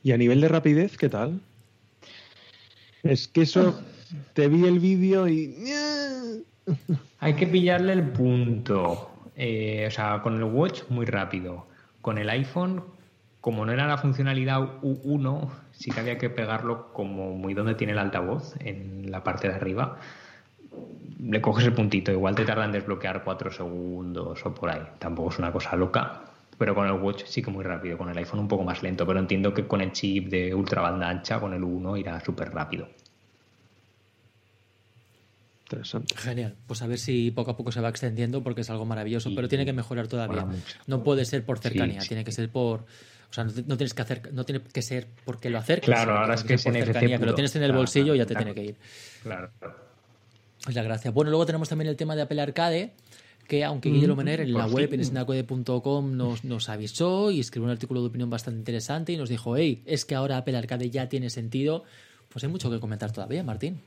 ¿Y 0.04 0.12
a 0.12 0.18
nivel 0.18 0.42
de 0.42 0.48
rapidez, 0.48 0.96
qué 0.96 1.10
tal? 1.10 1.42
Es 3.02 3.28
que 3.28 3.42
eso, 3.42 3.82
te 4.34 4.48
vi 4.48 4.66
el 4.66 4.80
vídeo 4.80 5.28
y... 5.28 5.56
Hay 7.20 7.34
que 7.34 7.48
pillarle 7.48 7.94
el 7.94 8.04
punto. 8.12 9.12
Eh, 9.36 9.86
o 9.88 9.92
sea, 9.92 10.22
con 10.22 10.36
el 10.36 10.44
watch 10.44 10.84
muy 10.90 11.06
rápido. 11.08 11.66
Con 12.02 12.18
el 12.18 12.30
iPhone, 12.30 12.84
como 13.42 13.66
no 13.66 13.72
era 13.72 13.88
la 13.88 13.98
funcionalidad 13.98 14.60
U1, 14.82 15.50
sí 15.72 15.92
que 15.92 16.00
había 16.00 16.18
que 16.18 16.30
pegarlo 16.30 16.92
como 16.94 17.36
muy 17.36 17.54
donde 17.54 17.76
tiene 17.76 17.94
el 17.94 18.00
altavoz, 18.00 18.56
en 18.60 19.10
la 19.10 19.24
parte 19.24 19.48
de 19.48 19.56
arriba. 19.56 19.98
Le 21.20 21.42
coges 21.42 21.66
el 21.66 21.74
puntito, 21.74 22.12
igual 22.12 22.36
te 22.36 22.46
tarda 22.46 22.66
en 22.66 22.72
desbloquear 22.72 23.24
cuatro 23.24 23.52
segundos 23.52 24.46
o 24.46 24.54
por 24.54 24.70
ahí. 24.70 24.82
Tampoco 25.00 25.30
es 25.30 25.40
una 25.40 25.52
cosa 25.52 25.76
loca, 25.76 26.22
pero 26.58 26.76
con 26.76 26.86
el 26.86 26.94
Watch 26.94 27.24
sí 27.26 27.42
que 27.42 27.52
muy 27.52 27.64
rápido, 27.64 27.98
con 27.98 28.10
el 28.10 28.18
iPhone 28.18 28.40
un 28.40 28.48
poco 28.48 28.64
más 28.64 28.84
lento, 28.84 29.06
pero 29.06 29.20
entiendo 29.20 29.54
que 29.54 29.66
con 29.66 29.82
el 29.82 29.92
chip 29.92 30.30
de 30.30 30.54
ultra 30.54 30.82
banda 30.82 31.10
ancha, 31.10 31.40
con 31.40 31.54
el 31.54 31.64
1 31.64 31.98
irá 31.98 32.20
súper 32.20 32.52
rápido. 32.52 32.88
Interesante. 35.64 36.16
Genial. 36.18 36.56
Pues 36.68 36.82
a 36.82 36.88
ver 36.88 36.98
si 36.98 37.32
poco 37.32 37.52
a 37.52 37.58
poco 37.58 37.72
se 37.72 37.80
va 37.80 37.90
extendiendo 37.90 38.42
porque 38.42 38.62
es 38.62 38.70
algo 38.70 38.86
maravilloso, 38.86 39.30
pero 39.36 39.48
tiene 39.48 39.66
que 39.66 39.74
mejorar 39.74 40.08
todavía. 40.08 40.46
No 40.88 41.04
puede 41.04 41.26
ser 41.26 41.46
por 41.46 41.60
cercanía, 41.60 42.02
tiene 42.02 42.24
que 42.24 42.32
ser 42.32 42.50
por 42.50 42.86
o 43.30 43.34
sea, 43.34 43.44
no, 43.44 43.78
tienes 43.78 43.94
que 43.94 44.02
hacer, 44.02 44.34
no 44.34 44.44
tiene 44.44 44.62
que 44.62 44.82
ser 44.82 45.08
porque 45.24 45.50
lo 45.50 45.60
acerques. 45.60 45.86
Claro, 45.86 46.18
ahora 46.18 46.34
es 46.34 46.44
que, 46.44 46.58
por 46.58 46.74
cercanía, 46.74 47.20
que 47.20 47.26
lo 47.26 47.36
tienes 47.36 47.56
en 47.56 47.64
el 47.64 47.72
bolsillo 47.72 48.16
y 48.16 48.18
ya 48.18 48.26
te 48.26 48.36
tiene 48.36 48.56
que 48.56 48.64
ir. 48.64 48.76
Claro. 49.22 49.52
Es 50.68 50.76
la 50.76 50.84
gracia. 50.84 51.12
Bueno, 51.12 51.30
luego 51.30 51.46
tenemos 51.46 51.70
también 51.70 51.90
el 51.90 51.96
tema 51.96 52.16
de 52.16 52.24
Apple 52.24 52.42
Arcade, 52.42 52.94
que 53.48 53.64
aunque 53.64 53.90
Guillermo 53.90 54.16
mm, 54.16 54.18
Mener 54.18 54.42
en 54.42 54.54
la 54.54 54.66
web, 54.66 54.92
en 54.94 55.06
snacode.com, 55.06 56.18
nos, 56.18 56.44
nos 56.44 56.70
avisó 56.70 57.30
y 57.30 57.40
escribió 57.40 57.66
un 57.66 57.72
artículo 57.72 58.02
de 58.02 58.08
opinión 58.08 58.32
bastante 58.32 58.58
interesante 58.58 59.14
y 59.14 59.18
nos 59.18 59.30
dijo, 59.30 59.56
hey, 59.56 59.84
es 59.86 60.06
que 60.06 60.16
ahora 60.16 60.38
Apple 60.38 60.58
Arcade 60.58 60.90
ya 60.90 61.08
tiene 61.08 61.30
sentido. 61.30 61.84
Pues 62.30 62.44
hay 62.44 62.50
mucho 62.50 62.72
que 62.72 62.80
comentar 62.80 63.12
todavía, 63.12 63.44
Martín. 63.44 63.82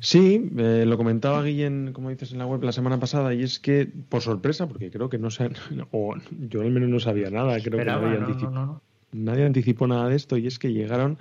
Sí, 0.00 0.50
eh, 0.56 0.84
lo 0.86 0.96
comentaba 0.96 1.42
Guillén, 1.42 1.92
como 1.92 2.08
dices 2.08 2.32
en 2.32 2.38
la 2.38 2.46
web 2.46 2.62
la 2.62 2.72
semana 2.72 2.98
pasada, 2.98 3.34
y 3.34 3.42
es 3.42 3.58
que, 3.58 3.86
por 4.08 4.22
sorpresa, 4.22 4.66
porque 4.66 4.90
creo 4.90 5.10
que 5.10 5.18
no 5.18 5.30
sé, 5.30 5.50
o 5.92 6.14
yo 6.48 6.62
al 6.62 6.70
menos 6.70 6.88
no 6.88 7.00
sabía 7.00 7.30
nada, 7.30 7.60
creo 7.60 7.78
que 7.78 7.84
nadie, 7.84 8.16
anticipó, 8.16 8.80
nadie, 9.12 9.44
anticipó, 9.44 9.86
nada 9.86 10.08
de 10.08 10.16
esto, 10.16 10.38
y 10.38 10.46
es 10.46 10.58
que 10.58 10.72
llegaron 10.72 11.18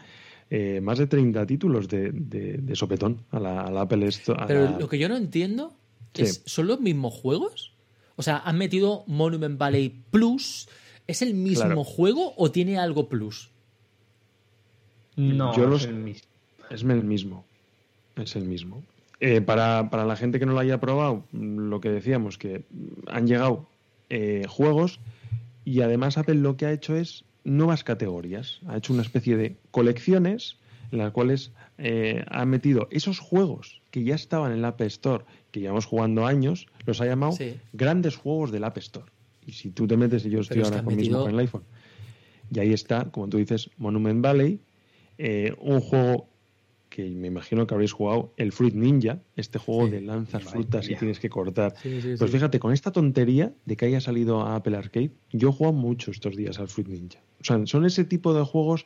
eh, 0.49 0.79
más 0.81 0.97
de 0.97 1.07
30 1.07 1.45
títulos 1.45 1.89
de, 1.89 2.11
de, 2.11 2.75
sopetón 2.75 3.19
a 3.31 3.39
la, 3.39 3.81
Apple 3.81 4.07
Store. 4.07 4.45
Pero 4.47 4.79
lo 4.79 4.87
que 4.87 4.97
yo 4.97 5.09
no 5.09 5.17
entiendo 5.17 5.73
es, 6.13 6.41
¿son 6.45 6.67
los 6.67 6.79
mismos 6.79 7.13
juegos? 7.13 7.73
O 8.15 8.23
sea, 8.23 8.37
¿han 8.37 8.57
metido 8.57 9.03
Monument 9.07 9.57
Valley 9.57 10.03
Plus? 10.09 10.69
¿Es 11.05 11.21
el 11.21 11.33
mismo 11.33 11.83
juego 11.83 12.33
o 12.37 12.49
tiene 12.51 12.77
algo 12.77 13.09
plus? 13.09 13.49
No, 15.15 15.51
es, 15.75 15.85
el 15.85 15.95
mismo. 15.95 16.29
es 16.69 16.83
el 16.83 17.03
mismo 17.03 17.43
es 18.21 18.35
el 18.35 18.45
mismo. 18.45 18.83
Eh, 19.21 19.41
para, 19.41 19.89
para, 19.89 20.05
la 20.05 20.15
gente 20.15 20.39
que 20.39 20.45
no 20.45 20.53
lo 20.53 20.59
haya 20.59 20.79
probado, 20.79 21.25
lo 21.33 21.81
que 21.81 21.89
decíamos, 21.89 22.37
que 22.37 22.63
han 23.07 23.27
llegado 23.27 23.67
eh, 24.09 24.45
juegos 24.47 25.01
y 25.65 25.81
además 25.81 26.17
Apple 26.17 26.35
lo 26.35 26.55
que 26.55 26.65
ha 26.65 26.71
hecho 26.71 26.95
es 26.95 27.25
nuevas 27.43 27.83
categorías. 27.83 28.61
Ha 28.67 28.77
hecho 28.77 28.93
una 28.93 29.01
especie 29.01 29.35
de 29.35 29.57
colecciones 29.71 30.57
en 30.91 30.99
las 30.99 31.11
cuales 31.11 31.51
eh, 31.77 32.23
ha 32.29 32.45
metido 32.45 32.87
esos 32.91 33.19
juegos 33.19 33.81
que 33.91 34.03
ya 34.03 34.15
estaban 34.15 34.53
en 34.53 34.61
la 34.61 34.69
App 34.69 34.81
Store, 34.81 35.25
que 35.51 35.59
llevamos 35.59 35.85
jugando 35.85 36.25
años, 36.25 36.67
los 36.85 37.01
ha 37.01 37.05
llamado 37.05 37.37
grandes 37.73 38.15
juegos 38.15 38.51
del 38.51 38.63
App 38.63 38.77
Store. 38.77 39.11
Y 39.45 39.51
si 39.51 39.71
tú 39.71 39.85
te 39.85 39.97
metes, 39.97 40.25
y 40.25 40.29
yo 40.29 40.39
estoy 40.39 40.61
ahora 40.61 40.81
mismo 40.81 41.23
con 41.23 41.33
el 41.33 41.39
iPhone, 41.39 41.63
y 42.53 42.59
ahí 42.59 42.71
está, 42.71 43.05
como 43.11 43.27
tú 43.27 43.37
dices, 43.37 43.69
Monument 43.77 44.23
Valley, 44.23 44.59
un 45.59 45.81
juego 45.81 46.28
que 47.03 47.09
me 47.15 47.27
imagino 47.27 47.65
que 47.65 47.73
habréis 47.73 47.93
jugado, 47.93 48.33
el 48.37 48.51
Fruit 48.51 48.73
Ninja, 48.73 49.19
este 49.35 49.59
juego 49.59 49.85
Sí. 49.85 49.91
de 49.91 50.01
lanzas 50.01 50.43
frutas 50.43 50.89
y 50.89 50.95
tienes 50.95 51.19
que 51.19 51.29
cortar. 51.29 51.73
Sí, 51.81 52.01
sí, 52.01 52.15
Pues 52.17 52.31
fíjate, 52.31 52.59
con 52.59 52.73
esta 52.73 52.91
tontería 52.91 53.53
de 53.65 53.77
que 53.77 53.85
haya 53.85 54.01
salido 54.01 54.41
a 54.41 54.55
Apple 54.55 54.75
Arcade, 54.75 55.11
yo 55.31 55.49
he 55.49 55.51
jugado 55.51 55.73
mucho 55.73 56.11
estos 56.11 56.35
días 56.35 56.59
al 56.59 56.67
Fruit 56.67 56.87
Ninja. 56.89 57.19
O 57.41 57.43
sea, 57.43 57.65
son 57.65 57.85
ese 57.85 58.03
tipo 58.03 58.33
de 58.33 58.43
juegos 58.43 58.85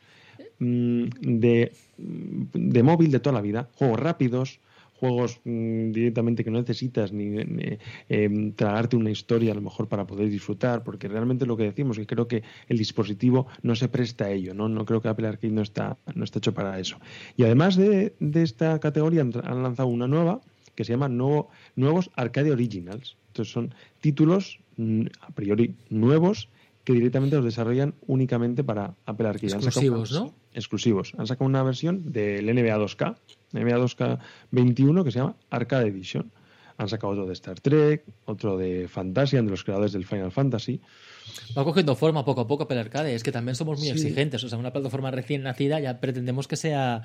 mm, 0.60 1.04
de, 1.20 1.72
de 1.98 2.82
móvil 2.82 3.10
de 3.10 3.20
toda 3.20 3.34
la 3.34 3.40
vida, 3.42 3.68
juegos 3.74 3.98
rápidos, 3.98 4.60
juegos 5.04 5.40
mm, 5.44 5.90
directamente 5.92 6.44
que 6.44 6.50
no 6.50 6.58
necesitas 6.58 7.12
ni, 7.12 7.26
ni, 7.26 7.78
eh, 8.08 8.52
tragarte 8.56 8.96
una 8.96 9.10
historia 9.10 9.52
a 9.52 9.54
lo 9.54 9.60
mejor 9.60 9.86
para 9.88 10.06
poder 10.06 10.30
disfrutar, 10.30 10.82
porque 10.82 11.08
realmente 11.08 11.44
lo 11.44 11.56
que 11.56 11.64
decimos, 11.64 11.98
que 11.98 12.06
creo 12.06 12.26
que 12.26 12.42
el 12.68 12.78
dispositivo 12.78 13.46
no 13.62 13.74
se 13.74 13.88
presta 13.88 14.24
a 14.24 14.30
ello, 14.30 14.54
¿no? 14.54 14.68
No 14.68 14.84
creo 14.86 15.02
que 15.02 15.08
Apple 15.08 15.28
Arcade 15.28 15.52
no 15.52 15.60
está, 15.62 15.98
no 16.14 16.24
está 16.24 16.38
hecho 16.38 16.54
para 16.54 16.78
eso. 16.80 16.96
Y 17.36 17.42
además 17.44 17.76
de, 17.76 18.14
de 18.18 18.42
esta 18.42 18.78
categoría 18.80 19.20
han, 19.20 19.62
lanzado 19.62 19.88
una 19.88 20.08
nueva 20.08 20.40
que 20.74 20.84
se 20.84 20.92
llama 20.92 21.08
nuevo, 21.08 21.50
Nuevos 21.76 22.10
Arcade 22.16 22.50
Originals. 22.50 23.16
Entonces 23.28 23.52
son 23.52 23.74
títulos 24.00 24.60
mm, 24.76 25.02
a 25.20 25.30
priori 25.32 25.74
nuevos 25.90 26.48
que 26.84 26.92
directamente 26.92 27.36
los 27.36 27.44
desarrollan 27.44 27.94
únicamente 28.06 28.62
para 28.62 28.94
Apple 29.06 29.28
Arcade. 29.28 29.54
Han 29.54 29.62
sacado 29.62 29.80
Exclusivos, 29.86 30.10
una- 30.12 30.20
¿no? 30.20 30.34
Exclusivos. 30.52 31.12
Han 31.18 31.26
sacado 31.26 31.46
una 31.46 31.62
versión 31.62 32.12
del 32.12 32.46
NBA 32.46 32.76
2K, 32.78 33.16
NBA 33.54 33.78
2K 33.78 34.18
21, 34.50 35.04
que 35.04 35.10
se 35.10 35.18
llama 35.20 35.36
Arcade 35.50 35.88
Edition. 35.88 36.30
Han 36.76 36.88
sacado 36.88 37.12
otro 37.12 37.26
de 37.26 37.34
Star 37.34 37.60
Trek, 37.60 38.02
otro 38.24 38.56
de 38.58 38.88
Fantasia, 38.88 39.40
de 39.40 39.48
los 39.48 39.62
creadores 39.62 39.92
del 39.92 40.04
Final 40.04 40.32
Fantasy. 40.32 40.80
Va 41.56 41.62
cogiendo 41.62 41.94
forma 41.94 42.24
poco 42.24 42.40
a 42.40 42.46
poco 42.48 42.64
Apple 42.64 42.80
Arcade. 42.80 43.14
Es 43.14 43.22
que 43.22 43.30
también 43.30 43.54
somos 43.54 43.78
muy 43.78 43.86
Sí. 43.86 43.92
exigentes. 43.94 44.42
O 44.42 44.48
sea, 44.48 44.58
una 44.58 44.72
plataforma 44.72 45.12
recién 45.12 45.44
nacida 45.44 45.78
ya 45.78 46.00
pretendemos 46.00 46.48
que 46.48 46.56
sea 46.56 47.02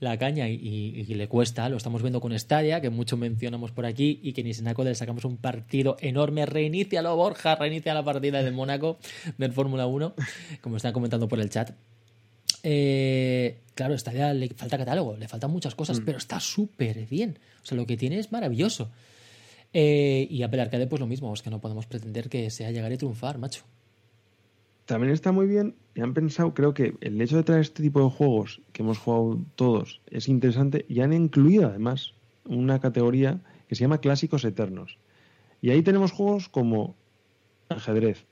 la 0.00 0.18
caña 0.18 0.48
y, 0.48 0.54
y- 0.54 1.04
y 1.06 1.14
le 1.14 1.28
cuesta. 1.28 1.68
Lo 1.68 1.76
estamos 1.76 2.00
viendo 2.00 2.22
con 2.22 2.36
Stadia, 2.38 2.80
que 2.80 2.88
mucho 2.88 3.18
mencionamos 3.18 3.72
por 3.72 3.84
aquí 3.84 4.20
y 4.22 4.32
que 4.32 4.42
ni 4.42 4.54
Sinaco 4.54 4.84
le 4.84 4.94
sacamos 4.94 5.26
un 5.26 5.36
partido 5.36 5.98
enorme. 6.00 6.46
Reinícialo, 6.46 7.14
Borja, 7.14 7.56
reinicia 7.56 7.92
la 7.92 8.02
partida 8.02 8.42
de 8.42 8.50
Mónaco 8.52 8.96
del 9.36 9.52
Fórmula 9.52 9.86
1, 9.86 10.14
como 10.62 10.78
están 10.78 10.94
comentando 10.94 11.28
por 11.28 11.40
el 11.40 11.50
chat. 11.50 11.72
Eh, 12.62 13.58
claro, 13.74 13.96
Stadia 13.96 14.34
le 14.34 14.48
falta 14.48 14.78
catálogo, 14.78 15.16
le 15.16 15.28
faltan 15.28 15.50
muchas 15.50 15.74
cosas, 15.74 16.00
pero 16.04 16.18
está 16.18 16.40
súper 16.40 17.06
bien. 17.06 17.38
O 17.62 17.66
sea, 17.66 17.76
lo 17.76 17.86
que 17.86 17.96
tiene 17.96 18.18
es 18.18 18.32
maravilloso. 18.32 18.90
Eh, 19.72 20.26
y 20.30 20.42
Apple 20.42 20.60
Arcade, 20.60 20.86
pues 20.86 21.00
lo 21.00 21.06
mismo, 21.06 21.32
es 21.32 21.42
que 21.42 21.50
no 21.50 21.60
podemos 21.60 21.86
pretender 21.86 22.28
que 22.28 22.50
sea 22.50 22.70
llegar 22.70 22.92
y 22.92 22.96
triunfar, 22.96 23.38
macho. 23.38 23.62
También 24.86 25.12
está 25.12 25.30
muy 25.30 25.46
bien 25.46 25.76
y 25.94 26.00
han 26.00 26.14
pensado, 26.14 26.52
creo 26.52 26.74
que 26.74 26.94
el 27.00 27.20
hecho 27.20 27.36
de 27.36 27.44
traer 27.44 27.60
este 27.60 27.82
tipo 27.82 28.02
de 28.02 28.10
juegos 28.10 28.60
que 28.72 28.82
hemos 28.82 28.98
jugado 28.98 29.38
todos 29.54 30.00
es 30.10 30.28
interesante 30.28 30.84
y 30.88 31.00
han 31.00 31.12
incluido 31.12 31.68
además 31.68 32.12
una 32.44 32.80
categoría 32.80 33.38
que 33.68 33.76
se 33.76 33.82
llama 33.82 34.00
Clásicos 34.00 34.44
Eternos. 34.44 34.98
Y 35.62 35.70
ahí 35.70 35.82
tenemos 35.82 36.10
juegos 36.10 36.48
como 36.48 36.96
ajedrez, 37.68 38.24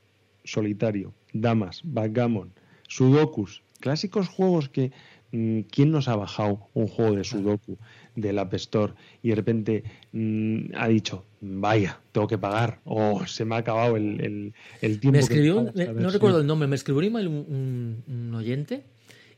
solitario, 0.43 1.13
damas, 1.33 1.83
backgammon, 1.85 2.51
sudokus, 2.89 3.63
clásicos 3.81 4.29
juegos 4.29 4.69
que 4.69 4.93
mm, 5.33 5.61
¿quién 5.71 5.91
nos 5.91 6.09
ha 6.09 6.17
bajado 6.17 6.69
un 6.75 6.87
juego 6.89 7.15
de 7.17 7.25
sudoku 7.25 7.79
del 8.17 8.39
App 8.39 8.55
Store 8.55 8.95
y 9.23 9.29
de 9.31 9.35
repente 9.35 9.85
mm, 10.13 10.75
ha 10.77 10.89
dicho, 10.89 11.25
vaya, 11.41 12.01
tengo 12.13 12.27
que 12.27 12.39
pagar 12.39 12.81
o 12.85 13.27
se 13.27 13.45
me 13.45 13.55
ha 13.55 13.59
acabado 13.59 13.97
el, 13.97 14.21
el- 14.21 14.55
el 14.81 15.01
tiempo 15.01 15.19
Me 15.21 15.27
que 15.29 15.35
escribió, 15.35 15.63
me- 15.63 15.69
esta 15.69 15.85
no 15.87 15.93
versión"? 15.95 16.13
recuerdo 16.13 16.41
el 16.41 16.47
nombre, 16.47 16.67
me 16.69 16.77
escribió 16.77 16.99
un 16.99 17.05
email 17.05 17.29
un, 17.29 18.03
un- 18.09 18.35
oyente 18.35 18.85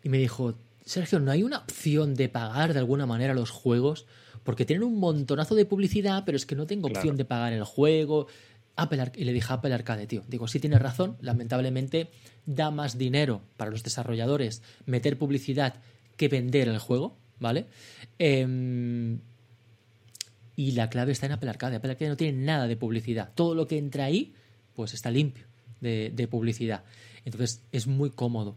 y 0.02 0.08
me 0.08 0.18
dijo, 0.18 0.54
Sergio, 0.84 1.20
¿no 1.20 1.30
hay 1.30 1.42
una 1.42 1.58
opción 1.58 2.14
de 2.14 2.28
pagar 2.28 2.72
de 2.72 2.78
alguna 2.78 3.06
manera 3.06 3.34
los 3.34 3.50
juegos? 3.50 4.06
Porque 4.42 4.64
tienen 4.64 4.82
un 4.84 4.98
montonazo 4.98 5.54
de 5.54 5.66
publicidad, 5.66 6.22
pero 6.24 6.36
es 6.36 6.46
que 6.46 6.56
no 6.56 6.66
tengo 6.66 6.88
Claro. 6.88 6.98
opción 7.00 7.16
de 7.18 7.26
pagar 7.26 7.52
el 7.52 7.64
juego. 7.64 8.26
Apple 8.76 9.12
y 9.14 9.24
le 9.24 9.32
dije 9.32 9.52
Apple 9.52 9.74
Arcade, 9.74 10.06
tío. 10.06 10.22
Digo, 10.28 10.48
sí 10.48 10.60
tienes 10.60 10.80
razón, 10.80 11.16
lamentablemente 11.20 12.10
da 12.46 12.70
más 12.70 12.98
dinero 12.98 13.42
para 13.56 13.70
los 13.70 13.82
desarrolladores 13.82 14.62
meter 14.86 15.18
publicidad 15.18 15.74
que 16.16 16.28
vender 16.28 16.68
el 16.68 16.78
juego, 16.78 17.16
¿vale? 17.38 17.66
Em, 18.18 19.20
y 20.56 20.72
la 20.72 20.90
clave 20.90 21.12
está 21.12 21.26
en 21.26 21.32
Apple 21.32 21.48
Arcade. 21.48 21.76
Apple 21.76 21.92
Arcade 21.92 22.10
no 22.10 22.16
tiene 22.16 22.44
nada 22.44 22.66
de 22.66 22.76
publicidad. 22.76 23.32
Todo 23.34 23.54
lo 23.54 23.66
que 23.66 23.78
entra 23.78 24.04
ahí, 24.04 24.34
pues 24.74 24.94
está 24.94 25.10
limpio 25.10 25.46
de, 25.80 26.28
publicidad. 26.30 26.84
Entonces 27.24 27.62
es 27.72 27.86
muy 27.86 28.10
cómodo 28.10 28.56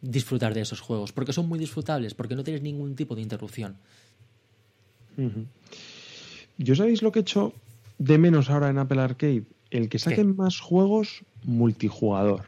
disfrutar 0.00 0.54
de 0.54 0.60
esos 0.62 0.80
juegos, 0.80 1.12
porque 1.12 1.32
son 1.32 1.48
muy 1.48 1.58
disfrutables, 1.58 2.14
porque 2.14 2.34
no 2.34 2.44
tienes 2.44 2.62
ningún 2.62 2.96
tipo 2.96 3.14
de 3.14 3.22
interrupción. 3.22 3.76
¿Yo 6.58 6.74
sabéis 6.74 7.02
lo 7.02 7.12
que 7.12 7.20
he 7.20 7.22
hecho 7.22 7.54
de 7.98 8.18
menos 8.18 8.50
ahora 8.50 8.68
en 8.68 8.78
Apple 8.78 9.00
Arcade? 9.00 9.44
El 9.70 9.88
que 9.88 9.98
saquen 9.98 10.36
más 10.36 10.60
juegos 10.60 11.24
multijugador. 11.44 12.42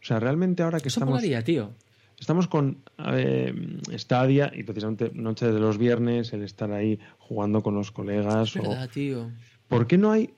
O 0.00 0.04
sea, 0.04 0.20
realmente 0.20 0.62
ahora 0.62 0.80
que 0.80 0.88
Eso 0.88 1.00
estamos, 1.00 1.14
molaría, 1.14 1.42
tío. 1.44 1.70
estamos 2.18 2.48
con 2.48 2.78
eh, 3.12 3.78
Stadia 3.96 4.52
y 4.54 4.62
precisamente 4.64 5.10
noche 5.14 5.50
de 5.50 5.60
los 5.60 5.78
viernes, 5.78 6.32
el 6.32 6.42
estar 6.42 6.72
ahí 6.72 6.98
jugando 7.18 7.62
con 7.62 7.74
los 7.74 7.90
colegas. 7.90 8.54
¿Verdad, 8.54 8.88
tío? 8.90 9.30
¿Por 9.68 9.86
qué 9.86 9.98
no 9.98 10.10
hay 10.10 10.30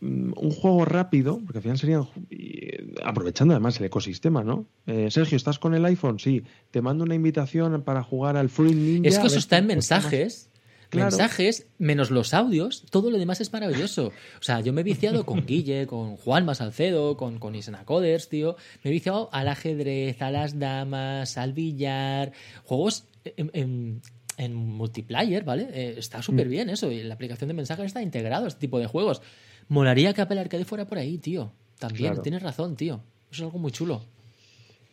mm, 0.00 0.32
un 0.36 0.50
juego 0.50 0.84
rápido? 0.84 1.40
Porque 1.44 1.58
al 1.58 1.62
final 1.62 1.78
serían 1.78 2.06
eh, 2.30 2.92
aprovechando 3.04 3.54
además 3.54 3.78
el 3.78 3.86
ecosistema, 3.86 4.42
¿no? 4.42 4.66
Eh, 4.86 5.10
Sergio, 5.10 5.36
¿estás 5.36 5.58
con 5.58 5.74
el 5.74 5.84
iPhone? 5.84 6.18
Sí. 6.18 6.42
Te 6.70 6.82
mando 6.82 7.04
una 7.04 7.14
invitación 7.14 7.82
para 7.82 8.02
jugar 8.02 8.36
al 8.36 8.48
Free 8.48 8.74
Ninja. 8.74 9.08
Es 9.08 9.18
que 9.18 9.26
eso 9.28 9.38
está 9.38 9.58
en 9.58 9.66
mensajes. 9.66 10.49
Claro. 10.90 11.06
Mensajes, 11.10 11.66
menos 11.78 12.10
los 12.10 12.34
audios, 12.34 12.84
todo 12.90 13.10
lo 13.10 13.18
demás 13.18 13.40
es 13.40 13.52
maravilloso. 13.52 14.08
O 14.08 14.42
sea, 14.42 14.60
yo 14.60 14.72
me 14.72 14.80
he 14.80 14.84
viciado 14.84 15.24
con 15.24 15.40
Guille, 15.46 15.86
con 15.86 16.16
Juan 16.16 16.44
Masalcedo, 16.44 17.16
con, 17.16 17.38
con 17.38 17.54
Isena 17.54 17.84
Coders, 17.84 18.28
tío. 18.28 18.56
Me 18.82 18.90
he 18.90 18.92
viciado 18.92 19.28
al 19.32 19.46
ajedrez, 19.48 20.20
a 20.20 20.30
las 20.32 20.58
damas, 20.58 21.38
al 21.38 21.52
billar, 21.52 22.32
juegos 22.64 23.04
en, 23.24 23.50
en- 23.54 24.02
en 24.36 24.54
multiplayer, 24.54 25.44
¿vale? 25.44 25.68
Eh, 25.72 25.94
está 25.98 26.22
súper 26.22 26.48
bien 26.48 26.70
eso. 26.70 26.90
Y 26.90 27.02
la 27.02 27.14
aplicación 27.14 27.48
de 27.48 27.54
mensajes 27.54 27.84
está 27.86 28.00
integrado 28.02 28.46
a 28.46 28.48
este 28.48 28.60
tipo 28.60 28.78
de 28.78 28.86
juegos. 28.86 29.20
Molaría 29.68 30.12
que 30.14 30.22
Apple 30.22 30.40
Arcade 30.40 30.64
fuera 30.64 30.86
por 30.86 30.96
ahí, 30.98 31.18
tío. 31.18 31.52
También, 31.78 32.08
Claro. 32.12 32.22
tienes 32.22 32.42
razón, 32.42 32.74
tío. 32.74 33.02
Eso 33.30 33.42
es 33.42 33.46
algo 33.46 33.58
muy 33.58 33.70
chulo. 33.70 34.02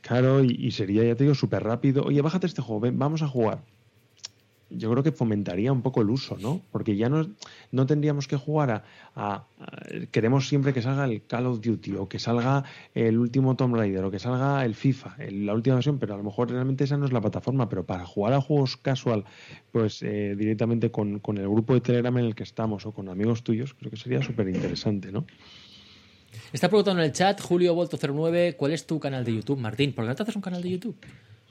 Claro, 0.02 0.44
y, 0.44 0.50
y 0.60 0.72
sería, 0.72 1.04
ya 1.04 1.16
te 1.16 1.24
digo, 1.24 1.34
súper 1.34 1.64
rápido. 1.64 2.04
Oye, 2.04 2.22
bájate 2.22 2.46
este 2.46 2.62
juego, 2.62 2.82
ven, 2.82 3.00
vamos 3.00 3.22
a 3.24 3.28
jugar. 3.28 3.64
Yo 4.70 4.92
creo 4.92 5.04
que 5.04 5.12
fomentaría 5.12 5.72
un 5.72 5.82
poco 5.82 6.02
el 6.02 6.10
uso, 6.10 6.38
¿no? 6.40 6.62
Porque 6.72 6.96
ya 6.96 7.10
no, 7.10 7.28
no 7.72 7.86
tendríamos 7.86 8.28
que 8.28 8.36
jugar 8.36 8.84
a, 9.16 9.48
Queremos 10.12 10.48
siempre 10.48 10.74
que 10.74 10.82
salga 10.82 11.06
el 11.06 11.26
Call 11.26 11.48
of 11.48 11.62
Duty 11.62 11.96
o 11.96 12.08
que 12.08 12.20
salga 12.20 12.64
el 12.94 13.18
último 13.18 13.56
Tomb 13.56 13.76
Raider 13.76 14.04
o 14.04 14.12
que 14.12 14.20
salga 14.20 14.64
el 14.66 14.76
FIFA, 14.76 15.16
la 15.32 15.54
última 15.54 15.76
versión, 15.76 15.98
pero 15.98 16.14
a 16.14 16.18
lo 16.18 16.24
mejor 16.24 16.52
realmente 16.52 16.84
esa 16.84 16.98
no 16.98 17.06
es 17.06 17.12
la 17.12 17.22
plataforma. 17.22 17.68
Pero 17.70 17.86
para 17.86 18.06
jugar 18.06 18.34
a 18.34 18.42
juegos 18.42 18.78
casual, 18.78 19.24
pues 19.72 20.04
eh, 20.04 20.36
directamente 20.38 20.92
con, 20.92 21.20
con 21.20 21.38
el 21.38 21.48
grupo 21.48 21.74
de 21.74 21.82
Telegram 21.82 22.18
en 22.18 22.26
el 22.26 22.36
que 22.36 22.44
estamos 22.44 22.86
o 22.86 22.92
con 22.92 23.10
amigos 23.10 23.44
tuyos, 23.44 23.74
creo 23.74 23.90
que 23.90 23.98
sería 23.98 24.22
súper 24.22 24.48
interesante, 24.50 25.12
¿no? 25.12 25.26
Está 26.54 26.70
preguntando 26.70 27.02
en 27.02 27.08
el 27.08 27.14
chat, 27.14 27.42
Julio 27.42 27.74
Volto 27.74 27.98
09, 27.98 28.56
¿cuál 28.58 28.74
es 28.74 28.86
tu 28.86 29.00
canal 29.00 29.24
de 29.26 29.36
YouTube, 29.36 29.60
Martín? 29.60 29.94
¿Por 29.94 30.06
qué 30.06 30.10
no 30.10 30.16
te 30.16 30.24
haces 30.24 30.36
un 30.36 30.42
canal 30.42 30.62
de 30.62 30.70
YouTube? 30.70 30.98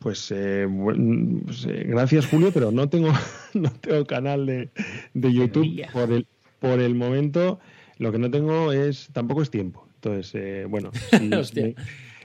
Pues, 0.06 0.30
eh, 0.30 0.66
buen- 0.70 1.40
pues, 1.46 1.66
eh, 1.66 1.82
gracias 1.88 2.26
Julio, 2.26 2.52
pero 2.54 2.70
no 2.70 2.88
tengo, 2.88 3.08
no 3.54 3.72
tengo 3.72 4.04
canal 4.06 4.46
de, 4.46 4.68
de 5.14 5.32
YouTube 5.32 5.84
por 5.92 6.12
el, 6.12 6.28
por 6.60 6.78
el 6.78 6.94
momento. 6.94 7.58
Lo 7.98 8.12
que 8.12 8.18
no 8.18 8.30
tengo 8.30 8.70
es 8.70 9.08
tampoco 9.12 9.42
es 9.42 9.50
tiempo. 9.50 9.84
Entonces, 9.96 10.32
eh, 10.36 10.66
bueno, 10.68 10.92
si, 11.10 11.34
Hostia. 11.34 11.62
me, 11.64 11.74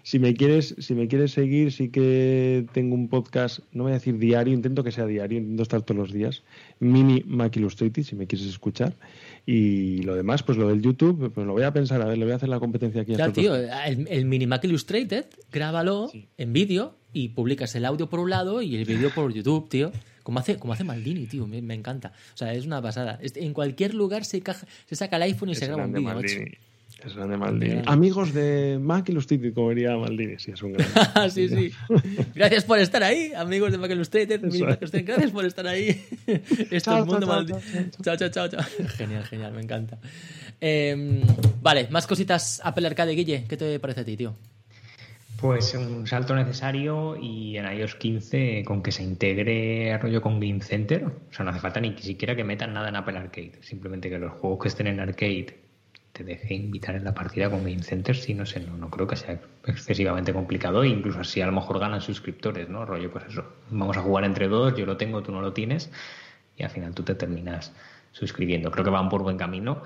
si 0.04 0.20
me 0.20 0.36
quieres 0.36 0.76
si 0.78 0.94
me 0.94 1.08
quieres 1.08 1.32
seguir, 1.32 1.72
sí 1.72 1.90
que 1.90 2.68
tengo 2.72 2.94
un 2.94 3.10
podcast, 3.10 3.62
no 3.72 3.82
voy 3.82 3.94
a 3.94 3.96
decir 3.96 4.20
diario, 4.20 4.54
intento 4.54 4.84
que 4.84 4.92
sea 4.92 5.08
diario, 5.08 5.40
intento 5.40 5.64
estar 5.64 5.82
todos 5.82 5.98
los 6.00 6.14
días. 6.14 6.44
Mini 6.80 7.24
Mac 7.26 7.56
Illustrated, 7.58 8.04
si 8.04 8.16
me 8.16 8.28
quieres 8.28 8.48
escuchar. 8.48 8.94
Y 9.48 10.04
lo 10.04 10.14
demás, 10.14 10.44
pues 10.44 10.56
lo 10.60 10.68
del 10.68 10.84
YouTube, 10.84 11.32
pues 11.34 11.48
lo 11.48 11.54
voy 11.54 11.64
a 11.64 11.74
pensar, 11.74 12.00
a 12.04 12.06
ver, 12.06 12.20
le 12.20 12.26
voy 12.26 12.34
a 12.34 12.36
hacer 12.36 12.50
la 12.50 12.60
competencia 12.60 13.02
aquí. 13.02 13.16
a 13.16 13.18
Ya, 13.18 13.34
tío, 13.34 13.56
el, 13.56 14.08
el 14.08 14.26
Minimac 14.26 14.64
Illustrated, 14.66 15.26
grábalo 15.52 16.12
en 16.38 16.54
vídeo 16.54 17.01
y 17.14 17.30
publicas 17.30 17.74
el 17.76 17.86
audio 17.86 18.10
por 18.10 18.20
un 18.20 18.30
lado 18.30 18.62
y 18.62 18.76
el 18.76 18.86
vídeo 18.86 19.10
por 19.14 19.34
YouTube, 19.34 19.70
tío. 19.70 19.92
Como 20.24 20.40
hace, 20.40 20.58
como 20.58 20.74
hace 20.74 20.84
Maldini, 20.84 21.26
tío, 21.26 21.48
me, 21.48 21.62
me 21.62 21.74
encanta. 21.74 22.14
O 22.34 22.38
sea, 22.38 22.54
es 22.54 22.66
una 22.66 22.82
pasada. 22.82 23.18
Es- 23.22 23.36
En 23.38 23.54
cualquier 23.54 23.94
lugar 23.96 24.24
se, 24.24 24.42
caja- 24.42 24.68
se 24.88 24.96
saca 24.96 25.16
el 25.18 25.24
iPhone 25.24 25.50
y 25.50 25.56
se 25.56 25.66
graba 25.66 25.84
un 25.86 25.94
vídeo. 26.00 26.12
Es 27.04 27.16
grande 27.16 27.36
Maldini. 27.38 27.82
Amigos 27.88 28.32
de 28.32 28.78
Mac 28.80 29.10
Illustrated, 29.10 29.56
como 29.56 29.70
diría 29.70 29.98
Maldini, 29.98 30.38
sí, 30.38 30.52
es 30.52 30.62
un 30.62 30.74
gran. 30.74 30.88
Ah, 31.16 31.28
sí, 31.32 31.50
sí. 31.50 31.72
Gracias 32.36 32.64
por 32.64 32.78
estar 32.78 33.02
ahí, 33.02 33.32
amigos 33.36 33.72
de 33.72 33.80
Mac 33.80 33.90
Illustrated. 33.90 34.40
Gracias 35.04 35.32
por 35.32 35.44
estar 35.46 35.66
ahí. 35.66 35.88
Esto 36.28 36.76
es 36.76 36.84
Chao, 36.84 37.06
mundo 37.06 37.22
chao, 37.22 37.28
Maldini. 37.30 37.60
Chao, 38.04 38.16
chao, 38.18 38.30
chao, 38.30 38.48
chao. 38.50 38.62
Genial, 38.98 39.24
genial, 39.24 39.52
me 39.54 39.62
encanta. 39.62 39.98
Eh, 40.60 41.24
vale, 41.64 41.88
más 41.90 42.06
cositas 42.06 42.62
Apple 42.64 42.86
Arcade, 42.86 43.14
Guille. 43.16 43.46
¿Qué 43.50 43.58
te 43.58 43.80
parece 43.80 44.02
a 44.02 44.06
ti, 44.06 44.16
tío? 44.16 44.36
Pues 45.42 45.74
un 45.74 46.06
salto 46.06 46.36
necesario 46.36 47.18
y 47.20 47.58
en 47.58 47.66
iOS 47.66 47.96
15 47.96 48.64
con 48.64 48.84
que 48.84 48.92
se 48.92 49.02
integre 49.02 49.98
rollo 49.98 50.22
con 50.22 50.40
Game 50.40 50.62
Center. 50.62 51.04
O 51.06 51.34
sea, 51.34 51.44
no 51.44 51.50
hace 51.50 51.60
falta 51.60 51.82
ni 51.82 51.98
siquiera 51.98 52.36
que 52.36 52.44
metan 52.44 52.74
nada 52.74 52.90
en 52.90 52.96
Apple 52.96 53.18
Arcade. 53.18 53.54
Simplemente 53.62 54.08
que 54.08 54.20
los 54.20 54.34
juegos 54.34 54.60
que 54.62 54.68
estén 54.68 54.86
en 54.86 55.00
Arcade 55.00 55.58
te 56.12 56.24
deje 56.24 56.54
invitar 56.54 56.94
en 56.94 57.04
la 57.04 57.16
partida 57.16 57.50
con 57.50 57.64
Game 57.64 57.82
Center. 57.82 58.16
Sí, 58.16 58.36
no 58.36 58.46
sé, 58.46 58.60
no, 58.60 58.78
no 58.78 58.92
creo 58.92 59.08
que 59.08 59.16
sea 59.16 59.42
excesivamente 59.66 60.32
complicado. 60.32 60.84
E 60.84 60.90
incluso 60.90 61.22
así 61.22 61.42
a 61.42 61.48
lo 61.48 61.54
mejor 61.54 61.80
ganan 61.80 62.02
suscriptores, 62.02 62.70
¿no? 62.70 62.86
Rollo, 62.86 63.12
pues 63.12 63.26
eso. 63.26 63.44
Vamos 63.72 63.98
a 63.98 64.02
jugar 64.02 64.26
entre 64.26 64.48
dos, 64.48 64.78
yo 64.78 64.86
lo 64.86 64.96
tengo, 64.96 65.24
tú 65.24 65.32
no 65.32 65.42
lo 65.42 65.54
tienes. 65.54 65.92
Y 66.56 66.62
al 66.62 66.70
final 66.70 66.94
tú 66.94 67.02
te 67.02 67.16
terminas 67.16 67.74
suscribiendo. 68.12 68.70
Creo 68.70 68.86
que 68.86 68.92
van 68.92 69.10
por 69.10 69.24
buen 69.24 69.38
camino. 69.38 69.82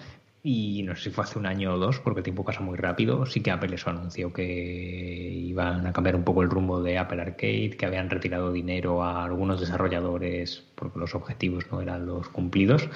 Y 0.48 0.84
no 0.84 0.96
sé 0.96 1.06
si 1.06 1.10
fue 1.10 1.24
hace 1.24 1.40
un 1.40 1.48
año 1.48 1.74
o 1.74 1.80
dos, 1.80 2.00
porque 2.00 2.20
el 2.20 2.24
tiempo 2.24 2.46
pasa 2.46 2.60
muy 2.60 2.78
rápido. 2.78 3.26
Sí 3.26 3.42
que 3.42 3.50
Apple 3.50 3.74
eso 3.74 3.90
anunció 3.90 4.32
que 4.32 4.44
iban 4.44 5.88
a 5.88 5.92
cambiar 5.92 6.16
un 6.16 6.24
poco 6.24 6.44
el 6.44 6.52
rumbo 6.52 6.84
de 6.84 7.00
Apple 7.00 7.20
Arcade, 7.20 7.72
que 7.72 7.86
habían 7.88 8.12
retirado 8.12 8.52
dinero 8.52 9.04
a 9.04 9.26
algunos 9.26 9.60
desarrolladores 9.60 10.64
porque 10.76 11.00
los 11.00 11.16
objetivos 11.16 11.66
no 11.72 11.82
eran 11.82 12.06
los 12.06 12.30
cumplidos. 12.30 12.88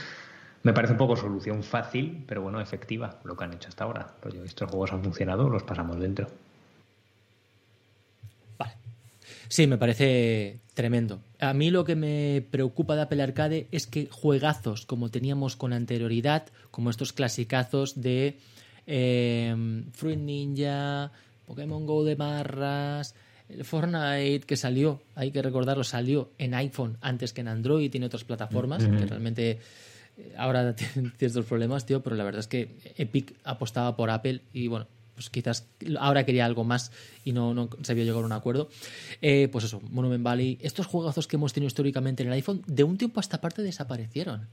Me 0.61 0.73
parece 0.73 0.93
un 0.93 0.99
poco 0.99 1.15
solución 1.15 1.63
fácil, 1.63 2.23
pero 2.27 2.43
bueno, 2.43 2.61
efectiva, 2.61 3.19
lo 3.23 3.35
que 3.35 3.45
han 3.45 3.53
hecho 3.53 3.69
hasta 3.69 3.83
ahora. 3.85 4.13
estos 4.45 4.69
juegos 4.69 4.93
han 4.93 5.03
funcionado, 5.03 5.49
los 5.49 5.63
pasamos 5.63 5.99
dentro. 5.99 6.27
Sí, 9.49 9.65
me 9.65 9.79
parece 9.79 10.59
tremendo. 10.75 11.21
A 11.39 11.53
mí 11.53 11.71
lo 11.71 11.83
que 11.83 11.95
me 11.95 12.45
preocupa 12.51 12.95
de 12.95 13.01
Apple 13.01 13.23
Arcade 13.23 13.67
es 13.71 13.87
que 13.87 14.07
juegazos 14.09 14.85
como 14.85 15.09
teníamos 15.09 15.55
con 15.55 15.73
anterioridad, 15.73 16.45
como 16.71 16.91
estos 16.91 17.13
clasicazos 17.13 17.99
de 17.99 18.37
eh, 18.85 19.83
Fruit 19.91 20.19
Ninja, 20.19 21.11
Pokémon 21.47 21.85
Go 21.87 22.03
de 22.03 22.13
barras, 22.13 23.15
Fortnite 23.63 24.45
que 24.45 24.55
salió, 24.55 25.01
hay 25.15 25.31
que 25.31 25.41
recordarlo, 25.41 25.83
salió 25.83 26.31
en 26.37 26.53
iPhone 26.53 26.97
antes 27.01 27.33
que 27.33 27.41
en 27.41 27.47
Android 27.47 27.85
y 27.85 27.89
tiene 27.89 28.05
otras 28.05 28.23
plataformas 28.23 28.85
que 28.85 29.05
realmente 29.05 29.59
eh, 30.17 30.33
ahora 30.37 30.75
tienen 30.93 31.11
ciertos 31.17 31.45
problemas, 31.45 31.87
tío, 31.87 32.03
pero 32.03 32.15
la 32.15 32.23
verdad 32.23 32.41
es 32.41 32.47
que 32.47 32.77
Epic 32.97 33.33
apostaba 33.43 33.95
por 33.95 34.11
Apple 34.11 34.41
y 34.53 34.67
bueno, 34.67 34.85
pues 35.19 35.29
quizás 35.29 35.67
ahora 35.99 36.25
quería 36.25 36.45
algo 36.45 36.63
más 36.63 36.93
y 37.25 37.33
no, 37.33 37.53
no 37.53 37.67
sabía 37.81 38.05
llegar 38.05 38.23
a 38.23 38.25
un 38.25 38.31
acuerdo. 38.31 38.69
Eh, 39.21 39.49
pues 39.51 39.65
eso, 39.65 39.81
Monument 39.89 40.23
Valley, 40.23 40.57
estos 40.61 40.87
juegazos 40.87 41.27
que 41.27 41.35
hemos 41.35 41.51
tenido 41.51 41.67
históricamente 41.67 42.23
en 42.23 42.29
el 42.29 42.35
iPhone, 42.35 42.63
de 42.67 42.85
un 42.85 42.97
tiempo 42.97 43.19
a 43.19 43.21
esta 43.21 43.41
parte 43.41 43.61
desaparecieron. 43.61 44.47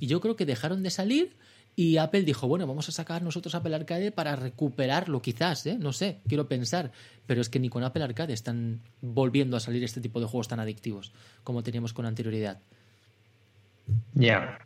Y 0.00 0.08
yo 0.08 0.20
creo 0.20 0.34
que 0.34 0.44
dejaron 0.44 0.82
de 0.82 0.90
salir 0.90 1.36
y 1.76 1.98
Apple 1.98 2.22
dijo, 2.22 2.48
bueno, 2.48 2.66
vamos 2.66 2.88
a 2.88 2.92
sacar 2.92 3.22
nosotros 3.22 3.54
Apple 3.54 3.76
Arcade 3.76 4.10
para 4.10 4.34
recuperarlo, 4.34 5.22
quizás, 5.22 5.64
¿eh? 5.66 5.78
no 5.78 5.92
sé, 5.92 6.18
quiero 6.26 6.48
pensar. 6.48 6.90
Pero 7.28 7.40
es 7.40 7.48
que 7.48 7.60
ni 7.60 7.68
con 7.68 7.84
Apple 7.84 8.02
Arcade 8.02 8.32
están 8.32 8.80
volviendo 9.00 9.56
a 9.56 9.60
salir 9.60 9.84
este 9.84 10.00
tipo 10.00 10.18
de 10.18 10.26
juegos 10.26 10.48
tan 10.48 10.58
adictivos 10.58 11.12
como 11.44 11.62
teníamos 11.62 11.92
con 11.92 12.06
anterioridad. 12.06 12.58
Ya. 14.14 14.58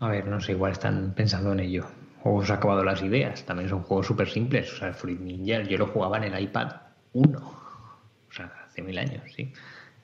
A 0.00 0.08
ver, 0.08 0.26
no 0.26 0.40
sé, 0.40 0.52
igual 0.52 0.72
están 0.72 1.12
pensando 1.14 1.52
en 1.52 1.60
ello 1.60 1.86
o 2.26 2.34
os 2.42 2.50
ha 2.50 2.54
acabado 2.54 2.82
las 2.82 3.02
ideas. 3.02 3.44
También 3.44 3.68
son 3.68 3.82
juegos 3.82 4.06
súper 4.06 4.28
simples. 4.28 4.72
O 4.72 4.76
sea, 4.76 4.88
el 4.88 4.94
Fruit 4.94 5.20
Ninja 5.20 5.62
yo 5.62 5.78
lo 5.78 5.86
jugaba 5.86 6.18
en 6.18 6.24
el 6.24 6.42
iPad 6.42 6.72
1. 7.12 7.38
O 7.38 8.32
sea, 8.32 8.52
hace 8.66 8.82
mil 8.82 8.98
años, 8.98 9.22
sí. 9.34 9.52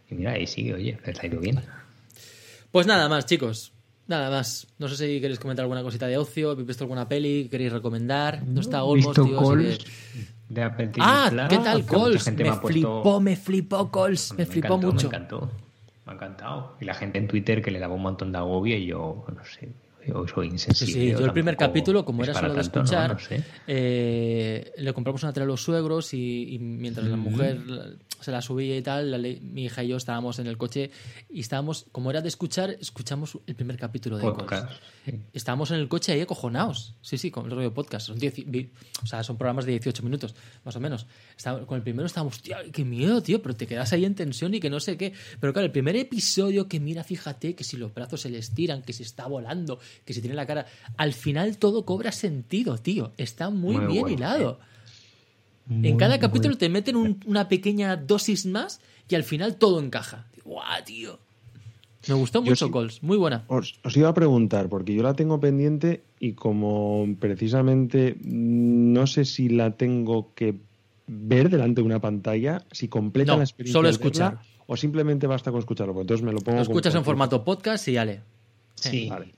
Y 0.09 0.15
mira, 0.15 0.33
ahí 0.33 0.47
sigue, 0.47 0.75
oye, 0.75 0.99
les 1.05 1.21
ha 1.21 1.27
ido 1.27 1.41
bien. 1.41 1.61
Pues 2.71 2.87
nada 2.87 3.09
más, 3.09 3.27
chicos. 3.27 3.73
Nada 4.07 4.31
más. 4.31 4.69
No 4.79 4.89
sé 4.89 4.97
si 4.97 5.21
queréis 5.21 5.41
comentar 5.41 5.65
alguna 5.65 5.83
cosita 5.83 6.07
de 6.07 6.17
ocio, 6.17 6.53
habéis 6.53 6.69
visto 6.69 6.85
alguna 6.85 7.09
peli, 7.09 7.49
queréis 7.51 7.73
recomendar. 7.73 8.43
No 8.47 8.61
está 8.61 8.85
Olmos, 8.85 9.15
tío. 9.15 9.57
de 10.49 10.63
ah, 11.01 11.47
¿qué 11.49 11.59
tal, 11.59 11.85
Cols? 11.87 12.31
Me, 12.33 12.53
flipó, 12.53 13.21
me 13.21 13.37
flipó, 13.37 13.91
Cols. 13.91 14.35
Me, 14.37 14.47
flipó 14.47 14.79
mucho. 14.79 15.09
Me 15.09 15.17
encantó. 15.17 15.51
Me 16.07 16.13
ha 16.13 16.15
encantado. 16.15 16.77
Y 16.81 16.85
la 16.85 16.95
gente 16.95 17.19
en 17.19 17.27
Twitter 17.27 17.63
que 17.63 17.71
le 17.71 17.81
daba 17.81 17.95
un 17.95 18.03
montón 18.03 18.31
de 18.31 18.39
agobio 18.39 18.77
y 18.77 18.87
yo, 18.87 19.25
no 19.29 19.45
sé, 19.45 19.71
soy 20.33 20.49
insensible. 20.49 20.93
Sí, 20.93 21.11
yo 21.11 21.25
el 21.25 21.33
primer 21.33 21.57
capítulo, 21.57 22.05
como 22.05 22.25
era 22.25 22.35
solo 22.35 22.55
de 22.55 22.61
escuchar, 22.61 23.17
eh, 23.67 24.73
le 24.77 24.93
compramos 24.93 25.23
una 25.23 25.33
tele 25.33 25.45
a 25.45 25.47
los 25.47 25.63
suegros 25.63 26.15
y, 26.15 26.59
mientras 26.61 27.07
la 27.07 27.17
mujer 27.17 27.61
se 28.21 28.31
la 28.31 28.41
subía 28.41 28.77
y 28.77 28.83
tal, 28.83 29.41
mi 29.43 29.65
hija 29.65 29.83
y 29.83 29.89
yo 29.89 29.97
estábamos 29.97 30.39
en 30.39 30.47
el 30.47 30.57
coche 30.57 30.91
y 31.29 31.41
estábamos, 31.41 31.87
como 31.93 32.11
era 32.11 32.21
de 32.21 32.29
escuchar, 32.29 32.71
escuchamos 32.81 33.39
el 33.47 33.55
primer 33.55 33.77
capítulo 33.77 34.17
de 34.17 34.23
podcast. 34.23 34.71
Estábamos 35.33 35.71
en 35.73 35.79
el 35.79 35.89
coche 35.89 36.13
ahí 36.13 36.21
acojonados. 36.21 36.95
Sí, 37.01 37.19
sí, 37.19 37.31
con 37.31 37.47
el 37.47 37.51
rollo 37.51 37.75
podcast. 37.75 38.07
Son, 38.07 38.17
o 38.17 39.07
sea, 39.07 39.23
son 39.25 39.37
programas 39.37 39.65
de 39.65 39.73
18 39.73 40.03
minutos, 40.03 40.35
más 40.65 40.77
o 40.77 40.81
menos. 40.81 41.07
Con 41.67 41.77
el 41.77 41.83
primero 41.83 42.07
estábamos, 42.07 42.41
tío, 42.41 42.57
qué 42.73 42.85
miedo, 42.85 43.23
tío, 43.23 43.43
pero 43.43 43.55
te 43.55 43.67
quedas 43.67 43.93
ahí 43.93 44.05
en 44.05 44.15
tensión 44.15 44.55
y 44.55 44.61
que 44.61 44.71
no 44.71 44.81
sé 44.81 44.97
qué. 44.97 45.13
Pero 45.41 45.53
claro, 45.53 45.67
el 45.67 45.73
primer 45.73 45.97
episodio 45.97 46.69
que 46.69 46.81
mira, 46.81 47.05
fíjate, 47.05 47.55
que 47.55 47.65
si 47.65 47.77
los 47.77 47.93
brazos 47.93 48.21
se 48.23 48.31
le 48.31 48.39
estiran, 48.39 48.83
que 48.83 48.93
si 48.93 49.03
está 49.03 49.27
volando, 49.27 49.79
que 50.05 50.15
si 50.15 50.21
tiene 50.21 50.37
la 50.37 50.47
cara. 50.47 50.67
Al 50.97 51.13
final 51.13 51.59
todo 51.59 51.85
cobra 51.85 52.13
sentido, 52.13 52.79
tío. 52.79 53.13
Está 53.17 53.51
muy, 53.51 53.79
bien 53.87 54.09
hilado. 54.09 54.61
en 55.69 55.97
cada 55.97 56.19
capítulo 56.19 56.57
te 56.57 56.69
meten 56.69 57.19
una 57.27 57.49
pequeña 57.49 57.97
dosis 57.97 58.47
más 58.47 58.81
y 59.09 59.15
al 59.15 59.25
final 59.25 59.57
todo 59.57 59.81
encaja. 59.81 60.27
¡Guau, 60.45 60.85
tío! 60.85 61.19
Me 62.09 62.15
gustó 62.15 62.43
mucho, 62.43 62.71
Cols. 62.71 63.03
Muy 63.03 63.17
buena. 63.17 63.45
Os, 63.47 63.79
iba 63.95 64.09
a 64.09 64.15
preguntar, 64.15 64.69
porque 64.69 64.95
yo 64.95 65.03
la 65.03 65.15
tengo 65.15 65.39
pendiente 65.39 66.03
y 66.19 66.33
como 66.33 67.07
precisamente 67.21 68.17
no 68.23 69.07
sé 69.07 69.25
si 69.25 69.49
la 69.49 69.77
tengo 69.77 70.33
que 70.35 70.57
ver 71.07 71.51
delante 71.51 71.81
de 71.81 71.87
una 71.87 72.01
pantalla, 72.01 72.65
si 72.71 72.89
completa 72.89 73.37
la 73.37 73.45
experiencia. 73.45 73.79
Solo 73.79 73.89
escuchar. 73.89 74.41
o 74.67 74.77
simplemente 74.77 75.27
basta 75.27 75.51
con 75.51 75.61
escucharlo. 75.61 75.93
Pues 75.95 76.05
entonces 76.05 76.25
me 76.25 76.33
lo 76.33 76.39
pongo. 76.39 76.59
Lo 76.59 76.63
escuchas 76.63 76.95
en 76.95 77.05
formato 77.05 77.45
podcast 77.45 77.87
y 77.89 77.97
ale. 77.97 78.23
Sí. 78.75 79.09
Vale. 79.09 79.33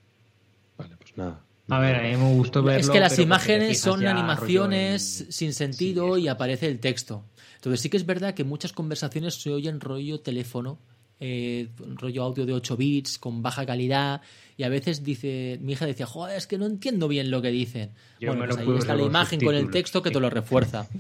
Vale, 0.77 0.97
pues 0.97 1.16
nada. 1.16 1.41
A 1.69 1.78
ver, 1.78 1.97
a 1.97 2.03
mí 2.03 2.16
me 2.16 2.35
gustó 2.35 2.62
verlo. 2.62 2.81
Es 2.81 2.91
que 2.91 3.01
las 3.01 3.19
imágenes 3.19 3.81
son 3.81 4.07
animaciones 4.07 5.27
sin 5.31 5.55
sentido 5.55 6.19
y 6.19 6.28
aparece 6.28 6.66
el 6.66 6.78
texto. 6.78 7.24
Entonces 7.57 7.81
sí 7.81 7.89
que 7.89 7.97
es 7.97 8.05
verdad 8.05 8.35
que 8.35 8.45
muchas 8.45 8.73
conversaciones 8.73 9.36
se 9.36 9.51
oyen 9.51 9.81
rollo 9.81 10.20
teléfono, 10.20 10.78
eh, 11.20 11.69
rollo 11.78 12.23
audio 12.23 12.45
de 12.45 12.53
8 12.53 12.77
bits, 12.77 13.19
con 13.19 13.43
baja 13.43 13.65
calidad, 13.65 14.20
y 14.59 14.65
a 14.65 14.69
veces 14.69 15.03
dice, 15.03 15.59
mi 15.62 15.73
hija 15.73 15.86
decía, 15.86 16.05
joder, 16.05 16.36
es 16.36 16.47
que 16.47 16.59
no 16.59 16.66
entiendo 16.66 17.09
bien 17.09 17.31
lo 17.31 17.41
que 17.41 17.49
dicen. 17.49 17.93
bueno, 18.20 18.45
pues 18.45 18.59
ahí 18.59 18.77
está 18.77 18.95
la 18.95 19.05
imagen 19.05 19.41
con 19.41 19.55
el 19.55 19.70
texto 19.70 20.03
que 20.03 20.11
te 20.11 20.20
lo 20.20 20.28
refuerza. 20.28 20.86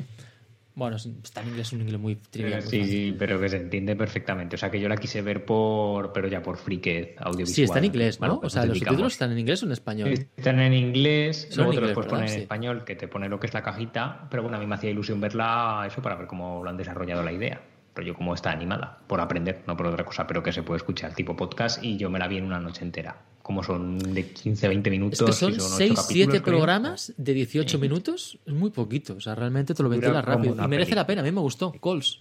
Bueno, 0.76 0.96
está 0.96 1.40
en 1.40 1.48
inglés, 1.48 1.72
un 1.72 1.82
inglés 1.82 2.00
muy 2.00 2.16
trivial. 2.16 2.62
sí, 2.62 3.14
pero 3.16 3.40
que 3.40 3.48
se 3.48 3.58
entiende 3.58 3.94
perfectamente. 3.94 4.56
O 4.56 4.58
sea, 4.58 4.70
que 4.70 4.80
yo 4.80 4.88
la 4.88 4.96
quise 4.96 5.22
ver 5.22 5.44
por, 5.44 6.12
pero 6.12 6.26
ya 6.26 6.42
por 6.42 6.56
friquez 6.56 7.14
audiovisual. 7.18 7.54
Sí, 7.54 7.62
está 7.62 7.78
en 7.78 7.84
inglés, 7.84 8.20
¿no? 8.20 8.40
o 8.42 8.50
sea, 8.50 8.66
los 8.66 8.78
subtítulos 8.78 9.12
están 9.12 9.30
en 9.32 9.38
inglés 9.38 9.62
o 9.62 9.66
en 9.66 9.72
español. 9.72 10.08
Están 10.36 10.58
en 10.58 10.72
inglés, 10.72 11.48
luego 11.56 11.72
te 11.74 11.80
los 11.80 11.92
puedes 11.92 12.10
poner 12.10 12.28
en 12.28 12.40
español, 12.40 12.84
que 12.84 12.96
te 12.96 13.06
pone 13.06 13.28
lo 13.28 13.38
que 13.38 13.46
es 13.46 13.54
la 13.54 13.62
cajita, 13.62 14.26
pero 14.30 14.42
bueno, 14.42 14.56
a 14.56 14.60
mí 14.60 14.66
me 14.66 14.74
hacía 14.74 14.90
ilusión 14.90 15.20
verla, 15.20 15.84
eso, 15.86 16.02
para 16.02 16.16
ver 16.16 16.26
cómo 16.26 16.62
lo 16.64 16.70
han 16.70 16.76
desarrollado 16.76 17.22
la 17.22 17.32
idea. 17.32 17.60
Pero 17.94 18.08
yo 18.08 18.14
como 18.14 18.34
está 18.34 18.50
animada, 18.50 18.98
por 19.06 19.20
aprender, 19.20 19.62
no 19.68 19.76
por 19.76 19.86
otra 19.86 20.04
cosa, 20.04 20.26
pero 20.26 20.42
que 20.42 20.52
se 20.52 20.64
puede 20.64 20.78
escuchar 20.78 21.14
tipo 21.14 21.36
podcast 21.36 21.84
y 21.84 21.96
yo 21.96 22.10
me 22.10 22.18
la 22.18 22.26
vi 22.26 22.38
en 22.38 22.44
una 22.44 22.58
noche 22.58 22.82
entera 22.82 23.16
como 23.44 23.62
son 23.62 23.98
de 23.98 24.26
15 24.26 24.64
a 24.64 24.68
20 24.70 24.90
minutos. 24.90 25.20
Es 25.20 25.26
que 25.26 25.32
son, 25.32 25.60
6, 25.60 26.06
7 26.08 26.40
programas 26.40 27.12
de 27.18 27.34
18 27.34 27.78
minutos, 27.78 28.38
es 28.46 28.54
muy 28.54 28.70
poquito. 28.70 29.16
O 29.16 29.20
sea, 29.20 29.34
realmente 29.34 29.74
te 29.74 29.82
lo 29.82 29.90
ventila 29.90 30.22
rápido. 30.22 30.56
Y 30.58 30.66
merece 30.66 30.94
la 30.94 31.06
pena, 31.06 31.20
a 31.20 31.24
mí 31.24 31.30
me 31.30 31.42
gustó. 31.42 31.70
Calls. 31.72 32.20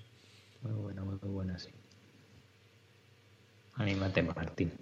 Muy 0.62 0.74
buena, 0.74 1.02
muy 1.02 1.18
buena, 1.22 1.58
sí. 1.58 1.70
Anímate, 3.76 4.22
Martín. 4.22 4.74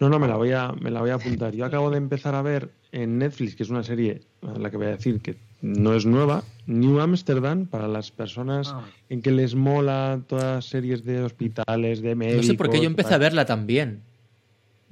No, 0.00 0.08
no, 0.08 0.18
me 0.18 0.26
la, 0.26 0.34
voy 0.34 0.50
a, 0.50 0.72
me 0.72 0.90
la 0.90 1.00
voy 1.00 1.10
a 1.10 1.14
apuntar. 1.14 1.54
Yo 1.54 1.64
acabo 1.64 1.88
de 1.88 1.98
empezar 1.98 2.34
a 2.34 2.42
ver 2.42 2.70
en 2.90 3.18
Netflix, 3.18 3.54
que 3.54 3.62
es 3.62 3.70
una 3.70 3.84
serie 3.84 4.22
a 4.42 4.58
la 4.58 4.72
que 4.72 4.76
voy 4.76 4.86
a 4.86 4.90
decir 4.90 5.20
que 5.20 5.36
no 5.62 5.94
es 5.94 6.04
nueva, 6.04 6.42
New 6.66 6.98
Amsterdam, 6.98 7.66
para 7.66 7.86
las 7.86 8.10
personas 8.10 8.72
ah. 8.74 8.86
en 9.08 9.22
que 9.22 9.30
les 9.30 9.54
mola 9.54 10.20
todas 10.26 10.56
las 10.56 10.64
series 10.64 11.04
de 11.04 11.22
hospitales, 11.22 12.02
de 12.02 12.16
médicos... 12.16 12.44
No 12.44 12.52
sé 12.52 12.58
por 12.58 12.70
qué 12.70 12.78
yo 12.78 12.86
empecé 12.86 13.14
a 13.14 13.18
verla 13.18 13.46
también. 13.46 14.02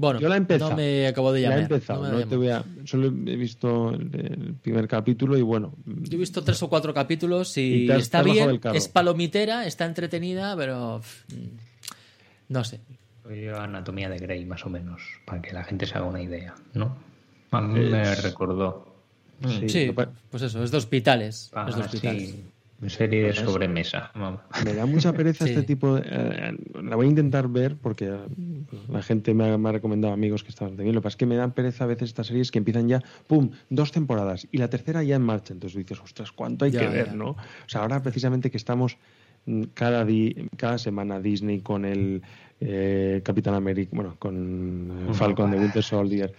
Bueno, 0.02 0.18
yo 0.18 0.28
la 0.28 0.34
he 0.34 0.38
empezado. 0.38 0.70
No 0.72 0.76
me 0.78 1.06
acabo 1.06 1.32
de 1.32 1.42
llamar. 1.42 1.58
La 1.58 1.60
he 1.60 1.64
empezado. 1.64 2.10
No, 2.10 2.26
te 2.26 2.34
voy 2.34 2.48
a, 2.48 2.64
solo 2.84 3.06
he 3.06 3.36
visto 3.36 3.90
el, 3.90 4.56
primer 4.60 4.88
capítulo 4.88 5.38
y 5.38 5.42
bueno. 5.42 5.76
Yo 5.86 6.16
he 6.16 6.18
visto 6.18 6.42
tres 6.42 6.60
o 6.64 6.68
cuatro 6.68 6.92
capítulos 6.92 7.56
y, 7.56 7.88
está 7.88 8.20
bien. 8.24 8.60
Es 8.74 8.88
palomitera, 8.88 9.64
está 9.64 9.84
entretenida, 9.84 10.56
pero 10.56 11.00
no 12.48 12.64
sé. 12.64 12.80
Yo 13.30 13.60
anatomía 13.60 14.08
de 14.08 14.18
Grey 14.18 14.44
más 14.44 14.66
o 14.66 14.70
menos 14.70 15.00
para 15.24 15.40
que 15.40 15.52
la 15.52 15.62
gente 15.62 15.86
se 15.86 15.94
haga 15.96 16.06
una 16.06 16.20
idea, 16.20 16.56
¿no? 16.74 16.96
A 17.52 17.60
mí 17.60 17.78
me 17.88 18.16
recordó. 18.16 18.92
Sí, 19.68 19.94
pues 20.30 20.42
eso, 20.42 20.64
es 20.64 20.72
de 20.72 20.78
hospitales. 20.78 21.52
es 21.68 21.76
de 21.76 21.80
hospitales. 21.80 22.34
Serie 22.88 23.24
de 23.24 23.32
sobremesa. 23.34 24.10
Me 24.64 24.74
da 24.74 24.86
mucha 24.86 25.12
pereza 25.12 25.44
este 25.48 25.62
tipo 25.62 25.94
de... 25.94 26.02
Eh, 26.04 26.56
la 26.82 26.96
voy 26.96 27.06
a 27.06 27.08
intentar 27.08 27.48
ver 27.48 27.76
porque 27.76 28.06
eh, 28.06 28.18
la 28.88 29.02
gente 29.02 29.34
me 29.34 29.44
ha, 29.44 29.72
recomendado 29.72 30.12
amigos 30.12 30.42
que 30.42 30.50
estaban 30.50 30.76
bien. 30.76 30.92
Lo 30.92 31.00
que 31.00 31.04
pasa 31.04 31.14
es 31.14 31.16
que 31.18 31.26
me 31.26 31.36
dan 31.36 31.52
pereza 31.52 31.84
a 31.84 31.86
veces 31.86 32.10
estas 32.10 32.26
series 32.26 32.50
que 32.50 32.58
empiezan 32.58 32.88
ya, 32.88 33.02
¡pum!, 33.26 33.50
dos 33.70 33.92
temporadas 33.92 34.48
y 34.50 34.58
la 34.58 34.68
tercera 34.68 35.02
ya 35.02 35.16
en 35.16 35.22
marcha. 35.22 35.52
Entonces 35.52 35.78
dices, 35.78 36.00
ostras, 36.00 36.32
¿cuánto 36.32 36.64
hay 36.64 36.72
que 36.72 36.88
ver, 36.88 37.14
no? 37.14 37.30
O 37.30 37.68
sea, 37.68 37.82
ahora 37.82 38.02
precisamente 38.02 38.50
que 38.50 38.56
estamos 38.56 38.96
mm, 39.46 39.62
cada, 39.74 40.06
cada 40.56 40.78
semana 40.78 41.20
Disney 41.20 41.60
con 41.60 41.84
el 41.84 42.22
eh, 42.60 43.20
Capitán 43.24 43.54
América, 43.54 43.90
bueno, 43.94 44.16
con 44.18 45.10
Falcon 45.12 45.50
de 45.50 45.58
Winter 45.58 45.82
Soldier 45.82 46.34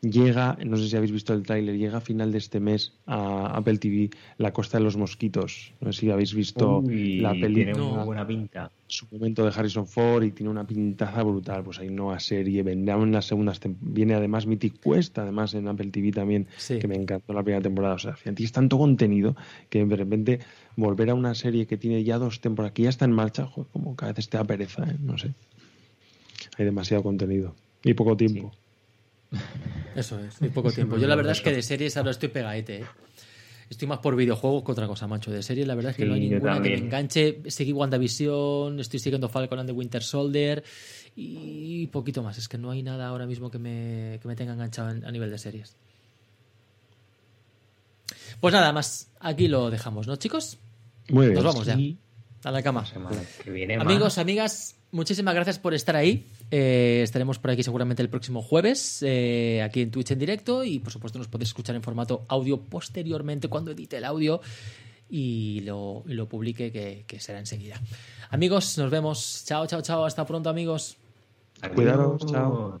llega, 0.00 0.56
no 0.64 0.76
sé 0.76 0.88
si 0.88 0.96
habéis 0.96 1.12
visto 1.12 1.32
el 1.34 1.42
tráiler, 1.42 1.76
llega 1.76 1.98
a 1.98 2.00
final 2.00 2.32
de 2.32 2.38
este 2.38 2.60
mes 2.60 2.92
a 3.06 3.56
Apple 3.56 3.78
TV 3.78 4.10
La 4.36 4.52
Costa 4.52 4.78
de 4.78 4.84
los 4.84 4.96
Mosquitos. 4.96 5.72
No 5.80 5.92
sé 5.92 6.00
si 6.00 6.10
habéis 6.10 6.34
visto 6.34 6.82
la 6.82 7.32
película. 7.32 7.72
Tiene 7.72 7.82
una 7.82 8.04
buena 8.04 8.26
pinta. 8.26 8.70
Su 8.86 9.06
momento 9.10 9.44
de 9.44 9.52
Harrison 9.54 9.86
Ford 9.86 10.22
y 10.22 10.32
tiene 10.32 10.50
una 10.50 10.66
pintaza 10.66 11.22
brutal. 11.22 11.62
Pues 11.62 11.78
hay 11.78 11.90
nueva 11.90 12.18
serie, 12.20 12.62
vendrá 12.62 12.96
unas 12.96 13.26
segundas 13.26 13.60
Viene 13.80 14.14
además 14.14 14.46
Mythic 14.46 14.80
Quest, 14.80 15.18
además 15.18 15.54
en 15.54 15.68
Apple 15.68 15.90
TV 15.90 16.12
también, 16.12 16.46
que 16.66 16.88
me 16.88 16.96
encantó 16.96 17.32
la 17.32 17.42
primera 17.42 17.62
temporada. 17.62 17.94
O 17.94 17.98
sea, 17.98 18.16
es 18.24 18.52
tanto 18.52 18.78
contenido 18.78 19.36
que 19.68 19.84
de 19.84 19.96
repente 19.96 20.40
volver 20.76 21.10
a 21.10 21.14
una 21.14 21.34
serie 21.34 21.66
que 21.66 21.76
tiene 21.76 22.04
ya 22.04 22.18
dos 22.18 22.40
temporadas, 22.40 22.72
que 22.72 22.82
ya 22.82 22.88
está 22.88 23.04
en 23.04 23.12
marcha, 23.12 23.48
como 23.72 23.96
cada 23.96 24.12
vez 24.12 24.28
te 24.28 24.36
da 24.36 24.44
pereza, 24.44 24.84
¿eh? 24.84 24.96
no 25.00 25.18
sé. 25.18 25.34
Hay 26.56 26.64
demasiado 26.64 27.02
contenido 27.02 27.54
y 27.84 27.94
poco 27.94 28.16
tiempo. 28.16 28.52
Eso 29.94 30.18
es, 30.20 30.40
muy 30.40 30.50
poco 30.50 30.70
tiempo. 30.70 30.96
Yo 30.96 31.06
la 31.06 31.16
verdad 31.16 31.32
es 31.32 31.40
que 31.40 31.52
de 31.52 31.62
series 31.62 31.96
ahora 31.96 32.10
estoy 32.10 32.28
pegadete. 32.28 32.78
¿eh? 32.78 32.86
Estoy 33.68 33.86
más 33.86 33.98
por 33.98 34.16
videojuegos 34.16 34.64
que 34.64 34.72
otra 34.72 34.86
cosa, 34.86 35.06
macho. 35.06 35.30
De 35.30 35.42
series, 35.42 35.66
la 35.66 35.74
verdad 35.74 35.90
es 35.90 35.96
que 35.96 36.06
no 36.06 36.14
hay 36.14 36.28
ninguna 36.28 36.62
que 36.62 36.70
me 36.70 36.74
enganche. 36.76 37.42
Seguí 37.48 37.72
WandaVision, 37.72 38.80
estoy 38.80 39.00
siguiendo 39.00 39.28
Falcon 39.28 39.58
and 39.58 39.68
the 39.68 39.72
Winter 39.72 40.02
Soldier 40.02 40.64
y 41.14 41.86
poquito 41.88 42.22
más. 42.22 42.38
Es 42.38 42.48
que 42.48 42.56
no 42.56 42.70
hay 42.70 42.82
nada 42.82 43.08
ahora 43.08 43.26
mismo 43.26 43.50
que 43.50 43.58
me, 43.58 44.18
que 44.22 44.28
me 44.28 44.36
tenga 44.36 44.54
enganchado 44.54 44.88
a 44.88 45.10
nivel 45.10 45.30
de 45.30 45.38
series. 45.38 45.76
Pues 48.40 48.54
nada 48.54 48.72
más, 48.72 49.10
aquí 49.20 49.48
lo 49.48 49.70
dejamos, 49.70 50.06
¿no, 50.06 50.16
chicos? 50.16 50.58
Muy 51.08 51.26
bien. 51.26 51.42
Nos 51.42 51.44
vamos 51.44 51.66
ya. 51.66 51.76
A 52.44 52.50
la 52.50 52.62
cama. 52.62 52.84
Amigos, 53.80 54.18
amigas, 54.18 54.76
muchísimas 54.92 55.34
gracias 55.34 55.58
por 55.58 55.74
estar 55.74 55.96
ahí. 55.96 56.24
Eh, 56.50 57.00
estaremos 57.02 57.38
por 57.38 57.50
aquí 57.50 57.62
seguramente 57.62 58.02
el 58.02 58.08
próximo 58.08 58.42
jueves, 58.42 59.02
eh, 59.02 59.62
aquí 59.62 59.82
en 59.82 59.90
Twitch 59.90 60.12
en 60.12 60.18
directo 60.18 60.64
y 60.64 60.78
por 60.78 60.92
supuesto 60.92 61.18
nos 61.18 61.28
podéis 61.28 61.50
escuchar 61.50 61.76
en 61.76 61.82
formato 61.82 62.24
audio 62.28 62.60
posteriormente 62.60 63.48
cuando 63.48 63.72
edite 63.72 63.98
el 63.98 64.04
audio 64.06 64.40
y 65.10 65.60
lo, 65.60 66.02
lo 66.06 66.28
publique 66.28 66.72
que, 66.72 67.04
que, 67.06 67.20
será 67.20 67.38
enseguida. 67.38 67.80
Amigos, 68.30 68.78
nos 68.78 68.90
vemos. 68.90 69.44
Chao, 69.46 69.66
chao, 69.66 69.82
chao. 69.82 70.04
Hasta 70.04 70.26
pronto 70.26 70.50
amigos. 70.50 70.96
Cuidados. 71.74 72.24
Chao. 72.26 72.80